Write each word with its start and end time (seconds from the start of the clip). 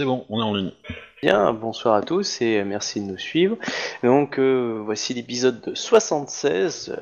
C'est 0.00 0.06
bon, 0.06 0.24
on 0.30 0.40
est 0.40 0.42
en 0.42 0.54
ligne. 0.54 0.72
Bien, 1.22 1.52
bonsoir 1.52 1.94
à 1.94 2.00
tous 2.00 2.40
et 2.40 2.64
merci 2.64 3.02
de 3.02 3.04
nous 3.04 3.18
suivre. 3.18 3.58
Donc 4.02 4.38
euh, 4.38 4.80
voici 4.82 5.12
l'épisode 5.12 5.72
76 5.76 6.96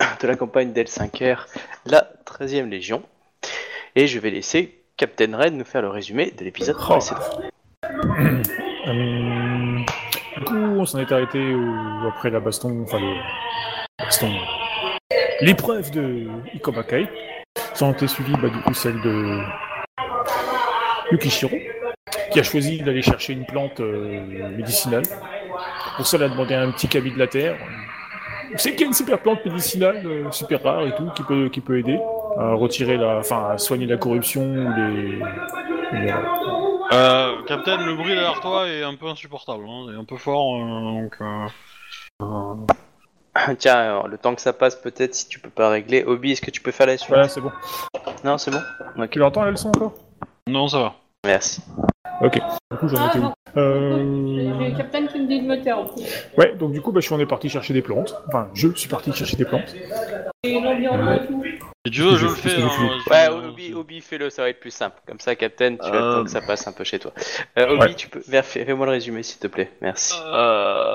euh, 0.00 0.04
de 0.22 0.26
la 0.28 0.36
campagne 0.36 0.70
d'L5R, 0.72 1.46
la 1.84 2.08
13e 2.24 2.68
Légion. 2.68 3.02
Et 3.96 4.06
je 4.06 4.20
vais 4.20 4.30
laisser 4.30 4.78
Captain 4.96 5.36
Red 5.36 5.54
nous 5.54 5.64
faire 5.64 5.82
le 5.82 5.88
résumé 5.88 6.30
de 6.30 6.44
l'épisode 6.44 6.76
Oh. 6.78 6.92
précédent. 6.92 7.20
Euh, 8.86 9.78
du 10.36 10.44
coup, 10.44 10.54
on 10.54 10.84
s'en 10.84 11.00
est 11.00 11.10
arrêté 11.10 11.54
au- 11.54 12.06
après 12.06 12.30
la 12.30 12.38
baston, 12.38 12.82
enfin 12.84 13.00
le 13.00 13.16
baston, 13.98 14.30
l'épreuve 15.40 15.90
de 15.90 16.28
Ikomakai. 16.54 17.08
Ça 17.72 17.88
a 17.88 17.90
été 17.90 18.06
suivi, 18.06 18.32
bah, 18.40 18.48
du 18.50 18.60
coup, 18.60 18.74
celle 18.74 19.00
de 19.00 19.40
Yukishiro, 21.12 21.56
qui 22.34 22.40
a 22.40 22.42
choisi 22.42 22.78
d'aller 22.82 23.00
chercher 23.00 23.32
une 23.32 23.46
plante 23.46 23.80
euh, 23.80 24.20
médicinale. 24.56 25.04
Pour 25.96 26.06
ça, 26.06 26.16
elle 26.16 26.24
a 26.24 26.28
demandé 26.28 26.54
un 26.54 26.70
petit 26.72 26.88
cabi 26.88 27.12
de 27.12 27.18
la 27.18 27.28
terre. 27.28 27.56
C'est 28.56 28.72
qu'il 28.72 28.80
y 28.80 28.84
a 28.84 28.86
une 28.88 28.92
super 28.92 29.20
plante 29.20 29.44
médicinale, 29.44 30.02
euh, 30.04 30.30
super 30.32 30.62
rare 30.62 30.86
et 30.86 30.94
tout, 30.96 31.08
qui 31.14 31.22
peut, 31.22 31.48
qui 31.48 31.60
peut 31.60 31.78
aider 31.78 31.98
à 32.36 32.52
retirer 32.54 32.96
la, 32.96 33.18
enfin, 33.18 33.50
à 33.52 33.58
soigner 33.58 33.86
la 33.86 33.96
corruption 33.96 34.42
ou 34.42 34.72
les, 34.76 36.00
les- 36.00 36.12
Euh, 36.92 37.42
Captain, 37.46 37.76
le 37.84 37.94
bruit 37.94 38.14
derrière 38.14 38.40
toi 38.40 38.68
est 38.68 38.82
un 38.82 38.94
peu 38.96 39.06
insupportable, 39.06 39.64
hein, 39.68 39.92
est 39.92 39.96
un 39.96 40.04
peu 40.04 40.16
fort, 40.16 40.56
euh, 40.56 40.80
donc... 41.02 41.16
euh, 41.20 41.46
euh, 42.22 43.54
Tiens, 43.58 43.76
alors, 43.76 44.08
le 44.08 44.18
temps 44.18 44.34
que 44.34 44.40
ça 44.40 44.52
passe, 44.52 44.76
peut-être 44.76 45.14
si 45.14 45.28
tu 45.28 45.38
peux 45.38 45.50
pas 45.50 45.68
régler. 45.70 46.04
Obi, 46.04 46.32
est-ce 46.32 46.42
que 46.42 46.50
tu 46.50 46.60
peux 46.60 46.70
faire 46.72 46.86
la 46.86 46.96
suite? 46.98 47.08
Voilà, 47.10 47.28
c'est 47.28 47.40
bon. 47.40 47.52
Non, 48.24 48.38
c'est 48.38 48.50
bon? 48.50 48.60
Ok, 48.98 49.10
Tu 49.10 49.18
l'entends, 49.20 49.42
là, 49.44 49.50
le 49.50 49.56
son 49.56 49.68
encore? 49.68 49.94
Non, 50.48 50.68
ça 50.68 50.78
va. 50.78 50.94
Merci. 51.24 51.60
Ok. 52.20 52.34
Du 52.70 52.76
coup, 52.78 52.88
j'en 52.88 52.96
Ah, 52.98 53.08
étais 53.08 53.18
où. 53.18 53.32
Euh, 53.56 54.26
J'ai 54.36 54.70
le 54.70 54.76
capitaine 54.76 55.08
qui 55.08 55.20
me 55.20 55.26
dit 55.26 55.40
de 55.40 55.46
me 55.46 55.62
taire 55.62 55.78
en 55.78 55.86
plus. 55.86 56.02
Ouais, 56.36 56.54
donc 56.56 56.72
du 56.72 56.80
coup, 56.80 56.92
bah, 56.92 57.00
je 57.00 57.06
suis 57.06 57.14
on 57.14 57.18
est 57.20 57.26
parti 57.26 57.48
chercher 57.48 57.72
des 57.74 57.82
plantes. 57.82 58.14
Enfin, 58.28 58.48
je 58.54 58.68
suis 58.74 58.88
parti 58.88 59.12
chercher 59.12 59.36
des 59.36 59.44
plantes. 59.44 59.74
Et 60.42 60.60
l'environnement 60.60 61.12
et 61.14 61.26
tout. 61.26 61.42
Si 61.86 61.92
tu 61.92 62.00
veux, 62.02 62.16
je 62.16 62.26
le 62.26 62.32
fais. 62.34 62.48
je 62.50 62.62
hein, 62.62 62.68
fais 62.70 62.86
vas-y, 62.86 63.28
Ouais, 63.30 63.34
euh, 63.44 63.48
Obi, 63.50 63.74
Obi 63.74 64.00
fais-le, 64.00 64.30
ça 64.30 64.42
va 64.42 64.48
être 64.48 64.60
plus 64.60 64.70
simple. 64.72 64.96
Comme 65.06 65.20
ça, 65.20 65.34
Captain, 65.36 65.76
tu 65.76 65.90
le 65.90 65.96
Euh, 65.98 66.14
temps 66.18 66.24
que 66.24 66.30
ça 66.30 66.40
passe 66.40 66.66
un 66.66 66.72
peu 66.72 66.82
chez 66.84 66.98
toi. 66.98 67.12
Euh, 67.58 67.68
Obi, 67.74 67.80
Ouais. 67.80 67.94
tu 67.94 68.08
peux 68.08 68.20
fais-moi 68.20 68.86
le 68.86 68.92
résumé, 68.92 69.22
s'il 69.22 69.38
te 69.38 69.46
plaît. 69.46 69.70
Merci. 69.82 70.14
Euh, 70.24 70.94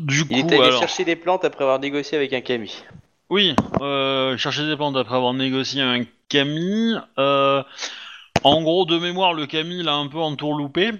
du 0.00 0.22
coup, 0.24 0.28
Il 0.32 0.38
est 0.40 0.52
allé 0.52 0.62
alors... 0.62 0.80
chercher 0.80 1.04
des 1.04 1.16
plantes 1.16 1.44
après 1.44 1.64
avoir 1.64 1.78
négocié 1.78 2.16
avec 2.18 2.32
un 2.32 2.40
Kami. 2.40 2.84
Oui, 3.30 3.56
euh, 3.80 4.36
chercher 4.36 4.66
des 4.66 4.76
plantes 4.76 4.96
après 4.96 5.16
avoir 5.16 5.34
négocié 5.34 5.82
un 5.82 6.02
Camille. 6.28 7.00
Euh, 7.18 7.62
en 8.44 8.62
gros, 8.62 8.84
de 8.84 8.98
mémoire, 8.98 9.34
le 9.34 9.46
Camille 9.46 9.82
l'a 9.82 9.94
un 9.94 10.06
peu 10.08 10.18
entourloupé. 10.18 10.92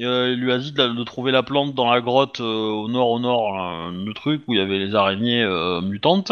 Euh, 0.00 0.30
il 0.32 0.40
lui 0.40 0.52
a 0.52 0.58
dit 0.58 0.72
de, 0.72 0.86
de 0.88 1.04
trouver 1.04 1.32
la 1.32 1.42
plante 1.42 1.74
dans 1.74 1.90
la 1.90 2.00
grotte 2.00 2.40
euh, 2.40 2.44
au 2.44 2.88
nord, 2.88 3.10
au 3.10 3.18
nord, 3.18 3.90
le 3.90 4.12
truc 4.14 4.42
où 4.46 4.54
il 4.54 4.58
y 4.58 4.62
avait 4.62 4.78
les 4.78 4.94
araignées 4.94 5.42
euh, 5.42 5.80
mutantes. 5.80 6.30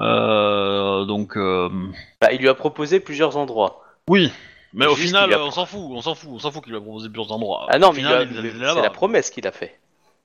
Euh, 0.00 1.04
donc, 1.04 1.36
euh, 1.36 1.68
Bah, 2.20 2.32
il 2.32 2.40
lui 2.40 2.48
a 2.48 2.54
proposé 2.54 3.00
plusieurs 3.00 3.36
endroits. 3.36 3.82
oui. 4.08 4.30
Mais 4.74 4.86
au 4.86 4.96
final, 4.96 5.30
a- 5.34 5.44
on 5.44 5.50
s'en 5.50 5.66
fout, 5.66 5.82
on 5.90 6.00
s'en 6.00 6.14
fout, 6.14 6.30
on 6.32 6.38
s'en 6.38 6.50
fout 6.50 6.64
qu'il 6.64 6.74
a 6.74 6.80
proposé 6.80 7.10
plusieurs 7.10 7.30
endroits. 7.30 7.66
Ah 7.68 7.78
non, 7.78 7.88
au 7.88 7.92
mais 7.92 7.98
il 7.98 8.04
final, 8.06 8.22
a- 8.22 8.22
il 8.24 8.52
c'est 8.74 8.80
la 8.80 8.88
promesse 8.88 9.28
qu'il 9.28 9.46
a 9.46 9.52
fait. 9.52 9.78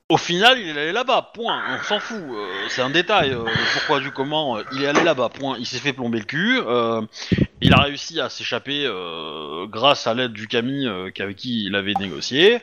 Au 0.10 0.16
final, 0.16 0.58
il 0.58 0.70
est 0.70 0.72
allé 0.82 0.92
là-bas, 0.94 1.32
point. 1.34 1.62
On 1.70 1.84
s'en 1.84 2.00
fout. 2.00 2.18
euh, 2.18 2.48
c'est 2.70 2.82
un 2.82 2.90
détail. 2.90 3.32
euh, 3.32 3.44
le 3.44 3.74
pourquoi 3.74 4.00
du 4.00 4.12
comment, 4.12 4.58
euh, 4.58 4.64
il 4.72 4.82
est 4.84 4.88
allé 4.88 5.04
là-bas, 5.04 5.28
point. 5.30 5.58
Il 5.60 5.66
s'est 5.66 5.80
fait 5.80 5.92
plomber 5.92 6.20
le 6.20 6.24
cul. 6.26 6.60
euh, 6.66 7.02
il 7.60 7.74
a 7.74 7.82
réussi 7.82 8.22
à 8.22 8.30
s'échapper 8.30 8.86
euh, 8.86 9.66
grâce 9.68 10.08
à 10.08 10.14
l'aide 10.14 10.32
du 10.32 10.48
Camille 10.48 10.88
euh, 10.88 11.12
avec 11.20 11.36
qui 11.36 11.66
il 11.66 11.76
avait 11.76 11.94
négocié. 12.00 12.62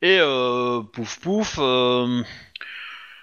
Et 0.00 0.18
euh, 0.20 0.80
pouf 0.80 1.18
pouf. 1.20 1.58
euh, 1.58 2.22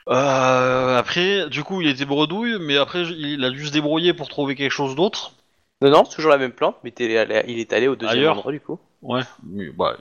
euh, 0.10 0.98
après, 1.00 1.50
du 1.50 1.64
coup, 1.64 1.82
il 1.82 1.88
était 1.88 2.06
bredouille, 2.06 2.58
mais 2.60 2.78
après, 2.78 3.04
il 3.08 3.44
a 3.44 3.50
dû 3.50 3.66
se 3.66 3.72
débrouiller 3.72 4.14
pour 4.14 4.30
trouver 4.30 4.54
quelque 4.56 4.72
chose 4.72 4.96
d'autre. 4.96 5.32
Non, 5.82 5.90
non, 5.90 6.06
c'est 6.06 6.16
toujours 6.16 6.32
la 6.32 6.38
même 6.38 6.52
plante, 6.54 6.78
mais 6.84 6.94
il 7.00 7.12
est 7.12 7.18
allé, 7.18 7.44
il 7.48 7.60
est 7.60 7.74
allé 7.74 7.88
au 7.88 7.96
deuxième 7.96 8.20
Ailleurs. 8.20 8.38
endroit 8.38 8.52
du 8.52 8.60
coup. 8.60 8.80
Ouais. 9.02 9.22
oui, 9.52 9.72
bah, 9.76 9.98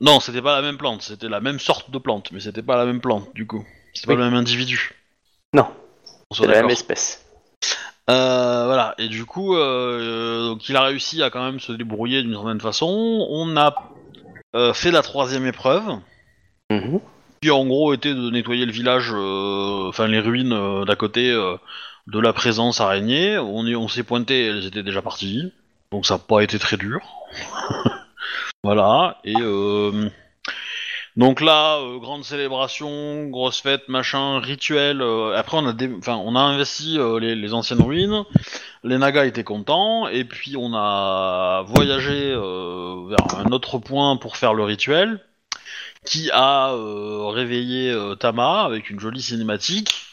non, 0.00 0.20
c'était 0.20 0.42
pas 0.42 0.54
la 0.56 0.62
même 0.62 0.76
plante. 0.78 1.02
C'était 1.02 1.28
la 1.28 1.40
même 1.40 1.58
sorte 1.58 1.90
de 1.90 1.98
plante, 1.98 2.30
mais 2.32 2.40
c'était 2.40 2.62
pas 2.62 2.76
la 2.76 2.84
même 2.84 3.00
plante, 3.00 3.28
du 3.34 3.46
coup. 3.46 3.64
C'était 3.94 4.06
pas 4.08 4.12
Oui. 4.14 4.18
le 4.18 4.24
même 4.24 4.34
individu. 4.38 4.92
Non. 5.54 5.66
On 6.30 6.34
soit 6.34 6.46
C'est 6.46 6.52
la 6.52 6.60
même 6.62 6.70
espèce. 6.70 7.24
Euh, 8.08 8.64
voilà, 8.66 8.94
et 8.98 9.08
du 9.08 9.24
coup, 9.24 9.56
euh, 9.56 10.48
donc 10.48 10.68
il 10.68 10.76
a 10.76 10.82
réussi 10.82 11.22
à 11.22 11.30
quand 11.30 11.44
même 11.44 11.60
se 11.60 11.72
débrouiller 11.72 12.22
d'une 12.22 12.34
certaine 12.34 12.60
façon. 12.60 12.88
On 13.30 13.56
a 13.56 13.74
euh, 14.56 14.72
fait 14.72 14.90
la 14.90 15.02
troisième 15.02 15.46
épreuve, 15.46 15.84
Mhm. 16.70 17.00
qui 17.42 17.50
en 17.50 17.64
gros 17.66 17.92
était 17.94 18.14
de 18.14 18.30
nettoyer 18.30 18.66
le 18.66 18.72
village, 18.72 19.10
euh, 19.12 19.88
enfin 19.88 20.06
les 20.08 20.18
ruines 20.20 20.52
euh, 20.52 20.84
d'à 20.84 20.96
côté 20.96 21.30
euh, 21.30 21.56
de 22.08 22.18
la 22.18 22.32
présence 22.32 22.80
araignée. 22.80 23.38
On, 23.38 23.64
y- 23.66 23.76
on 23.76 23.86
s'est 23.88 24.02
pointé, 24.02 24.46
elles 24.46 24.66
étaient 24.66 24.82
déjà 24.82 25.02
parties, 25.02 25.52
donc 25.92 26.04
ça 26.06 26.14
n'a 26.14 26.18
pas 26.18 26.40
été 26.42 26.58
très 26.58 26.76
dur. 26.76 27.00
voilà, 28.62 29.18
et 29.24 29.36
euh, 29.40 30.10
donc 31.16 31.40
là, 31.40 31.78
euh, 31.78 31.98
grande 31.98 32.24
célébration, 32.24 33.26
grosse 33.28 33.60
fête, 33.62 33.88
machin, 33.88 34.38
rituel. 34.40 35.00
euh, 35.02 35.36
après, 35.36 35.56
on 35.56 35.66
a, 35.66 35.72
dé- 35.72 35.90
on 36.06 36.36
a 36.36 36.40
investi 36.40 36.98
euh, 36.98 37.18
les, 37.18 37.54
anciennes 37.54 37.82
ruines. 37.82 38.24
Les 38.84 38.98
Nagas 38.98 39.24
étaient 39.26 39.44
contents, 39.44 40.08
et 40.08 40.24
puis 40.24 40.56
on 40.58 40.74
a 40.74 41.62
voyagé 41.66 42.30
vers 42.34 43.38
un 43.38 43.52
autre 43.52 43.78
point 43.78 44.16
pour 44.16 44.36
faire 44.36 44.54
le 44.54 44.64
rituel, 44.64 45.20
qui 46.06 46.30
a 46.32 46.72
réveillé 47.32 47.94
Tama 48.18 48.62
avec 48.64 48.90
une 48.90 49.00
jolie 49.00 49.22
cinématique 49.22 50.06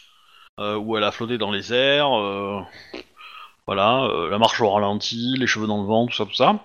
où 0.60 0.98
elle 0.98 1.04
a 1.04 1.12
flotté 1.12 1.38
dans 1.38 1.52
les 1.52 1.74
airs. 1.74 2.10
voilà, 3.68 4.10
la 4.30 4.38
marche 4.38 4.60
au 4.62 4.70
ralenti, 4.70 5.36
les 5.38 5.48
cheveux 5.48 5.68
dans 5.68 5.82
le 5.82 5.88
vent, 5.88 6.08
tout 6.08 6.16
ça, 6.16 6.26
tout 6.26 6.34
ça. 6.34 6.60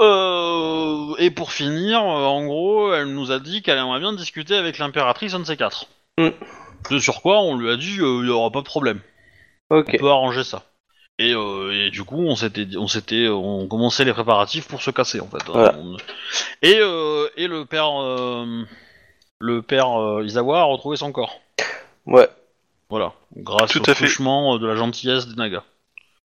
Euh, 0.00 1.14
et 1.18 1.30
pour 1.30 1.52
finir, 1.52 1.98
euh, 2.00 2.24
en 2.24 2.44
gros, 2.46 2.92
elle 2.94 3.12
nous 3.14 3.30
a 3.32 3.38
dit 3.38 3.62
qu'elle 3.62 3.78
aimerait 3.78 4.00
bien 4.00 4.12
discuter 4.12 4.56
avec 4.56 4.78
l'impératrice 4.78 5.34
un 5.34 5.40
de 5.40 5.44
ces 5.44 5.56
quatre. 5.56 5.86
Mm. 6.18 6.28
Ce 6.88 6.98
sur 6.98 7.20
quoi 7.22 7.40
on 7.40 7.56
lui 7.56 7.70
a 7.70 7.76
dit 7.76 7.98
euh, 8.00 8.20
il 8.20 8.24
n'y 8.24 8.30
aura 8.30 8.50
pas 8.50 8.60
de 8.60 8.64
problème, 8.66 9.00
Ok. 9.68 9.90
on 9.94 9.98
peut 9.98 10.08
arranger 10.10 10.44
ça. 10.44 10.62
Et, 11.18 11.34
euh, 11.34 11.70
et 11.72 11.90
du 11.90 12.02
coup, 12.04 12.16
on 12.22 12.34
s'était, 12.34 12.64
dit- 12.64 12.78
on 12.78 12.88
s'était, 12.88 13.28
on 13.28 13.66
commençait 13.68 14.06
les 14.06 14.14
préparatifs 14.14 14.66
pour 14.66 14.80
se 14.80 14.90
casser 14.90 15.20
en 15.20 15.26
fait. 15.26 15.42
Voilà. 15.46 15.74
On- 15.78 15.96
Et, 16.62 16.78
euh, 16.80 17.28
et 17.36 17.46
le 17.46 17.66
père, 17.66 18.00
euh, 18.02 18.64
le 19.38 19.60
père 19.60 20.00
euh, 20.00 20.24
Izawa 20.24 20.60
a 20.60 20.64
retrouvé 20.64 20.96
son 20.96 21.12
corps. 21.12 21.38
Ouais. 22.06 22.28
Voilà, 22.88 23.12
grâce 23.36 23.70
Tout 23.72 23.80
au 23.86 23.90
à 23.90 23.94
fait. 23.94 24.06
de 24.06 24.66
la 24.66 24.74
gentillesse 24.76 25.28
des 25.28 25.36
Nagas. 25.36 25.62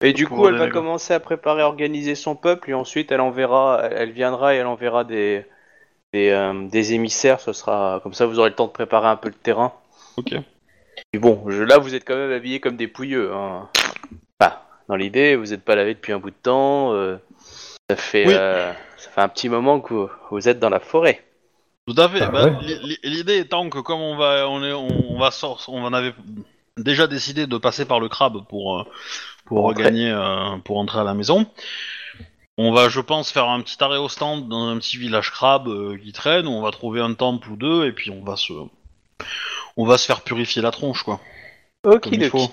Et 0.01 0.13
du 0.13 0.27
coup, 0.27 0.47
elle 0.47 0.55
va 0.57 0.69
commencer 0.69 1.13
à 1.13 1.19
préparer, 1.19 1.61
à 1.61 1.67
organiser 1.67 2.15
son 2.15 2.35
peuple, 2.35 2.69
et 2.71 2.73
ensuite 2.73 3.11
elle 3.11 3.21
enverra, 3.21 3.81
elle 3.91 4.11
viendra 4.11 4.53
et 4.55 4.57
elle 4.57 4.65
enverra 4.67 5.03
des, 5.03 5.45
des, 6.13 6.29
euh, 6.29 6.67
des 6.67 6.93
émissaires. 6.93 7.39
Ce 7.39 7.53
sera 7.53 7.99
comme 8.03 8.13
ça, 8.13 8.25
vous 8.25 8.39
aurez 8.39 8.49
le 8.49 8.55
temps 8.55 8.67
de 8.67 8.71
préparer 8.71 9.07
un 9.07 9.15
peu 9.15 9.29
le 9.29 9.35
terrain. 9.35 9.73
Ok. 10.17 10.33
Et 11.13 11.17
bon, 11.19 11.43
je- 11.47 11.63
là, 11.63 11.77
vous 11.77 11.95
êtes 11.95 12.05
quand 12.05 12.15
même 12.15 12.31
habillés 12.31 12.59
comme 12.59 12.77
des 12.77 12.87
pouilleux. 12.87 13.31
Hein. 13.33 13.69
Enfin, 14.39 14.55
dans 14.89 14.95
l'idée, 14.95 15.35
vous 15.35 15.47
n'êtes 15.47 15.63
pas 15.63 15.75
lavé 15.75 15.93
depuis 15.93 16.13
un 16.13 16.19
bout 16.19 16.31
de 16.31 16.35
temps. 16.35 16.93
euh, 16.93 17.17
ça 17.89 17.95
fait, 17.95 18.25
Oui. 18.27 18.33
euh, 18.35 18.71
ça 18.97 19.09
fait 19.09 19.21
un 19.21 19.27
petit 19.29 19.49
moment 19.49 19.79
que 19.81 19.93
vous, 19.93 20.09
vous 20.31 20.47
êtes 20.49 20.59
dans 20.59 20.69
la 20.69 20.79
forêt. 20.79 21.23
Tout 21.87 21.95
à 21.97 22.07
fait. 22.09 22.21
Ah 22.21 22.29
Bah, 22.29 22.45
ouais. 22.45 22.53
l'i- 22.61 22.79
l'i- 22.83 22.99
L'idée 23.03 23.37
étant 23.39 23.69
que 23.69 23.79
comme 23.79 23.99
on 24.01 24.15
va, 24.15 24.47
on 24.47 24.63
est, 24.63 24.71
on, 24.73 25.13
on 25.15 25.19
va 25.19 25.31
sor- 25.31 25.63
on 25.67 25.83
en 25.83 25.91
avait 25.93 26.13
déjà 26.77 27.07
décidé 27.07 27.47
de 27.47 27.57
passer 27.57 27.85
par 27.85 27.99
le 27.99 28.07
crabe 28.07 28.45
pour 28.47 28.79
euh, 28.79 28.83
pour 29.51 29.63
Rentrer. 29.63 29.83
gagner, 29.83 30.09
euh, 30.09 30.57
pour 30.63 30.77
entrer 30.77 31.01
à 31.01 31.03
la 31.03 31.13
maison. 31.13 31.45
On 32.57 32.71
va, 32.71 32.87
je 32.87 33.01
pense, 33.01 33.31
faire 33.31 33.49
un 33.49 33.59
petit 33.59 33.83
arrêt 33.83 33.97
au 33.97 34.07
stand 34.07 34.47
dans 34.47 34.69
un 34.69 34.77
petit 34.77 34.95
village 34.95 35.29
crabe 35.29 35.67
euh, 35.67 35.97
qui 35.97 36.13
traîne. 36.13 36.47
Où 36.47 36.51
on 36.51 36.61
va 36.61 36.71
trouver 36.71 37.01
un 37.01 37.13
temple 37.13 37.49
ou 37.49 37.57
deux 37.57 37.85
et 37.85 37.91
puis 37.91 38.11
on 38.11 38.23
va 38.23 38.37
se, 38.37 38.53
on 39.75 39.85
va 39.85 39.97
se 39.97 40.05
faire 40.05 40.21
purifier 40.21 40.61
la 40.61 40.71
tronche, 40.71 41.03
quoi. 41.03 41.19
Ok, 41.83 42.03
Comme 42.03 42.13
il 42.13 42.29
faut. 42.29 42.49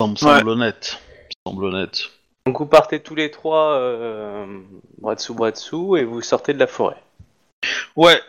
Ça 0.00 0.06
me 0.06 0.16
semble 0.16 0.48
honnête. 0.48 0.84
Ça 0.84 1.28
me 1.44 1.50
semble 1.50 1.64
honnête. 1.66 2.10
Donc 2.46 2.58
vous 2.58 2.66
partez 2.66 3.02
tous 3.02 3.14
les 3.14 3.30
trois 3.30 3.74
euh, 3.74 4.46
bras 5.02 5.16
dessous, 5.16 5.34
bras 5.34 5.50
dessous, 5.50 5.98
et 5.98 6.04
vous 6.04 6.22
sortez 6.22 6.54
de 6.54 6.58
la 6.58 6.66
forêt. 6.66 6.96
Ouais. 7.94 8.22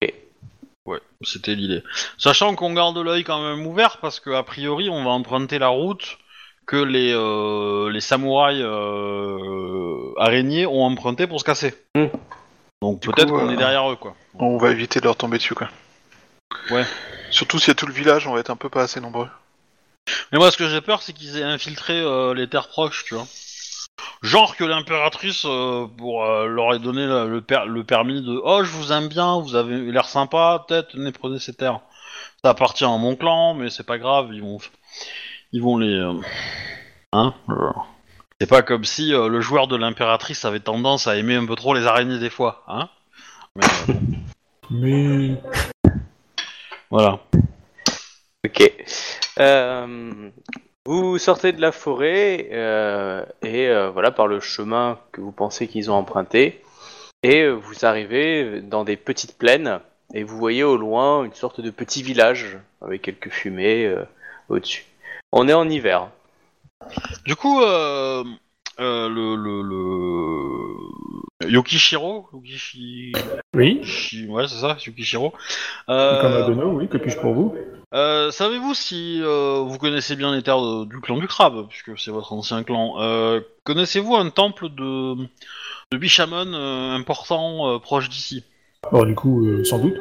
Ok. 0.00 0.14
Ouais, 0.86 1.00
c'était 1.20 1.56
l'idée. 1.56 1.82
Sachant 2.16 2.54
qu'on 2.54 2.72
garde 2.72 2.96
l'œil 2.96 3.22
quand 3.22 3.42
même 3.42 3.66
ouvert 3.66 3.98
parce 3.98 4.18
que 4.18 4.30
a 4.30 4.42
priori 4.42 4.88
on 4.88 5.04
va 5.04 5.10
emprunter 5.10 5.58
la 5.58 5.68
route 5.68 6.18
que 6.66 6.76
les 6.76 7.12
euh, 7.12 7.90
les 7.90 8.00
samouraïs 8.00 8.62
euh, 8.62 10.12
araignées 10.18 10.66
ont 10.66 10.84
emprunté 10.84 11.26
pour 11.26 11.40
se 11.40 11.44
casser. 11.44 11.74
Hmm. 11.94 12.06
Donc 12.82 13.00
Du 13.00 13.08
peut-être 13.08 13.30
coup, 13.30 13.38
qu'on 13.38 13.48
euh, 13.48 13.52
est 13.52 13.56
derrière 13.56 13.90
eux 13.90 13.96
quoi. 13.96 14.14
On 14.38 14.56
va 14.56 14.70
éviter 14.70 15.00
de 15.00 15.04
leur 15.04 15.16
tomber 15.16 15.38
dessus, 15.38 15.54
quoi. 15.54 15.68
Ouais. 16.70 16.84
Surtout 17.30 17.58
s'il 17.58 17.68
y 17.68 17.70
a 17.72 17.74
tout 17.74 17.86
le 17.86 17.92
village, 17.92 18.26
on 18.26 18.34
va 18.34 18.40
être 18.40 18.50
un 18.50 18.56
peu 18.56 18.68
pas 18.68 18.82
assez 18.82 19.00
nombreux. 19.00 19.28
Mais 20.32 20.38
moi 20.38 20.50
ce 20.50 20.56
que 20.56 20.68
j'ai 20.68 20.80
peur 20.80 21.02
c'est 21.02 21.12
qu'ils 21.12 21.38
aient 21.38 21.42
infiltré 21.42 22.00
euh, 22.00 22.34
les 22.34 22.48
terres 22.48 22.68
proches, 22.68 23.04
tu 23.04 23.14
vois. 23.14 23.26
Genre 24.22 24.56
que 24.56 24.64
l'impératrice 24.64 25.44
euh, 25.44 25.86
pour 25.98 26.24
euh, 26.24 26.46
leur 26.46 26.74
ait 26.74 26.78
donné 26.78 27.06
le, 27.06 27.28
le 27.28 27.40
per- 27.40 27.66
le 27.66 27.84
permis 27.84 28.22
de 28.22 28.40
oh 28.42 28.64
je 28.64 28.70
vous 28.70 28.92
aime 28.92 29.08
bien, 29.08 29.40
vous 29.40 29.54
avez 29.54 29.78
l'air 29.92 30.06
sympa, 30.06 30.64
peut-être 30.66 30.88
tenez 30.92 31.12
prenez 31.12 31.38
ces 31.38 31.54
terres. 31.54 31.80
Ça 32.42 32.50
appartient 32.50 32.84
à 32.84 32.88
mon 32.88 33.16
clan, 33.16 33.54
mais 33.54 33.70
c'est 33.70 33.86
pas 33.86 33.98
grave, 33.98 34.28
ils 34.32 34.42
vont 34.42 34.58
ils 35.54 35.62
vont 35.62 35.78
les 35.78 35.94
euh, 35.94 36.12
hein. 37.12 37.32
euh, 37.48 37.70
C'est 38.40 38.50
pas 38.50 38.62
comme 38.62 38.84
si 38.84 39.14
euh, 39.14 39.28
le 39.28 39.40
joueur 39.40 39.68
de 39.68 39.76
l'impératrice 39.76 40.44
avait 40.44 40.58
tendance 40.58 41.06
à 41.06 41.16
aimer 41.16 41.36
un 41.36 41.46
peu 41.46 41.54
trop 41.54 41.74
les 41.74 41.86
araignées 41.86 42.18
des 42.18 42.28
fois, 42.28 42.64
hein. 42.66 42.88
Mais, 43.54 43.64
euh, 43.88 43.94
Mais 44.70 45.40
voilà. 46.90 47.20
Ok. 48.44 48.72
Euh, 49.38 50.30
vous 50.86 51.18
sortez 51.18 51.52
de 51.52 51.60
la 51.60 51.70
forêt 51.70 52.48
euh, 52.50 53.24
et 53.42 53.68
euh, 53.68 53.90
voilà 53.90 54.10
par 54.10 54.26
le 54.26 54.40
chemin 54.40 54.98
que 55.12 55.20
vous 55.20 55.32
pensez 55.32 55.68
qu'ils 55.68 55.88
ont 55.88 55.94
emprunté 55.94 56.64
et 57.22 57.42
euh, 57.42 57.52
vous 57.52 57.86
arrivez 57.86 58.60
dans 58.60 58.82
des 58.82 58.96
petites 58.96 59.38
plaines 59.38 59.78
et 60.14 60.24
vous 60.24 60.36
voyez 60.36 60.64
au 60.64 60.76
loin 60.76 61.22
une 61.22 61.32
sorte 61.32 61.60
de 61.60 61.70
petit 61.70 62.02
village 62.02 62.58
avec 62.82 63.02
quelques 63.02 63.30
fumées 63.30 63.86
euh, 63.86 64.04
au-dessus. 64.48 64.84
On 65.36 65.48
est 65.48 65.52
en 65.52 65.68
hiver. 65.68 66.10
Du 67.26 67.34
coup, 67.34 67.60
euh, 67.60 68.22
euh, 68.78 69.08
le, 69.08 69.34
le, 69.34 69.62
le... 69.62 71.48
Yokishiro, 71.50 72.28
Yokishi... 72.32 73.12
oui, 73.56 73.80
Ouais, 74.28 74.46
c'est 74.46 74.60
ça, 74.60 74.76
Yukishiro. 74.86 75.32
Euh, 75.88 76.20
comme 76.20 76.36
Adono, 76.36 76.68
oui, 76.70 76.86
que 76.86 76.98
puis-je 76.98 77.18
pour 77.18 77.34
vous? 77.34 77.52
euh, 77.94 78.30
Savez-vous 78.30 78.74
si 78.74 79.20
euh, 79.24 79.58
vous 79.66 79.76
connaissez 79.78 80.14
bien 80.14 80.32
les 80.32 80.42
terres 80.44 80.60
de- 80.62 80.84
du 80.84 81.00
clan 81.00 81.16
du 81.18 81.26
crabe, 81.26 81.66
puisque 81.68 81.98
c'est 81.98 82.12
votre 82.12 82.32
ancien 82.32 82.62
clan 82.62 82.94
euh, 83.00 83.40
Connaissez-vous 83.64 84.14
un 84.14 84.30
temple 84.30 84.68
de, 84.68 85.16
de 85.90 85.96
Bishamon 85.98 86.52
euh, 86.54 86.94
important 86.94 87.74
euh, 87.74 87.78
proche 87.80 88.08
d'ici? 88.08 88.44
Alors 88.88 89.04
du 89.04 89.16
coup, 89.16 89.44
euh, 89.44 89.64
sans 89.64 89.80
doute. 89.80 89.96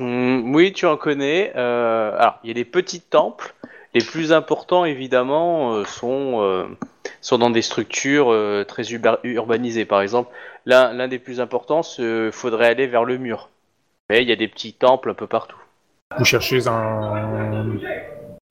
Hmm, 0.00 0.54
oui, 0.54 0.74
tu 0.74 0.84
en 0.84 0.98
connais. 0.98 1.50
Euh, 1.56 2.14
alors, 2.18 2.38
il 2.44 2.48
y 2.48 2.50
a 2.50 2.54
des 2.54 2.66
petits 2.66 3.00
temples. 3.00 3.54
Les 3.94 4.02
plus 4.04 4.32
importants, 4.32 4.84
évidemment, 4.84 5.74
euh, 5.74 5.84
sont, 5.84 6.42
euh, 6.42 6.66
sont 7.20 7.38
dans 7.38 7.50
des 7.50 7.62
structures 7.62 8.30
euh, 8.30 8.64
très 8.64 8.84
urbanisées. 8.92 9.84
Par 9.84 10.00
exemple, 10.00 10.30
l'un 10.64 10.92
l'un 10.92 11.08
des 11.08 11.18
plus 11.18 11.40
importants, 11.40 11.82
il 11.98 12.30
faudrait 12.32 12.68
aller 12.68 12.86
vers 12.86 13.04
le 13.04 13.18
mur. 13.18 13.48
Mais 14.08 14.22
il 14.22 14.28
y 14.28 14.32
a 14.32 14.36
des 14.36 14.48
petits 14.48 14.72
temples 14.72 15.10
un 15.10 15.14
peu 15.14 15.26
partout. 15.26 15.58
Vous 16.18 16.24
cherchez 16.24 16.66
un 16.66 17.78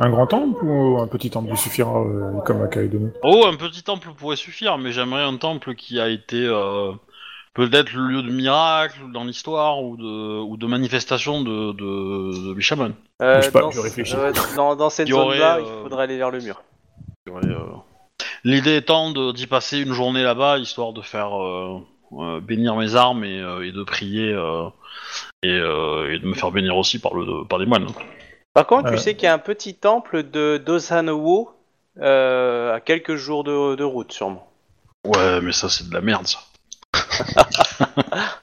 un 0.01 0.09
grand 0.09 0.27
temple 0.27 0.63
ou 0.63 0.97
un 1.01 1.07
petit 1.07 1.29
temple 1.29 1.49
vous 1.49 1.57
suffira 1.57 1.99
euh, 1.99 2.39
comme 2.45 2.61
à 2.61 2.67
Kaedono 2.67 3.09
Oh, 3.21 3.45
un 3.45 3.57
petit 3.57 3.83
temple 3.83 4.09
pourrait 4.17 4.37
suffire, 4.37 4.77
mais 4.77 4.93
j'aimerais 4.93 5.23
un 5.23 5.35
temple 5.35 5.75
qui 5.75 5.99
a 5.99 6.07
été 6.07 6.37
euh, 6.37 6.93
peut-être 7.53 7.91
le 7.93 8.07
lieu 8.07 8.21
de 8.23 8.31
miracle 8.31 8.99
dans 9.13 9.23
l'histoire 9.23 9.81
ou 9.83 9.97
de, 9.97 10.39
ou 10.41 10.57
de 10.57 10.67
manifestation 10.67 11.41
de, 11.41 11.71
de, 11.73 12.47
de 12.49 12.53
Bishamon. 12.53 12.93
Euh, 13.21 13.37
Je 13.41 13.45
sais 13.45 13.51
pas, 13.51 13.61
dans, 13.61 13.71
je 13.71 13.79
réfléchis. 13.81 14.15
euh, 14.15 14.31
dans, 14.55 14.75
dans 14.75 14.89
cette 14.89 15.07
zone-là, 15.09 15.57
euh, 15.57 15.61
il 15.65 15.83
faudrait 15.83 16.03
aller 16.03 16.17
vers 16.17 16.31
le 16.31 16.39
mur. 16.39 16.61
Euh, 17.27 17.59
L'idée 18.43 18.77
étant 18.77 19.11
d'y 19.33 19.47
passer 19.47 19.79
une 19.79 19.93
journée 19.93 20.23
là-bas, 20.23 20.57
histoire 20.59 20.93
de 20.93 21.01
faire 21.01 21.37
euh, 21.41 21.79
euh, 22.13 22.39
bénir 22.39 22.75
mes 22.75 22.95
armes 22.95 23.23
et, 23.23 23.39
euh, 23.39 23.65
et 23.65 23.71
de 23.71 23.83
prier 23.83 24.31
euh, 24.31 24.67
et, 25.43 25.51
euh, 25.51 26.13
et 26.13 26.19
de 26.19 26.25
me 26.25 26.33
faire 26.33 26.51
bénir 26.51 26.75
aussi 26.77 26.99
par, 26.99 27.13
le, 27.13 27.45
par 27.45 27.59
des 27.59 27.65
moines. 27.65 27.87
Par 28.53 28.65
contre, 28.65 28.87
Euh. 28.87 28.91
tu 28.93 28.97
sais 28.97 29.15
qu'il 29.15 29.25
y 29.25 29.27
a 29.27 29.33
un 29.33 29.39
petit 29.39 29.75
temple 29.75 30.23
de 30.29 30.57
Dosanowo 30.57 31.51
euh, 32.01 32.73
à 32.73 32.79
quelques 32.79 33.15
jours 33.15 33.43
de, 33.43 33.75
de 33.75 33.83
route, 33.83 34.11
sûrement. 34.11 34.49
Ouais, 35.05 35.39
mais 35.41 35.51
ça 35.51 35.69
c'est 35.69 35.87
de 35.89 35.93
la 35.93 36.01
merde 36.01 36.25
ça. 36.27 36.39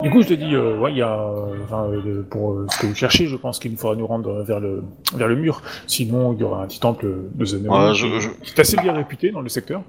Du 0.00 0.10
coup, 0.10 0.22
je 0.22 0.28
te 0.28 0.34
dis, 0.34 0.54
euh, 0.54 0.78
ouais, 0.78 0.92
il 0.92 0.98
y 0.98 1.02
a, 1.02 1.12
euh, 1.12 1.56
enfin, 1.64 1.88
euh, 1.90 2.22
pour 2.30 2.56
ce 2.70 2.78
que 2.78 2.86
vous 2.86 2.94
cherchez, 2.94 3.26
je 3.26 3.34
pense 3.34 3.58
qu'il 3.58 3.72
nous 3.72 3.76
faudra 3.76 3.96
nous 3.96 4.06
rendre 4.06 4.44
vers 4.44 4.60
le, 4.60 4.84
vers 5.12 5.26
le 5.26 5.34
mur. 5.34 5.60
Sinon, 5.88 6.34
il 6.34 6.40
y 6.40 6.44
aura 6.44 6.62
un 6.62 6.68
petit 6.68 6.78
temple 6.78 7.08
de 7.34 7.44
Zenon 7.44 7.72
Ouais, 7.88 7.92
qui, 7.92 7.98
je- 7.98 8.20
je- 8.20 8.28
qui 8.44 8.52
est 8.52 8.60
assez 8.60 8.76
bien 8.76 8.92
réputé 8.92 9.32
dans 9.32 9.40
le 9.40 9.48
secteur. 9.48 9.82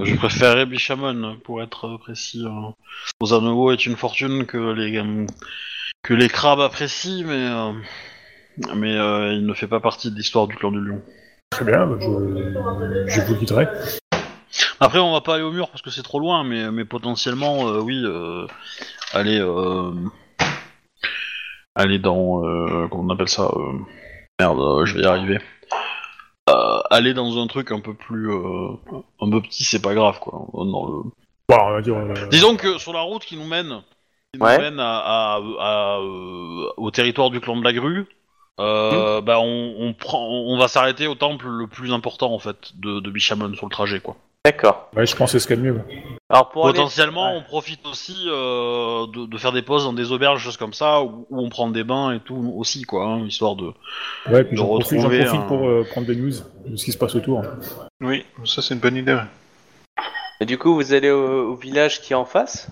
Je 0.00 0.14
préférerais 0.16 0.64
Bishamon 0.64 1.36
pour 1.44 1.62
être 1.62 1.98
précis. 1.98 2.42
Euh. 2.46 2.70
Ozanovo 3.20 3.72
est 3.72 3.84
une 3.84 3.96
fortune 3.96 4.46
que 4.46 4.72
les 4.72 4.96
euh, 4.96 5.26
que 6.02 6.14
les 6.14 6.28
crabes 6.30 6.60
apprécient, 6.60 7.26
mais 7.26 7.46
euh, 7.46 7.72
mais 8.74 8.96
euh, 8.96 9.34
il 9.34 9.44
ne 9.44 9.52
fait 9.52 9.66
pas 9.68 9.80
partie 9.80 10.10
de 10.10 10.16
l'histoire 10.16 10.46
du 10.46 10.56
clan 10.56 10.72
du 10.72 10.80
lion. 10.80 11.02
Très 11.50 11.66
bien, 11.66 11.86
bah, 11.86 11.96
je, 12.00 13.10
je 13.10 13.20
vous 13.20 13.34
guiderai. 13.36 13.68
Après, 14.84 14.98
on 14.98 15.12
va 15.12 15.20
pas 15.20 15.34
aller 15.36 15.44
au 15.44 15.52
mur 15.52 15.68
parce 15.68 15.80
que 15.80 15.90
c'est 15.90 16.02
trop 16.02 16.18
loin, 16.18 16.42
mais, 16.42 16.70
mais 16.72 16.84
potentiellement, 16.84 17.68
euh, 17.68 17.78
oui, 17.80 18.02
euh, 18.04 18.46
aller, 19.12 19.38
euh, 19.38 19.92
aller 21.76 22.00
dans, 22.00 22.44
euh, 22.44 22.88
comment 22.90 23.04
on 23.04 23.10
appelle 23.14 23.28
ça 23.28 23.44
euh, 23.44 23.78
Merde, 24.40 24.58
euh, 24.58 24.84
je 24.84 24.96
vais 24.96 25.02
y 25.02 25.06
arriver. 25.06 25.38
Euh, 26.50 26.80
aller 26.90 27.14
dans 27.14 27.40
un 27.40 27.46
truc 27.46 27.70
un 27.70 27.78
peu 27.78 27.94
plus, 27.94 28.28
euh, 28.32 28.72
un 29.20 29.30
peu 29.30 29.40
petit, 29.40 29.62
c'est 29.62 29.80
pas 29.80 29.94
grave, 29.94 30.18
quoi. 30.18 30.32
Dans 30.52 30.86
le... 30.88 31.02
Bon, 31.48 31.56
on 31.60 31.70
va 31.72 31.80
dire, 31.80 31.96
euh, 31.96 32.26
Disons 32.30 32.56
que 32.56 32.78
sur 32.78 32.92
la 32.92 33.02
route 33.02 33.24
qui 33.24 33.36
nous 33.36 33.46
mène, 33.46 33.82
qui 34.34 34.40
nous 34.40 34.46
mène 34.58 34.80
à, 34.80 34.98
à- 34.98 35.40
à, 35.60 35.98
euh, 36.00 36.66
au 36.76 36.90
territoire 36.90 37.30
du 37.30 37.40
clan 37.40 37.56
de 37.56 37.62
la 37.62 37.72
grue. 37.72 38.06
Euh, 38.60 39.20
bah 39.22 39.38
on, 39.40 39.74
on 39.78 39.94
prend, 39.94 40.26
on 40.28 40.58
va 40.58 40.68
s'arrêter 40.68 41.06
au 41.06 41.14
temple 41.14 41.46
le 41.48 41.66
plus 41.68 41.90
important 41.92 42.34
en 42.34 42.38
fait 42.38 42.72
de, 42.78 43.00
de 43.00 43.10
Bishamon 43.10 43.54
sur 43.54 43.64
le 43.66 43.70
trajet 43.70 43.98
quoi. 44.00 44.14
D'accord. 44.44 44.88
ouais, 44.96 45.06
je 45.06 45.14
pense 45.14 45.30
que 45.32 45.38
c'est 45.38 45.42
ce 45.42 45.46
qu'il 45.46 45.56
y 45.56 45.60
a 45.60 45.62
de 45.62 45.70
mieux. 45.70 45.80
Alors 46.28 46.48
pour 46.50 46.66
aller- 46.66 46.74
Potentiellement, 46.74 47.32
Ouais. 47.32 47.38
on 47.38 47.42
profite 47.44 47.86
aussi 47.86 48.16
euh, 48.26 49.06
de, 49.06 49.26
de 49.26 49.38
faire 49.38 49.52
des 49.52 49.62
pauses 49.62 49.84
dans 49.84 49.92
des 49.92 50.10
auberges, 50.10 50.42
choses 50.42 50.56
comme 50.56 50.72
ça, 50.72 51.00
où, 51.02 51.26
où 51.30 51.40
on 51.40 51.48
prend 51.48 51.68
des 51.70 51.84
bains 51.84 52.12
et 52.12 52.18
tout 52.20 52.52
aussi, 52.56 52.82
quoi, 52.82 53.04
hein, 53.04 53.24
histoire 53.24 53.54
de. 53.54 53.66
Ouais, 54.28 54.42
puis 54.42 54.52
De 54.52 54.56
j'en 54.56 54.66
profite, 54.66 54.98
j'en 54.98 55.08
retrouver 55.08 55.24
profite 55.24 55.40
un- 55.44 55.46
pour 55.46 55.68
euh, 55.68 55.86
prendre 55.88 56.08
des 56.08 56.16
news 56.16 56.32
de 56.66 56.76
ce 56.76 56.84
qui 56.84 56.90
se 56.90 56.98
passe 56.98 57.14
autour. 57.14 57.42
Oui, 58.00 58.24
ça 58.44 58.62
c'est 58.62 58.74
une 58.74 58.80
bonne 58.80 58.96
idée. 58.96 59.14
ouais. 59.14 59.20
Et 60.40 60.46
du 60.46 60.58
coup, 60.58 60.74
vous 60.74 60.92
allez 60.92 61.10
au, 61.10 61.52
au 61.52 61.54
village 61.54 62.00
qui 62.00 62.12
est 62.12 62.16
en 62.16 62.24
face? 62.24 62.68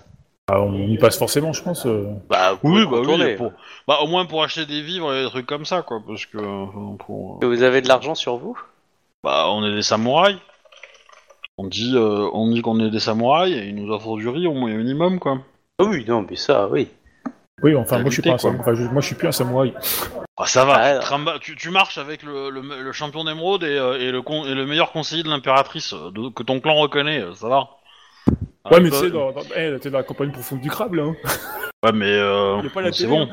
Ah, 0.51 0.59
on 0.59 0.73
y 0.73 0.97
passe 0.97 1.17
forcément, 1.17 1.53
je 1.53 1.63
pense. 1.63 1.85
euh. 1.85 2.07
Bah, 2.29 2.53
vous 2.61 2.85
pouvez 2.85 2.85
bah 2.85 3.35
pour, 3.37 3.53
bah 3.87 3.99
au 4.03 4.07
moins 4.07 4.25
pour 4.25 4.43
acheter 4.43 4.65
des 4.65 4.81
vivres 4.81 5.13
et 5.15 5.23
des 5.23 5.29
trucs 5.29 5.45
comme 5.45 5.63
ça, 5.65 5.83
quoi, 5.83 6.01
parce 6.05 6.25
que 6.25 6.37
euh, 6.37 6.65
pour, 6.99 7.39
euh, 7.41 7.47
Vous 7.47 7.63
avez 7.63 7.81
de 7.81 7.87
l'argent 7.87 8.15
sur 8.15 8.35
vous? 8.35 8.59
Bah 9.23 9.45
on 9.49 9.63
est 9.65 9.73
des 9.73 9.83
samouraïs. 9.83 10.37
On 11.63 11.67
dit, 11.67 11.91
euh, 11.95 12.27
on 12.33 12.49
dit 12.49 12.61
qu'on 12.63 12.79
est 12.79 12.89
des 12.89 12.99
samouraïs 12.99 13.55
et 13.55 13.67
ils 13.67 13.75
nous 13.75 13.93
offrent 13.93 14.17
du 14.17 14.27
riz 14.27 14.47
au 14.47 14.53
moins 14.53 14.73
minimum, 14.73 15.19
quoi. 15.19 15.37
Ah 15.77 15.83
Oui, 15.83 16.03
non, 16.07 16.25
mais 16.27 16.35
ça, 16.35 16.67
oui. 16.67 16.87
Oui, 17.61 17.75
enfin, 17.75 17.99
moi 17.99 18.09
je 18.09 18.13
suis 18.15 18.21
pas 18.23 18.29
un 18.29 18.37
Qualité, 18.37 18.41
samouraï. 18.47 18.61
Enfin, 18.73 18.73
je- 18.83 18.89
moi 18.91 19.01
je 19.01 19.05
suis 19.05 19.15
plus 19.15 19.27
un 19.27 19.31
samouraï. 19.31 19.73
Ah, 20.37 20.47
ça 20.47 20.65
va. 20.65 20.99
Ah, 21.03 21.37
tu, 21.39 21.69
marches 21.69 21.99
avec 21.99 22.23
le, 22.23 22.49
le- 22.49 22.81
le 22.81 22.91
champion 22.93 23.23
d'émeraude 23.23 23.63
et, 23.63 23.77
euh, 23.77 23.99
et 23.99 24.11
le 24.11 24.23
con- 24.23 24.43
et 24.47 24.55
le 24.55 24.65
meilleur 24.65 24.91
conseiller 24.91 25.21
de 25.21 25.29
l'impératrice 25.29 25.93
euh, 25.93 26.09
de- 26.09 26.29
que 26.29 26.41
ton 26.41 26.59
clan 26.59 26.73
reconnaît, 26.73 27.19
euh, 27.21 27.35
ça 27.35 27.47
va. 27.47 27.59
Ouais, 28.27 28.33
Ah, 28.65 28.79
mais 28.79 28.89
toi- 28.89 28.99
tu 28.99 29.05
sais, 29.05 29.11
dans, 29.11 29.31
dans, 29.31 29.41
eh, 29.55 29.77
t'es 29.79 29.91
dans 29.91 29.99
la 29.99 30.03
campagne 30.03 30.31
profonde 30.31 30.61
du 30.61 30.69
crabe, 30.71 30.95
là. 30.95 31.03
Hein. 31.03 31.15
Ouais, 31.83 31.91
mais 31.93 32.05
euh, 32.11 32.59
Y 32.63 32.67
a 32.67 32.69
pas 32.71 32.81
la 32.81 32.91
c'est 32.91 33.05
télé, 33.05 33.09
bon. 33.09 33.27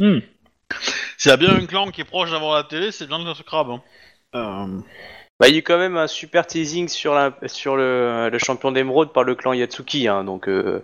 Hmm. 0.00 0.18
S'il 1.16 1.30
y 1.30 1.32
a 1.32 1.36
bien 1.36 1.54
un 1.56 1.64
clan 1.66 1.90
qui 1.90 2.00
est 2.02 2.04
proche 2.04 2.30
d'avoir 2.30 2.54
la 2.56 2.64
télé, 2.64 2.90
c'est 2.92 3.06
bien 3.08 3.18
ce 3.34 3.42
crabe. 3.44 3.70
Hein. 3.70 3.80
Euh, 4.34 4.80
Bah, 5.40 5.48
il 5.48 5.52
y 5.52 5.56
a 5.56 5.58
eu 5.58 5.62
quand 5.62 5.78
même 5.78 5.96
un 5.96 6.08
super 6.08 6.46
teasing 6.46 6.88
sur, 6.88 7.14
la, 7.14 7.32
sur 7.46 7.76
le, 7.76 8.28
le 8.28 8.38
champion 8.38 8.72
d'émeraude 8.72 9.12
par 9.12 9.22
le 9.22 9.36
clan 9.36 9.52
Yatsuki, 9.52 10.08
hein, 10.08 10.24
donc 10.24 10.48
euh, 10.48 10.82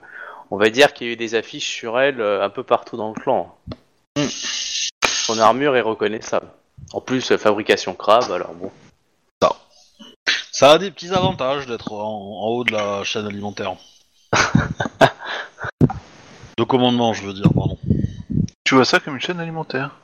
on 0.52 0.56
va 0.56 0.70
dire 0.70 0.94
qu'il 0.94 1.08
y 1.08 1.11
a 1.11 1.12
eu 1.14 1.16
des 1.16 1.34
affiches 1.34 1.68
sur 1.68 1.99
elle 1.99 2.20
euh, 2.20 2.44
un 2.44 2.50
peu 2.50 2.62
partout 2.62 2.96
dans 2.96 3.08
le 3.08 3.20
clan. 3.20 3.56
Son 5.02 5.38
armure 5.40 5.76
est 5.76 5.80
reconnaissable. 5.80 6.46
En 6.92 7.00
plus, 7.00 7.32
euh, 7.32 7.38
fabrication 7.38 7.94
crabe, 7.94 8.30
alors 8.30 8.54
bon. 8.54 8.70
Ça 10.52 10.70
a 10.70 10.78
des 10.78 10.92
petits 10.92 11.12
avantages 11.12 11.66
d'être 11.66 11.92
en, 11.92 12.44
en 12.44 12.46
haut 12.46 12.62
de 12.62 12.70
la 12.70 13.02
chaîne 13.02 13.26
alimentaire. 13.26 13.75
de 16.58 16.62
commandement, 16.62 17.12
je 17.12 17.25
veux 17.26 17.32
dire, 17.32 17.52
pardon. 17.52 17.76
Tu 18.62 18.76
vois 18.76 18.84
ça 18.84 19.00
comme 19.00 19.16
une 19.16 19.20
chaîne 19.20 19.40
alimentaire? 19.40 19.96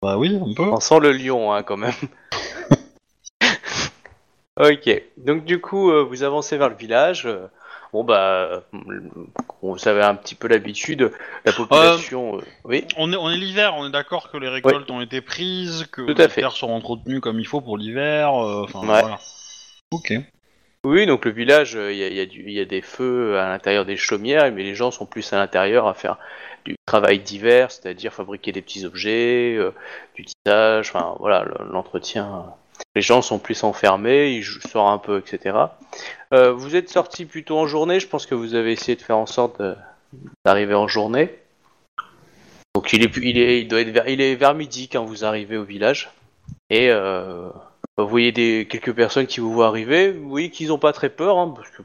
Bah 0.00 0.16
oui, 0.16 0.34
un 0.34 0.54
peu. 0.54 0.62
On 0.62 0.80
sent 0.80 0.98
le 1.00 1.12
lion, 1.12 1.52
hein, 1.52 1.62
quand 1.62 1.76
même. 1.76 1.92
ok, 4.70 5.02
donc 5.16 5.44
du 5.44 5.60
coup, 5.60 5.90
euh, 5.90 6.02
vous 6.02 6.22
avancez 6.22 6.56
vers 6.56 6.68
le 6.68 6.76
village. 6.76 7.26
euh, 7.26 7.46
Bon, 7.92 8.04
bah, 8.04 8.48
euh, 8.50 8.60
vous 9.60 9.76
avez 9.86 10.02
un 10.02 10.14
petit 10.14 10.34
peu 10.34 10.48
l'habitude, 10.48 11.12
la 11.44 11.52
population. 11.52 12.38
euh, 12.38 12.40
Oui, 12.64 12.86
On 12.96 13.12
est, 13.12 13.16
on 13.16 13.28
est 13.30 13.36
l'hiver, 13.36 13.74
on 13.76 13.86
est 13.86 13.90
d'accord 13.90 14.30
que 14.30 14.38
les 14.38 14.48
récoltes 14.48 14.90
ont 14.90 15.02
été 15.02 15.20
prises, 15.20 15.86
que 15.92 16.00
Tout 16.00 16.14
à 16.18 16.22
les 16.24 16.28
fait. 16.30 16.40
terres 16.40 16.52
sont 16.52 16.70
entretenues 16.70 17.20
comme 17.20 17.38
il 17.38 17.46
faut 17.46 17.60
pour 17.60 17.76
l'hiver. 17.76 18.32
euh, 18.34 18.62
Enfin, 18.64 18.80
Ouais. 18.80 19.00
voilà. 19.02 19.18
Ok. 19.90 20.14
oui, 20.84 21.04
donc 21.04 21.26
le 21.26 21.32
village, 21.32 21.76
euh, 21.76 21.92
il 21.92 21.98
y, 21.98 22.02
a, 22.04 22.08
il 22.08 22.14
y 22.16 22.20
a 22.20 22.24
du- 22.26 22.44
il 22.46 22.52
y 22.54 22.60
a 22.60 22.64
des 22.64 22.80
feux 22.80 23.38
à 23.38 23.48
l'intérieur 23.50 23.84
des 23.84 23.98
chaumières, 23.98 24.50
mais 24.52 24.62
les 24.62 24.74
gens 24.74 24.90
sont 24.90 25.04
plus 25.04 25.30
à 25.34 25.36
l'intérieur 25.36 25.86
à 25.86 25.92
faire 25.92 26.16
du 26.64 26.76
travail 26.86 27.18
divers, 27.18 27.70
c'est-à-dire 27.70 28.12
fabriquer 28.14 28.52
des 28.52 28.62
petits 28.62 28.86
objets, 28.86 29.54
euh, 29.58 29.72
du 30.14 30.24
tissage, 30.24 30.88
enfin 30.88 31.14
voilà, 31.18 31.44
le- 31.44 31.70
l'entretien. 31.70 32.46
Les 32.94 33.02
gens 33.02 33.22
sont 33.22 33.38
plus 33.38 33.64
enfermés, 33.64 34.32
ils 34.32 34.44
sortent 34.44 34.92
un 34.92 34.98
peu, 34.98 35.18
etc. 35.18 35.56
Euh, 36.34 36.52
vous 36.52 36.76
êtes 36.76 36.88
sorti 36.88 37.24
plutôt 37.24 37.58
en 37.58 37.66
journée, 37.66 38.00
je 38.00 38.08
pense 38.08 38.26
que 38.26 38.34
vous 38.34 38.54
avez 38.54 38.72
essayé 38.72 38.96
de 38.96 39.02
faire 39.02 39.18
en 39.18 39.26
sorte 39.26 39.62
d'arriver 40.44 40.74
en 40.74 40.88
journée. 40.88 41.34
Donc 42.74 42.92
il 42.92 43.02
est, 43.02 43.16
il 43.18 43.38
est, 43.38 43.60
il 43.60 43.68
doit 43.68 43.80
être 43.80 43.90
vers, 43.90 44.08
il 44.08 44.20
est 44.20 44.34
vers 44.34 44.54
midi 44.54 44.88
quand 44.88 45.04
vous 45.04 45.24
arrivez 45.24 45.56
au 45.56 45.64
village. 45.64 46.10
Et 46.70 46.90
euh, 46.90 47.48
vous 47.98 48.08
voyez 48.08 48.32
des, 48.32 48.66
quelques 48.68 48.94
personnes 48.94 49.26
qui 49.26 49.40
vous 49.40 49.52
voient 49.52 49.66
arriver, 49.68 50.10
vous 50.12 50.28
voyez 50.28 50.50
qu'ils 50.50 50.68
n'ont 50.68 50.78
pas 50.78 50.92
très 50.92 51.10
peur, 51.10 51.38
hein, 51.38 51.52
parce 51.54 51.68
que 51.70 51.82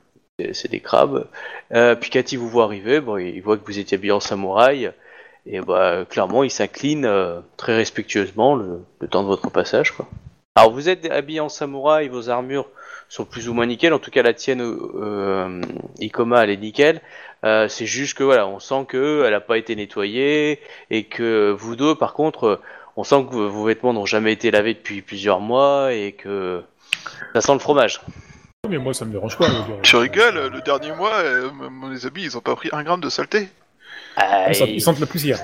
c'est- 0.54 0.70
des 0.70 0.80
crabes. 0.80 1.28
Euh, 1.74 1.96
puis 1.96 2.10
ils 2.32 2.40
vous 2.40 2.50
voit 2.50 2.64
arriver, 2.64 3.02
bon, 3.02 3.18
il 3.18 3.42
voit 3.42 3.58
que 3.58 3.66
vous 3.66 3.80
étiez 3.80 3.98
habillé 3.98 4.12
en 4.14 4.20
samouraï, 4.20 4.92
et 5.46 5.60
bah, 5.60 6.06
clairement 6.10 6.44
il 6.44 6.52
s'incline 6.52 7.06
euh, 7.06 7.40
très 7.58 7.76
respectueusement 7.76 8.56
le, 8.56 8.82
le 9.00 9.08
temps 9.08 9.24
de 9.24 9.28
votre 9.28 9.50
passage. 9.50 9.92
Quoi. 9.92 10.08
Alors 10.58 10.72
vous 10.72 10.90
êtes 10.90 11.06
habillé 11.12 11.40
en 11.40 11.50
samouraï, 11.50 12.08
vos 12.08 12.30
armures 12.32 12.66
sont 13.10 13.26
plus 13.26 13.48
ou 13.48 13.54
moins 13.54 13.68
nickel, 13.68 13.94
en 13.94 14.00
tout 14.00 14.10
cas 14.10 14.24
la 14.24 14.34
tienne, 14.34 14.60
euh, 14.62 15.62
Ikoma, 16.00 16.44
elle 16.44 16.50
est 16.50 16.58
nickel. 16.58 17.00
Euh, 17.44 17.68
c'est 17.68 17.86
juste 17.86 18.18
que 18.18 18.24
voilà, 18.24 18.48
on 18.48 18.60
sent 18.60 18.86
que 18.88 19.24
elle 19.24 19.36
a 19.36 19.40
pas 19.40 19.60
été 19.60 19.76
nettoyée 19.76 20.60
et 20.90 21.04
que 21.04 21.52
vous 21.52 21.76
deux, 21.76 21.94
par 21.94 22.14
contre, 22.14 22.60
on 22.96 23.04
sent 23.04 23.28
que 23.30 23.36
vos 23.36 23.66
vêtements 23.66 23.94
n'ont 23.94 24.08
jamais 24.08 24.34
été 24.34 24.50
lavés 24.50 24.74
depuis 24.74 25.04
plusieurs 25.04 25.40
mois 25.42 25.94
et 25.94 26.14
que 26.14 26.64
ça 27.36 27.42
sent 27.42 27.54
le 27.54 27.60
fromage. 27.60 28.02
Mais 28.68 28.80
moi, 28.80 28.96
ça 28.96 29.06
me 29.06 29.12
dérange 29.12 29.38
pas. 29.38 29.46
je 29.84 29.96
rigoles, 29.96 30.48
le 30.52 30.62
dernier 30.62 30.92
mois, 30.94 31.14
euh, 31.20 31.52
mes 31.70 32.04
habits, 32.08 32.24
ils 32.24 32.36
ont 32.36 32.42
pas 32.42 32.56
pris 32.56 32.70
un 32.72 32.82
gramme 32.84 33.02
de 33.02 33.10
saleté. 33.10 33.48
Ah, 34.16 34.48
Ils 34.50 34.56
sentent- 34.56 34.70
Ils 34.70 34.82
sentent 34.82 35.00
la 35.00 35.06
poussière. 35.06 35.40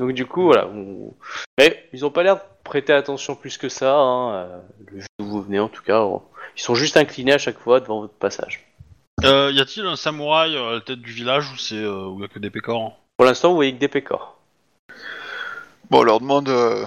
Donc 0.00 0.12
du 0.12 0.26
coup, 0.26 0.42
voilà. 0.44 0.66
on- 0.68 1.14
Mais 1.58 1.88
ils 1.92 2.04
ont 2.04 2.10
pas 2.10 2.22
l'air 2.22 2.36
de 2.36 2.40
prêter 2.64 2.92
attention 2.92 3.34
plus 3.36 3.58
que 3.58 3.68
ça. 3.68 3.94
Hein. 3.96 4.34
euh, 4.34 4.58
Le 4.92 5.00
jour 5.00 5.06
où 5.20 5.24
vous 5.24 5.42
venez, 5.42 5.58
en 5.60 5.68
tout 5.68 5.82
cas, 5.82 6.00
on- 6.00 6.22
ils 6.56 6.62
sont 6.62 6.74
juste 6.74 6.96
inclinés 6.96 7.32
à 7.32 7.38
chaque 7.38 7.58
fois 7.58 7.80
devant 7.80 8.00
votre 8.00 8.14
passage. 8.14 8.66
Euh, 9.24 9.50
y 9.52 9.60
a-t-il 9.60 9.86
un 9.86 9.96
samouraï 9.96 10.56
euh, 10.56 10.70
à 10.70 10.72
la 10.74 10.80
tête 10.80 11.00
du 11.00 11.12
village 11.12 11.50
ou 11.52 11.56
c'est 11.56 11.76
euh, 11.76 12.06
où 12.06 12.20
y 12.20 12.24
a 12.24 12.28
que 12.28 12.38
des 12.40 12.50
pécores 12.50 12.98
Pour 13.16 13.26
l'instant, 13.26 13.50
vous 13.50 13.54
voyez 13.56 13.72
que 13.72 13.78
des 13.78 13.88
pécores. 13.88 14.38
Bon, 15.90 16.00
on 16.00 16.02
leur 16.02 16.20
demande 16.20 16.48
euh, 16.48 16.84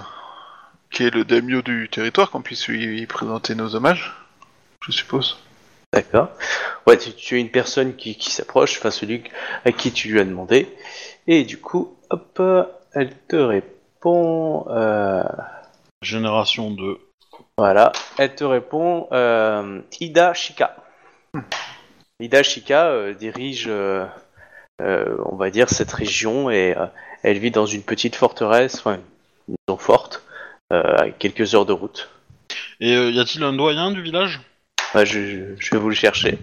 qui 0.90 1.04
est 1.04 1.10
le 1.14 1.24
daimyo 1.24 1.62
du 1.62 1.88
territoire, 1.88 2.30
qu'on 2.30 2.42
puisse 2.42 2.68
lui 2.68 3.06
présenter 3.06 3.54
nos 3.54 3.74
hommages, 3.74 4.14
je 4.86 4.92
suppose. 4.92 5.38
D'accord. 5.92 6.28
Ouais, 6.86 6.98
tu, 6.98 7.12
tu 7.12 7.36
as 7.36 7.38
une 7.38 7.50
personne 7.50 7.96
qui, 7.96 8.16
qui 8.16 8.30
s'approche, 8.30 8.76
enfin 8.78 8.90
celui 8.90 9.22
à 9.64 9.72
qui 9.72 9.90
tu 9.92 10.08
lui 10.08 10.20
as 10.20 10.24
demandé. 10.24 10.68
Et 11.26 11.44
du 11.44 11.58
coup, 11.58 11.96
hop, 12.10 12.36
euh, 12.40 12.64
elle 12.94 13.14
te 13.28 13.36
répond. 13.36 14.66
euh, 14.70 15.22
Génération 16.02 16.70
2. 16.70 16.98
Voilà, 17.56 17.92
elle 18.18 18.34
te 18.34 18.44
répond 18.44 19.08
euh, 19.12 19.80
Ida 20.00 20.32
Shika. 20.32 20.76
Ida 22.20 22.42
Shika 22.42 22.86
euh, 22.88 23.14
dirige, 23.14 23.66
euh, 23.68 24.06
euh, 24.80 25.16
on 25.26 25.36
va 25.36 25.50
dire, 25.50 25.68
cette 25.68 25.92
région 25.92 26.50
et 26.50 26.76
euh, 26.76 26.86
elle 27.24 27.38
vit 27.38 27.50
dans 27.50 27.66
une 27.66 27.82
petite 27.82 28.14
forteresse, 28.16 28.76
enfin 28.76 28.98
une 29.48 29.56
maison 29.68 29.78
forte, 29.78 30.22
euh, 30.72 30.82
à 30.98 31.10
quelques 31.10 31.54
heures 31.54 31.66
de 31.66 31.72
route. 31.72 32.10
Et 32.80 32.94
euh, 32.96 33.10
y 33.10 33.18
a-t-il 33.20 33.42
un 33.42 33.52
doyen 33.52 33.90
du 33.90 34.02
village? 34.02 34.40
Ouais, 34.94 35.04
je, 35.04 35.20
je- 35.20 35.54
je 35.58 35.70
vais 35.72 35.78
vous 35.78 35.88
le 35.88 35.94
chercher. 35.96 36.38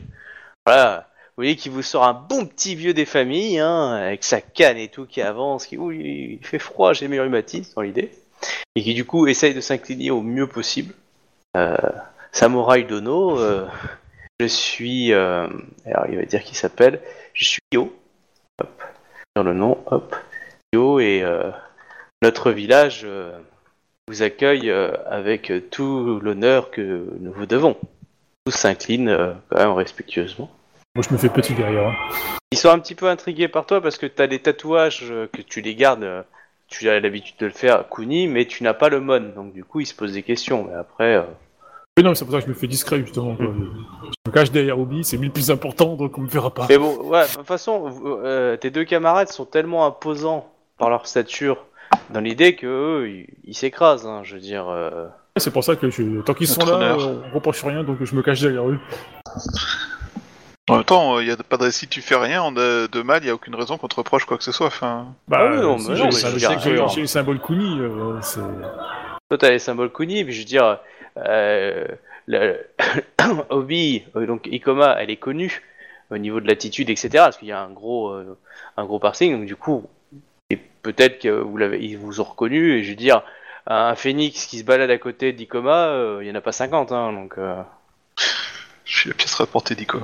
Voilà. 0.66 1.08
Vous 1.38 1.42
voyez 1.42 1.58
qu'il 1.58 1.74
vous 1.74 1.82
sort 1.82 2.06
un 2.06 2.14
bon 2.14 2.46
petit 2.46 2.76
vieux 2.76 2.94
des 2.94 3.04
familles, 3.04 3.60
hein, 3.60 3.92
avec 3.92 4.24
sa 4.24 4.40
canne 4.40 4.78
et 4.78 4.88
tout 4.88 5.06
qui 5.06 5.22
avance, 5.22 5.66
qui, 5.66 5.78
oui, 5.78 6.38
il 6.40 6.48
fait 6.48 6.60
froid, 6.60 6.94
j'ai 6.94 7.10
mes 7.10 7.20
rhumatismes 7.20 7.74
dans 7.76 7.82
l'idée, 7.82 8.10
et 8.74 8.82
qui 8.82 8.94
du 8.94 9.04
coup 9.04 9.28
essaye 9.28 9.54
de 9.54 9.60
s'incliner 9.60 10.12
au 10.12 10.22
mieux 10.22 10.48
possible. 10.48 10.94
Euh, 11.58 11.76
Samouraï 12.32 12.86
Dono, 12.86 13.38
euh, 13.38 13.68
je 14.40 14.46
suis, 14.46 15.12
euh, 15.12 15.46
alors 15.86 16.06
il 16.08 16.16
va 16.16 16.24
dire 16.24 16.42
qu'il 16.42 16.56
s'appelle, 16.56 17.02
je 17.34 17.44
suis 17.44 17.60
Yo, 17.74 17.94
hop, 18.62 18.84
sur 19.36 19.44
le 19.44 19.54
nom, 19.54 19.84
hop, 19.88 20.16
Yo, 20.74 21.02
et 21.02 21.22
euh, 21.22 21.52
notre 22.22 22.52
village 22.52 23.06
vous 24.08 24.24
accueille 24.24 24.72
avec 24.72 25.52
tout 25.70 26.22
l'honneur 26.22 26.72
que 26.72 27.10
nous 27.20 27.34
vous 27.34 27.46
devons 27.46 27.76
tous 28.46 28.56
s'inclinent 28.56 29.36
quand 29.50 29.58
même 29.58 29.74
respectueusement. 29.74 30.50
Moi, 30.96 31.04
je 31.08 31.14
me 31.14 31.18
fais 31.18 31.30
petit 31.30 31.54
derrière. 31.54 31.90
hein. 31.90 31.94
Ils 32.52 32.58
sont 32.58 32.70
un 32.70 32.80
petit 32.80 32.96
peu 32.96 33.08
intrigués 33.10 33.48
par 33.50 33.66
toi 33.66 33.82
parce 33.82 33.98
que 33.98 34.06
tu 34.06 34.22
as 34.22 34.28
des 34.28 34.40
tatouages 34.40 35.04
euh, 35.12 35.28
que 35.32 35.42
tu 35.42 35.60
les 35.62 35.76
gardes, 35.76 36.04
euh, 36.04 36.22
tu 36.70 36.90
as 36.90 37.00
l'habitude 37.02 37.36
de 37.40 37.48
le 37.48 37.52
faire 37.52 37.84
Kuni, 37.90 38.28
mais 38.30 38.46
tu 38.46 38.64
n'as 38.64 38.74
pas 38.74 38.88
le 38.88 39.02
mon, 39.02 39.20
donc 39.36 39.52
du 39.54 39.64
coup 39.66 39.82
ils 39.82 39.86
se 39.86 39.94
posent 39.94 40.14
des 40.14 40.24
questions. 40.24 40.66
Mais 40.70 40.74
après, 40.76 41.16
euh, 41.16 41.24
Mais 41.98 42.04
non, 42.04 42.16
c'est 42.16 42.24
pour 42.24 42.34
ça 42.34 42.40
que 42.40 42.46
je 42.46 42.50
me 42.50 42.54
fais 42.56 42.68
discret, 42.68 43.00
justement. 43.00 43.36
quoi. 43.36 43.48
Je 43.48 44.30
me 44.30 44.34
cache 44.34 44.52
derrière 44.52 44.80
Obi, 44.80 45.04
c'est 45.04 45.18
mille 45.18 45.32
plus 45.32 45.52
important, 45.52 45.96
donc 45.96 46.18
on 46.18 46.22
me 46.22 46.28
verra 46.30 46.54
pas. 46.54 46.66
mais 46.70 46.78
bon, 46.78 46.96
ouais, 47.10 47.28
de 47.28 47.34
toute 47.34 47.46
façon, 47.48 47.90
vous- 47.90 48.08
euh, 48.24 48.56
tes 48.56 48.70
deux 48.70 48.86
camarades 48.86 49.28
sont 49.28 49.46
tellement 49.46 49.86
imposants 49.86 50.50
par 50.78 50.90
leur 50.90 51.08
stature 51.08 51.58
dans 52.12 52.22
l'idée 52.22 52.56
que 52.56 52.68
eux, 52.68 53.10
ils 53.10 53.28
ils 53.44 53.54
s'écrasent. 53.54 54.06
hein, 54.08 54.22
je 54.24 54.36
veux 54.36 54.42
dire, 54.42 54.70
euh, 54.70 55.08
C'est 55.38 55.52
pour 55.52 55.64
ça 55.66 55.76
que 55.76 55.90
je... 55.90 56.22
tant 56.22 56.34
qu'ils 56.34 56.48
sont 56.48 56.66
là, 56.66 56.96
euh, 56.98 57.16
on 57.30 57.36
reproche 57.36 57.64
rien, 57.66 57.84
donc 57.84 57.98
je 58.02 58.16
me 58.16 58.22
cache 58.24 58.40
derrière 58.42 58.70
eux. 58.70 58.80
En 60.68 60.78
même 60.78 60.84
temps, 60.84 61.20
il 61.20 61.28
y 61.28 61.32
a 61.32 61.38
pas 61.38 61.58
de 61.58 61.70
si 61.70 61.88
tu 61.88 62.02
fais 62.02 62.16
rien 62.16 62.42
on 62.44 62.56
a 62.58 62.88
de 62.88 63.02
mal, 63.04 63.24
il 63.24 63.28
y 63.28 63.30
a 63.30 63.36
aucune 63.36 63.54
raison 63.54 63.78
qu'on 63.78 63.88
te 63.88 63.96
reproche 63.96 64.26
quoi 64.26 64.38
que 64.38 64.44
ce 64.44 64.52
soit. 64.52 64.68
Enfin, 64.68 65.14
Bah, 65.28 65.38
Ah 65.42 65.52
oui, 65.52 65.62
non, 65.62 65.78
si, 65.78 65.92
mais 65.92 65.98
non, 66.00 66.10
je 66.10 66.26
veux 66.28 66.38
dire, 66.38 66.60
j'ai- 66.60 66.70
euh, 66.82 66.88
j'ai 66.88 67.02
le 67.02 67.08
symbole 67.08 67.40
Kuni, 67.40 67.80
euh, 67.80 68.20
c'est... 68.24 68.40
Toi, 69.30 69.38
t'as 69.38 69.50
les 69.52 69.60
symboles 69.60 69.92
Kuni, 69.92 70.24
puis 70.24 70.34
je 70.34 70.40
veux 70.40 70.46
dire, 70.46 70.80
euh, 71.18 71.86
le- 72.26 72.66
Obi, 73.52 74.04
euh, 74.16 74.26
donc 74.26 74.48
Ikoma, 74.48 74.96
elle 75.00 75.12
est 75.12 75.18
connue 75.18 75.62
au 76.10 76.18
niveau 76.18 76.40
de 76.40 76.48
l'attitude, 76.48 76.90
etc. 76.90 77.10
Parce 77.14 77.38
qu'il 77.38 77.48
y 77.48 77.52
a 77.52 77.62
un 77.62 77.70
gros, 77.70 78.10
euh, 78.10 78.36
un 78.78 78.86
gros 78.86 78.98
parsing, 79.00 79.38
donc 79.38 79.46
du 79.46 79.56
coup, 79.56 79.88
et 80.50 80.58
peut-être 80.58 81.20
que 81.20 81.30
vous 81.30 81.58
l'avez, 81.58 81.80
ils 81.84 81.98
vous 81.98 82.22
ont 82.22 82.24
reconnu. 82.26 82.80
Et 82.80 82.84
je 82.84 82.90
veux 82.90 82.96
dire, 82.96 83.22
un 83.68 83.94
phénix 83.96 84.46
qui 84.48 84.58
se 84.60 84.64
balade 84.64 84.90
à 84.90 84.98
côté 84.98 85.32
d'Ikoma, 85.32 85.88
euh, 85.90 86.20
il 86.24 86.28
y 86.28 86.32
en 86.32 86.36
a 86.36 86.42
pas 86.42 86.52
50, 86.52 86.92
hein, 86.92 87.14
donc. 87.14 87.36
euh, 87.38 87.62
je 88.86 88.98
suis 89.00 89.10
la 89.10 89.16
pièce 89.16 89.36
rapportée 89.36 89.76
d'Ico. 89.76 90.00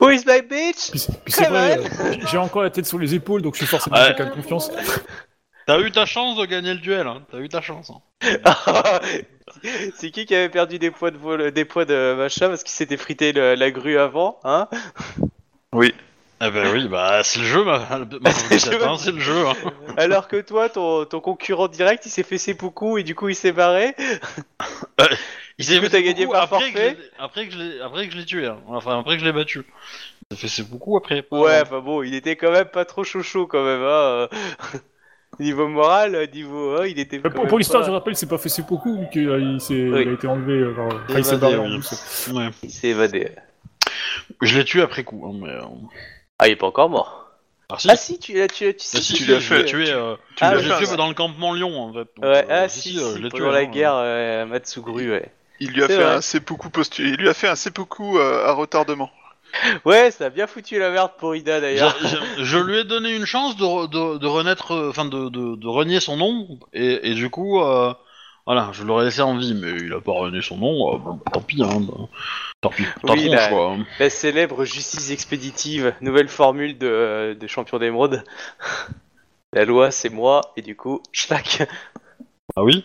Who 0.00 0.10
is 0.10 0.24
my 0.26 0.40
bitch? 0.42 0.90
Puis, 0.90 1.06
puis 1.24 1.32
c'est 1.32 1.44
Come 1.44 1.52
vrai, 1.54 1.78
on. 1.78 1.84
euh, 1.84 2.12
j'ai- 2.12 2.26
j'ai 2.26 2.38
encore 2.38 2.62
la 2.62 2.70
tête 2.70 2.86
sur 2.86 2.98
les 2.98 3.14
épaules, 3.14 3.42
donc 3.42 3.54
je 3.54 3.58
suis 3.58 3.66
forcément 3.66 3.96
Ouais. 3.96 4.06
quelqu'un 4.08 4.26
de 4.26 4.30
confiance. 4.34 4.70
T'as 5.66 5.80
eu 5.80 5.90
ta 5.90 6.06
chance 6.06 6.36
de 6.38 6.44
gagner 6.46 6.74
le 6.74 6.80
duel, 6.80 7.06
hein. 7.06 7.22
T'as 7.30 7.38
eu 7.38 7.48
ta 7.48 7.60
chance. 7.60 7.90
hein. 7.90 8.00
C'est 9.96 10.10
qui 10.10 10.26
qui 10.26 10.34
avait 10.34 10.48
perdu 10.48 10.78
des 10.78 10.90
poids 10.90 11.10
de 11.10 11.16
vol, 11.18 11.50
des 11.50 11.64
poids 11.64 11.84
de 11.84 12.14
machin 12.16 12.48
parce 12.48 12.62
qu'il 12.62 12.72
s'était 12.72 12.96
frité 12.96 13.32
le- 13.32 13.54
la 13.54 13.70
grue 13.70 13.98
avant, 13.98 14.38
hein? 14.44 14.68
Oui. 15.72 15.92
Eh 16.42 16.50
ben 16.50 16.70
oui, 16.72 16.86
bah 16.88 17.22
c'est 17.24 17.38
le 17.40 17.46
jeu, 17.46 17.64
ma, 17.64 17.78
ma 18.20 18.30
C'est 18.30 18.66
le 18.66 18.78
jeu. 18.78 18.84
hein, 18.86 18.96
c'est 18.98 19.12
le 19.12 19.20
jeu. 19.20 19.46
Hein. 19.46 19.54
Alors 19.96 20.28
que 20.28 20.38
toi, 20.40 20.68
ton, 20.68 21.06
ton 21.06 21.20
concurrent 21.20 21.68
direct, 21.68 22.04
il 22.04 22.10
s'est 22.10 22.22
fait 22.22 22.36
ses 22.36 22.52
beaucoup 22.52 22.98
et 22.98 23.04
du 23.04 23.14
coup 23.14 23.28
il 23.30 23.34
s'est 23.34 23.52
barré. 23.52 23.94
Il 25.58 25.64
s'est 25.64 25.80
fait 25.80 26.02
gagné 26.02 26.26
par 26.26 26.42
après 26.42 26.58
forfait 26.60 26.72
que 26.72 26.78
je 26.78 26.84
l'ai- 26.84 26.98
après 27.18 27.46
que 27.46 27.52
je 27.54 27.58
l'ai, 27.58 27.80
après 27.80 28.06
que 28.06 28.12
je 28.12 28.18
l'ai 28.18 28.26
tué, 28.26 28.44
hein. 28.46 28.58
enfin 28.66 28.98
après 29.00 29.14
que 29.14 29.20
je 29.20 29.24
l'ai 29.24 29.32
battu. 29.32 29.62
Ça 30.30 30.36
fait 30.36 30.48
c'est 30.48 30.68
beaucoup 30.68 30.98
après. 30.98 31.22
pas 31.22 31.38
Ouais, 31.38 31.60
enfin 31.62 31.80
bon, 31.80 32.02
il 32.02 32.14
était 32.14 32.36
quand 32.36 32.52
même 32.52 32.66
pas 32.66 32.84
trop 32.84 33.04
chaud 33.04 33.22
chaud 33.22 33.46
quand 33.46 33.64
même. 33.64 33.80
Hein. 33.80 33.86
euh. 33.86 34.28
niveau 35.40 35.66
moral, 35.66 36.28
niveau, 36.34 36.76
hein, 36.76 36.86
il 36.86 36.98
était. 36.98 37.16
Euh, 37.16 37.22
quand 37.22 37.30
Pour, 37.30 37.40
même 37.44 37.48
pour 37.48 37.56
l'histoire, 37.58 37.80
pas- 37.82 37.86
je 37.88 37.92
rappelle, 37.92 38.16
c'est 38.16 38.28
pas 38.28 38.36
fait 38.36 38.50
beaucoup, 38.68 38.98
vu 39.00 39.06
qu'il 39.10 39.22
il 39.22 39.58
s'est- 39.62 39.72
Oui. 39.88 40.02
il 40.02 40.08
a 40.10 40.12
été 40.12 40.26
enlevé, 40.26 40.52
euh, 40.52 40.74
il 41.16 41.24
s'est 41.24 41.36
Évadé, 41.36 41.56
barré 41.56 41.56
en 41.74 41.80
plus. 41.80 42.30
Ouais. 42.34 42.50
il 42.62 42.70
s'est 42.70 42.88
évadé. 42.88 43.30
Je 44.42 44.58
l'ai 44.58 44.64
tué 44.66 44.82
après 44.82 45.04
coup. 45.04 45.24
Hein, 45.26 45.38
mais, 45.42 45.48
euh... 45.54 45.62
Ah, 46.38 46.48
il 46.48 46.52
est 46.52 46.56
pas 46.56 46.66
encore 46.66 46.90
mort. 46.90 47.22
Ah 47.68 47.76
si, 47.78 47.88
Ah 47.90 47.96
si, 47.96 48.18
tu 48.18 48.34
l'as, 48.34 48.46
tu 48.46 48.74
tu 48.76 48.86
sais, 48.86 48.98
Ah, 48.98 49.00
si, 49.00 49.14
tu 49.14 49.24
l'as 49.24 49.40
fait. 49.40 49.64
tué. 49.64 49.90
Euh... 49.90 50.14
Tu 50.36 50.44
Ah, 50.44 50.54
l'as 50.54 50.78
tué 50.78 50.96
dans 50.96 51.08
le 51.08 51.14
campement 51.14 51.52
Lyon 51.52 51.80
en 51.80 51.92
fait. 51.92 52.08
Donc, 52.16 52.24
Ouais, 52.24 52.44
euh, 52.48 52.64
ah 52.64 52.68
si, 52.68 52.80
si, 52.80 52.92
si, 52.92 52.98
euh, 52.98 53.10
si, 53.12 53.16
je 53.18 53.22
l'ai 53.22 53.30
tué. 53.30 53.38
pendant 53.38 53.50
la 53.50 53.58
hein. 53.60 53.64
guerre, 53.64 53.94
euh, 53.94 54.46
Matsuguru, 54.46 55.10
ouais. 55.10 55.32
Il 55.58 55.70
lui 55.72 55.82
a 55.82 55.86
C'est 55.88 55.96
fait 55.96 56.02
vrai. 56.02 56.14
un 56.16 56.20
seppuku 56.20 56.68
postu... 56.70 57.08
Il 57.08 57.16
lui 57.16 57.28
a 57.28 57.34
fait 57.34 57.48
un 57.48 57.56
seppuku 57.56 58.18
euh, 58.18 58.46
à 58.46 58.52
retardement. 58.52 59.10
Ouais, 59.86 60.10
ça 60.10 60.26
a 60.26 60.30
bien 60.30 60.46
foutu 60.46 60.78
la 60.78 60.90
merde 60.90 61.12
pour 61.18 61.34
Ida 61.34 61.60
d'ailleurs. 61.60 61.96
Je, 62.02 62.08
je- 62.08 62.44
je 62.44 62.58
lui 62.58 62.78
ai 62.78 62.84
donné 62.84 63.14
une 63.14 63.24
chance 63.24 63.56
de, 63.56 63.64
re- 63.64 63.88
de, 63.88 64.18
de 64.18 64.26
renaître, 64.26 64.72
euh, 64.72 64.90
enfin 64.90 65.04
de, 65.06 65.28
de, 65.30 65.56
de 65.56 65.66
renier 65.68 66.00
son 66.00 66.16
nom, 66.16 66.58
et, 66.74 67.10
et 67.10 67.14
du 67.14 67.30
coup, 67.30 67.60
euh, 67.62 67.94
voilà, 68.46 68.70
je 68.72 68.84
l'aurais 68.84 69.04
laissé 69.06 69.22
en 69.22 69.36
vie, 69.36 69.54
mais 69.54 69.72
il 69.72 69.92
a 69.92 70.00
pas 70.00 70.12
renié 70.12 70.40
son 70.40 70.56
nom, 70.56 70.94
euh, 70.94 70.98
bon, 70.98 71.14
bah, 71.14 71.30
tant 71.32 71.40
pis, 71.40 71.62
hein, 71.62 71.80
bah, 71.80 71.94
tant 72.60 72.70
pis, 72.70 72.84
Oui, 73.04 73.28
la- 73.28 73.48
quoi. 73.48 73.76
La 73.98 74.08
célèbre 74.10 74.64
justice 74.64 75.10
expéditive, 75.10 75.94
nouvelle 76.00 76.28
formule 76.28 76.78
de, 76.78 76.86
euh, 76.86 77.34
de 77.34 77.46
champion 77.46 77.78
d'émeraude. 77.78 78.22
La 79.52 79.64
loi, 79.64 79.90
c'est 79.90 80.10
moi, 80.10 80.52
et 80.56 80.62
du 80.62 80.76
coup, 80.76 81.02
schlack. 81.12 81.66
Ah 82.56 82.62
oui? 82.64 82.84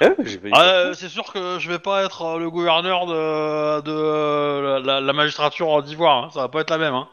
Hein, 0.00 0.14
Ah, 0.52 0.62
euh, 0.62 0.94
C'est 0.94 1.08
sûr 1.08 1.32
que 1.32 1.58
je 1.58 1.68
vais 1.70 1.78
pas 1.78 2.04
être 2.04 2.22
euh, 2.22 2.38
le 2.38 2.50
gouverneur 2.50 3.06
de, 3.06 3.80
de 3.80 4.78
la, 4.84 5.00
la 5.00 5.12
magistrature 5.12 5.82
d'Ivoire, 5.82 6.24
hein, 6.24 6.30
ça 6.32 6.40
va 6.40 6.48
pas 6.48 6.60
être 6.60 6.70
la 6.70 6.78
même, 6.78 6.94
hein. 6.94 7.08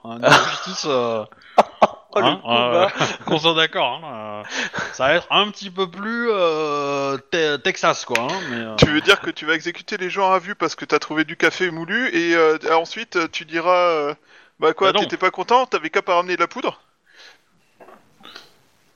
Justice, 0.49 0.85
euh, 0.89 1.23
Oh, 2.15 2.19
le 2.21 2.25
Hein, 2.25 2.41
euh, 2.45 2.87
qu'on 3.25 3.39
soit 3.39 3.55
d'accord. 3.55 4.01
hein, 4.03 4.43
euh, 4.45 4.73
ça 4.93 5.07
va 5.07 5.13
être 5.15 5.27
un 5.31 5.49
petit 5.49 5.71
peu 5.71 5.89
plus 5.89 6.27
euh, 6.29 7.17
te- 7.31 7.57
Texas, 7.57 8.05
quoi. 8.05 8.19
hein, 8.21 8.39
mais, 8.49 8.57
euh, 8.57 8.75
Tu 8.77 8.85
veux 8.85 9.01
dire 9.01 9.19
que 9.21 9.31
tu 9.31 9.45
vas 9.45 9.53
exécuter 9.55 9.97
les 9.97 10.09
gens 10.09 10.31
à 10.31 10.39
vue 10.39 10.55
parce 10.55 10.75
que 10.75 10.85
t'as 10.85 10.99
trouvé 10.99 11.23
du 11.23 11.35
café 11.37 11.71
moulu 11.71 12.09
et 12.09 12.35
euh, 12.35 12.57
ensuite 12.75 13.31
tu 13.31 13.45
diras 13.45 13.87
euh, 13.89 14.13
bah 14.59 14.73
quoi 14.73 14.93
Bah 14.93 14.99
t'étais 14.99 15.17
pas 15.17 15.31
content 15.31 15.65
t'avais 15.65 15.89
qu'à 15.89 16.01
pas 16.01 16.15
ramener 16.15 16.35
de 16.35 16.41
la 16.41 16.47
poudre? 16.47 16.79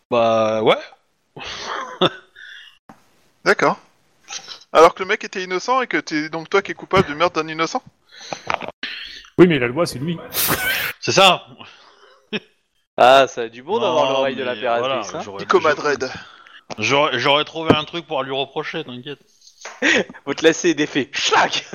Bah 0.10 0.62
ouais. 0.64 0.78
D'accord. 3.46 3.78
Alors 4.74 4.94
que 4.94 5.04
le 5.04 5.08
mec 5.10 5.24
était 5.24 5.44
innocent 5.44 5.82
et 5.82 5.88
que 5.88 5.98
t'es 5.98 6.30
donc 6.30 6.50
toi 6.50 6.62
qui 6.62 6.72
es 6.72 6.76
coupable 6.76 7.08
de 7.10 7.14
meurtre 7.14 7.42
d'un 7.42 7.48
innocent? 7.50 7.82
Oui, 9.38 9.48
mais 9.48 9.60
la 9.60 9.68
loi, 9.68 9.86
c'est 9.86 10.00
lui. 10.00 10.18
C'est 11.00 11.12
ça. 11.12 11.46
Ah, 12.98 13.28
ça 13.28 13.42
a 13.42 13.50
du 13.50 13.62
bon 13.64 13.80
d'avoir 13.80 14.12
l'oreille 14.12 14.36
de 14.36 14.44
l'impératrice. 14.44 15.12
voilà, 15.12 15.20
hein. 15.20 15.22
j'aurais- 15.24 15.42
Nico 15.44 15.60
Madred. 15.60 16.10
J'aurais 16.80 17.18
j'aurais 17.20 17.46
trouvé 17.46 17.74
un 17.76 17.84
truc 17.84 18.06
pour 18.08 18.22
lui 18.24 18.34
reprocher, 18.34 18.84
t'inquiète. 18.84 19.20
Votre 20.26 20.44
lacet 20.44 20.70
est 20.72 20.74
défait. 20.74 21.10
Schlac 21.14 21.66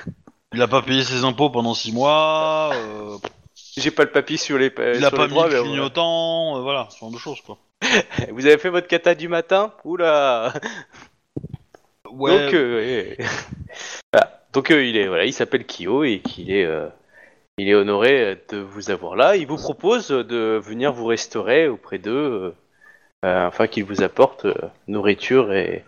Il 0.52 0.62
a 0.62 0.68
pas 0.68 0.82
payé 0.82 1.02
ses 1.02 1.24
impôts 1.24 1.50
pendant 1.50 1.74
six 1.74 1.92
mois. 1.92 2.70
euh, 2.74 3.16
J'ai 3.76 3.90
pas 3.90 4.04
le 4.04 4.10
papier 4.10 4.36
sur 4.38 4.56
les, 4.58 4.66
il 4.66 4.72
sur 4.72 5.06
a 5.06 5.10
les 5.10 5.16
pas 5.16 5.28
mis 5.28 5.34
le 5.34 5.48
mais 5.48 5.60
clignotant. 5.62 6.56
euh, 6.56 6.60
voilà, 6.60 6.88
ce 6.90 6.98
genre 6.98 7.10
de 7.10 7.18
choses, 7.18 7.40
quoi. 7.42 7.58
voilà. 7.82 8.32
Vous 8.32 8.46
avez 8.46 8.56
fait 8.58 8.70
votre 8.70 8.86
kata 8.86 9.14
du 9.14 9.28
matin? 9.28 9.72
Oula 9.84 10.52
Ouais. 12.10 12.44
Donc, 12.44 12.54
euh, 12.54 12.76
ouais. 12.78 13.16
Voilà. 14.12 14.40
Donc 14.52 14.70
euh, 14.70 14.84
il 14.84 14.96
est 14.96 15.06
voilà, 15.08 15.24
il 15.26 15.32
s'appelle 15.34 15.66
Kyo 15.66 16.04
et 16.04 16.20
qu'il 16.20 16.50
est 16.50 16.64
euh, 16.64 16.88
il 17.58 17.68
est 17.68 17.74
honoré 17.74 18.42
de 18.50 18.58
vous 18.58 18.90
avoir 18.90 19.16
là. 19.16 19.36
Il 19.36 19.46
vous 19.46 19.56
propose 19.56 20.08
de 20.08 20.60
venir 20.62 20.92
vous 20.92 21.06
restaurer 21.06 21.68
auprès 21.68 21.98
d'eux, 21.98 22.10
euh, 22.12 22.54
euh, 23.24 23.46
afin 23.46 23.66
qu'il 23.66 23.84
vous 23.84 24.02
apporte 24.02 24.44
euh, 24.44 24.54
nourriture 24.88 25.52
et 25.52 25.84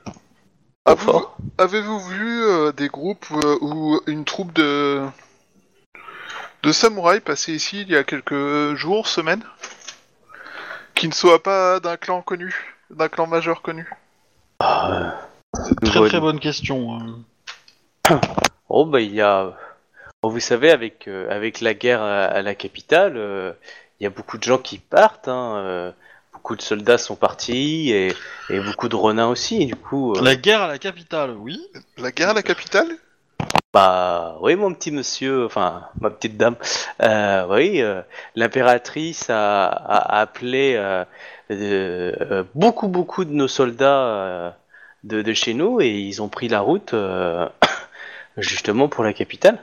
Avez-vous 0.86 1.04
confort. 1.12 1.36
avez-vous 1.58 2.00
vu 2.00 2.42
euh, 2.44 2.72
des 2.72 2.88
groupes 2.88 3.26
euh, 3.32 3.58
ou 3.60 4.00
une 4.06 4.24
troupe 4.24 4.52
de 4.54 5.02
de 6.62 6.72
samouraïs 6.72 7.20
passer 7.20 7.52
ici 7.52 7.82
il 7.82 7.90
y 7.90 7.96
a 7.96 8.02
quelques 8.02 8.74
jours, 8.74 9.06
semaines, 9.06 9.44
qui 10.94 11.06
ne 11.06 11.12
soient 11.12 11.42
pas 11.42 11.78
d'un 11.80 11.96
clan 11.98 12.22
connu, 12.22 12.54
d'un 12.90 13.08
clan 13.08 13.26
majeur 13.26 13.60
connu? 13.62 13.88
Très 14.58 15.12
Nouveau- 15.82 16.08
très 16.08 16.20
bonne 16.20 16.40
question. 16.40 16.98
hein. 16.98 18.18
Oh 18.70 18.86
bah 18.86 19.00
il 19.02 19.14
y 19.14 19.20
a, 19.20 19.52
bon, 20.22 20.30
vous 20.30 20.40
savez 20.40 20.70
avec 20.70 21.08
euh, 21.08 21.28
avec 21.30 21.60
la 21.60 21.74
guerre 21.74 22.02
à, 22.02 22.24
à 22.24 22.42
la 22.42 22.54
capitale, 22.54 23.16
euh, 23.16 23.52
il 24.00 24.04
y 24.04 24.06
a 24.06 24.10
beaucoup 24.10 24.38
de 24.38 24.42
gens 24.42 24.58
qui 24.58 24.78
partent. 24.78 25.28
Hein, 25.28 25.56
euh, 25.58 25.92
beaucoup 26.32 26.56
de 26.56 26.62
soldats 26.62 26.98
sont 26.98 27.16
partis 27.16 27.90
et, 27.90 28.14
et 28.50 28.60
beaucoup 28.60 28.88
de 28.88 28.96
renins 28.96 29.28
aussi. 29.28 29.66
Du 29.66 29.76
coup, 29.76 30.12
euh, 30.14 30.22
La 30.22 30.36
guerre 30.36 30.62
à 30.62 30.68
la 30.68 30.78
capitale, 30.78 31.32
oui. 31.32 31.60
La 31.96 32.12
guerre 32.12 32.30
à 32.30 32.34
la 32.34 32.42
capitale? 32.42 32.88
Bah 33.74 34.38
oui, 34.40 34.56
mon 34.56 34.72
petit 34.72 34.90
monsieur, 34.90 35.44
enfin 35.44 35.88
ma 36.00 36.08
petite 36.10 36.36
dame, 36.38 36.56
euh, 37.02 37.46
oui, 37.50 37.82
euh, 37.82 38.00
l'impératrice 38.34 39.28
a, 39.28 39.66
a 39.66 40.20
appelé 40.20 40.74
euh, 40.76 41.04
euh, 41.50 42.12
euh, 42.20 42.44
beaucoup 42.54 42.88
beaucoup 42.88 43.26
de 43.26 43.32
nos 43.32 43.46
soldats 43.46 44.06
euh, 44.06 44.50
de, 45.04 45.20
de 45.20 45.32
chez 45.34 45.52
nous 45.52 45.82
et 45.82 45.90
ils 45.90 46.22
ont 46.22 46.28
pris 46.30 46.48
la 46.48 46.60
route 46.60 46.94
euh, 46.94 47.46
justement 48.38 48.88
pour 48.88 49.04
la 49.04 49.12
capitale. 49.12 49.58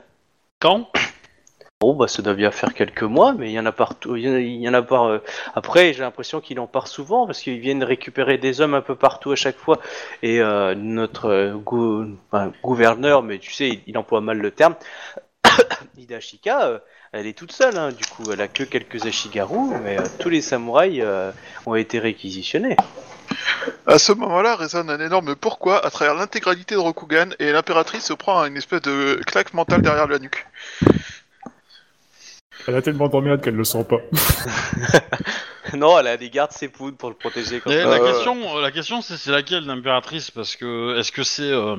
Bon 1.79 1.93
bah 1.93 2.07
ça 2.07 2.23
doit 2.23 2.33
bien 2.33 2.49
faire 2.49 2.73
quelques 2.73 3.03
mois, 3.03 3.33
mais 3.33 3.51
il 3.51 3.53
y 3.53 3.59
en 3.59 3.67
a 3.67 3.71
partout, 3.71 4.15
il 4.15 4.25
y 4.25 4.67
en 4.67 4.73
a, 4.73 4.81
par. 4.81 5.03
euh, 5.03 5.19
Après 5.53 5.93
j'ai 5.93 6.01
l'impression 6.01 6.41
qu'il 6.41 6.59
en 6.59 6.65
part 6.65 6.87
souvent 6.87 7.27
parce 7.27 7.39
qu'ils 7.41 7.59
viennent 7.59 7.83
récupérer 7.83 8.39
des 8.39 8.61
hommes 8.61 8.73
un 8.73 8.81
peu 8.81 8.95
partout 8.95 9.31
à 9.31 9.35
chaque 9.35 9.57
fois. 9.57 9.79
Et 10.23 10.41
euh, 10.41 10.73
notre 10.73 11.29
euh, 11.29 12.51
gouverneur, 12.63 13.21
mais 13.21 13.37
tu 13.37 13.51
sais, 13.53 13.81
il, 13.85 13.95
emploie 13.99 14.21
mal 14.21 14.39
le 14.39 14.49
terme. 14.49 14.75
Hidashika, 15.97 16.65
euh, 16.65 16.79
elle 17.11 17.27
est 17.27 17.37
toute 17.37 17.51
seule, 17.51 17.77
hein, 17.77 17.91
du 17.91 18.05
coup, 18.05 18.23
elle 18.31 18.41
a 18.41 18.47
que 18.47 18.63
quelques 18.63 19.05
ashigaru, 19.05 19.77
mais 19.83 19.99
euh, 19.99 20.03
tous 20.19 20.29
les 20.29 20.41
samouraïs 20.41 21.03
ont 21.67 21.75
été 21.75 21.99
réquisitionnés. 21.99 22.75
À 23.87 23.99
ce 23.99 24.11
moment-là 24.13 24.55
résonne 24.55 24.89
un 24.89 24.99
énorme 24.99 25.35
pourquoi 25.35 25.85
à 25.85 25.89
travers 25.89 26.15
l'intégralité 26.15 26.75
de 26.75 26.79
Rokugan 26.79 27.29
et 27.39 27.51
l'impératrice 27.51 28.05
se 28.05 28.13
prend 28.13 28.45
une 28.45 28.57
espèce 28.57 28.81
de 28.81 29.19
claque 29.27 29.53
mentale 29.53 29.81
derrière 29.81 30.07
la 30.07 30.19
nuque. 30.19 30.45
Elle 32.67 32.75
a 32.75 32.81
tellement 32.81 33.07
d'emmerde 33.09 33.41
qu'elle 33.41 33.55
le 33.55 33.63
sent 33.63 33.85
pas. 33.87 33.97
non, 35.75 35.99
elle 35.99 36.07
a 36.07 36.17
des 36.17 36.31
gardes 36.31 36.51
ses 36.51 36.67
poudres 36.67 36.97
pour 36.97 37.09
le 37.09 37.15
protéger. 37.15 37.59
Quand 37.59 37.69
même. 37.69 37.87
la 37.87 37.97
Euh, 37.97 38.11
question, 38.13 38.57
euh, 38.57 38.61
la 38.61 38.71
question, 38.71 39.01
c'est 39.01 39.17
c'est 39.17 39.29
laquelle 39.31 39.65
l'impératrice? 39.67 40.31
Parce 40.31 40.55
que 40.55 40.97
est-ce 40.97 41.11
que 41.11 41.21
c'est 41.21 41.43
euh, 41.51 41.75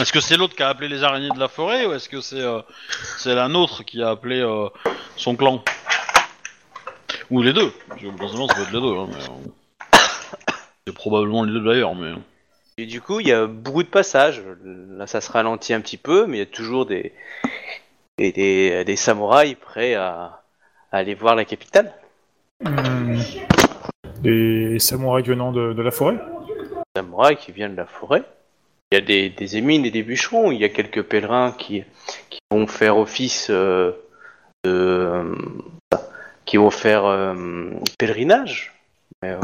est-ce 0.00 0.12
que 0.12 0.20
c'est 0.20 0.36
l'autre 0.36 0.54
qui 0.54 0.62
a 0.62 0.68
appelé 0.68 0.88
les 0.88 1.02
araignées 1.02 1.30
de 1.30 1.40
la 1.40 1.48
forêt 1.48 1.84
ou 1.86 1.94
est-ce 1.94 2.08
que 2.08 2.20
c'est 2.20 2.40
euh, 2.40 2.60
c'est 3.16 3.34
la 3.34 3.48
nôtre 3.48 3.84
qui 3.84 4.00
a 4.02 4.10
appelé 4.10 4.40
euh, 4.40 4.68
son 5.16 5.34
clan? 5.34 5.64
Ou 7.30 7.42
les 7.42 7.52
deux 7.52 7.72
Parce 7.88 8.00
que 8.00 8.06
potentiellement, 8.06 8.46
ça 8.48 8.54
peut 8.54 8.62
être 8.62 8.72
les 8.72 8.80
deux. 8.80 8.96
hein, 8.98 9.06
mais, 9.08 9.16
euh, 9.24 9.50
c'est 10.88 10.94
probablement 10.94 11.44
les 11.44 11.52
deux 11.52 11.60
d'ailleurs, 11.64 11.94
mais 11.94 12.12
Et 12.78 12.86
du 12.86 13.00
coup, 13.02 13.20
il 13.20 13.28
y 13.28 13.32
a 13.32 13.46
beaucoup 13.46 13.82
de 13.82 13.88
passages. 13.88 14.42
Là, 14.64 15.06
ça 15.06 15.20
se 15.20 15.30
ralentit 15.30 15.74
un 15.74 15.80
petit 15.80 15.98
peu, 15.98 16.26
mais 16.26 16.38
il 16.38 16.40
y 16.40 16.42
a 16.42 16.46
toujours 16.46 16.86
des, 16.86 17.12
des, 18.16 18.32
des, 18.32 18.84
des 18.84 18.96
samouraïs 18.96 19.54
prêts 19.54 19.94
à, 19.94 20.40
à 20.90 20.96
aller 20.96 21.14
voir 21.14 21.34
la 21.34 21.44
capitale. 21.44 21.92
Hmm. 22.64 23.20
Des 24.22 24.78
samouraïs 24.78 25.26
venant 25.26 25.52
de, 25.52 25.74
de 25.74 25.82
la 25.82 25.90
forêt 25.90 26.14
Des 26.14 27.00
samouraïs 27.00 27.38
qui 27.38 27.52
viennent 27.52 27.72
de 27.72 27.76
la 27.76 27.86
forêt. 27.86 28.22
Il 28.90 28.94
y 28.94 28.98
a 28.98 29.04
des, 29.04 29.28
des 29.28 29.56
émines 29.58 29.84
et 29.84 29.90
des 29.90 30.02
bûcherons. 30.02 30.50
Il 30.52 30.58
y 30.60 30.64
a 30.64 30.70
quelques 30.70 31.02
pèlerins 31.02 31.52
qui, 31.52 31.84
qui 32.30 32.40
vont 32.50 32.66
faire 32.66 32.96
office 32.96 33.48
euh, 33.50 33.92
de. 34.64 34.70
euh, 34.70 35.34
qui 36.46 36.56
vont 36.56 36.70
faire 36.70 37.04
euh, 37.04 37.34
pèlerinage. 37.98 38.72
Mais, 39.22 39.32
euh, 39.32 39.40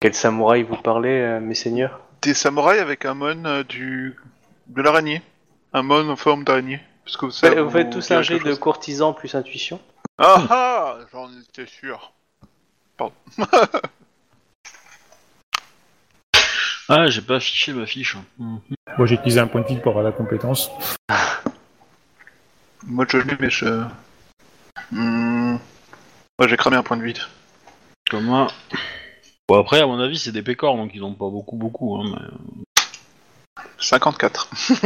quel 0.00 0.14
samouraï 0.14 0.62
vous 0.62 0.76
parlez, 0.76 1.20
euh, 1.20 1.40
mes 1.40 1.54
seigneurs 1.54 2.00
Des 2.22 2.34
samouraïs 2.34 2.80
avec 2.80 3.04
un 3.04 3.14
mon 3.14 3.44
euh, 3.44 3.62
du 3.62 4.16
de 4.68 4.82
l'araignée, 4.82 5.22
un 5.72 5.82
mon 5.82 6.08
en 6.08 6.16
forme 6.16 6.44
d'araignée. 6.44 6.80
Parce 7.04 7.16
que 7.16 7.30
ça 7.30 7.62
Vous 7.62 7.70
faites 7.70 7.90
tous 7.90 8.10
un 8.10 8.22
jet 8.22 8.38
de 8.38 8.54
courtisan 8.54 9.12
plus 9.12 9.34
intuition? 9.34 9.80
Ah 10.18 10.42
ah 10.50 10.98
J'en 11.12 11.28
étais 11.40 11.66
sûr. 11.66 12.12
ah, 16.88 17.06
j'ai 17.08 17.22
pas 17.22 17.36
affiché 17.36 17.72
ma 17.72 17.86
fiche. 17.86 18.16
Hmm. 18.38 18.58
Moi, 18.98 19.06
j'ai 19.06 19.14
utilisé 19.14 19.40
un 19.40 19.46
point 19.46 19.62
de 19.62 19.68
vie 19.68 19.78
pour 19.78 19.92
avoir 19.92 20.04
la 20.04 20.12
compétence. 20.12 20.70
Moi 22.86 23.04
je 23.10 23.18
l'ai 23.18 23.36
mais 23.38 23.50
je. 23.50 23.84
Hmm. 24.90 25.58
Moi 26.38 26.48
j'ai 26.48 26.56
cramé 26.56 26.76
un 26.76 26.82
point 26.82 26.96
de 26.96 27.02
vide. 27.02 27.18
Comme 28.10 28.24
moi. 28.24 28.46
Bon 29.50 29.58
après, 29.58 29.80
à 29.80 29.86
mon 29.88 29.98
avis, 29.98 30.16
c'est 30.16 30.30
des 30.30 30.42
pécores, 30.42 30.76
donc 30.76 30.92
ils 30.94 31.02
ont 31.02 31.12
pas 31.12 31.28
beaucoup, 31.28 31.56
beaucoup. 31.56 31.96
Hein, 31.96 32.04
mais... 33.56 33.62
54. 33.80 34.48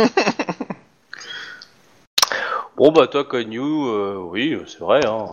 Bon 2.77 2.90
bah 2.90 3.07
toi 3.07 3.24
Konyu, 3.24 3.61
euh, 3.61 4.16
oui 4.16 4.59
c'est 4.66 4.81
vrai 4.81 5.07
hein. 5.07 5.27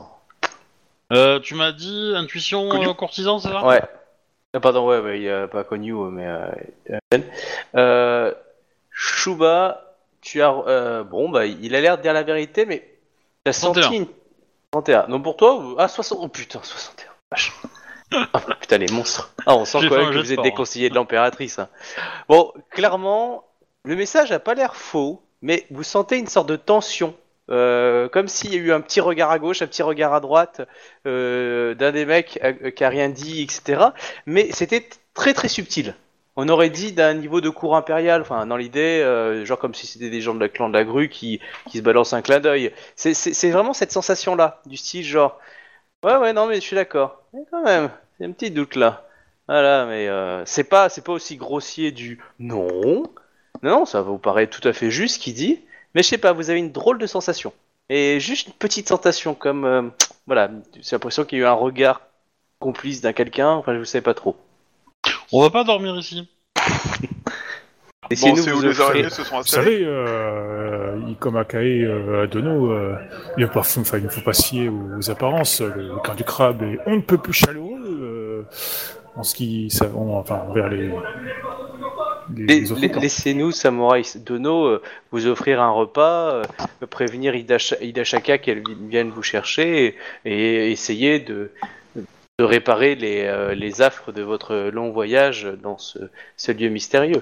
Euh, 1.14 1.40
tu 1.40 1.56
m'as 1.56 1.72
dit 1.72 2.14
intuition 2.16 2.72
euh, 2.72 2.94
courtisan, 2.94 3.40
c'est 3.40 3.48
ça? 3.48 3.66
Ouais. 3.66 3.82
Ah, 4.54 4.60
pardon 4.60 4.86
ouais, 4.88 5.00
ouais 5.00 5.18
il 5.18 5.24
y 5.24 5.30
a 5.30 5.48
pas 5.48 5.64
Konyu 5.64 5.96
mais 6.12 6.28
euh, 6.28 6.52
euh. 6.92 7.20
Euh, 7.76 8.34
Shuba, 8.92 9.96
tu 10.20 10.42
as 10.44 10.52
euh, 10.52 11.04
bon 11.04 11.30
bah 11.30 11.46
il 11.46 11.74
a 11.74 11.80
l'air 11.82 11.98
de 11.98 12.04
dire 12.04 12.14
la 12.14 12.24
vérité 12.24 12.66
mais 12.66 13.00
t'as 13.46 13.54
31. 13.54 13.82
senti 13.82 13.96
une 13.96 14.08
31. 14.72 15.08
Non 15.08 15.22
pour 15.22 15.38
toi 15.38 15.76
ah 15.80 15.88
60 15.88 16.20
oh 16.22 16.28
putain 16.28 16.60
61 16.62 17.12
vache. 17.32 17.54
Ah, 18.34 18.42
putain 18.60 18.78
les 18.78 18.92
monstres. 18.92 19.34
Ah 19.46 19.56
on 19.56 19.66
sent 19.66 19.80
quand 19.90 19.98
même 19.98 20.12
que 20.12 20.18
vous 20.20 20.34
êtes 20.34 20.42
des 20.42 20.50
hein. 20.50 20.54
conseillers 20.56 20.90
de 20.90 20.96
l'impératrice. 20.96 21.60
hein. 21.60 21.70
Bon 22.28 22.52
clairement 22.70 23.46
le 23.84 23.96
message 23.96 24.32
a 24.32 24.40
pas 24.40 24.54
l'air 24.54 24.76
faux 24.76 25.22
mais 25.42 25.66
vous 25.72 25.84
sentez 25.84 26.18
une 26.18 26.28
sorte 26.28 26.48
de 26.50 26.56
tension. 26.56 27.16
Euh, 27.50 28.08
comme 28.08 28.28
s'il 28.30 28.54
y 28.54 28.56
a 28.56 28.60
eu 28.60 28.72
un 28.72 28.80
petit 28.80 29.02
regard 29.02 29.30
à 29.32 29.40
gauche, 29.40 29.62
un 29.62 29.68
petit 29.68 29.82
regard 29.82 30.14
à 30.14 30.20
droite 30.22 30.62
euh, 31.06 31.74
d'un 31.74 31.92
des 31.92 32.06
mecs 32.06 32.40
euh, 32.44 32.70
qui 32.70 32.84
a 32.84 32.90
rien 32.90 33.10
dit, 33.10 33.42
etc. 33.42 33.88
Mais 34.26 34.50
c'était 34.52 34.88
très 35.14 35.34
très 35.34 35.48
subtil. 35.50 35.96
On 36.38 36.48
aurait 36.48 36.70
dit 36.70 36.94
d'un 36.94 37.14
niveau 37.14 37.42
de 37.42 37.50
cour 37.50 37.76
impérial, 37.76 38.22
enfin 38.22 38.46
dans 38.46 38.56
l'idée, 38.56 39.02
euh, 39.04 39.44
genre 39.46 39.60
comme 39.60 39.74
si 39.74 39.86
c'était 39.86 40.10
des 40.10 40.22
gens 40.22 40.34
de 40.34 40.40
la 40.40 40.48
clan 40.48 40.70
de 40.70 40.74
la 40.78 40.86
grue 40.86 41.10
qui, 41.10 41.42
qui 41.68 41.80
se 41.80 41.84
balancent 41.84 42.14
un 42.14 42.22
clin 42.22 42.40
d'œil. 42.40 42.72
C'est- 42.96 43.14
C'est 43.14 43.34
c'est 43.34 43.50
vraiment 43.52 43.74
cette 43.74 43.92
sensation-là, 43.92 44.62
du 44.66 44.78
style 44.78 45.04
genre, 45.04 45.38
ouais 46.04 46.18
ouais 46.18 46.34
non 46.34 46.48
mais 46.48 46.56
je 46.56 46.62
suis 46.62 46.76
d'accord, 46.76 47.24
mais 47.34 47.42
quand 47.50 47.64
même, 47.64 47.90
a 48.20 48.24
un 48.24 48.32
petit 48.32 48.52
doute 48.52 48.76
là. 48.76 49.08
Voilà, 49.48 49.86
mais 49.86 50.08
euh, 50.08 50.46
c'est 50.46 50.64
pas 50.64 50.90
c'est 50.90 51.04
pas 51.04 51.12
aussi 51.12 51.36
grossier 51.36 51.92
du 51.92 52.20
non, 52.40 53.04
non, 53.64 53.86
ça 53.86 54.02
vous 54.02 54.18
paraît 54.18 54.48
tout 54.48 54.66
à 54.68 54.74
fait 54.74 54.92
juste 54.92 55.16
ce 55.16 55.20
qu'il 55.20 55.34
dit, 55.34 55.60
mais 55.94 56.04
je 56.04 56.08
sais 56.08 56.18
pas, 56.18 56.34
vous 56.34 56.50
avez 56.50 56.60
une 56.60 56.72
drôle 56.72 56.98
de 56.98 57.08
sensation. 57.08 57.54
Et 57.90 58.20
juste 58.20 58.48
une 58.48 58.54
petite 58.54 58.88
sensation 58.88 59.34
comme, 59.34 59.66
euh, 59.66 59.82
voilà, 60.26 60.50
j'ai 60.76 60.96
l'impression 60.96 61.26
qu'il 61.26 61.40
y 61.40 61.42
a 61.42 61.46
eu 61.46 61.48
un 61.48 61.54
regard 61.54 62.02
complice 62.60 63.02
d'un 63.02 63.14
quelqu'un, 63.14 63.50
enfin 63.50 63.78
je 63.78 63.84
sais 63.84 64.02
pas 64.02 64.14
trop. 64.14 64.38
On 65.32 65.42
va 65.42 65.50
pas 65.50 65.64
dormir 65.64 65.98
ici. 65.98 66.30
Bon, 68.16 68.36
c'est 68.36 68.52
où 68.52 68.56
vous 68.56 68.62
les 68.62 68.70
offrir- 68.70 68.82
araignées 68.90 69.10
se 69.10 69.24
sont 69.24 69.36
Vous 69.36 69.42
installées. 69.42 69.66
savez, 69.66 69.82
euh, 69.86 70.98
Ikomakae 71.10 71.58
euh, 71.86 72.24
Adono, 72.24 72.72
euh, 72.72 72.96
il, 73.38 73.42
ne 73.44 73.48
faut 73.48 74.22
pas 74.22 74.34
se 74.34 74.44
fier 74.48 74.70
aux, 74.70 75.10
apparences. 75.10 75.62
Le 75.62 75.96
camp 76.04 76.16
du 76.16 76.24
crabe 76.24 76.62
est 76.64 76.80
on 76.86 76.96
ne 76.98 77.02
peut 77.02 77.18
plus 77.18 77.34
chaleureux 77.34 77.80
euh, 77.86 78.44
en 79.16 79.24
ce 79.24 79.36
qui, 79.36 79.70
enfin, 79.96 80.42
envers 80.50 80.70
les. 80.70 80.90
Laissez-nous, 82.38 83.52
Samurai 83.52 84.04
Dono, 84.16 84.66
euh, 84.66 84.82
vous 85.12 85.28
offrir 85.28 85.62
un 85.62 85.72
repas, 85.72 86.32
euh, 86.36 86.44
prévenir 86.90 87.34
Hidasha- 87.36 87.82
Hidashaka 87.82 88.38
qu'elle 88.38 88.60
vi- 88.60 88.78
vienne 88.90 89.10
vous 89.10 89.24
chercher 89.24 89.96
et, 90.26 90.32
et 90.32 90.72
essayer 90.72 91.20
de, 91.20 91.52
de 91.96 92.44
réparer 92.46 92.96
les, 92.96 93.24
euh, 93.26 93.54
les 93.54 93.82
affres 93.82 94.12
de 94.14 94.22
votre 94.22 94.70
long 94.72 94.92
voyage 94.92 95.48
dans 95.62 95.78
ce, 95.78 96.00
ce 96.38 96.52
lieu 96.52 96.70
mystérieux. 96.70 97.22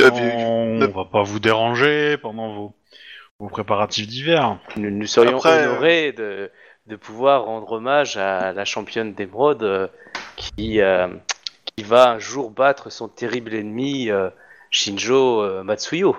On 0.00 0.74
ne- 0.76 0.86
va 0.86 1.04
pas 1.04 1.22
vous 1.22 1.40
déranger 1.40 2.16
pendant 2.18 2.54
vos, 2.54 2.74
vos 3.38 3.48
préparatifs 3.48 4.06
d'hiver. 4.06 4.58
Nous, 4.76 4.90
nous 4.90 5.06
serions 5.06 5.38
Après, 5.38 5.64
euh, 5.66 5.70
honorés 5.72 6.12
de, 6.12 6.50
de 6.86 6.96
pouvoir 6.96 7.44
rendre 7.44 7.72
hommage 7.72 8.16
à 8.16 8.52
la 8.52 8.64
championne 8.64 9.14
d'émeraude 9.14 9.62
euh, 9.62 9.88
qui, 10.36 10.80
euh, 10.80 11.08
qui 11.76 11.84
va 11.84 12.10
un 12.10 12.18
jour 12.18 12.50
battre 12.50 12.90
son 12.90 13.08
terrible 13.08 13.54
ennemi 13.54 14.10
euh, 14.10 14.30
Shinjo 14.70 15.42
euh, 15.42 15.62
Matsuyo. 15.62 16.16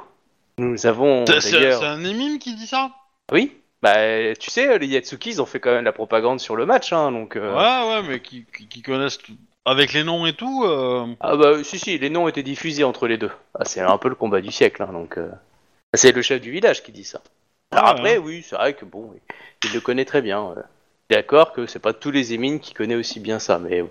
Nous 0.57 0.85
avons 0.85 1.23
d'ailleurs... 1.51 1.79
c'est 1.79 1.87
un 1.87 2.03
émime 2.05 2.37
qui 2.39 2.55
dit 2.55 2.67
ça? 2.67 2.91
Oui, 3.31 3.57
bah 3.81 4.35
tu 4.39 4.51
sais, 4.51 4.77
les 4.77 4.87
Yatsuki, 4.87 5.31
ils 5.31 5.41
ont 5.41 5.45
fait 5.47 5.59
quand 5.59 5.71
même 5.71 5.83
la 5.85 5.91
propagande 5.91 6.39
sur 6.39 6.55
le 6.55 6.65
match, 6.65 6.93
hein, 6.93 7.11
donc... 7.11 7.35
euh, 7.35 7.53
Ouais, 7.55 7.89
ouais, 7.95 8.07
mais 8.07 8.19
qui, 8.21 8.45
qui, 8.55 8.67
qui 8.67 8.81
connaissent 8.81 9.17
tout- 9.17 9.33
avec 9.65 9.93
les 9.93 10.03
noms 10.03 10.25
et 10.25 10.33
tout. 10.33 10.63
euh, 10.65 11.07
Ah 11.19 11.35
bah 11.35 11.63
si, 11.63 11.79
si, 11.79 11.97
les 11.97 12.09
noms 12.09 12.27
étaient 12.27 12.43
diffusés 12.43 12.83
entre 12.83 13.07
les 13.07 13.17
deux. 13.17 13.31
Ah, 13.57 13.65
c'est 13.65 13.81
un 13.81 13.97
peu 13.97 14.09
le 14.09 14.15
combat 14.15 14.41
du 14.41 14.51
siècle, 14.51 14.83
hein, 14.83 14.91
donc... 14.91 15.17
euh, 15.17 15.29
C'est 15.93 16.11
le 16.11 16.21
chef 16.21 16.41
du 16.41 16.51
village 16.51 16.83
qui 16.83 16.91
dit 16.91 17.03
ça. 17.03 17.21
Alors 17.71 17.85
Ouais, 17.85 17.91
après, 17.91 18.17
oui, 18.17 18.43
c'est 18.47 18.55
vrai 18.55 18.73
que 18.73 18.85
bon, 18.85 19.13
il 19.63 19.73
le 19.73 19.79
connaît 19.81 20.05
très 20.05 20.21
bien. 20.21 20.53
euh. 20.57 20.61
D'accord 21.09 21.53
que 21.53 21.65
c'est 21.67 21.79
pas 21.79 21.93
tous 21.93 22.11
les 22.11 22.33
émines 22.33 22.59
qui 22.59 22.73
connaissent 22.73 22.99
aussi 22.99 23.19
bien 23.19 23.39
ça, 23.39 23.59
mais 23.59 23.83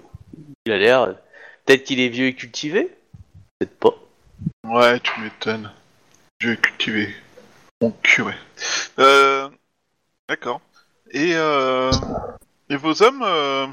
il 0.67 0.73
a 0.73 0.79
l'air... 0.79 1.03
euh, 1.03 1.13
Peut-être 1.65 1.85
qu'il 1.85 2.01
est 2.01 2.09
vieux 2.09 2.27
et 2.27 2.35
cultivé 2.35 2.91
Peut-être 3.59 3.79
pas. 3.79 3.95
Ouais, 4.67 4.99
tu 4.99 5.21
m'étonnes. 5.21 5.71
Je 6.41 6.49
vais 6.51 6.57
cultiver. 6.57 7.15
Mon 7.81 7.93
curé. 8.03 8.35
Euh... 8.99 9.49
D'accord. 10.29 10.61
Et, 11.13 11.35
euh... 11.37 11.93
Et 12.69 12.75
vos 12.77 13.01
hommes, 13.03 13.23
euh, 13.25 13.67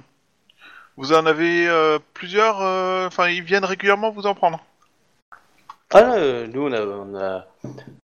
vous 0.99 1.13
en 1.13 1.25
avez 1.25 1.65
euh, 1.69 1.97
plusieurs, 2.13 2.62
euh, 2.62 3.07
enfin, 3.07 3.29
ils 3.29 3.41
viennent 3.41 3.63
régulièrement 3.63 4.12
vous 4.12 4.27
en 4.27 4.35
prendre. 4.35 4.59
Ah 5.91 6.03
non, 6.03 6.47
nous 6.53 6.67
on 6.67 6.73
a, 6.73 6.81
on 6.81 7.15
a, 7.15 7.45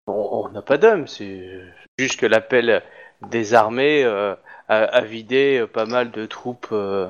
on 0.08 0.46
on 0.46 0.50
n'a 0.50 0.62
pas 0.62 0.78
d'hommes, 0.78 1.06
c'est 1.06 1.62
juste 2.00 2.18
que 2.20 2.26
l'appel 2.26 2.82
des 3.22 3.54
armées 3.54 4.04
euh, 4.06 4.34
a, 4.70 4.78
a 4.78 5.02
vidé 5.02 5.60
euh, 5.60 5.68
pas 5.68 5.86
mal 5.86 6.10
de 6.12 6.26
troupes 6.26 6.70
euh, 6.72 7.10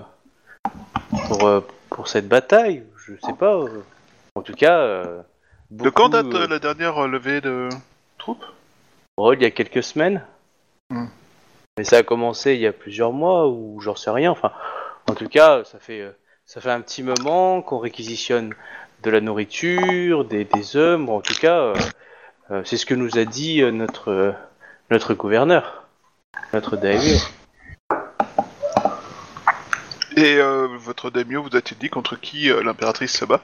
pour, 1.28 1.46
euh, 1.46 1.62
pour 1.92 2.08
cette 2.08 2.28
bataille. 2.28 2.84
Je 2.98 3.14
sais 3.24 3.34
pas. 3.34 3.54
euh. 3.54 3.84
En 4.34 4.42
tout 4.42 4.56
cas, 4.56 4.80
euh, 4.80 5.22
De 5.70 5.90
quand 5.92 6.10
beaucoup, 6.10 6.24
date 6.24 6.42
euh, 6.42 6.46
euh, 6.46 6.48
la 6.48 6.60
dernière 6.60 7.04
euh, 7.04 7.08
levée 7.08 7.42
de 7.42 7.70
troupes? 8.18 8.44
Oh, 9.18 9.34
il 9.34 9.42
y 9.44 9.46
a 9.46 9.52
quelques 9.52 9.84
semaines. 9.84 10.24
Hmm. 10.90 11.06
Mais 11.78 11.84
ça 11.84 11.98
a 11.98 12.04
commencé 12.04 12.56
il 12.56 12.62
y 12.62 12.68
a 12.68 12.74
plusieurs 12.74 13.14
mois 13.14 13.48
ou 13.48 13.80
j'en 13.82 13.96
sais 13.96 14.10
rien. 14.10 14.32
Enfin, 14.32 14.52
en 15.08 15.14
tout 15.14 15.30
cas, 15.30 15.64
ça 15.64 15.80
fait 15.80 16.02
euh, 16.02 16.12
ça 16.46 16.62
fait 16.62 16.72
un 16.72 16.82
petit 16.82 17.04
moment 17.04 17.62
qu'on 17.62 17.80
réquisitionne 17.80 18.54
de 19.04 19.10
la 19.10 19.22
nourriture, 19.22 20.26
des, 20.26 20.46
des. 20.46 20.98
Bon, 20.98 21.18
en 21.18 21.22
tout 21.22 21.34
cas, 21.34 21.60
euh, 21.60 21.76
euh, 22.52 22.62
c'est 22.66 22.78
ce 22.78 22.86
que 22.86 22.94
nous 22.94 23.18
a 23.18 23.26
dit 23.26 23.62
euh, 23.62 23.72
notre 23.72 24.12
euh, 24.12 24.32
notre 24.92 25.14
gouverneur, 25.14 25.88
notre 26.54 26.78
daimyo. 26.78 27.18
Et 30.16 30.38
euh, 30.38 30.68
votre 30.78 31.10
daimyo 31.10 31.44
vous 31.44 31.56
a-t-il 31.58 31.78
dit 31.78 31.90
contre 31.90 32.16
qui 32.16 32.50
euh, 32.50 32.64
l'impératrice 32.64 33.18
se 33.18 33.26
bat? 33.26 33.42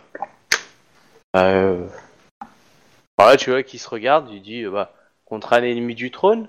Euh... 1.36 1.86
Voilà, 3.18 3.38
tu 3.38 3.52
vois, 3.52 3.62
qui 3.62 3.78
se 3.78 3.90
regarde, 3.90 4.30
il 4.32 4.42
dit 4.42 4.64
euh, 4.64 4.72
bah, 4.72 4.94
contre 5.26 5.54
un 5.54 5.64
ennemi 5.64 5.96
du 5.96 6.12
trône. 6.12 6.48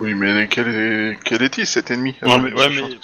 Oui, 0.00 0.14
mais 0.14 0.48
quel, 0.48 0.68
est... 0.68 1.18
quel 1.24 1.42
est-il 1.42 1.66
cet 1.66 1.90
ennemi? 1.90 2.16
Mais- 2.22 2.28
ouais, 2.28 2.68
mais- 2.70 2.96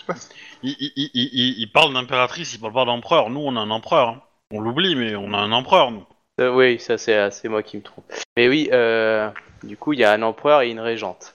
il, 0.62 0.76
il, 0.80 0.92
il, 0.96 1.10
il- 1.14 1.58
il 1.60 1.72
parle 1.72 1.92
d'impératrice, 1.92 2.54
il 2.54 2.60
parle 2.60 2.72
pas 2.72 2.84
d'empereur. 2.84 3.30
Nous, 3.30 3.40
on 3.40 3.56
a 3.56 3.60
un 3.60 3.70
empereur. 3.70 4.08
hein. 4.08 4.22
On 4.50 4.60
l'oublie, 4.60 4.96
mais 4.96 5.14
on 5.14 5.32
a 5.34 5.38
un 5.38 5.52
empereur, 5.52 5.90
nous. 5.90 6.04
Euh, 6.40 6.54
oui, 6.54 6.78
ça 6.80 6.96
c'est 6.98 7.16
euh, 7.16 7.30
c'est 7.30 7.48
moi 7.48 7.62
qui 7.62 7.76
me 7.76 7.82
trompe. 7.82 8.04
Mais 8.36 8.48
oui, 8.48 8.68
euh, 8.72 9.28
du 9.62 9.76
coup, 9.76 9.92
il 9.92 9.98
y 9.98 10.04
a 10.04 10.12
un 10.12 10.22
empereur 10.22 10.62
et 10.62 10.70
une 10.70 10.80
régente. 10.80 11.34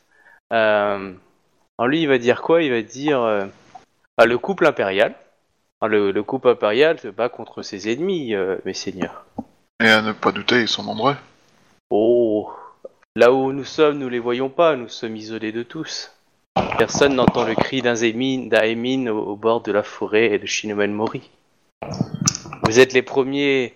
Euh, 0.52 1.14
alors 1.78 1.88
lui, 1.90 2.02
il 2.02 2.08
va 2.08 2.18
dire 2.18 2.42
quoi? 2.42 2.64
Il 2.64 2.72
va 2.72 2.82
dire 2.82 3.22
euh, 3.22 3.46
ah, 4.18 4.26
le 4.26 4.38
couple 4.38 4.66
impérial. 4.66 5.14
Ah, 5.82 5.88
le, 5.88 6.12
le 6.12 6.24
couple 6.24 6.48
impérial 6.50 7.00
se 7.00 7.10
bat 7.10 7.30
contre 7.30 7.62
ses 7.62 7.92
ennemis, 7.92 8.34
euh, 8.34 8.58
mes 8.66 8.74
seigneurs. 8.74 9.26
Et 9.84 9.90
à 9.90 10.02
ne 10.02 10.14
pas 10.14 10.32
douter, 10.32 10.62
ils 10.62 10.68
sont 10.70 10.84
nombreux. 10.84 11.16
Oh, 11.90 12.50
là 13.16 13.32
où 13.32 13.52
nous 13.52 13.64
sommes, 13.64 14.00
nous 14.00 14.10
les 14.10 14.20
voyons 14.20 14.50
pas. 14.50 14.76
Nous 14.76 14.90
sommes 14.90 15.16
isolés 15.16 15.52
de 15.52 15.64
tous. 15.64 16.12
Personne 16.78 17.16
n'entend 17.16 17.46
le 17.46 17.56
cri 17.56 17.82
d'un 17.82 17.96
Émine 17.96 19.10
au, 19.10 19.36
bord 19.36 19.62
de 19.62 19.72
la 19.72 19.84
forêt 19.84 20.38
de 20.40 20.46
Shinomen 20.46 20.92
Mori. 20.92 21.30
Vous 22.64 22.80
êtes 22.80 22.94
les 22.94 23.02
premiers 23.02 23.74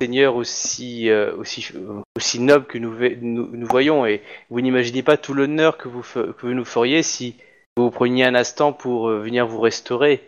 seigneurs 0.00 0.36
aussi, 0.36 1.10
euh, 1.10 1.32
nobles 2.38 2.66
que 2.66 2.78
nous, 2.78 2.94
nous, 3.20 3.66
voyons 3.66 4.06
et 4.06 4.22
vous 4.50 4.60
n'imaginez 4.60 5.02
pas 5.02 5.16
tout 5.16 5.34
l'honneur 5.34 5.78
que 5.78 5.88
vous, 5.88 6.02
nous 6.42 6.64
feriez 6.64 7.02
si 7.02 7.36
vous 7.76 7.90
preniez 7.90 8.24
un 8.24 8.34
instant 8.34 8.72
pour 8.72 9.08
euh, 9.08 9.20
venir 9.20 9.46
vous 9.46 9.60
restaurer. 9.60 10.22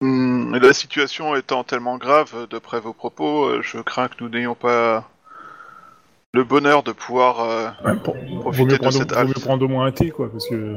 Hmm, 0.00 0.54
et 0.54 0.60
la 0.60 0.72
situation 0.72 1.34
étant 1.34 1.64
tellement 1.64 1.96
grave, 1.98 2.46
d'après 2.50 2.80
vos 2.80 2.92
propos, 2.92 3.44
euh, 3.44 3.62
je 3.62 3.78
crains 3.78 4.08
que 4.08 4.22
nous 4.22 4.28
n'ayons 4.28 4.54
pas 4.54 5.08
le 6.36 6.44
bonheur 6.44 6.82
de 6.82 6.92
pouvoir. 6.92 7.40
euh, 7.40 7.68
Ouais, 7.84 7.96
pour- 8.04 8.14
vaut, 8.14 8.40
Profiter 8.40 8.64
mieux 8.64 8.72
de 8.72 8.76
prendre, 8.78 8.92
cette 8.92 9.12
vaut 9.12 9.20
mieux 9.24 9.28
halte. 9.30 9.40
prendre 9.40 9.64
au 9.64 9.68
moins 9.68 9.86
un 9.86 9.92
thé, 9.92 10.10
quoi, 10.10 10.30
parce 10.30 10.46
que 10.48 10.76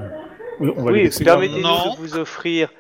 on 0.62 0.84
va 0.84 0.92
Oui, 0.92 1.10
permettez-nous 1.24 1.62
de 1.62 1.98
vous 1.98 2.18
offrir 2.18 2.72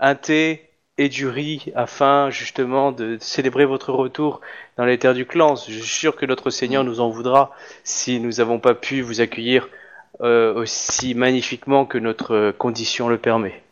un 0.00 0.14
thé 0.14 0.64
et 1.00 1.08
du 1.08 1.28
riz 1.28 1.72
afin 1.76 2.30
justement 2.30 2.90
de 2.92 3.18
célébrer 3.20 3.64
votre 3.66 3.92
retour 3.92 4.40
dans 4.76 4.84
les 4.84 4.98
terres 4.98 5.14
du 5.14 5.26
clan. 5.26 5.54
Je 5.56 5.72
suis 5.78 5.82
sûr 5.82 6.16
que 6.16 6.26
notre 6.26 6.50
Seigneur 6.50 6.82
nous 6.84 7.00
en 7.00 7.08
voudra 7.08 7.52
si 7.84 8.18
nous 8.20 8.32
n'avons 8.38 8.58
pas 8.58 8.74
pu 8.74 9.00
vous 9.02 9.20
accueillir 9.20 9.68
euh, 10.22 10.52
aussi 10.54 11.14
magnifiquement 11.14 11.86
que 11.86 11.98
notre 11.98 12.50
condition 12.58 13.08
le 13.08 13.18
permet. 13.18 13.62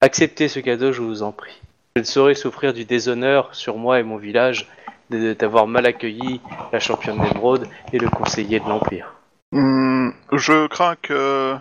Acceptez 0.00 0.48
ce 0.48 0.60
cadeau, 0.60 0.92
je 0.92 1.02
vous 1.02 1.22
en 1.22 1.32
prie. 1.32 1.60
Je 1.96 2.00
ne 2.00 2.06
saurais 2.06 2.34
souffrir 2.34 2.72
du 2.72 2.86
déshonneur 2.86 3.54
sur 3.54 3.76
moi 3.76 4.00
et 4.00 4.02
mon 4.02 4.16
village 4.16 4.66
d'avoir 5.10 5.66
mal 5.66 5.86
accueilli 5.86 6.40
la 6.72 6.80
championne 6.80 7.18
d'émeraude 7.20 7.66
et 7.92 7.98
le 7.98 8.08
conseiller 8.08 8.60
de 8.60 8.68
l'Empire. 8.68 9.14
hmm, 9.52 10.10
je 10.32 10.66
crains 10.68 10.96
que 10.96 11.56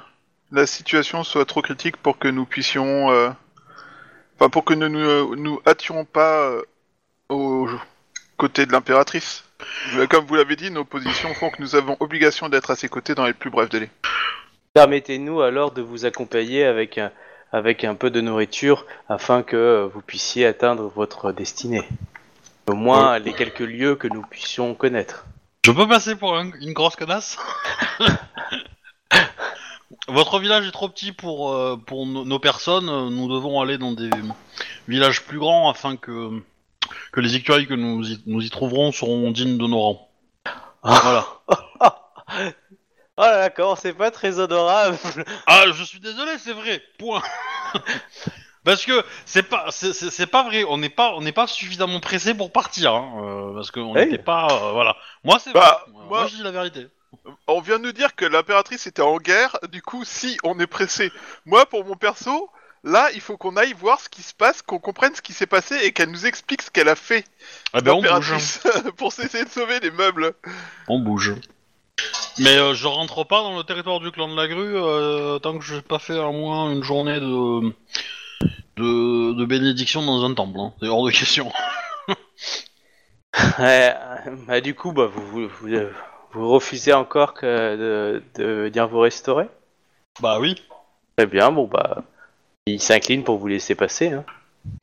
la 0.52 0.66
situation 0.66 1.24
soit 1.24 1.46
trop 1.46 1.62
critique 1.62 1.98
pour 1.98 2.18
que 2.18 2.28
nous 2.28 2.46
puissions. 2.46 3.12
euh, 3.12 3.30
Enfin, 4.40 4.50
pour 4.50 4.64
que 4.64 4.74
nous 4.74 4.88
nous, 4.88 5.00
euh, 5.00 5.36
nous 5.36 5.60
hâtions 5.68 6.06
pas 6.06 6.44
euh, 6.50 6.62
aux 7.28 7.68
côtés 8.38 8.66
de 8.66 8.72
l'impératrice. 8.72 9.44
Comme 10.10 10.26
vous 10.26 10.36
l'avez 10.36 10.56
dit, 10.56 10.72
nos 10.72 10.86
positions 10.86 11.34
font 11.34 11.50
que 11.50 11.62
nous 11.62 11.76
avons 11.76 11.98
obligation 12.00 12.48
d'être 12.48 12.72
à 12.72 12.78
ses 12.78 12.88
côtés 12.88 13.16
dans 13.16 13.26
les 13.26 13.34
plus 13.34 13.50
brefs 13.50 13.68
délais. 13.70 13.90
Permettez-nous 14.74 15.42
alors 15.42 15.72
de 15.72 15.82
vous 15.82 16.06
accompagner 16.06 16.64
avec 16.64 16.98
un, 16.98 17.12
avec 17.52 17.84
un 17.84 17.96
peu 17.96 18.10
de 18.12 18.22
nourriture 18.22 18.86
afin 19.10 19.44
que 19.44 19.90
vous 19.94 20.02
puissiez 20.02 20.46
atteindre 20.46 20.88
votre 20.88 21.34
destinée. 21.34 21.84
Au 22.70 22.76
moins 22.76 23.20
les 23.20 23.34
quelques 23.34 23.60
lieux 23.60 23.96
que 23.96 24.08
nous 24.08 24.22
puissions 24.22 24.74
connaître. 24.76 25.26
Je 25.66 25.72
peux 25.72 25.88
passer 25.88 26.16
pour 26.16 26.38
un- 26.38 26.52
une 26.62 26.74
grosse 26.74 26.96
connasse? 26.96 27.38
Votre 30.08 30.40
village 30.40 30.68
est 30.68 30.72
trop 30.72 30.88
petit 30.90 31.12
pour, 31.12 31.52
euh, 31.54 31.76
pour 31.78 32.06
no- 32.06 32.26
nos 32.26 32.40
personnes. 32.40 32.86
Nous 33.10 33.28
devons 33.28 33.60
aller 33.62 33.78
dans 33.78 33.92
des 33.92 34.10
villages 34.88 35.24
plus 35.24 35.40
grands 35.40 35.70
afin 35.70 35.98
que, 35.98 36.42
que 37.12 37.20
les 37.20 37.36
écureuils 37.36 37.68
que 37.68 37.74
nous 37.74 38.08
y, 38.12 38.22
nous 38.26 38.44
y 38.44 38.50
trouverons 38.50 38.92
seront 38.92 39.32
dignes 39.32 39.58
de 39.58 39.68
nos 39.68 39.80
rangs. 39.80 40.10
Voilà. 40.84 41.26
Oh 43.22 43.24
là 43.24 43.38
là, 43.38 43.50
comment 43.50 43.76
c'est 43.76 43.92
pas 43.94 44.12
très 44.12 44.40
honorable? 44.40 44.98
Ah, 45.46 45.66
je 45.74 45.84
suis 45.84 46.00
désolé, 46.00 46.38
c'est 46.38 46.54
vrai. 46.54 46.82
Point. 46.98 47.22
parce 48.64 48.86
que 48.86 49.04
c'est 49.26 49.44
pas, 49.44 49.66
c'est- 49.72 49.94
c'est 49.94 50.10
c'est 50.12 50.28
pas 50.28 50.44
vrai. 50.44 50.64
On 50.68 50.78
n'est 50.78 50.90
pas, 50.90 51.14
on 51.16 51.22
n'est 51.22 51.32
pas 51.32 51.48
suffisamment 51.48 52.00
pressé 52.00 52.34
pour 52.34 52.52
partir, 52.52 52.94
hein, 52.94 53.12
euh, 53.24 53.54
parce 53.56 53.72
qu'on 53.72 53.96
Hey. 53.96 54.06
n'était 54.06 54.24
pas, 54.24 54.48
euh, 54.52 54.72
voilà. 54.74 54.96
Moi, 55.24 55.40
c'est 55.40 55.54
Bah, 55.54 55.84
vrai. 55.86 55.94
moi- 55.94 56.06
Moi, 56.20 56.28
je 56.28 56.36
dis 56.38 56.44
la 56.44 56.52
vérité. 56.52 56.88
On 57.48 57.60
vient 57.62 57.80
de 57.80 57.84
nous 57.86 57.92
dire 57.92 58.16
que 58.16 58.26
l'impératrice 58.26 58.86
était 58.88 59.02
en 59.02 59.18
guerre, 59.18 59.58
du 59.72 59.82
coup, 59.82 60.04
si 60.06 60.38
on 60.44 60.60
est 60.60 60.68
pressé. 60.68 61.12
Moi, 61.46 61.66
pour 61.66 61.86
mon 61.86 61.96
perso, 61.96 62.50
Là, 62.86 63.10
il 63.14 63.20
faut 63.20 63.36
qu'on 63.36 63.58
aille 63.58 63.74
voir 63.74 64.00
ce 64.00 64.08
qui 64.08 64.22
se 64.22 64.34
passe, 64.34 64.62
qu'on 64.62 64.80
comprenne 64.80 65.14
ce 65.14 65.22
qui 65.22 65.34
s'est 65.34 65.46
passé 65.48 65.76
et 65.84 65.92
qu'elle 65.92 66.12
nous 66.12 66.26
explique 66.26 66.62
ce 66.62 66.72
qu'elle 66.72 66.88
a 66.88 66.96
fait, 66.96 67.26
Ah 67.74 67.82
ben 67.82 67.92
on 67.92 67.96
bouge. 67.98 68.06
l'impératrice, 68.06 68.62
pour 68.98 69.12
essayer 69.20 69.44
de 69.44 69.50
sauver 69.50 69.82
les 69.82 69.92
meubles. 69.92 70.34
On 70.88 71.00
bouge. 71.00 71.34
Mais 72.38 72.56
euh, 72.58 72.74
je 72.74 72.88
rentre 72.88 73.26
pas 73.26 73.42
dans 73.42 73.58
le 73.58 73.66
territoire 73.66 74.00
du 74.00 74.12
clan 74.12 74.30
de 74.30 74.36
la 74.38 74.48
grue 74.48 74.78
euh, 74.78 75.40
tant 75.40 75.60
que 75.60 75.66
j'ai 75.66 75.82
pas 75.82 76.00
fait 76.00 76.18
au 76.18 76.32
moins 76.32 76.72
une 76.72 76.82
journée 76.82 77.20
de 77.20 77.74
de, 78.80 79.34
de 79.34 79.46
bénédiction 79.46 80.06
dans 80.06 80.24
un 80.26 80.34
temple. 80.34 80.60
Hein. 80.60 80.74
C'est 80.82 80.88
hors 80.88 81.06
de 81.06 81.12
question. 81.12 81.52
Ouais, 83.60 83.94
euh, 84.28 84.36
bah, 84.48 84.62
du 84.62 84.74
coup, 84.76 84.92
bah, 84.92 85.06
vous, 85.06 85.26
vous, 85.26 85.48
vous, 85.48 85.68
euh, 85.74 85.92
vous 86.32 86.50
refusez 86.50 86.94
encore 86.94 87.34
que 87.34 87.46
de, 87.46 88.24
de 88.36 88.44
venir 88.44 88.88
vous 88.88 89.00
restaurer? 89.00 89.48
Bah 90.22 90.40
oui. 90.40 90.56
Très 91.18 91.28
bien, 91.28 91.52
bon 91.52 91.68
bah, 91.68 92.04
il 92.68 92.82
s'incline 92.82 93.24
pour 93.24 93.38
vous 93.38 93.48
laisser 93.48 93.76
passer. 93.76 94.14
Hein. 94.14 94.26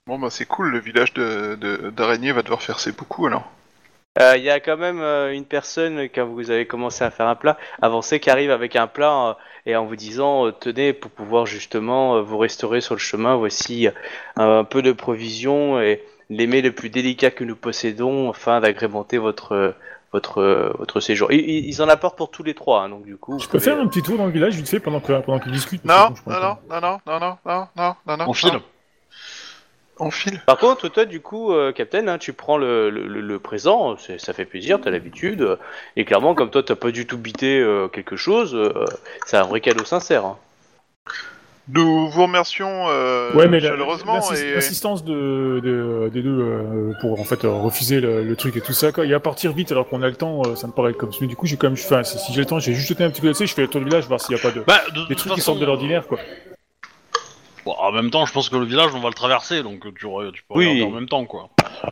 Bon 0.06 0.18
bah 0.18 0.30
c'est 0.30 0.46
cool, 0.46 0.70
le 0.70 0.80
village 0.80 1.14
de 1.14 1.56
de- 1.60 1.90
d'araignées 1.90 2.32
va 2.32 2.42
devoir 2.42 2.62
faire 2.62 2.80
ses 2.80 2.92
beaucoup 2.92 3.26
alors. 3.26 3.50
Euh, 4.18 4.36
Il 4.36 4.42
y 4.44 4.50
a 4.50 4.60
quand 4.60 4.76
même 4.76 5.00
euh, 5.00 5.32
une 5.32 5.44
personne, 5.44 6.00
quand 6.14 6.26
vous 6.26 6.50
avez 6.50 6.66
commencé 6.66 7.04
à 7.04 7.10
faire 7.10 7.26
un 7.28 7.34
plat, 7.34 7.56
avancé 7.82 8.20
qui 8.20 8.30
arrive 8.30 8.50
avec 8.50 8.76
un 8.76 8.86
plat 8.86 9.28
euh, 9.30 9.34
et 9.66 9.76
en 9.76 9.84
vous 9.84 9.96
disant 9.96 10.46
euh, 10.46 10.52
Tenez, 10.52 10.92
pour 10.92 11.10
pouvoir 11.10 11.46
justement 11.46 12.16
euh, 12.16 12.20
vous 12.22 12.38
restaurer 12.38 12.80
sur 12.80 12.94
le 12.94 13.00
chemin, 13.00 13.36
voici 13.36 13.88
euh, 13.88 14.60
un 14.60 14.64
peu 14.64 14.82
de 14.82 14.92
provisions 14.92 15.80
et 15.80 16.02
les 16.30 16.46
mets 16.46 16.62
le 16.62 16.72
plus 16.72 16.88
délicat 16.90 17.30
que 17.30 17.44
nous 17.44 17.56
possédons 17.56 18.30
afin 18.30 18.60
d'agrémenter 18.60 19.18
votre, 19.18 19.52
euh, 19.52 19.70
votre, 20.12 20.40
euh, 20.40 20.72
votre 20.78 21.00
séjour. 21.00 21.30
Ils, 21.30 21.66
ils- 21.68 21.82
en 21.82 21.88
apportent 21.88 22.16
pour 22.16 22.30
tous 22.30 22.42
les 22.42 22.54
trois, 22.54 22.82
hein, 22.82 22.88
donc 22.88 23.04
du 23.04 23.16
coup. 23.16 23.38
Je 23.38 23.44
peux 23.46 23.58
pouvez- 23.58 23.70
faire 23.70 23.78
un 23.80 23.86
petit 23.86 24.02
tour 24.02 24.16
dans 24.18 24.26
le 24.26 24.32
village 24.32 24.54
vite 24.54 24.68
fait 24.68 24.80
pendant 24.80 25.00
que 25.00 25.12
pendant 25.20 25.38
qu'ils 25.38 25.52
discutent. 25.52 25.84
Non, 25.84 26.12
que 26.14 26.20
bon, 26.24 26.32
non, 26.32 26.40
non, 26.40 26.80
non, 26.80 26.98
non, 27.06 27.20
non, 27.20 27.36
non, 27.46 27.68
non, 27.76 27.94
non, 28.06 28.16
non, 28.16 28.24
On 28.28 28.32
file. 28.32 28.52
non. 28.54 28.62
File. 30.10 30.40
Par 30.46 30.58
contre, 30.58 30.88
toi, 30.88 31.04
du 31.06 31.20
coup, 31.20 31.52
euh, 31.52 31.72
Captain, 31.72 32.06
hein, 32.08 32.18
tu 32.18 32.32
prends 32.34 32.58
le, 32.58 32.90
le, 32.90 33.06
le- 33.06 33.20
le 33.22 33.38
présent, 33.38 33.96
c'est- 33.96 34.18
ça 34.18 34.32
fait 34.34 34.44
plaisir, 34.44 34.78
t'as 34.80 34.90
l'habitude, 34.90 35.40
euh, 35.42 35.56
et 35.96 36.04
clairement, 36.04 36.34
comme 36.34 36.50
toi, 36.50 36.62
t'as 36.62 36.74
pas 36.76 36.90
du 36.90 37.06
tout 37.06 37.16
bité 37.18 37.58
euh, 37.60 37.88
quelque 37.88 38.16
chose, 38.16 38.54
euh, 38.54 38.72
c'est 39.26 39.36
un 39.38 39.44
vrai 39.44 39.60
cadeau 39.60 39.84
sincère. 39.84 40.24
hein. 40.26 40.36
Nous 41.68 42.08
vous 42.08 42.22
remercions 42.22 42.84
euh, 42.88 43.32
Ouais, 43.34 43.48
mais 43.48 43.58
la- 43.58 43.70
chaleureusement 43.70 44.14
l'insist- 44.14 44.44
et 44.44 44.54
l'assistance 44.54 45.04
de, 45.04 45.60
de- 45.64 46.10
des 46.12 46.22
deux 46.22 46.38
euh, 46.40 46.92
pour 47.00 47.18
en 47.20 47.24
fait 47.24 47.44
euh, 47.44 47.50
refuser 47.50 47.98
le, 48.00 48.22
le 48.22 48.36
truc 48.36 48.56
et 48.56 48.60
tout 48.60 48.72
ça, 48.72 48.92
quoi. 48.92 49.04
Et 49.04 49.12
à 49.12 49.18
partir 49.18 49.52
vite 49.52 49.72
alors 49.72 49.88
qu'on 49.88 50.00
a 50.02 50.06
le 50.08 50.14
temps, 50.14 50.42
euh, 50.46 50.54
ça 50.54 50.68
me 50.68 50.72
paraît 50.72 50.92
comme 50.94 51.10
mais 51.20 51.26
du 51.26 51.34
coup 51.34 51.46
j'ai 51.46 51.56
quand 51.56 51.66
même, 51.66 51.76
enfin, 51.76 52.04
si, 52.04 52.18
si 52.20 52.32
j'ai 52.32 52.40
le 52.42 52.46
temps, 52.46 52.60
j'ai 52.60 52.72
juste 52.72 52.86
jeté 52.88 53.02
un 53.02 53.10
petit 53.10 53.20
coup 53.20 53.26
d'essai, 53.26 53.48
je 53.48 53.54
fais 53.54 53.62
le 53.62 53.68
tour 53.68 53.80
du 53.80 53.86
village 53.86 54.06
voir 54.06 54.20
s'il 54.20 54.36
y 54.36 54.38
a 54.38 54.42
pas 54.42 54.52
de 54.52 54.60
Bah 54.60 54.80
de 54.94 55.00
des 55.00 55.06
toute 55.08 55.16
trucs 55.18 55.32
qui 55.32 55.40
façon, 55.40 55.52
sortent 55.52 55.58
de 55.60 55.66
l'ordinaire 55.66 56.06
quoi. 56.06 56.18
Bon, 57.66 57.74
en 57.80 57.90
même 57.90 58.10
temps, 58.10 58.24
je 58.26 58.32
pense 58.32 58.48
que 58.48 58.54
le 58.54 58.64
village, 58.64 58.94
on 58.94 59.00
va 59.00 59.08
le 59.08 59.14
traverser, 59.14 59.64
donc 59.64 59.80
tu, 59.82 59.90
tu 59.92 60.06
peux 60.06 60.54
Oui. 60.54 60.66
regarder 60.68 60.82
en 60.84 60.90
même 60.90 61.08
temps, 61.08 61.24
quoi. 61.26 61.50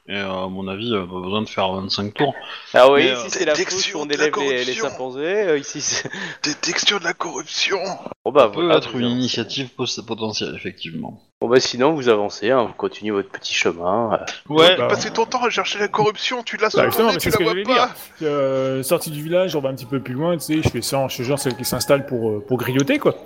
Et 0.09 0.15
euh, 0.15 0.45
à 0.45 0.49
mon 0.49 0.69
avis, 0.69 0.95
euh, 0.95 1.05
pas 1.05 1.21
besoin 1.21 1.43
de 1.43 1.49
faire 1.49 1.73
25 1.73 2.15
tours. 2.15 2.33
Ah 2.75 2.93
oui, 2.93 3.03
Mais, 3.03 3.13
ici 3.13 3.27
euh, 3.27 3.29
c'est 3.29 3.45
la 3.45 3.55
détection 3.55 3.79
fosse 3.81 3.95
où 3.95 3.99
on 4.03 4.07
de 4.07 4.15
la 4.17 4.29
élève 4.29 4.39
les, 4.39 4.65
les 4.65 4.77
corruption. 4.77 4.89
chimpanzés, 4.89 5.21
euh, 5.25 5.59
ici 5.59 5.81
c'est... 5.81 6.09
des 6.45 6.55
textures 6.55 7.01
de 7.01 7.05
la 7.05 7.13
corruption. 7.13 7.81
Bon 8.25 8.31
bah, 8.31 8.43
Ça 8.43 8.49
peut 8.51 8.61
voilà, 8.63 8.77
être 8.77 8.95
une 8.95 9.07
initiative 9.09 9.71
potentielle, 10.07 10.55
effectivement. 10.55 11.21
Bon 11.45 11.51
bah 11.51 11.61
sinon, 11.61 11.93
vous 11.93 12.09
avancez, 12.09 12.51
hein, 12.51 12.63
vous 12.63 12.73
continuez 12.73 13.11
votre 13.11 13.29
petit 13.29 13.53
chemin. 13.53 14.15
euh. 14.15 14.25
Ouais, 14.55 14.79
Bah, 14.79 14.87
Passer 14.89 15.11
ton 15.11 15.27
temps 15.27 15.45
à 15.45 15.51
chercher 15.51 15.79
la 15.79 15.89
corruption, 15.89 16.43
tu 16.43 16.57
l'as 16.57 16.71
Bah, 16.75 16.89
tu 16.89 17.29
la 17.29 17.53
vois 17.53 17.55
pas. 17.67 17.91
Euh, 18.23 18.83
sortie 18.83 19.11
du 19.11 19.23
village, 19.23 19.55
on 19.55 19.61
va 19.61 19.69
un 19.69 19.75
petit 19.75 19.85
peu 19.85 20.01
plus 20.01 20.15
loin, 20.15 20.39
tu 20.39 20.43
sais, 20.43 20.63
je 20.63 20.69
fais 20.71 20.81
ça, 20.81 21.07
je 21.07 21.17
suis 21.17 21.25
genre 21.25 21.39
celle 21.39 21.55
qui 21.55 21.67
s'installe 21.67 22.07
pour 22.07 22.31
euh, 22.31 22.41
pour 22.49 22.57
grignoter 22.57 22.99
quoi. 22.99 23.17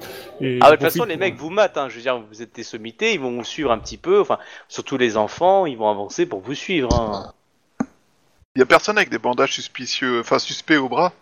Et 0.40 0.58
Ah 0.60 0.64
bah, 0.64 0.70
de 0.72 0.76
toute 0.82 0.90
façon, 0.90 1.04
les 1.04 1.16
mecs 1.16 1.36
vous 1.36 1.50
matent, 1.50 1.78
hein, 1.78 1.88
je 1.88 1.94
veux 1.94 2.02
dire, 2.02 2.20
vous 2.28 2.42
êtes 2.42 2.56
des 2.56 2.64
sommités, 2.64 3.14
ils 3.14 3.20
vont 3.20 3.30
vous 3.36 3.44
suivre 3.44 3.70
un 3.70 3.78
petit 3.78 3.98
peu, 3.98 4.20
enfin, 4.20 4.38
surtout 4.66 4.96
les 4.96 5.16
enfants, 5.16 5.64
ils 5.66 5.78
vont 5.78 5.88
avancer 5.88 6.26
pour 6.26 6.40
vous 6.40 6.54
suivre. 6.54 6.92
Hein. 6.92 7.32
Y 8.56 8.62
a 8.62 8.66
personne 8.66 8.96
avec 8.98 9.10
des 9.10 9.20
bandages 9.20 9.52
suspicieux, 9.52 10.18
enfin 10.22 10.40
suspects 10.40 10.76
au 10.76 10.88
bras? 10.88 11.12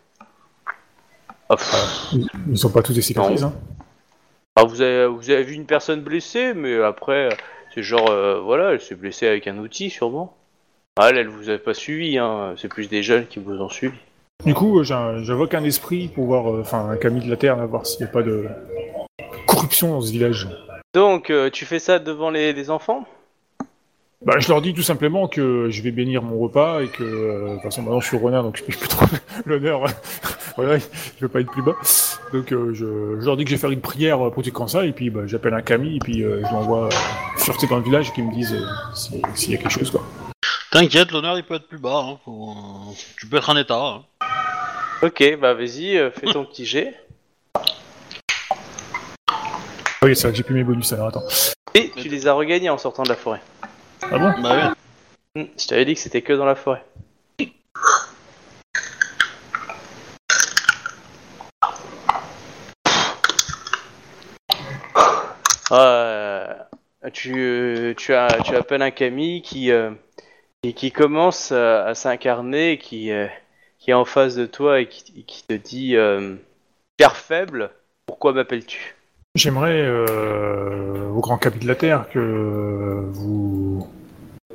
Ah, 1.51 1.57
pff. 1.57 2.15
Ils 2.49 2.57
sont 2.57 2.71
pas 2.71 2.81
tous 2.81 2.95
des 2.95 3.03
cicatrices. 3.03 3.43
Hein. 3.43 3.53
Ah, 4.57 4.65
vous, 4.65 4.81
avez, 4.81 5.07
vous 5.07 5.31
avez 5.31 5.43
vu 5.43 5.55
une 5.55 5.67
personne 5.67 6.01
blessée, 6.01 6.55
mais 6.55 6.83
après, 6.83 7.29
c'est 7.75 7.83
genre, 7.83 8.09
euh, 8.11 8.41
voilà, 8.41 8.73
elle 8.73 8.81
s'est 8.81 8.95
blessée 8.95 9.27
avec 9.29 9.47
un 9.47 9.59
outil, 9.59 9.91
sûrement. 9.91 10.35
Ah, 10.99 11.11
elle, 11.11 11.19
elle 11.19 11.29
vous 11.29 11.51
a 11.51 11.59
pas 11.59 11.75
suivi, 11.75 12.17
hein. 12.17 12.55
c'est 12.57 12.69
plus 12.69 12.89
des 12.89 13.03
jeunes 13.03 13.27
qui 13.27 13.39
vous 13.39 13.53
ont 13.61 13.69
suivi. 13.69 13.99
Du 14.47 14.55
coup, 14.55 14.79
euh, 14.79 14.83
j'in- 14.83 15.23
j'invoque 15.23 15.53
un 15.53 15.65
esprit 15.65 16.09
pour 16.09 16.25
voir, 16.25 16.51
euh, 16.51 16.61
enfin 16.63 16.89
un 16.89 16.97
Camille 16.97 17.25
de 17.27 17.31
la 17.31 17.37
Terre, 17.37 17.57
là, 17.57 17.67
voir 17.67 17.87
s'il 17.87 18.01
n'y 18.01 18.11
a 18.11 18.13
pas 18.13 18.23
de 18.23 18.47
corruption 19.47 19.91
dans 19.91 20.01
ce 20.01 20.11
village. 20.11 20.49
Donc, 20.95 21.31
tu 21.53 21.67
fais 21.67 21.79
ça 21.79 21.99
devant 21.99 22.31
les, 22.31 22.55
les 22.55 22.71
enfants? 22.71 23.05
Bah, 24.27 24.35
je 24.41 24.49
leur 24.49 24.61
dis 24.61 24.75
tout 24.75 24.83
simplement 24.83 25.29
que 25.29 25.69
je 25.71 25.83
vais 25.83 25.93
bénir 25.93 26.21
mon 26.21 26.37
repas 26.41 26.81
et 26.83 26.89
que, 26.89 27.05
euh, 27.05 27.49
de 27.49 27.53
toute 27.55 27.63
façon, 27.63 27.83
maintenant 27.83 28.01
je 28.01 28.09
suis 28.09 28.17
renard, 28.17 28.43
donc 28.43 28.57
je 28.57 28.65
paye 28.65 28.75
plus 28.77 28.89
trop 28.89 29.07
l'honneur. 29.47 29.85
voilà, 30.57 30.79
je 30.79 30.85
vais 31.21 31.29
pas 31.29 31.39
être 31.41 31.51
plus 31.53 31.63
bas. 31.63 31.77
Donc, 32.33 32.51
euh, 32.53 32.75
je, 32.75 33.21
je 33.21 33.25
leur 33.25 33.37
dis 33.37 33.45
que 33.45 33.51
je 33.51 33.55
vais 33.55 33.61
faire 33.61 33.71
une 33.71 33.81
prière 33.81 34.19
pour 34.33 34.43
tout 34.43 34.51
comme 34.51 34.67
ça, 34.67 34.85
et 34.85 34.91
puis 34.91 35.11
bah, 35.11 35.21
j'appelle 35.27 35.55
un 35.55 35.63
Camille, 35.63 35.97
et 35.97 36.01
puis 36.01 36.25
euh, 36.25 36.43
je 36.45 36.53
l'envoie 36.53 36.89
fureter 37.37 37.69
dans 37.69 37.77
le 37.77 37.85
village 37.85 38.09
et 38.09 38.13
qu'ils 38.13 38.25
me 38.27 38.33
disent 38.35 38.55
euh, 38.55 38.67
si- 38.97 39.23
s'il 39.37 39.53
y 39.53 39.55
a 39.55 39.59
quelque 39.59 39.71
chose, 39.71 39.93
quoi. 39.93 40.03
t'inquiète, 40.73 41.13
l'honneur 41.13 41.39
il 41.39 41.45
peut 41.45 41.55
être 41.55 41.69
plus 41.69 41.79
bas. 41.79 42.03
Hein. 42.05 42.19
faut, 42.25 42.51
euh, 42.51 42.93
Tu 43.17 43.29
peux 43.29 43.37
être 43.37 43.49
en 43.51 43.57
état. 43.57 43.79
hein. 43.81 44.03
Ok, 45.03 45.23
bah 45.41 45.55
vas-y, 45.55 45.97
euh, 45.99 46.11
fais 46.11 46.27
ton 46.33 46.45
petit 46.45 46.67
jet. 46.67 46.95
Ah 47.55 47.63
oui, 50.03 50.17
c'est 50.17 50.23
vrai 50.23 50.31
que 50.33 50.37
j'ai 50.37 50.43
plus 50.43 50.55
mes 50.55 50.65
bonus, 50.65 50.93
alors 50.93 51.09
attends. 51.09 51.23
Et 51.75 51.93
tu 51.95 52.09
les 52.09 52.27
as 52.27 52.33
regagnés 52.33 52.71
en 52.71 52.79
sortant 52.79 53.03
de 53.05 53.11
la 53.11 53.15
forêt. 53.15 53.41
Ah 54.11 54.19
bon 54.19 54.33
Bah 54.41 54.75
oui. 55.35 55.43
Hmm, 55.43 55.49
je 55.59 55.67
t'avais 55.67 55.85
dit 55.85 55.95
que 55.95 56.01
c'était 56.01 56.23
que 56.23 56.33
dans 56.33 56.47
la 56.47 56.55
forêt. 56.55 56.85
Euh, 65.73 66.55
tu, 67.13 67.95
tu, 67.99 68.15
as, 68.15 68.29
tu 68.45 68.55
appelles 68.55 68.83
un 68.83 68.91
Camille 68.91 69.43
qui, 69.43 69.71
euh, 69.73 69.91
qui, 70.63 70.75
qui 70.75 70.93
commence 70.93 71.53
à, 71.53 71.87
à 71.87 71.95
s'incarner, 71.95 72.79
qui, 72.79 73.11
euh, 73.13 73.27
qui 73.79 73.91
est 73.91 73.95
en 73.95 74.05
face 74.05 74.37
de 74.37 74.47
toi 74.47 74.81
et 74.81 74.89
qui, 74.89 75.25
qui 75.25 75.47
te 75.47 75.55
dit 75.55 75.97
euh, 75.97 76.37
Car 76.99 77.17
faible, 77.17 77.71
pourquoi 78.07 78.33
m'appelles-tu? 78.33 78.96
J'aimerais, 79.37 79.83
euh, 79.83 81.11
au 81.11 81.21
grand 81.21 81.37
capit 81.37 81.59
de 81.59 81.69
la 81.69 81.75
Terre, 81.75 82.07
que 82.11 83.05
vous 83.11 83.87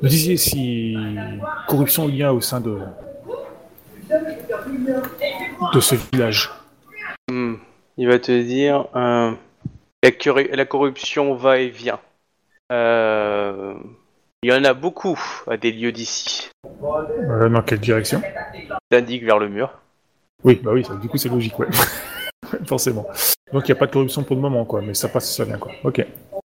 nous 0.02 0.08
disiez 0.08 0.36
si 0.36 0.96
corruption 1.68 2.08
il 2.08 2.16
y 2.16 2.24
a 2.24 2.34
au 2.34 2.40
sein 2.40 2.60
de, 2.60 2.78
de 5.72 5.80
ce 5.80 5.94
village. 6.12 6.50
Hmm. 7.30 7.54
Il 7.96 8.08
va 8.08 8.18
te 8.18 8.42
dire 8.42 8.88
euh, 8.96 9.30
la, 10.02 10.10
corru- 10.10 10.50
la 10.52 10.64
corruption 10.64 11.36
va 11.36 11.58
et 11.60 11.68
vient. 11.68 12.00
Euh, 12.72 13.74
il 14.42 14.50
y 14.50 14.52
en 14.52 14.64
a 14.64 14.74
beaucoup 14.74 15.16
à 15.48 15.56
des 15.56 15.70
lieux 15.70 15.92
d'ici. 15.92 16.50
Dans 16.80 17.62
quelle 17.62 17.78
direction? 17.78 18.20
T'indiques 18.90 19.24
vers 19.24 19.38
le 19.38 19.48
mur. 19.48 19.78
Oui, 20.42 20.60
bah 20.60 20.72
oui, 20.74 20.84
ça- 20.84 20.96
du 20.96 21.06
coup 21.06 21.18
c'est 21.18 21.28
logique, 21.28 21.56
ouais. 21.60 21.68
Forcément. 22.66 23.06
Donc 23.52 23.68
il 23.68 23.72
n'y 23.72 23.76
a 23.76 23.78
pas 23.78 23.86
de 23.86 23.92
corruption 23.92 24.22
pour 24.22 24.36
le 24.36 24.42
moment, 24.42 24.64
quoi, 24.64 24.80
mais 24.80 24.94
ça 24.94 25.08
passe, 25.08 25.34
ça 25.34 25.44
vient, 25.44 25.58
quoi. 25.58 25.72
Ok. 25.84 26.04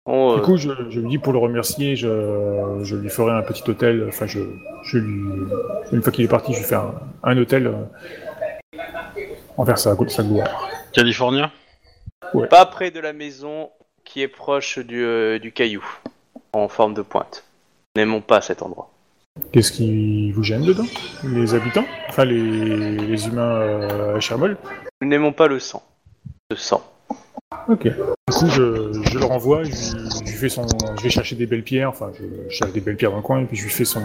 Euh, 0.09 0.37
Du 0.37 0.43
coup, 0.43 0.57
je, 0.57 0.71
je 0.91 1.01
lui 1.01 1.09
dis 1.09 1.19
pour 1.19 1.33
le 1.33 1.39
remercier, 1.39 1.95
je, 1.97 2.81
je 2.83 2.97
lui 2.97 3.09
ferai 3.09 3.33
un 3.33 3.43
petit 3.43 3.69
hôtel, 3.69 4.07
enfin, 4.09 4.27
je, 4.27 4.41
je 4.85 4.99
lui, 4.99 5.23
une 5.93 6.03
fois 6.03 6.13
qu'il 6.13 6.25
est 6.25 6.29
parti, 6.29 6.53
je 6.53 6.59
lui 6.59 6.65
fais 6.65 6.75
un, 6.75 6.95
un 7.23 7.39
hôtel 7.39 7.69
euh, 7.69 8.81
envers 9.57 9.79
sa, 9.79 9.97
sa 10.09 10.23
gloire. 10.23 10.69
California? 10.93 11.51
Pas 12.51 12.67
près 12.67 12.91
de 12.91 13.01
la 13.01 13.13
maison 13.13 13.71
qui 14.05 14.23
est 14.23 14.29
proche 14.29 14.79
du, 14.79 15.05
euh, 15.05 15.39
du 15.39 15.53
caillou, 15.53 15.85
en 16.53 16.69
forme 16.69 16.95
de 16.95 17.03
pointe. 17.03 17.45
N'aimons 17.97 18.21
pas 18.21 18.41
cet 18.41 18.63
endroit. 18.63 18.91
Qu'est-ce 19.53 19.71
qui 19.73 20.33
vous 20.33 20.43
gêne 20.43 20.65
dedans? 20.65 20.87
Les 21.25 21.55
habitants? 21.55 21.85
Enfin, 22.09 22.25
les, 22.25 22.97
les 22.97 23.27
humains 23.29 23.57
euh, 23.61 24.17
à 24.17 24.21
Chermol 24.21 24.57
Nous 25.01 25.09
n'aimons 25.09 25.33
pas 25.33 25.47
le 25.47 25.59
sang. 25.59 25.83
Le 26.51 26.57
sang. 26.57 26.83
Ok. 27.69 27.83
Du 27.85 27.91
coup, 28.35 28.49
je, 28.49 28.93
je 29.11 29.19
le 29.19 29.25
renvoie, 29.25 29.65
je, 29.65 29.71
lui- 29.71 30.27
je 30.27 30.37
fais 30.37 30.49
son, 30.49 30.67
je 30.99 31.03
vais 31.03 31.11
chercher 31.11 31.37
des 31.37 31.47
belles 31.47 31.63
pierres, 31.63 31.89
enfin, 31.91 32.13
je, 32.15 32.25
je 32.49 32.55
cherche 32.55 32.73
des 32.73 32.81
belles 32.81 32.97
pierres 32.97 33.11
dans 33.11 33.17
le 33.19 33.23
coin, 33.23 33.41
et 33.41 33.45
puis 33.45 33.57
je 33.57 33.65
lui 33.65 33.71
fais 33.71 33.85
son, 33.85 34.03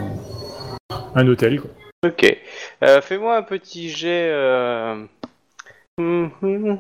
un 1.16 1.28
hôtel, 1.28 1.62
quoi. 1.62 1.72
Ok. 2.04 2.26
Euh, 2.84 3.02
Fais-moi 3.02 3.38
un 3.38 3.44
petit 3.44 3.90
jet. 3.90 4.30
Euh... 4.32 5.06
hum, 6.00 6.32
hum. 6.42 6.80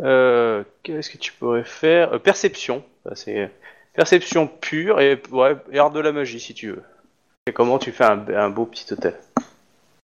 Euh, 0.00 0.62
Qu'est-ce 0.82 1.10
que 1.10 1.18
tu 1.18 1.32
pourrais 1.32 1.64
faire? 1.64 2.14
Euh, 2.14 2.18
Perception. 2.18 2.84
C'est 3.14 3.50
perception 3.94 4.46
pure 4.46 5.00
et 5.00 5.20
ouais, 5.32 5.56
et 5.72 5.78
art 5.78 5.90
de 5.90 6.00
la 6.00 6.12
magie 6.12 6.38
si 6.38 6.54
tu 6.54 6.68
veux. 6.68 6.82
Et 7.46 7.52
comment 7.52 7.78
tu 7.78 7.92
fais 7.92 8.04
un, 8.04 8.24
un 8.28 8.50
beau 8.50 8.66
petit 8.66 8.92
hôtel? 8.92 9.14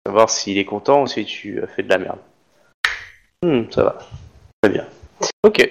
Savoir 0.06 0.30
s'il 0.30 0.58
est 0.58 0.64
content 0.64 1.02
ou 1.02 1.06
si 1.06 1.24
tu 1.24 1.62
as 1.62 1.66
fait 1.66 1.82
de 1.82 1.88
la 1.88 1.98
merde. 1.98 2.18
Hmm, 3.42 3.62
ça 3.70 3.82
va. 3.84 3.98
Très 4.62 4.72
bien. 4.72 4.86
Ok. 5.44 5.68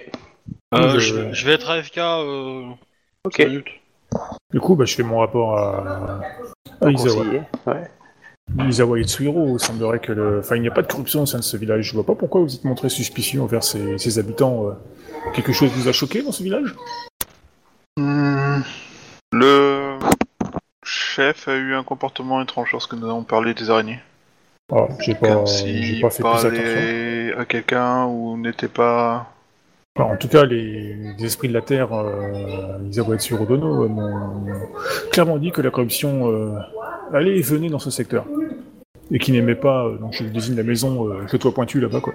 Euh, 0.73 0.93
Je- 0.93 0.99
je... 0.99 1.33
je 1.33 1.45
vais 1.45 1.53
être 1.53 1.69
AFK 1.69 1.97
euh, 1.97 2.63
Ok. 3.25 3.41
Du 4.51 4.59
coup, 4.59 4.75
bah, 4.75 4.85
je 4.85 4.95
fais 4.95 5.03
mon 5.03 5.19
rapport 5.19 5.57
à, 5.57 6.21
à 6.81 6.89
Izawa. 6.89 7.23
Conseiller. 7.23 7.41
Ouais. 7.67 8.67
Izawa 8.67 8.99
Itsuhiro, 8.99 9.57
il 9.57 9.59
semblerait 9.59 9.99
que 9.99 10.11
le... 10.11 10.39
Enfin, 10.39 10.55
il 10.55 10.61
n'y 10.63 10.67
a 10.67 10.71
pas 10.71 10.81
de 10.81 10.87
corruption 10.87 11.21
au 11.21 11.25
sein 11.27 11.37
de 11.37 11.43
ce 11.43 11.55
village. 11.57 11.85
Je 11.85 11.93
vois 11.93 12.05
pas 12.05 12.15
pourquoi 12.15 12.41
vous 12.41 12.55
êtes 12.55 12.63
montré 12.65 12.89
suspicieux 12.89 13.41
envers 13.41 13.63
ses, 13.63 13.97
ses 13.99 14.17
habitants. 14.17 14.67
euh. 14.67 14.73
Quelque 15.33 15.53
chose 15.53 15.69
vous 15.71 15.87
a 15.87 15.91
choqué 15.91 16.23
dans 16.23 16.31
ce 16.31 16.41
village? 16.41 16.73
Hmm, 17.97 18.61
Le 19.33 19.99
chef 20.83 21.47
a 21.47 21.55
eu 21.55 21.75
un 21.75 21.83
comportement 21.83 22.41
étrange 22.41 22.71
lorsque 22.71 22.93
nous 22.93 23.05
avons 23.07 23.23
parlé 23.23 23.53
des 23.53 23.69
araignées. 23.69 23.99
Ah, 24.73 24.87
j'ai 24.99 25.13
pas, 25.15 25.27
Comme 25.35 25.45
j'ai 25.47 25.53
s'il 25.83 26.01
pas 26.01 26.09
fait 26.09 26.23
plus 26.23 26.29
attention. 26.31 27.41
à 27.41 27.45
quelqu'un 27.45 28.05
ou 28.05 28.37
n'était 28.37 28.67
pas... 28.67 29.31
En 30.05 30.17
tout 30.17 30.27
cas, 30.27 30.45
les, 30.45 30.95
esprits 31.21 31.47
de 31.49 31.53
la 31.53 31.61
Terre, 31.61 31.93
euh, 31.93 32.77
Izawa 32.89 33.15
Itsuro 33.15 33.45
Dono, 33.45 33.83
euh, 33.83 33.87
m'ont 33.87 34.45
clairement 35.11 35.37
dit 35.37 35.51
que 35.51 35.61
la 35.61 35.71
corruption 35.71 36.31
euh, 36.31 36.57
allait 37.13 37.37
et 37.37 37.41
venait 37.41 37.69
dans 37.69 37.79
ce 37.79 37.89
secteur. 37.91 38.25
Et 39.11 39.19
qui 39.19 39.31
n'aimait 39.31 39.55
pas, 39.55 39.85
euh, 39.85 39.97
donc 39.97 40.13
je 40.13 40.23
désigne 40.23 40.55
la 40.55 40.63
maison 40.63 41.09
euh, 41.09 41.25
que 41.25 41.37
toi 41.37 41.51
pointu 41.53 41.79
là-bas, 41.79 41.99
quoi. 42.01 42.13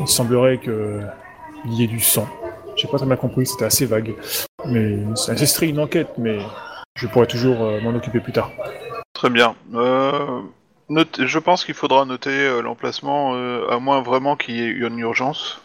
Il 0.00 0.08
semblerait 0.08 0.58
que 0.58 1.00
il 1.64 1.74
y 1.74 1.84
ait 1.84 1.88
du 1.88 2.00
sang. 2.00 2.26
J'ai 2.76 2.88
pas 2.88 2.98
très 2.98 3.06
bien 3.06 3.16
compris, 3.16 3.46
c'était 3.46 3.64
assez 3.64 3.86
vague. 3.86 4.14
Mais 4.66 4.98
ça 5.14 5.32
nécessiterait 5.32 5.68
une 5.68 5.80
enquête, 5.80 6.10
mais 6.18 6.38
je 6.96 7.06
pourrais 7.06 7.26
toujours 7.26 7.62
euh, 7.62 7.80
m'en 7.80 7.90
occuper 7.94 8.20
plus 8.20 8.32
tard. 8.32 8.50
Très 9.14 9.30
bien. 9.30 9.54
Euh, 9.74 10.40
note- 10.90 11.20
Je 11.24 11.38
pense 11.38 11.64
qu'il 11.64 11.74
faudra 11.74 12.04
noter 12.04 12.30
euh, 12.30 12.60
l'emplacement, 12.60 13.32
euh, 13.34 13.66
à 13.70 13.78
moins 13.78 14.02
vraiment 14.02 14.36
qu'il 14.36 14.56
y 14.56 14.60
ait 14.62 14.68
une 14.70 14.98
urgence. 14.98 15.60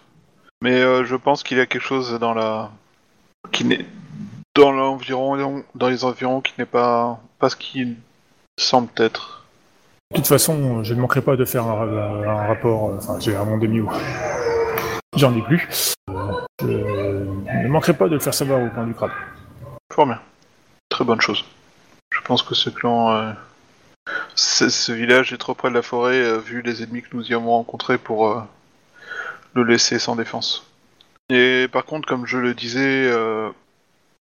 Mais 0.62 0.80
euh, 0.82 1.04
je 1.06 1.16
pense 1.16 1.44
qu'il 1.44 1.58
y 1.58 1.62
a 1.62 1.66
quelque 1.66 1.84
chose 1.84 2.18
dans 2.20 2.34
la... 2.34 2.72
qui 3.52 3.66
n'est... 3.66 3.86
dans 4.56 4.72
l'environ, 4.72 5.64
dans 5.76 5.90
les 5.90 6.04
environs 6.06 6.42
qui 6.42 6.54
n'est 6.58 6.66
pas... 6.66 7.20
pas 7.40 7.50
ce 7.50 7.56
qui 7.56 7.98
semble 8.60 8.90
être. 8.98 9.46
De 10.12 10.18
toute 10.18 10.28
façon, 10.28 10.84
je 10.84 10.94
ne 10.94 11.02
manquerai 11.02 11.22
pas 11.22 11.36
de 11.36 11.46
faire 11.46 11.66
un, 11.66 12.24
un 12.28 12.48
rapport, 12.48 12.90
euh, 12.90 12.98
enfin 12.98 13.20
j'ai 13.20 13.36
un 13.36 13.46
monde 13.46 13.62
demi 13.62 13.82
J'en 15.16 15.36
ai 15.36 15.42
plus. 15.42 15.96
Euh, 16.10 16.32
je 16.62 16.68
ne 16.68 17.68
manquerai 17.68 17.94
pas 17.94 18.08
de 18.08 18.14
le 18.14 18.20
faire 18.20 18.34
savoir 18.34 18.62
au 18.62 18.70
plan 18.70 18.86
du 18.86 18.94
crabe. 18.94 19.12
Fort 19.92 20.06
bien. 20.06 20.20
Très 20.90 21.06
bonne 21.06 21.22
chose. 21.22 21.44
Je 22.14 22.22
pense 22.22 22.44
que 22.44 22.56
ce 22.56 22.70
clan... 22.70 23.12
euh, 23.12 23.32
ce 24.36 24.92
village 24.92 25.32
est 25.34 25.38
trop 25.38 25.54
près 25.54 25.70
de 25.70 25.76
la 25.76 25.82
forêt, 25.82 26.18
euh, 26.18 26.38
vu 26.38 26.62
les 26.62 26.84
ennemis 26.84 27.02
que 27.02 27.16
nous 27.16 27.26
y 27.30 27.34
avons 27.34 27.52
rencontrés 27.52 27.98
pour 27.98 28.28
euh, 28.28 28.42
le 29.54 29.64
laisser 29.64 30.00
sans 30.00 30.16
défense. 30.16 30.66
Et 31.30 31.68
par 31.72 31.86
contre, 31.86 32.08
comme 32.08 32.26
je 32.26 32.38
le 32.38 32.54
disais, 32.54 33.08
euh, 33.10 33.50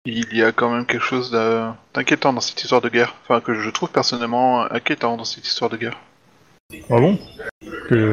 il 0.05 0.35
y 0.37 0.43
a 0.43 0.53
quand 0.53 0.71
même 0.71 0.87
quelque 0.87 1.05
chose 1.05 1.31
d'in- 1.31 1.77
d'inquiétant 1.95 2.33
dans 2.33 2.41
cette 2.41 2.63
histoire 2.63 2.81
de 2.81 2.89
guerre. 2.89 3.15
Enfin, 3.25 3.41
que 3.41 3.55
je 3.55 3.71
trouve 3.71 3.91
personnellement 3.91 4.71
inquiétant 4.71 5.17
dans 5.17 5.25
cette 5.25 5.47
histoire 5.47 5.71
de 5.71 5.77
guerre. 5.77 5.99
Ah 6.91 6.99
bon? 6.99 7.19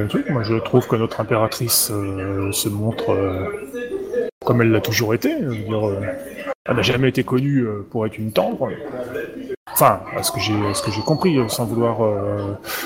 Truc, 0.09 0.29
Moi 0.29 0.43
je 0.43 0.55
trouve 0.55 0.87
que 0.87 0.95
notre 0.95 1.19
impératrice 1.19 1.91
euh, 1.91 2.51
se 2.53 2.69
montre 2.69 3.11
euh, 3.11 3.49
comme 4.45 4.61
elle 4.61 4.71
l'a 4.71 4.79
toujours 4.79 5.13
été. 5.13 5.31
Elle 6.67 6.75
n'a 6.75 6.81
jamais 6.81 7.09
été 7.09 7.23
connue 7.23 7.65
pour 7.91 8.05
être 8.05 8.17
une 8.17 8.31
tendre. 8.31 8.69
Enfin, 9.73 9.99
à 10.15 10.23
ce 10.23 10.31
que 10.31 10.39
j'ai, 10.39 10.53
ce 10.73 10.81
que 10.81 10.89
j'ai 10.91 11.01
compris, 11.01 11.37
sans 11.49 11.65
vouloir 11.65 11.97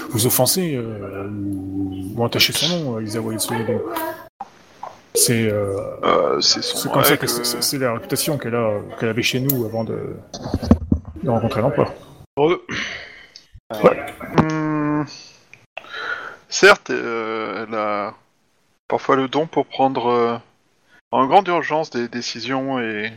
vous 0.10 0.26
offenser 0.26 0.80
ou, 0.80 2.14
ou 2.16 2.24
entacher 2.24 2.52
son 2.52 2.68
nom, 2.94 3.00
Isawa 3.00 3.34
Itsunobu. 3.36 3.74
C'est 5.20 5.52
euh, 5.52 6.40
c'est 6.40 6.90
comme 6.90 7.04
ça 7.04 7.18
que 7.18 7.78
la 7.78 7.94
réputation 7.94 8.38
qu'elle 8.38 8.56
a, 8.56 8.80
qu'elle 8.98 9.10
avait 9.10 9.22
chez 9.22 9.42
nous 9.42 9.66
avant 9.66 9.84
de, 9.84 10.16
de 11.22 11.30
rencontrer 11.30 11.62
l'empereur. 11.62 11.94
Heureux. 12.38 12.66
Hmm. 14.38 15.04
Certes, 16.48 16.90
euh, 16.92 17.66
elle 17.68 17.76
a 17.76 18.14
parfois 18.88 19.18
le 19.18 19.28
don 19.28 19.46
pour 19.46 19.66
prendre 19.66 20.08
euh, 20.08 20.38
en 21.12 21.28
grande 21.28 21.48
urgence 21.50 21.90
des 21.90 22.08
décisions, 22.08 22.80
et... 22.80 23.12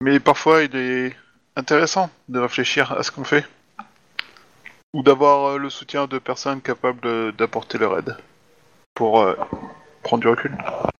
mais 0.00 0.18
parfois 0.18 0.64
il 0.64 0.74
est 0.74 1.16
intéressant 1.54 2.10
de 2.28 2.40
réfléchir 2.40 2.92
à 2.92 3.04
ce 3.04 3.12
qu'on 3.12 3.24
fait. 3.24 3.46
Ou 4.92 5.04
d'avoir 5.04 5.50
euh, 5.50 5.58
le 5.58 5.70
soutien 5.70 6.08
de 6.08 6.18
personnes 6.18 6.60
capables 6.60 7.32
d'apporter 7.36 7.78
leur 7.78 7.96
aide 7.96 8.16
pour 8.94 9.24
prendre 10.02 10.22
du 10.22 10.28
recul. 10.28 10.52